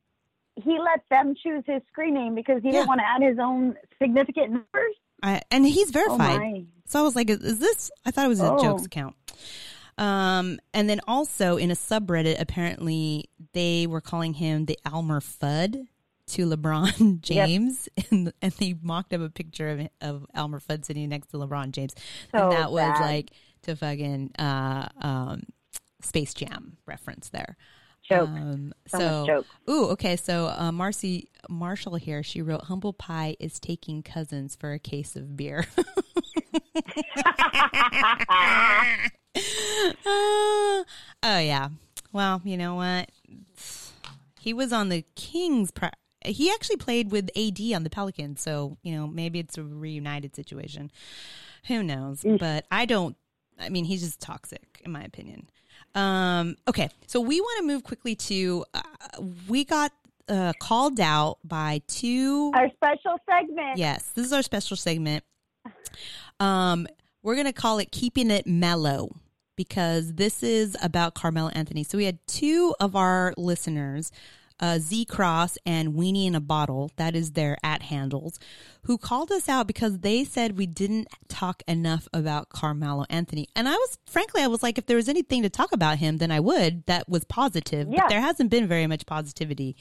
he 0.62 0.78
let 0.78 1.00
them 1.10 1.34
choose 1.42 1.64
his 1.66 1.80
screen 1.88 2.12
name 2.14 2.34
because 2.34 2.60
he 2.62 2.68
Yeah. 2.68 2.72
didn't 2.72 2.88
want 2.88 3.00
to 3.00 3.06
add 3.08 3.22
his 3.22 3.38
own 3.38 3.76
significant 4.00 4.50
numbers. 4.52 4.94
I, 5.22 5.40
and 5.50 5.64
he's 5.66 5.88
Oh 5.88 5.92
verified. 5.92 6.38
my! 6.38 6.64
So 6.86 6.98
I 7.00 7.02
was 7.02 7.16
like, 7.16 7.30
is, 7.30 7.38
is 7.38 7.58
this? 7.58 7.90
I 8.04 8.10
thought 8.10 8.26
it 8.26 8.28
was 8.28 8.40
a 8.40 8.52
Oh. 8.52 8.62
jokes 8.62 8.84
account. 8.84 9.14
Um, 9.98 10.58
and 10.72 10.88
then 10.88 11.00
also 11.06 11.56
in 11.56 11.70
a 11.70 11.74
subreddit, 11.74 12.40
apparently 12.40 13.28
they 13.52 13.86
were 13.86 14.00
calling 14.00 14.34
him 14.34 14.64
the 14.66 14.78
Elmer 14.86 15.20
Fudd 15.20 15.86
to 16.28 16.46
LeBron 16.46 17.20
James, 17.20 17.88
and, 18.10 18.32
and 18.40 18.52
they 18.52 18.74
mocked 18.80 19.12
up 19.12 19.20
a 19.20 19.28
picture 19.28 19.68
of 19.68 19.88
of 20.00 20.26
Elmer 20.34 20.60
Fudd 20.60 20.84
sitting 20.84 21.08
next 21.10 21.28
to 21.28 21.36
LeBron 21.36 21.72
James, 21.72 21.94
So 22.34 22.44
and 22.44 22.52
that 22.52 22.72
was 22.72 22.80
bad. 22.82 23.00
like 23.00 23.30
to 23.62 23.76
fucking 23.76 24.30
uh, 24.38 24.88
um, 25.00 25.42
Space 26.00 26.32
Jam 26.34 26.78
reference 26.86 27.28
there. 27.28 27.56
Joke. 28.02 28.28
Um, 28.30 28.72
So 28.86 28.98
so, 28.98 29.26
joke. 29.26 29.46
ooh, 29.70 29.86
okay. 29.90 30.16
So, 30.16 30.46
uh, 30.48 30.72
Marcy 30.72 31.28
Marshall 31.48 31.94
here, 31.96 32.22
she 32.24 32.42
wrote, 32.42 32.64
"Humble 32.64 32.92
Pie 32.92 33.36
is 33.38 33.60
taking 33.60 34.02
cousins 34.02 34.56
for 34.56 34.72
a 34.72 34.78
case 34.80 35.14
of 35.16 35.36
beer." 35.36 35.66
oh 40.06 40.84
yeah. 41.22 41.68
Well, 42.12 42.42
you 42.44 42.56
know 42.56 42.74
what? 42.74 43.10
He 44.40 44.52
was 44.52 44.72
on 44.72 44.88
the 44.88 45.04
Kings. 45.14 45.70
Pri- 45.70 45.92
he 46.24 46.50
actually 46.50 46.76
played 46.76 47.10
with 47.10 47.30
AD 47.36 47.60
on 47.74 47.84
the 47.84 47.90
Pelicans, 47.90 48.40
so 48.40 48.76
you 48.82 48.94
know 48.94 49.06
maybe 49.06 49.38
it's 49.38 49.56
a 49.56 49.62
reunited 49.62 50.36
situation. 50.36 50.90
Who 51.68 51.82
knows? 51.82 52.24
But 52.38 52.66
I 52.70 52.86
don't. 52.86 53.16
I 53.58 53.68
mean, 53.68 53.84
he's 53.84 54.02
just 54.02 54.20
toxic, 54.20 54.80
in 54.84 54.90
my 54.90 55.02
opinion. 55.02 55.48
Um, 55.94 56.56
okay, 56.68 56.88
so 57.06 57.20
we 57.20 57.40
want 57.40 57.60
to 57.60 57.66
move 57.66 57.84
quickly 57.84 58.14
to. 58.16 58.64
Uh, 58.74 58.82
we 59.48 59.64
got 59.64 59.92
uh, 60.28 60.52
called 60.60 61.00
out 61.00 61.38
by 61.44 61.82
two 61.86 62.50
Our 62.54 62.68
special 62.70 63.16
segment. 63.28 63.76
Yes, 63.76 64.10
this 64.14 64.26
is 64.26 64.32
our 64.32 64.42
special 64.42 64.76
segment. 64.76 65.24
Um, 66.40 66.88
we're 67.22 67.36
gonna 67.36 67.52
call 67.52 67.78
it 67.78 67.92
"Keeping 67.92 68.30
It 68.30 68.46
Mellow." 68.46 69.14
Because 69.56 70.14
this 70.14 70.42
is 70.42 70.76
about 70.82 71.14
Carmelo 71.14 71.50
Anthony. 71.50 71.84
So 71.84 71.98
we 71.98 72.04
had 72.04 72.18
two 72.26 72.74
of 72.80 72.96
our 72.96 73.34
listeners, 73.36 74.10
uh, 74.60 74.78
Z 74.78 75.06
Cross 75.06 75.58
and 75.66 75.94
Weenie 75.94 76.26
in 76.26 76.34
a 76.34 76.40
Bottle, 76.40 76.92
that 76.96 77.16
is 77.16 77.32
their 77.32 77.56
at 77.64 77.82
handles, 77.82 78.38
who 78.84 78.96
called 78.96 79.32
us 79.32 79.48
out 79.48 79.66
because 79.66 79.98
they 80.00 80.24
said 80.24 80.56
we 80.56 80.66
didn't 80.66 81.08
talk 81.28 81.62
enough 81.66 82.06
about 82.12 82.48
Carmelo 82.48 83.04
Anthony. 83.10 83.48
And 83.56 83.68
I 83.68 83.72
was, 83.72 83.98
frankly, 84.06 84.42
I 84.42 84.46
was 84.46 84.62
like, 84.62 84.78
if 84.78 84.86
there 84.86 84.96
was 84.96 85.08
anything 85.08 85.42
to 85.42 85.50
talk 85.50 85.72
about 85.72 85.98
him, 85.98 86.18
then 86.18 86.30
I 86.30 86.40
would. 86.40 86.86
That 86.86 87.08
was 87.08 87.24
positive. 87.24 87.88
Yeah. 87.90 88.02
But 88.02 88.10
there 88.10 88.20
hasn't 88.20 88.50
been 88.50 88.68
very 88.68 88.86
much 88.86 89.04
positivity. 89.04 89.76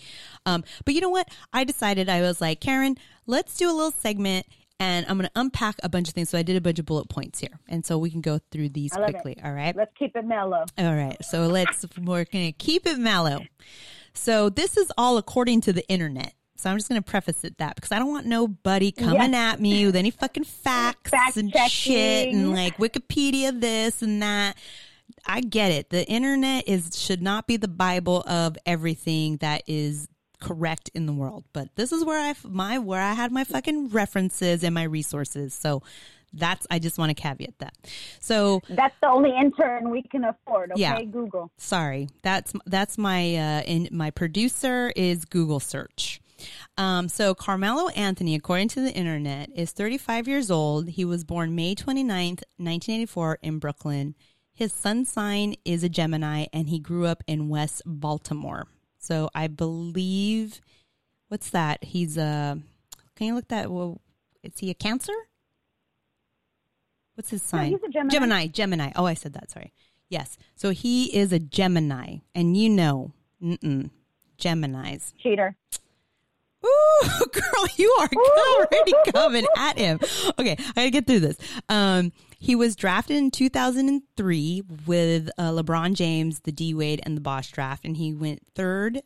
Um, 0.45 0.63
but 0.83 0.95
you 0.95 1.01
know 1.01 1.09
what? 1.09 1.29
I 1.53 1.63
decided 1.63 2.09
I 2.09 2.21
was 2.21 2.41
like, 2.41 2.59
Karen, 2.59 2.97
let's 3.27 3.55
do 3.57 3.69
a 3.69 3.73
little 3.73 3.91
segment 3.91 4.47
and 4.81 5.05
I'm 5.07 5.17
going 5.17 5.27
to 5.27 5.39
unpack 5.39 5.75
a 5.83 5.89
bunch 5.89 6.07
of 6.07 6.15
things. 6.15 6.29
So 6.29 6.39
I 6.39 6.41
did 6.41 6.55
a 6.55 6.61
bunch 6.61 6.79
of 6.79 6.87
bullet 6.87 7.07
points 7.07 7.39
here. 7.39 7.59
And 7.69 7.85
so 7.85 7.99
we 7.99 8.09
can 8.09 8.21
go 8.21 8.39
through 8.49 8.69
these 8.69 8.95
love 8.95 9.09
it. 9.09 9.11
quickly. 9.11 9.37
All 9.43 9.53
right. 9.53 9.75
Let's 9.75 9.91
keep 9.97 10.15
it 10.15 10.25
mellow. 10.25 10.65
All 10.77 10.95
right. 10.95 11.23
So 11.23 11.45
let's, 11.45 11.85
we're 11.99 12.25
going 12.25 12.47
to 12.47 12.51
keep 12.51 12.87
it 12.87 12.97
mellow. 12.97 13.41
So 14.15 14.49
this 14.49 14.77
is 14.77 14.91
all 14.97 15.17
according 15.17 15.61
to 15.61 15.73
the 15.73 15.87
internet. 15.87 16.33
So 16.55 16.71
I'm 16.71 16.77
just 16.77 16.89
going 16.89 17.01
to 17.01 17.07
preface 17.09 17.43
it 17.43 17.59
that 17.59 17.75
because 17.75 17.91
I 17.91 17.99
don't 17.99 18.09
want 18.09 18.25
nobody 18.25 18.91
coming 18.91 19.35
at 19.35 19.59
me 19.59 19.85
with 19.85 19.95
any 19.95 20.09
fucking 20.09 20.45
facts 20.45 21.11
Fact 21.11 21.37
and 21.37 21.51
checking. 21.51 21.69
shit 21.69 22.33
and 22.33 22.51
like 22.51 22.77
Wikipedia 22.77 23.59
this 23.59 24.01
and 24.01 24.21
that. 24.23 24.57
I 25.27 25.41
get 25.41 25.71
it. 25.71 25.89
The 25.89 26.07
internet 26.07 26.67
is 26.67 26.99
should 26.99 27.21
not 27.21 27.45
be 27.45 27.57
the 27.57 27.67
bible 27.67 28.23
of 28.25 28.57
everything 28.65 29.37
that 29.37 29.63
is 29.67 30.07
correct 30.41 30.89
in 30.93 31.05
the 31.05 31.13
world. 31.13 31.45
But 31.53 31.69
this 31.75 31.91
is 31.93 32.03
where 32.03 32.19
I 32.19 32.33
my 32.43 32.79
where 32.79 33.01
I 33.01 33.13
had 33.13 33.31
my 33.31 33.43
fucking 33.45 33.89
references 33.89 34.63
and 34.63 34.75
my 34.75 34.83
resources. 34.83 35.53
So 35.53 35.81
that's 36.33 36.65
I 36.71 36.79
just 36.79 36.97
want 36.97 37.09
to 37.09 37.13
caveat 37.13 37.59
that. 37.59 37.73
So 38.21 38.61
That's 38.69 38.95
the 39.01 39.09
only 39.09 39.31
intern 39.37 39.89
we 39.89 40.01
can 40.03 40.23
afford. 40.23 40.71
Okay, 40.71 40.81
Yeah. 40.81 41.01
Google. 41.03 41.51
sorry 41.57 42.09
that's 42.23 42.53
that's 42.65 42.97
my 42.97 43.35
uh 43.35 43.61
in 43.63 43.87
my 43.91 44.11
producer 44.11 44.91
is 44.95 45.25
google 45.25 45.59
search 45.59 46.21
um 46.77 47.09
so 47.09 47.35
carmelo 47.35 47.89
anthony 47.89 48.33
according 48.35 48.67
to 48.69 48.79
the 48.81 48.91
internet 48.93 49.49
is 49.55 49.71
35 49.73 50.27
years 50.27 50.49
old 50.49 50.89
he 50.89 51.03
was 51.05 51.23
born 51.23 51.53
may 51.53 51.75
29th 51.75 52.43
1984 52.57 53.39
in 53.43 53.59
brooklyn 53.59 54.15
his 54.53 54.71
sun 54.73 55.03
sign 55.05 55.53
is 55.65 55.83
a 55.83 55.89
gemini 55.89 56.45
and 56.53 56.69
he 56.69 56.79
grew 56.79 57.05
up 57.05 57.23
in 57.27 57.49
west 57.49 57.81
baltimore 57.85 58.65
so 59.01 59.29
i 59.35 59.47
believe 59.47 60.61
what's 61.27 61.49
that 61.49 61.83
he's 61.83 62.15
a 62.17 62.57
can 63.15 63.27
you 63.27 63.35
look 63.35 63.47
that 63.49 63.69
well 63.69 63.99
is 64.43 64.57
he 64.59 64.69
a 64.69 64.73
cancer 64.73 65.13
what's 67.15 67.29
his 67.29 67.41
No, 67.53 67.59
sign 67.59 67.71
he's 67.71 67.83
a 67.83 67.89
Gemini. 67.89 68.09
Gemini, 68.09 68.47
Gemini. 68.47 68.91
Oh, 68.95 69.05
I 69.05 69.13
said 69.13 69.33
that. 69.33 69.51
Sorry. 69.51 69.73
Yes. 70.09 70.37
So 70.55 70.71
he 70.71 71.15
is 71.15 71.31
a 71.31 71.39
Gemini, 71.39 72.17
and 72.33 72.57
you 72.57 72.69
know, 72.69 73.11
mm-mm, 73.43 73.89
Gemini's. 74.37 75.13
Cheater. 75.21 75.55
Ooh, 76.65 77.25
girl, 77.31 77.67
you 77.75 77.95
are 77.99 78.09
already 78.37 78.93
coming 79.11 79.45
at 79.57 79.77
him. 79.77 79.99
Okay, 80.39 80.55
I 80.59 80.73
gotta 80.75 80.89
get 80.89 81.07
through 81.07 81.19
this. 81.21 81.37
Um, 81.69 82.11
he 82.41 82.55
was 82.55 82.75
drafted 82.75 83.17
in 83.17 83.29
2003 83.29 84.63
with 84.87 85.29
uh, 85.37 85.51
LeBron 85.51 85.93
James, 85.93 86.39
the 86.39 86.51
D 86.51 86.73
Wade, 86.73 86.99
and 87.03 87.15
the 87.15 87.21
Bosh 87.21 87.51
draft, 87.51 87.85
and 87.85 87.95
he 87.95 88.15
went 88.15 88.41
third 88.55 89.03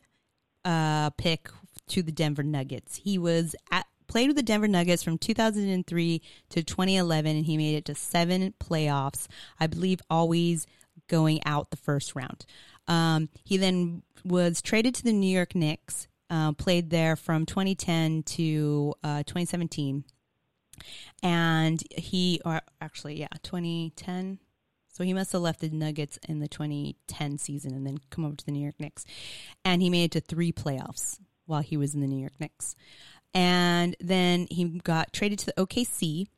uh, 0.64 1.10
pick 1.10 1.50
to 1.88 2.02
the 2.02 2.10
Denver 2.10 2.42
Nuggets. 2.42 2.96
He 2.96 3.18
was 3.18 3.54
at 3.70 3.84
played 4.06 4.28
with 4.28 4.36
the 4.36 4.42
Denver 4.42 4.68
Nuggets 4.68 5.02
from 5.02 5.18
2003 5.18 6.22
to 6.48 6.62
2011, 6.62 7.36
and 7.36 7.44
he 7.44 7.58
made 7.58 7.74
it 7.74 7.84
to 7.84 7.94
seven 7.94 8.54
playoffs. 8.58 9.26
I 9.60 9.66
believe 9.66 10.00
always 10.08 10.66
going 11.06 11.40
out 11.44 11.70
the 11.70 11.76
first 11.76 12.16
round. 12.16 12.46
Um, 12.88 13.28
he 13.44 13.58
then 13.58 14.02
was 14.24 14.62
traded 14.62 14.94
to 14.94 15.04
the 15.04 15.12
New 15.12 15.30
York 15.30 15.54
Knicks. 15.54 16.08
Uh, 16.30 16.52
played 16.52 16.88
there 16.88 17.16
from 17.16 17.44
2010 17.44 18.22
to 18.22 18.94
uh, 19.04 19.18
2017, 19.24 20.04
and 21.22 21.82
he, 21.90 22.40
or 22.44 22.60
actually, 22.80 23.18
yeah, 23.20 23.28
2010. 23.42 24.38
So 24.96 25.04
he 25.04 25.12
must 25.12 25.32
have 25.32 25.42
left 25.42 25.60
the 25.60 25.68
Nuggets 25.68 26.18
in 26.26 26.40
the 26.40 26.48
2010 26.48 27.36
season 27.36 27.74
and 27.74 27.86
then 27.86 27.98
come 28.08 28.24
over 28.24 28.34
to 28.34 28.46
the 28.46 28.52
New 28.52 28.62
York 28.62 28.80
Knicks. 28.80 29.04
And 29.62 29.82
he 29.82 29.90
made 29.90 30.04
it 30.04 30.12
to 30.12 30.20
three 30.20 30.52
playoffs 30.52 31.18
while 31.44 31.60
he 31.60 31.76
was 31.76 31.94
in 31.94 32.00
the 32.00 32.06
New 32.06 32.18
York 32.18 32.40
Knicks. 32.40 32.74
And 33.34 33.94
then 34.00 34.46
he 34.50 34.80
got 34.82 35.12
traded 35.12 35.38
to 35.40 35.46
the 35.46 35.52
OKC. 35.52 36.28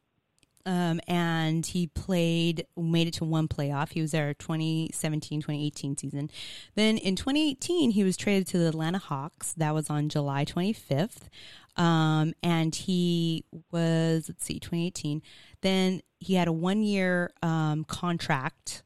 Um, 0.67 1.01
and 1.09 1.65
he 1.65 1.87
played, 1.87 2.67
made 2.77 3.07
it 3.07 3.15
to 3.15 3.25
one 3.25 3.49
playoff. 3.49 3.93
He 3.93 4.03
was 4.03 4.11
there 4.11 4.35
2017, 4.35 5.41
2018 5.41 5.97
season. 5.97 6.29
Then 6.75 6.99
in 6.99 7.17
2018, 7.17 7.93
he 7.93 8.05
was 8.05 8.17
traded 8.17 8.49
to 8.49 8.59
the 8.59 8.69
Atlanta 8.69 8.99
Hawks. 8.99 9.55
That 9.55 9.73
was 9.73 9.89
on 9.89 10.09
July 10.11 10.45
25th. 10.45 11.29
Um, 11.79 12.35
and 12.43 12.75
he 12.75 13.45
was, 13.71 14.29
let's 14.29 14.45
see, 14.45 14.59
2018. 14.59 15.23
Then 15.63 16.03
he 16.19 16.35
had 16.35 16.49
a 16.49 16.53
one 16.53 16.83
year 16.83 17.31
um, 17.43 17.85
contract, 17.85 18.83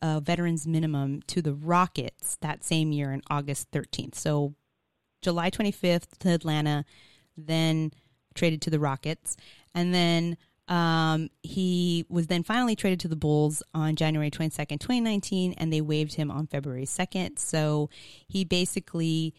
uh, 0.00 0.20
veterans 0.20 0.66
minimum, 0.66 1.22
to 1.26 1.42
the 1.42 1.52
Rockets 1.52 2.38
that 2.40 2.64
same 2.64 2.92
year 2.92 3.12
in 3.12 3.20
August 3.28 3.70
13th. 3.72 4.14
So 4.14 4.54
July 5.22 5.50
25th 5.50 6.18
to 6.20 6.30
Atlanta, 6.30 6.84
then 7.36 7.90
traded 8.34 8.62
to 8.62 8.70
the 8.70 8.78
Rockets. 8.78 9.36
And 9.74 9.92
then 9.92 10.36
um, 10.68 11.30
he 11.42 12.06
was 12.08 12.28
then 12.28 12.42
finally 12.42 12.76
traded 12.76 13.00
to 13.00 13.08
the 13.08 13.16
Bulls 13.16 13.62
on 13.74 13.96
January 13.96 14.30
22nd, 14.30 14.80
2019, 14.80 15.54
and 15.54 15.72
they 15.72 15.80
waived 15.80 16.14
him 16.14 16.30
on 16.30 16.46
February 16.46 16.86
2nd. 16.86 17.38
So 17.38 17.90
he 18.28 18.44
basically 18.44 19.34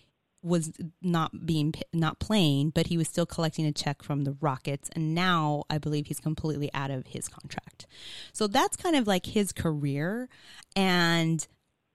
was 0.48 0.72
not 1.02 1.46
being 1.46 1.74
not 1.94 2.20
playing, 2.20 2.72
but 2.72 2.88
he 2.88 2.98
was 2.98 3.08
still 3.08 3.26
collecting 3.26 3.66
a 3.66 3.72
check 3.72 4.02
from 4.02 4.24
the 4.24 4.36
Rockets, 4.40 4.90
and 4.94 5.14
now 5.14 5.64
I 5.70 5.78
believe 5.78 6.08
he's 6.08 6.20
completely 6.20 6.70
out 6.74 6.92
of 6.92 7.08
his 7.08 7.28
contract. 7.28 7.88
So 8.34 8.48
that's 8.48 8.78
kind 8.78 8.96
of 8.96 9.08
like 9.08 9.26
his 9.26 9.52
career, 9.52 10.30
and 10.76 11.46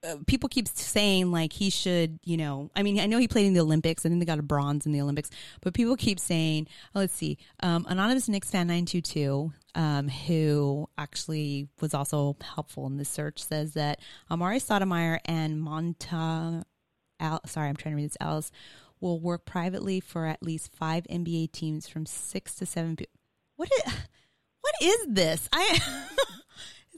uh, 0.03 0.17
people 0.27 0.49
keep 0.49 0.67
saying 0.67 1.31
like 1.31 1.53
he 1.53 1.69
should, 1.69 2.19
you 2.23 2.35
know, 2.35 2.69
I 2.75 2.83
mean, 2.83 2.99
I 2.99 3.05
know 3.05 3.17
he 3.17 3.27
played 3.27 3.45
in 3.45 3.53
the 3.53 3.61
Olympics. 3.61 4.05
I 4.05 4.09
think 4.09 4.19
they 4.19 4.25
got 4.25 4.39
a 4.39 4.43
bronze 4.43 4.85
in 4.85 4.91
the 4.91 5.01
Olympics, 5.01 5.29
but 5.61 5.73
people 5.73 5.95
keep 5.95 6.19
saying, 6.19 6.67
oh, 6.93 6.99
let's 6.99 7.13
see, 7.13 7.37
um, 7.61 7.85
anonymous 7.87 8.27
Knicks 8.27 8.51
fan 8.51 8.67
nine 8.67 8.85
two 8.85 9.01
two, 9.01 9.53
um, 9.75 10.09
who 10.09 10.89
actually 10.97 11.69
was 11.79 11.93
also 11.93 12.35
helpful 12.41 12.85
in 12.87 12.97
this 12.97 13.09
search, 13.09 13.43
says 13.43 13.73
that 13.73 13.99
Amar'e 14.29 14.61
Stoudemire 14.61 15.19
and 15.25 15.61
Monta, 15.61 16.63
Al, 17.23 17.39
sorry, 17.45 17.69
I'm 17.69 17.75
trying 17.75 17.93
to 17.93 17.95
read 17.95 18.09
this. 18.09 18.17
Ellis 18.19 18.51
will 18.99 19.19
work 19.19 19.45
privately 19.45 19.99
for 19.99 20.25
at 20.25 20.43
least 20.43 20.71
five 20.71 21.05
NBA 21.05 21.51
teams 21.51 21.87
from 21.87 22.05
six 22.05 22.55
to 22.55 22.65
seven. 22.65 22.95
Pe- 22.95 23.05
what 23.55 23.69
is, 23.85 23.93
what 24.61 24.75
is 24.81 25.07
this? 25.09 25.49
I. 25.53 25.79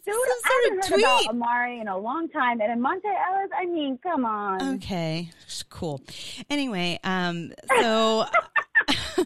Dude, 0.05 0.13
I 0.13 0.69
haven't 0.69 0.85
heard 0.85 0.99
about. 0.99 1.35
Amar'e 1.35 1.81
in 1.81 1.87
a 1.87 1.97
long 1.97 2.29
time. 2.29 2.61
And 2.61 2.71
in 2.71 2.79
Monta 2.79 3.05
Ellis, 3.05 3.49
I 3.59 3.65
mean, 3.65 3.97
come 4.03 4.23
on. 4.23 4.75
Okay, 4.75 5.31
cool. 5.69 5.99
Anyway, 6.47 6.99
um, 7.03 7.51
so 7.79 8.25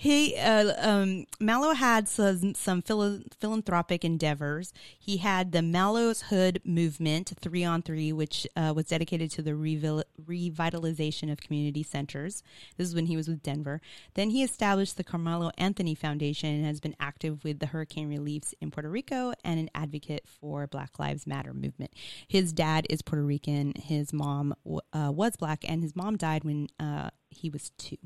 he, 0.00 0.34
uh, 0.38 0.72
um, 0.78 1.26
Melo 1.40 1.74
had 1.74 2.08
some 2.08 2.54
some 2.54 2.80
philo- 2.80 3.20
philanthropic 3.38 4.02
endeavors. 4.02 4.72
He 4.98 5.18
had 5.18 5.52
the 5.52 5.60
Melo's 5.60 6.22
Hood 6.22 6.62
movement, 6.64 7.34
three 7.38 7.64
on 7.64 7.82
three, 7.82 8.10
which 8.10 8.46
uh, 8.56 8.72
was 8.74 8.86
dedicated 8.86 9.30
to 9.32 9.42
the 9.42 9.50
revil- 9.50 10.04
revitalization 10.24 11.30
of 11.30 11.42
community 11.42 11.82
centers. 11.82 12.42
This 12.78 12.88
is 12.88 12.94
when 12.94 13.06
he 13.06 13.16
was 13.18 13.28
with 13.28 13.42
Denver. 13.42 13.82
Then 14.14 14.30
he 14.30 14.42
established 14.42 14.96
the 14.96 15.04
Carmelo 15.04 15.50
Anthony 15.58 15.94
Foundation 15.94 16.48
and 16.48 16.64
has 16.64 16.80
been 16.80 16.96
active 16.98 17.44
with 17.44 17.58
the 17.58 17.66
hurricane 17.66 18.08
reliefs 18.08 18.54
in 18.58 18.70
Puerto 18.70 18.88
Rico 18.88 19.34
and 19.44 19.60
an 19.60 19.68
advocate 19.74 20.26
for 20.26 20.66
Black 20.66 20.98
Lives 20.98 21.26
Matter 21.26 21.52
movement. 21.52 21.92
His 22.26 22.54
dad 22.54 22.86
is 22.88 23.02
Puerto 23.02 23.22
Rican. 23.22 23.74
His 23.76 24.14
mom 24.14 24.54
uh, 24.94 25.12
was 25.12 25.36
black, 25.36 25.62
and 25.68 25.82
his 25.82 25.94
mom 25.94 26.16
died 26.16 26.42
when 26.42 26.68
uh, 26.78 27.10
he 27.28 27.50
was 27.50 27.72
two. 27.76 27.98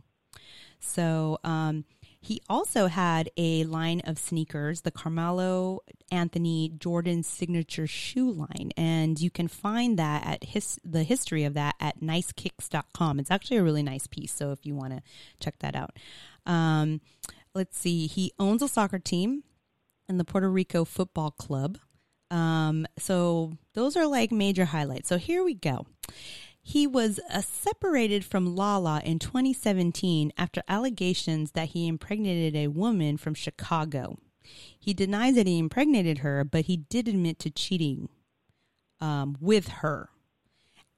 So 0.85 1.39
um, 1.45 1.85
he 2.21 2.41
also 2.49 2.87
had 2.87 3.31
a 3.37 3.65
line 3.65 4.01
of 4.05 4.19
sneakers, 4.19 4.81
the 4.81 4.91
Carmelo 4.91 5.81
Anthony 6.11 6.73
Jordan 6.79 7.23
signature 7.23 7.87
shoe 7.87 8.31
line, 8.31 8.71
and 8.77 9.21
you 9.21 9.31
can 9.31 9.47
find 9.47 9.99
that 9.99 10.27
at 10.27 10.45
his 10.45 10.79
the 10.85 11.03
history 11.03 11.45
of 11.45 11.55
that 11.55 11.75
at 11.81 12.01
nicekicks.com. 12.01 13.21
It's 13.21 13.31
actually 13.31 13.59
a 13.59 13.63
really 13.63 13.83
nice 13.83 14.07
piece, 14.07 14.33
so 14.33 14.53
if 14.53 14.65
you 14.65 14.75
want 14.75 14.95
to 14.95 15.03
check 15.39 15.59
that 15.59 15.77
out. 15.77 15.99
Um, 16.47 17.03
let's 17.55 17.79
see, 17.79 18.07
he 18.07 18.33
owns 18.39 18.63
a 18.63 18.69
soccer 18.69 18.99
team 18.99 19.43
in 20.09 20.17
the 20.19 20.25
Puerto 20.25 20.49
Rico 20.49 20.85
Football 20.85 21.33
Club. 21.33 21.79
Um, 22.31 22.87
so 22.99 23.53
those 23.75 23.97
are 23.97 24.07
like 24.07 24.33
major 24.33 24.65
highlights. 24.65 25.09
So 25.09 25.19
here 25.19 25.45
we 25.45 25.55
go. 25.55 25.87
He 26.65 26.87
was 26.89 27.21
uh, 27.31 27.43
separated 27.43 28.25
from 28.25 28.57
Lala 28.57 29.03
in 29.05 29.19
2017 29.21 30.33
after 30.39 30.63
allegations 30.69 31.53
that 31.53 31.71
he 31.71 31.87
impregnated 31.89 32.57
a 32.57 32.69
woman 32.69 33.19
from 33.19 33.35
Chicago. 33.35 34.19
He 34.81 34.95
denies 34.95 35.37
that 35.37 35.47
he 35.47 35.59
impregnated 35.59 36.19
her, 36.19 36.45
but 36.45 36.67
he 36.67 36.79
did 36.79 37.09
admit 37.09 37.39
to 37.41 37.51
cheating. 37.51 38.09
um, 39.01 39.37
with 39.41 39.69
her. 39.69 40.09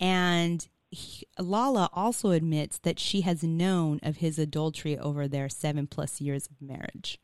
And 0.01 0.68
he, 0.90 1.26
Lala 1.38 1.90
also 1.93 2.30
admits 2.30 2.78
that 2.80 2.98
she 3.01 3.22
has 3.22 3.43
known 3.43 4.01
of 4.02 4.18
his 4.18 4.38
adultery 4.38 4.98
over 4.98 5.26
their 5.28 5.48
seven 5.48 5.86
plus 5.88 6.20
years 6.20 6.47
of 6.47 6.62
marriage. 6.62 7.18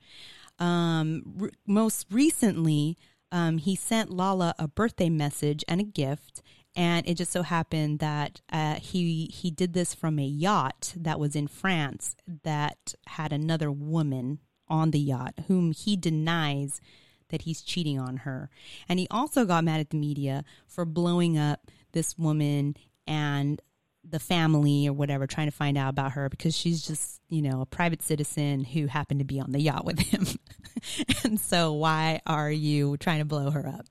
Um, 0.58 1.22
re- 1.36 1.50
most 1.66 2.06
recently, 2.10 2.98
um, 3.30 3.58
he 3.58 3.76
sent 3.76 4.10
Lala 4.10 4.54
a 4.58 4.68
birthday 4.68 5.08
message 5.10 5.64
and 5.68 5.80
a 5.80 5.84
gift, 5.84 6.42
and 6.74 7.06
it 7.06 7.14
just 7.14 7.32
so 7.32 7.42
happened 7.42 7.98
that 7.98 8.40
uh, 8.50 8.76
he 8.76 9.30
he 9.32 9.50
did 9.50 9.72
this 9.74 9.94
from 9.94 10.18
a 10.18 10.24
yacht 10.24 10.94
that 10.96 11.20
was 11.20 11.36
in 11.36 11.46
France 11.46 12.16
that 12.44 12.94
had 13.06 13.32
another 13.32 13.70
woman 13.70 14.38
on 14.68 14.90
the 14.90 14.98
yacht 14.98 15.34
whom 15.48 15.72
he 15.72 15.96
denies 15.96 16.80
that 17.28 17.42
he's 17.42 17.62
cheating 17.62 17.98
on 17.98 18.18
her. 18.18 18.48
And 18.88 18.98
he 18.98 19.08
also 19.10 19.44
got 19.44 19.64
mad 19.64 19.80
at 19.80 19.90
the 19.90 19.96
media 19.96 20.44
for 20.66 20.84
blowing 20.84 21.36
up 21.36 21.70
this 21.92 22.16
woman 22.16 22.76
and 23.06 23.60
the 24.04 24.18
family 24.18 24.86
or 24.86 24.92
whatever 24.92 25.26
trying 25.26 25.46
to 25.46 25.56
find 25.56 25.76
out 25.76 25.90
about 25.90 26.12
her 26.12 26.28
because 26.28 26.56
she's 26.56 26.86
just, 26.86 27.20
you 27.28 27.42
know, 27.42 27.60
a 27.60 27.66
private 27.66 28.02
citizen 28.02 28.64
who 28.64 28.86
happened 28.86 29.20
to 29.20 29.24
be 29.24 29.40
on 29.40 29.52
the 29.52 29.60
yacht 29.60 29.84
with 29.84 29.98
him. 29.98 30.26
and 31.24 31.38
so 31.38 31.72
why 31.72 32.20
are 32.26 32.50
you 32.50 32.96
trying 32.98 33.18
to 33.18 33.24
blow 33.24 33.50
her 33.50 33.66
up? 33.66 33.86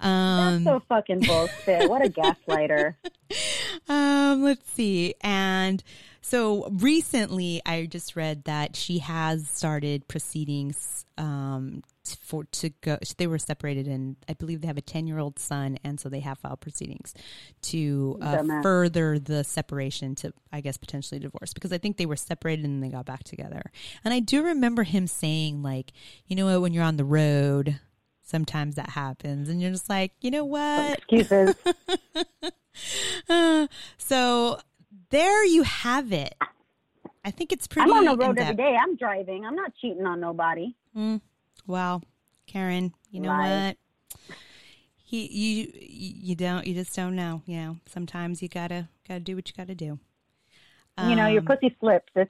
Um, 0.00 0.64
That's 0.64 0.64
so 0.64 0.82
fucking 0.88 1.20
bullshit. 1.20 1.88
what 1.88 2.04
a 2.04 2.10
gaslighter. 2.10 2.94
Um, 3.88 4.42
let's 4.42 4.68
see. 4.72 5.14
And 5.20 5.82
so 6.20 6.68
recently 6.70 7.62
I 7.64 7.86
just 7.86 8.16
read 8.16 8.44
that 8.44 8.74
she 8.74 8.98
has 8.98 9.48
started 9.48 10.08
proceedings 10.08 11.04
um, 11.18 11.82
for 12.14 12.44
to 12.44 12.70
go. 12.80 12.98
They 13.16 13.26
were 13.26 13.38
separated, 13.38 13.86
and 13.86 14.16
I 14.28 14.34
believe 14.34 14.60
they 14.60 14.66
have 14.66 14.78
a 14.78 14.82
ten 14.82 15.06
year 15.06 15.18
old 15.18 15.38
son, 15.38 15.78
and 15.84 15.98
so 15.98 16.08
they 16.08 16.20
have 16.20 16.38
filed 16.38 16.60
proceedings 16.60 17.14
to 17.62 18.18
uh, 18.20 18.42
further 18.62 19.18
the 19.18 19.44
separation 19.44 20.14
to, 20.16 20.32
I 20.52 20.60
guess, 20.60 20.76
potentially 20.76 21.18
divorce 21.18 21.52
because 21.52 21.72
I 21.72 21.78
think 21.78 21.96
they 21.96 22.06
were 22.06 22.16
separated 22.16 22.64
and 22.64 22.82
they 22.82 22.88
got 22.88 23.06
back 23.06 23.24
together. 23.24 23.70
And 24.04 24.14
I 24.14 24.20
do 24.20 24.42
remember 24.42 24.82
him 24.82 25.06
saying, 25.06 25.62
like, 25.62 25.92
you 26.26 26.36
know 26.36 26.46
what, 26.46 26.60
when 26.62 26.72
you're 26.72 26.84
on 26.84 26.96
the 26.96 27.04
road, 27.04 27.80
sometimes 28.22 28.76
that 28.76 28.90
happens, 28.90 29.48
and 29.48 29.60
you're 29.60 29.72
just 29.72 29.88
like, 29.88 30.12
you 30.20 30.30
know 30.30 30.44
what, 30.44 30.98
excuses. 30.98 31.54
uh, 33.28 33.66
so 33.98 34.58
there 35.10 35.44
you 35.44 35.62
have 35.62 36.12
it. 36.12 36.34
I 37.24 37.32
think 37.32 37.52
it's 37.52 37.66
pretty. 37.66 37.90
I'm 37.90 37.96
on 37.96 38.04
the 38.04 38.24
road 38.24 38.38
every 38.38 38.54
day. 38.54 38.76
I'm 38.80 38.96
driving. 38.96 39.44
I'm 39.44 39.56
not 39.56 39.72
cheating 39.80 40.06
on 40.06 40.20
nobody. 40.20 40.76
Mm. 40.96 41.20
Well, 41.66 42.02
Karen, 42.46 42.94
you 43.10 43.20
know 43.20 43.30
what? 43.30 43.76
He, 45.04 45.26
you, 45.26 45.72
you 45.74 46.34
don't, 46.34 46.66
you 46.66 46.74
just 46.74 46.94
don't 46.94 47.14
know. 47.14 47.42
You 47.46 47.56
know, 47.58 47.76
sometimes 47.86 48.42
you 48.42 48.48
gotta, 48.48 48.88
gotta 49.06 49.20
do 49.20 49.36
what 49.36 49.48
you 49.48 49.54
gotta 49.56 49.74
do. 49.74 49.98
Um, 50.98 51.10
you 51.10 51.16
know, 51.16 51.26
your 51.26 51.40
um, 51.40 51.46
pussy 51.46 51.76
slips. 51.78 52.12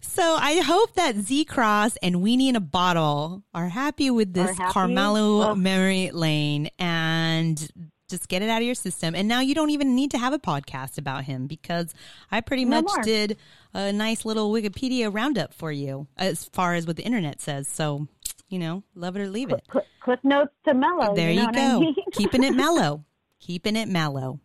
so 0.00 0.36
I 0.40 0.62
hope 0.64 0.94
that 0.94 1.16
Z 1.16 1.44
Cross 1.44 1.96
and 2.02 2.16
Weenie 2.16 2.48
in 2.48 2.56
a 2.56 2.60
Bottle 2.60 3.42
are 3.54 3.68
happy 3.68 4.10
with 4.10 4.32
this 4.32 4.56
Carmelo 4.70 5.50
oh. 5.50 5.54
Memory 5.54 6.10
Lane 6.12 6.70
and 6.78 7.91
just 8.12 8.28
get 8.28 8.42
it 8.42 8.48
out 8.48 8.60
of 8.60 8.66
your 8.66 8.74
system. 8.76 9.14
And 9.14 9.26
now 9.26 9.40
you 9.40 9.54
don't 9.54 9.70
even 9.70 9.96
need 9.96 10.12
to 10.12 10.18
have 10.18 10.32
a 10.32 10.38
podcast 10.38 10.98
about 10.98 11.24
him 11.24 11.46
because 11.46 11.92
I 12.30 12.40
pretty 12.40 12.64
no 12.64 12.82
much 12.82 12.92
more. 12.94 13.02
did 13.02 13.38
a 13.74 13.92
nice 13.92 14.24
little 14.24 14.52
Wikipedia 14.52 15.12
roundup 15.12 15.52
for 15.52 15.72
you 15.72 16.06
as 16.16 16.44
far 16.44 16.74
as 16.74 16.86
what 16.86 16.96
the 16.96 17.02
internet 17.02 17.40
says. 17.40 17.66
So, 17.66 18.06
you 18.48 18.58
know, 18.58 18.84
love 18.94 19.16
it 19.16 19.22
or 19.22 19.28
leave 19.28 19.50
it. 19.50 19.64
Quick, 19.68 19.86
quick 20.00 20.22
notes 20.22 20.52
to 20.66 20.74
mellow. 20.74 21.16
There 21.16 21.30
you, 21.30 21.40
know 21.40 21.46
you 21.46 21.52
go. 21.52 21.60
I 21.60 21.78
mean? 21.80 21.94
Keeping 22.12 22.44
it 22.44 22.54
mellow. 22.54 23.04
Keeping 23.40 23.76
it 23.76 23.88
mellow. 23.88 24.38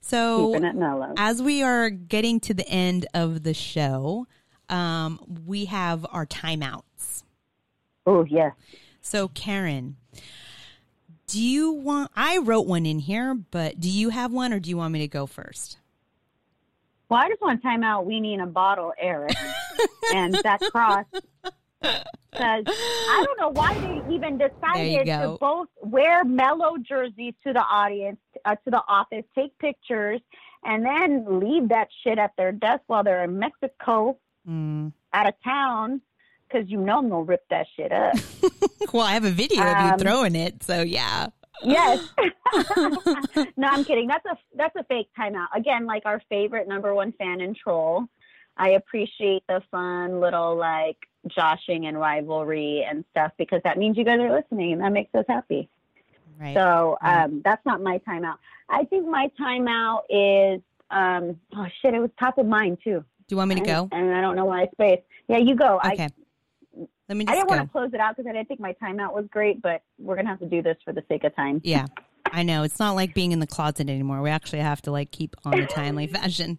So, 0.00 0.52
Keeping 0.52 0.68
it 0.68 0.74
mellow. 0.74 1.14
as 1.16 1.40
we 1.40 1.62
are 1.62 1.88
getting 1.88 2.40
to 2.40 2.52
the 2.52 2.68
end 2.68 3.06
of 3.14 3.42
the 3.42 3.54
show, 3.54 4.26
um, 4.68 5.20
we 5.46 5.64
have 5.66 6.04
our 6.10 6.26
timeouts. 6.26 7.22
Oh, 8.06 8.24
yes. 8.24 8.52
So, 9.00 9.28
Karen, 9.28 9.96
do 11.26 11.42
you 11.42 11.72
want? 11.72 12.10
I 12.14 12.38
wrote 12.38 12.66
one 12.66 12.86
in 12.86 12.98
here, 12.98 13.34
but 13.34 13.80
do 13.80 13.90
you 13.90 14.10
have 14.10 14.32
one, 14.32 14.52
or 14.52 14.60
do 14.60 14.70
you 14.70 14.76
want 14.76 14.92
me 14.92 15.00
to 15.00 15.08
go 15.08 15.26
first? 15.26 15.78
Well, 17.08 17.20
I 17.20 17.28
just 17.28 17.40
want 17.40 17.60
to 17.60 17.68
time 17.68 17.84
out 17.84 18.06
Weenie 18.06 18.34
in 18.34 18.40
a 18.40 18.46
bottle, 18.46 18.92
Eric, 18.98 19.36
and 20.14 20.34
that 20.34 20.60
cross 20.72 21.04
says 21.82 22.64
I 22.66 23.24
don't 23.26 23.38
know 23.38 23.50
why 23.50 23.74
they 23.74 24.14
even 24.14 24.38
decided 24.38 25.06
to 25.06 25.36
both 25.40 25.68
wear 25.82 26.24
mellow 26.24 26.76
jerseys 26.78 27.34
to 27.46 27.52
the 27.52 27.62
audience, 27.62 28.18
uh, 28.44 28.56
to 28.56 28.70
the 28.70 28.82
office, 28.88 29.24
take 29.34 29.56
pictures, 29.58 30.20
and 30.64 30.84
then 30.84 31.40
leave 31.40 31.68
that 31.68 31.88
shit 32.02 32.18
at 32.18 32.32
their 32.36 32.52
desk 32.52 32.82
while 32.86 33.04
they're 33.04 33.24
in 33.24 33.38
Mexico, 33.38 34.18
mm. 34.48 34.92
out 35.12 35.28
of 35.28 35.34
town 35.44 36.00
because 36.48 36.70
you 36.70 36.78
know 36.78 36.98
I'm 36.98 37.08
gonna 37.08 37.22
rip 37.22 37.46
that 37.50 37.66
shit 37.76 37.92
up. 37.92 38.14
well, 38.92 39.04
I 39.04 39.12
have 39.12 39.24
a 39.24 39.30
video 39.30 39.62
of 39.62 39.68
you 39.68 39.92
um, 39.92 39.98
throwing 39.98 40.36
it, 40.36 40.62
so 40.62 40.82
yeah. 40.82 41.28
yes. 41.62 42.08
no, 43.56 43.68
I'm 43.68 43.84
kidding. 43.84 44.06
That's 44.06 44.24
a 44.26 44.36
that's 44.56 44.76
a 44.76 44.84
fake 44.84 45.08
timeout. 45.18 45.48
Again, 45.54 45.86
like 45.86 46.02
our 46.04 46.22
favorite 46.28 46.68
number 46.68 46.94
one 46.94 47.12
fan 47.12 47.40
and 47.40 47.56
troll. 47.56 48.06
I 48.56 48.70
appreciate 48.70 49.42
the 49.48 49.62
fun 49.70 50.20
little 50.20 50.56
like 50.56 50.96
joshing 51.26 51.86
and 51.86 51.98
rivalry 51.98 52.86
and 52.88 53.04
stuff 53.10 53.32
because 53.36 53.60
that 53.64 53.78
means 53.78 53.96
you 53.96 54.04
guys 54.04 54.20
are 54.20 54.30
listening 54.30 54.72
and 54.72 54.82
that 54.82 54.92
makes 54.92 55.14
us 55.14 55.24
happy. 55.28 55.68
Right. 56.38 56.54
So 56.54 56.96
um, 57.00 57.42
that's 57.44 57.64
not 57.64 57.80
my 57.82 57.98
timeout. 58.08 58.36
I 58.68 58.84
think 58.84 59.06
my 59.06 59.30
timeout 59.40 60.02
is 60.08 60.62
um, 60.90 61.38
oh 61.56 61.66
shit, 61.80 61.94
it 61.94 62.00
was 62.00 62.10
top 62.18 62.38
of 62.38 62.46
mind 62.46 62.78
too. 62.84 63.04
Do 63.26 63.34
you 63.34 63.36
want 63.36 63.48
me 63.48 63.56
to 63.56 63.62
go? 63.62 63.88
And, 63.90 64.06
and 64.06 64.14
I 64.14 64.20
don't 64.20 64.36
know 64.36 64.44
why 64.44 64.62
I 64.62 64.68
spaced. 64.72 65.02
Yeah, 65.28 65.38
you 65.38 65.54
go. 65.56 65.80
Okay. 65.84 66.04
I, 66.04 66.10
let 67.08 67.16
me. 67.16 67.24
I 67.28 67.34
didn't 67.34 67.48
go. 67.48 67.56
want 67.56 67.68
to 67.68 67.72
close 67.72 67.90
it 67.92 68.00
out 68.00 68.16
because 68.16 68.28
I 68.28 68.32
didn't 68.32 68.48
think 68.48 68.60
my 68.60 68.74
timeout 68.82 69.14
was 69.14 69.26
great, 69.30 69.60
but 69.62 69.82
we're 69.98 70.16
gonna 70.16 70.28
have 70.28 70.40
to 70.40 70.48
do 70.48 70.62
this 70.62 70.76
for 70.84 70.92
the 70.92 71.02
sake 71.08 71.24
of 71.24 71.34
time. 71.36 71.60
Yeah. 71.64 71.86
I 72.32 72.42
know 72.42 72.62
it's 72.64 72.80
not 72.80 72.92
like 72.92 73.14
being 73.14 73.32
in 73.32 73.38
the 73.38 73.46
closet 73.46 73.88
anymore. 73.88 74.20
We 74.20 74.30
actually 74.30 74.60
have 74.60 74.82
to 74.82 74.90
like 74.90 75.12
keep 75.12 75.36
on 75.44 75.52
the 75.52 75.66
timely 75.66 76.06
fashion. 76.08 76.58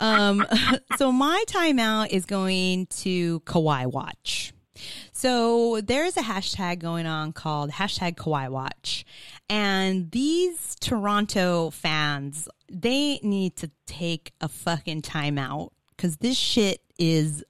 Um, 0.00 0.44
so 0.96 1.12
my 1.12 1.44
timeout 1.46 2.08
is 2.08 2.26
going 2.26 2.86
to 2.86 3.40
Kawhi 3.40 3.86
Watch. 3.86 4.52
So 5.12 5.80
there's 5.80 6.16
a 6.16 6.22
hashtag 6.22 6.80
going 6.80 7.06
on 7.06 7.32
called 7.32 7.70
hashtag 7.70 8.16
Kawhi 8.16 8.48
Watch, 8.48 9.04
and 9.48 10.10
these 10.10 10.74
Toronto 10.80 11.70
fans 11.70 12.48
they 12.68 13.20
need 13.22 13.56
to 13.56 13.70
take 13.86 14.32
a 14.40 14.48
fucking 14.48 15.02
timeout 15.02 15.70
because 15.90 16.16
this 16.16 16.36
shit 16.36 16.80
is 16.98 17.44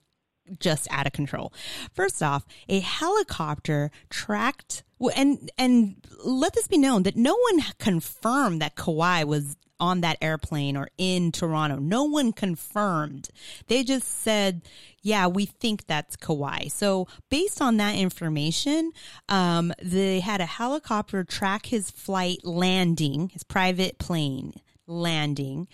just 0.58 0.88
out 0.90 1.06
of 1.06 1.12
control. 1.12 1.52
First 1.92 2.22
off, 2.22 2.44
a 2.68 2.80
helicopter 2.80 3.90
tracked 4.10 4.82
and 5.16 5.50
and 5.58 5.96
let 6.24 6.54
this 6.54 6.68
be 6.68 6.78
known 6.78 7.02
that 7.02 7.16
no 7.16 7.36
one 7.36 7.64
confirmed 7.78 8.62
that 8.62 8.76
Kawhi 8.76 9.24
was 9.24 9.56
on 9.80 10.00
that 10.02 10.16
airplane 10.22 10.76
or 10.76 10.88
in 10.96 11.32
Toronto. 11.32 11.76
No 11.76 12.04
one 12.04 12.32
confirmed. 12.32 13.28
They 13.66 13.82
just 13.82 14.06
said, 14.22 14.62
"Yeah, 15.02 15.26
we 15.26 15.46
think 15.46 15.86
that's 15.86 16.16
Kawhi." 16.16 16.70
So, 16.70 17.08
based 17.28 17.60
on 17.60 17.76
that 17.78 17.96
information, 17.96 18.92
um, 19.28 19.72
they 19.82 20.20
had 20.20 20.40
a 20.40 20.46
helicopter 20.46 21.24
track 21.24 21.66
his 21.66 21.90
flight 21.90 22.38
landing, 22.44 23.30
his 23.30 23.42
private 23.42 23.98
plane 23.98 24.54
landing. 24.86 25.68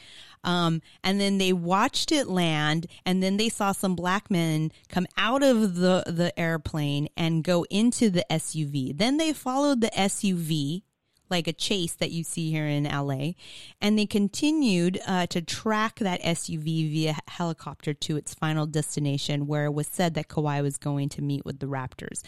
Um, 0.44 0.82
and 1.04 1.20
then 1.20 1.38
they 1.38 1.52
watched 1.52 2.12
it 2.12 2.28
land, 2.28 2.86
and 3.04 3.22
then 3.22 3.36
they 3.36 3.48
saw 3.48 3.72
some 3.72 3.94
black 3.94 4.30
men 4.30 4.72
come 4.88 5.06
out 5.16 5.42
of 5.42 5.76
the, 5.76 6.04
the 6.06 6.32
airplane 6.38 7.08
and 7.16 7.44
go 7.44 7.64
into 7.70 8.10
the 8.10 8.24
SUV. 8.30 8.96
Then 8.96 9.16
they 9.16 9.32
followed 9.32 9.80
the 9.80 9.90
SUV 9.90 10.82
like 11.30 11.46
a 11.46 11.52
chase 11.52 11.94
that 11.94 12.10
you 12.10 12.24
see 12.24 12.50
here 12.50 12.66
in 12.66 12.84
LA. 12.84 13.32
And 13.80 13.98
they 13.98 14.06
continued 14.06 15.00
uh, 15.06 15.26
to 15.28 15.40
track 15.40 16.00
that 16.00 16.20
SUV 16.22 16.90
via 16.90 17.16
helicopter 17.28 17.94
to 17.94 18.16
its 18.16 18.34
final 18.34 18.66
destination, 18.66 19.46
where 19.46 19.66
it 19.66 19.72
was 19.72 19.86
said 19.86 20.14
that 20.14 20.28
Kawhi 20.28 20.60
was 20.60 20.76
going 20.76 21.08
to 21.10 21.22
meet 21.22 21.44
with 21.44 21.60
the 21.60 21.66
Raptors. 21.66 22.22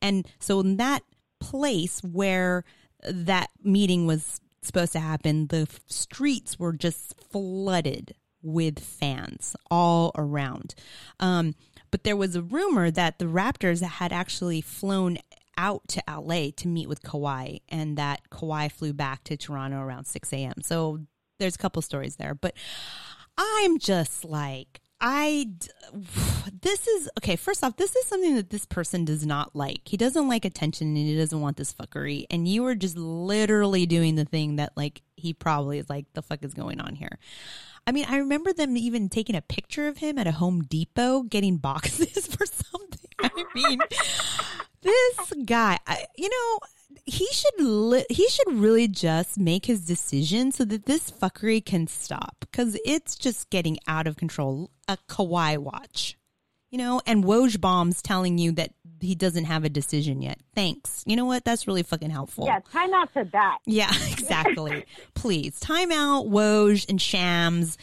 And 0.00 0.26
so, 0.38 0.60
in 0.60 0.78
that 0.78 1.02
place 1.38 2.00
where 2.02 2.64
that 3.04 3.50
meeting 3.62 4.06
was 4.06 4.40
supposed 4.66 4.92
to 4.92 5.00
happen, 5.00 5.46
the 5.48 5.68
streets 5.86 6.58
were 6.58 6.72
just 6.72 7.14
flooded 7.30 8.14
with 8.42 8.78
fans 8.78 9.56
all 9.70 10.12
around. 10.16 10.74
Um, 11.20 11.54
but 11.90 12.04
there 12.04 12.16
was 12.16 12.36
a 12.36 12.42
rumor 12.42 12.90
that 12.90 13.18
the 13.18 13.24
Raptors 13.24 13.82
had 13.82 14.12
actually 14.12 14.60
flown 14.60 15.18
out 15.56 15.88
to 15.88 16.02
LA 16.08 16.50
to 16.56 16.68
meet 16.68 16.88
with 16.88 17.02
Kawhi 17.02 17.60
and 17.68 17.96
that 17.96 18.20
Kawhi 18.30 18.70
flew 18.70 18.92
back 18.92 19.24
to 19.24 19.36
Toronto 19.36 19.80
around 19.80 20.06
6 20.06 20.32
a.m. 20.32 20.54
So 20.62 21.00
there's 21.38 21.54
a 21.54 21.58
couple 21.58 21.82
stories 21.82 22.16
there. 22.16 22.34
But 22.34 22.54
I'm 23.38 23.78
just 23.78 24.24
like, 24.24 24.80
I 25.00 25.50
this 26.62 26.86
is 26.86 27.08
okay. 27.18 27.36
First 27.36 27.62
off, 27.62 27.76
this 27.76 27.94
is 27.94 28.06
something 28.06 28.36
that 28.36 28.50
this 28.50 28.66
person 28.66 29.04
does 29.04 29.26
not 29.26 29.54
like. 29.54 29.82
He 29.84 29.96
doesn't 29.96 30.28
like 30.28 30.44
attention 30.44 30.88
and 30.88 30.96
he 30.96 31.16
doesn't 31.16 31.40
want 31.40 31.56
this 31.56 31.72
fuckery. 31.72 32.26
And 32.30 32.48
you 32.48 32.64
are 32.66 32.74
just 32.74 32.96
literally 32.96 33.86
doing 33.86 34.14
the 34.14 34.24
thing 34.24 34.56
that 34.56 34.72
like 34.76 35.02
he 35.16 35.32
probably 35.32 35.78
is 35.78 35.88
like, 35.88 36.06
the 36.14 36.22
fuck 36.22 36.42
is 36.44 36.54
going 36.54 36.80
on 36.80 36.94
here? 36.94 37.18
I 37.86 37.92
mean, 37.92 38.06
I 38.08 38.16
remember 38.16 38.52
them 38.52 38.76
even 38.76 39.08
taking 39.08 39.36
a 39.36 39.42
picture 39.42 39.86
of 39.86 39.98
him 39.98 40.18
at 40.18 40.26
a 40.26 40.32
Home 40.32 40.62
Depot 40.62 41.22
getting 41.22 41.56
boxes 41.58 42.26
for 42.36 42.44
something. 42.44 43.10
I 43.22 43.44
mean, 43.54 43.78
this 44.82 45.32
guy, 45.44 45.78
I, 45.86 46.04
you 46.16 46.28
know, 46.28 46.58
he 47.04 47.26
should 47.32 47.60
li- 47.60 48.06
he 48.10 48.28
should 48.28 48.52
really 48.52 48.88
just 48.88 49.38
make 49.38 49.66
his 49.66 49.84
decision 49.84 50.52
so 50.52 50.64
that 50.64 50.86
this 50.86 51.10
fuckery 51.10 51.64
can 51.64 51.86
stop 51.86 52.36
because 52.40 52.78
it's 52.84 53.16
just 53.16 53.50
getting 53.50 53.78
out 53.86 54.06
of 54.06 54.16
control. 54.16 54.70
A 54.88 54.96
Kawhi 55.08 55.58
watch, 55.58 56.16
you 56.70 56.78
know, 56.78 57.00
and 57.06 57.24
Woj 57.24 57.60
bombs 57.60 58.02
telling 58.02 58.38
you 58.38 58.52
that 58.52 58.70
he 59.00 59.14
doesn't 59.14 59.44
have 59.44 59.64
a 59.64 59.68
decision 59.68 60.22
yet. 60.22 60.38
Thanks. 60.54 61.02
You 61.06 61.16
know 61.16 61.24
what? 61.24 61.44
That's 61.44 61.66
really 61.66 61.82
fucking 61.82 62.10
helpful. 62.10 62.46
Yeah, 62.46 62.60
time 62.72 62.94
out 62.94 63.12
for 63.12 63.24
that. 63.24 63.58
Yeah, 63.66 63.90
exactly. 64.10 64.84
Please 65.14 65.58
time 65.60 65.92
out 65.92 66.26
Woj 66.26 66.88
and 66.88 67.00
Shams 67.00 67.76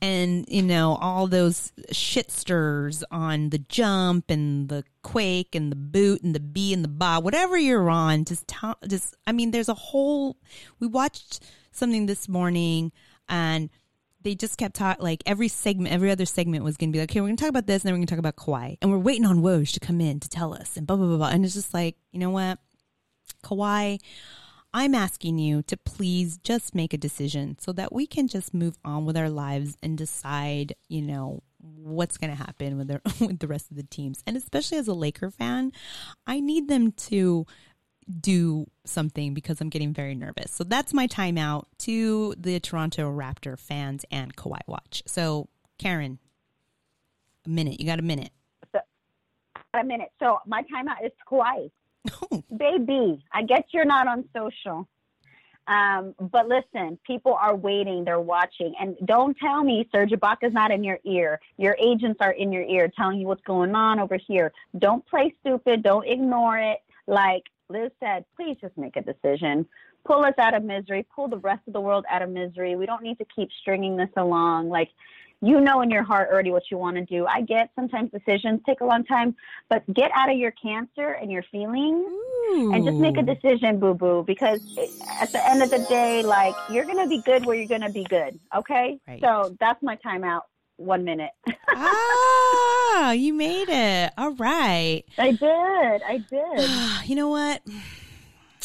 and 0.00 0.44
you 0.48 0.62
know 0.62 0.96
all 1.00 1.26
those 1.26 1.72
shit 1.90 2.30
stirs 2.30 3.02
on 3.10 3.50
the 3.50 3.58
jump 3.58 4.30
and 4.30 4.68
the 4.68 4.84
quake 5.02 5.54
and 5.54 5.72
the 5.72 5.76
boot 5.76 6.22
and 6.22 6.34
the 6.34 6.40
b 6.40 6.72
and 6.72 6.84
the 6.84 6.88
ba 6.88 7.18
whatever 7.20 7.58
you're 7.58 7.90
on 7.90 8.24
just 8.24 8.46
ta- 8.46 8.76
just 8.86 9.14
i 9.26 9.32
mean 9.32 9.50
there's 9.50 9.68
a 9.68 9.74
whole 9.74 10.36
we 10.78 10.86
watched 10.86 11.40
something 11.72 12.06
this 12.06 12.28
morning 12.28 12.92
and 13.28 13.70
they 14.22 14.34
just 14.34 14.58
kept 14.58 14.76
talking 14.76 15.02
like 15.02 15.22
every 15.26 15.48
segment 15.48 15.94
every 15.94 16.10
other 16.10 16.26
segment 16.26 16.64
was 16.64 16.76
going 16.76 16.90
to 16.90 16.92
be 16.92 17.00
like 17.00 17.10
okay 17.10 17.20
we're 17.20 17.28
going 17.28 17.36
to 17.36 17.42
talk 17.42 17.50
about 17.50 17.66
this 17.66 17.82
and 17.82 17.88
then 17.88 17.94
we're 17.94 17.98
going 17.98 18.06
to 18.06 18.14
talk 18.14 18.18
about 18.18 18.36
Kawhi. 18.36 18.78
And 18.82 18.90
we're 18.90 18.98
waiting 18.98 19.24
on 19.24 19.42
Woj 19.42 19.72
to 19.72 19.80
come 19.80 20.00
in 20.00 20.20
to 20.20 20.28
tell 20.28 20.52
us 20.52 20.76
and 20.76 20.86
blah 20.86 20.96
blah 20.96 21.06
blah 21.06 21.16
blah. 21.16 21.28
And 21.28 21.44
it's 21.44 21.54
just 21.54 21.72
like 21.72 21.96
you 22.12 22.18
know 22.18 22.30
what? 22.30 22.58
Kawhi 23.44 24.00
I'm 24.72 24.94
asking 24.94 25.38
you 25.38 25.62
to 25.62 25.76
please 25.76 26.38
just 26.38 26.74
make 26.74 26.92
a 26.92 26.98
decision 26.98 27.56
so 27.58 27.72
that 27.72 27.92
we 27.92 28.06
can 28.06 28.28
just 28.28 28.52
move 28.52 28.76
on 28.84 29.06
with 29.06 29.16
our 29.16 29.30
lives 29.30 29.76
and 29.82 29.96
decide, 29.96 30.74
you 30.88 31.02
know, 31.02 31.42
what's 31.58 32.18
going 32.18 32.30
to 32.30 32.36
happen 32.36 32.76
with 32.76 32.88
the, 32.88 33.00
with 33.26 33.38
the 33.38 33.46
rest 33.46 33.70
of 33.70 33.76
the 33.76 33.82
teams. 33.82 34.22
And 34.26 34.36
especially 34.36 34.78
as 34.78 34.88
a 34.88 34.94
Laker 34.94 35.30
fan, 35.30 35.72
I 36.26 36.40
need 36.40 36.68
them 36.68 36.92
to 36.92 37.46
do 38.20 38.66
something 38.84 39.34
because 39.34 39.60
I'm 39.60 39.68
getting 39.68 39.92
very 39.92 40.14
nervous. 40.14 40.52
So 40.52 40.64
that's 40.64 40.94
my 40.94 41.06
timeout 41.06 41.64
to 41.78 42.34
the 42.38 42.60
Toronto 42.60 43.10
Raptor 43.10 43.58
fans 43.58 44.04
and 44.10 44.34
Kawhi 44.36 44.60
Watch. 44.66 45.02
So, 45.06 45.48
Karen, 45.78 46.18
a 47.46 47.48
minute. 47.48 47.80
You 47.80 47.86
got 47.86 47.98
a 47.98 48.02
minute. 48.02 48.30
A 49.74 49.84
minute. 49.84 50.10
So 50.18 50.38
my 50.46 50.62
timeout 50.62 51.04
is 51.04 51.12
Kawhi. 51.30 51.70
Baby, 52.56 53.24
I 53.32 53.42
guess 53.42 53.62
you're 53.70 53.84
not 53.84 54.06
on 54.06 54.24
social. 54.36 54.88
Um, 55.68 56.14
but 56.18 56.48
listen, 56.48 56.98
people 57.06 57.34
are 57.34 57.54
waiting, 57.54 58.04
they're 58.04 58.18
watching. 58.18 58.74
And 58.80 58.96
don't 59.04 59.36
tell 59.36 59.62
me 59.62 59.86
Serge 59.92 60.10
Ibaka's 60.10 60.54
not 60.54 60.70
in 60.70 60.82
your 60.82 60.98
ear. 61.04 61.40
Your 61.58 61.76
agents 61.78 62.18
are 62.20 62.32
in 62.32 62.50
your 62.52 62.62
ear 62.62 62.90
telling 62.96 63.20
you 63.20 63.26
what's 63.26 63.42
going 63.42 63.74
on 63.74 64.00
over 64.00 64.16
here. 64.16 64.50
Don't 64.78 65.06
play 65.06 65.34
stupid, 65.40 65.82
don't 65.82 66.06
ignore 66.06 66.58
it. 66.58 66.78
Like 67.06 67.42
Liz 67.68 67.90
said, 68.00 68.24
please 68.34 68.56
just 68.62 68.78
make 68.78 68.96
a 68.96 69.02
decision. 69.02 69.66
Pull 70.06 70.24
us 70.24 70.34
out 70.38 70.54
of 70.54 70.64
misery, 70.64 71.06
pull 71.14 71.28
the 71.28 71.36
rest 71.36 71.60
of 71.66 71.74
the 71.74 71.80
world 71.80 72.06
out 72.10 72.22
of 72.22 72.30
misery. 72.30 72.74
We 72.74 72.86
don't 72.86 73.02
need 73.02 73.18
to 73.18 73.26
keep 73.36 73.50
stringing 73.60 73.96
this 73.96 74.08
along. 74.16 74.70
Like 74.70 74.88
you 75.40 75.60
know 75.60 75.80
in 75.82 75.90
your 75.90 76.02
heart 76.02 76.28
already 76.30 76.50
what 76.50 76.64
you 76.70 76.78
want 76.78 76.96
to 76.96 77.04
do. 77.04 77.26
I 77.26 77.42
get 77.42 77.70
sometimes 77.76 78.10
decisions 78.10 78.60
take 78.66 78.80
a 78.80 78.84
long 78.84 79.04
time, 79.04 79.36
but 79.68 79.82
get 79.92 80.10
out 80.14 80.30
of 80.30 80.36
your 80.36 80.50
cancer 80.52 81.10
and 81.12 81.30
your 81.30 81.42
feelings 81.44 82.04
and 82.50 82.84
just 82.84 82.96
make 82.96 83.16
a 83.18 83.22
decision, 83.22 83.78
boo 83.78 83.94
boo, 83.94 84.24
because 84.26 84.60
at 85.20 85.30
the 85.32 85.48
end 85.48 85.62
of 85.62 85.70
the 85.70 85.78
day, 85.88 86.22
like 86.22 86.54
you're 86.70 86.84
going 86.84 86.98
to 86.98 87.06
be 87.06 87.20
good 87.22 87.46
where 87.46 87.56
you're 87.56 87.68
going 87.68 87.82
to 87.82 87.90
be 87.90 88.04
good. 88.04 88.38
Okay. 88.56 88.98
Right. 89.06 89.20
So 89.20 89.56
that's 89.60 89.82
my 89.82 89.96
timeout. 89.96 90.42
One 90.76 91.04
minute. 91.04 91.32
ah, 91.74 93.10
you 93.12 93.34
made 93.34 93.68
it. 93.68 94.12
All 94.16 94.32
right. 94.34 95.02
I 95.18 95.32
did. 95.32 95.42
I 96.02 96.24
did. 96.30 97.08
you 97.08 97.16
know 97.16 97.28
what? 97.28 97.62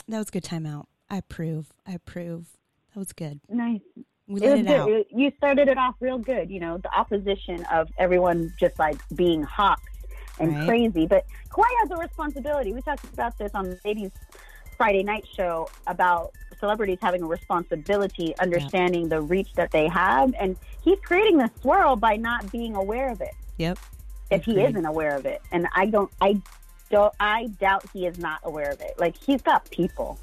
That 0.08 0.20
was 0.20 0.28
a 0.30 0.32
good 0.32 0.44
timeout. 0.44 0.86
I 1.10 1.18
approve. 1.18 1.74
I 1.88 1.94
approve. 1.94 2.58
That 2.94 3.00
was 3.00 3.14
good. 3.14 3.40
Nice. 3.50 3.82
We 4.28 4.42
It 4.42 4.50
let 4.50 4.60
it 4.60 4.68
good. 4.68 4.80
out. 4.80 4.90
It- 4.90 5.08
you 5.12 5.32
started 5.38 5.68
it 5.68 5.78
off 5.78 5.96
real 6.00 6.18
good. 6.18 6.50
You 6.50 6.60
know, 6.60 6.78
the 6.78 6.94
opposition 6.98 7.66
of 7.66 7.90
everyone 7.98 8.54
just 8.60 8.80
like 8.80 8.98
being 9.16 9.44
hawks 9.44 9.92
and 10.40 10.56
Right. 10.56 10.68
crazy. 10.68 11.06
But 11.06 11.26
Kawhi 11.50 11.66
has 11.82 11.92
a 11.92 11.98
responsibility. 11.98 12.74
We 12.74 12.82
talked 12.82 13.04
about 13.14 13.38
this 13.38 13.52
on 13.54 13.70
the 13.72 13.80
ladies' 13.86 14.12
Friday 14.78 15.04
night 15.04 15.26
show 15.36 15.68
about 15.88 16.32
celebrities 16.60 16.98
having 17.02 17.22
a 17.22 17.28
responsibility, 17.28 18.34
understanding 18.40 19.10
the 19.10 19.22
reach 19.22 19.54
that 19.56 19.72
they 19.72 19.88
have, 19.90 20.34
and 20.40 20.56
he's 20.82 21.00
creating 21.02 21.38
this 21.38 21.52
swirl 21.62 21.96
by 21.98 22.16
not 22.16 22.50
being 22.52 22.76
aware 22.76 23.10
of 23.10 23.20
it. 23.22 23.34
Yep. 23.58 23.78
If 24.32 24.46
he 24.46 24.52
Agreed. 24.54 24.70
isn't 24.70 24.86
aware 24.86 25.16
of 25.16 25.26
it, 25.26 25.42
and 25.52 25.68
I 25.76 25.86
don't, 25.88 26.10
I 26.22 26.42
don't, 26.90 27.14
I 27.20 27.48
doubt 27.60 27.84
he 27.94 28.08
is 28.08 28.18
not 28.18 28.40
aware 28.44 28.72
of 28.72 28.80
it. 28.82 28.96
Like 28.98 29.16
he's 29.18 29.42
got 29.42 29.70
people. 29.70 30.18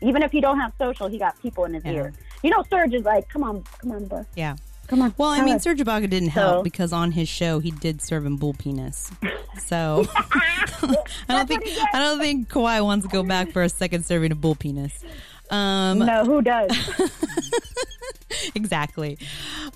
Even 0.00 0.22
if 0.22 0.30
he 0.30 0.40
don't 0.40 0.60
have 0.60 0.72
social, 0.78 1.08
he 1.08 1.18
got 1.18 1.38
people 1.42 1.64
in 1.64 1.74
his 1.74 1.84
Yeah. 1.84 1.92
ear. 1.92 2.12
You 2.44 2.50
know, 2.50 2.62
Serge 2.70 2.92
is 2.94 3.04
like, 3.04 3.28
"Come 3.30 3.42
on, 3.42 3.64
come 3.80 3.90
on, 3.92 4.04
bro, 4.04 4.26
Yeah. 4.36 4.56
come 4.86 5.00
on." 5.00 5.14
Well, 5.16 5.30
I 5.30 5.42
mean, 5.42 5.54
us." 5.56 5.62
Serge 5.62 5.78
Ibaka 5.78 6.10
didn't 6.10 6.28
help 6.28 6.58
So- 6.58 6.62
because 6.62 6.92
on 6.92 7.10
his 7.12 7.26
show 7.28 7.58
he 7.58 7.70
did 7.70 8.02
serve 8.02 8.26
him 8.26 8.36
bull 8.36 8.52
penis. 8.52 9.10
So 9.66 10.04
I 10.16 10.96
don't 11.28 11.48
think 11.48 11.62
what 11.62 11.68
he 11.70 11.74
did. 11.74 11.84
I 11.94 11.98
don't 12.00 12.20
think 12.20 12.48
Kawhi 12.50 12.84
wants 12.84 13.06
to 13.06 13.10
go 13.10 13.22
back 13.22 13.50
for 13.50 13.62
a 13.62 13.68
second 13.70 14.04
serving 14.04 14.30
of 14.30 14.40
bull 14.42 14.54
penis. 14.56 14.92
Um, 15.50 16.00
no, 16.00 16.24
who 16.24 16.42
does? 16.42 16.70
exactly. 18.54 19.18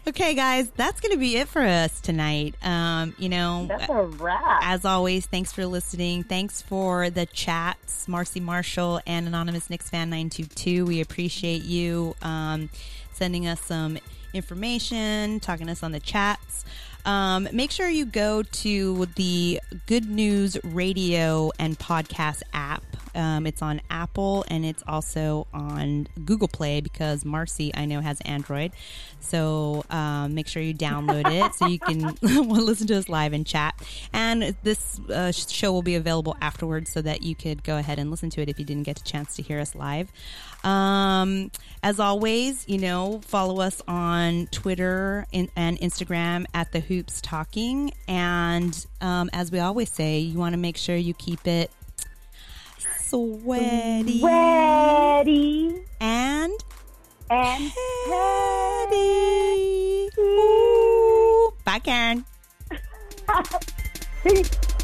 Okay, 0.07 0.35
guys, 0.35 0.71
that's 0.71 1.01
going 1.01 1.13
to 1.13 1.19
be 1.19 1.37
it 1.37 1.49
for 1.49 1.63
us 1.63 2.01
tonight. 2.01 2.55
Um, 2.63 3.15
you 3.19 3.29
know, 3.29 3.67
That's 3.69 3.89
a 3.89 4.03
wrap. 4.05 4.61
as 4.63 4.85
always, 4.85 5.27
thanks 5.27 5.53
for 5.53 5.67
listening. 5.67 6.25
Thanks 6.25 6.63
for 6.63 7.11
the 7.11 7.27
chats, 7.27 8.09
Marcy 8.09 8.41
Marshall 8.41 9.01
and 9.07 9.27
Anonymous 9.27 9.69
Knicks 9.71 9.91
Fan 9.91 10.11
922. 10.11 10.87
We 10.87 11.01
appreciate 11.01 11.63
you 11.65 12.15
um, 12.23 12.71
sending 13.13 13.47
us 13.47 13.61
some 13.61 13.99
information, 14.35 15.41
talking 15.41 15.67
to 15.67 15.73
us 15.73 15.83
on 15.83 15.93
the 15.93 16.01
chats. 16.01 16.65
Um, 17.09 17.49
make 17.53 17.71
sure 17.71 17.89
you 17.89 18.05
go 18.05 18.43
to 18.43 19.07
the 19.17 19.63
Good 19.87 20.11
News 20.11 20.59
Radio 20.63 21.51
and 21.59 21.79
Podcast 21.79 22.43
app. 22.53 22.83
Um, 23.15 23.47
it's 23.47 23.63
on 23.63 23.81
Apple 23.89 24.45
and 24.49 24.63
it's 24.63 24.83
also 24.87 25.47
on 25.55 26.07
Google 26.27 26.49
Play 26.49 26.83
because 26.83 27.25
Marcy, 27.25 27.75
I 27.75 27.87
know, 27.87 28.03
has 28.03 28.21
Android. 28.21 28.73
So 29.21 29.87
um, 29.89 30.35
make 30.35 30.49
sure 30.49 30.63
you 30.63 30.75
download 30.75 31.33
it 31.33 31.55
so 31.55 31.67
you 31.67 31.79
can 31.79 32.15
listen 32.23 32.87
to 32.89 32.99
us 32.99 33.09
live 33.09 33.33
and 33.33 33.47
chat. 33.47 33.75
And 34.13 34.55
this 34.63 35.01
uh, 35.09 35.33
show 35.33 35.73
will 35.73 35.81
be 35.81 35.95
available 35.95 36.37
afterwards 36.43 36.93
so 36.93 37.01
that 37.01 37.23
you 37.23 37.35
could 37.35 37.65
go 37.65 37.79
ahead 37.79 37.99
and 37.99 38.11
listen 38.11 38.29
to 38.31 38.43
it 38.43 38.51
if 38.51 38.59
you 38.59 38.67
didn't 38.67 38.83
get 38.83 39.01
a 39.01 39.05
chance 39.05 39.35
to 39.37 39.43
hear 39.43 39.61
us 39.61 39.75
live. 39.75 40.13
Um, 40.65 41.51
as 41.83 42.01
always, 42.01 42.69
you 42.69 42.79
know, 42.79 43.21
follow 43.25 43.61
us 43.61 43.81
on 43.87 44.47
Twitter 44.49 45.27
and, 45.33 45.49
and 45.57 45.79
Instagram 45.79 46.47
at 46.55 46.73
the 46.73 46.81
Hoops 46.81 47.21
Talking. 47.21 47.93
And 48.07 48.87
um, 49.01 49.31
as 49.33 49.53
we 49.53 49.61
always 49.61 49.91
say, 49.91 50.19
you 50.19 50.39
want 50.39 50.55
to 50.55 50.59
make 50.59 50.77
sure 50.77 50.97
you 50.97 51.15
keep 51.15 51.47
it 51.47 51.71
sweaty 53.09 54.21
Ready 54.23 55.83
and 56.01 56.53
and 57.31 57.73
heady. 58.07 60.11
Ooh. 60.19 61.53
Bye, 61.65 61.79
Karen. 61.79 62.25
Peace. 64.23 64.51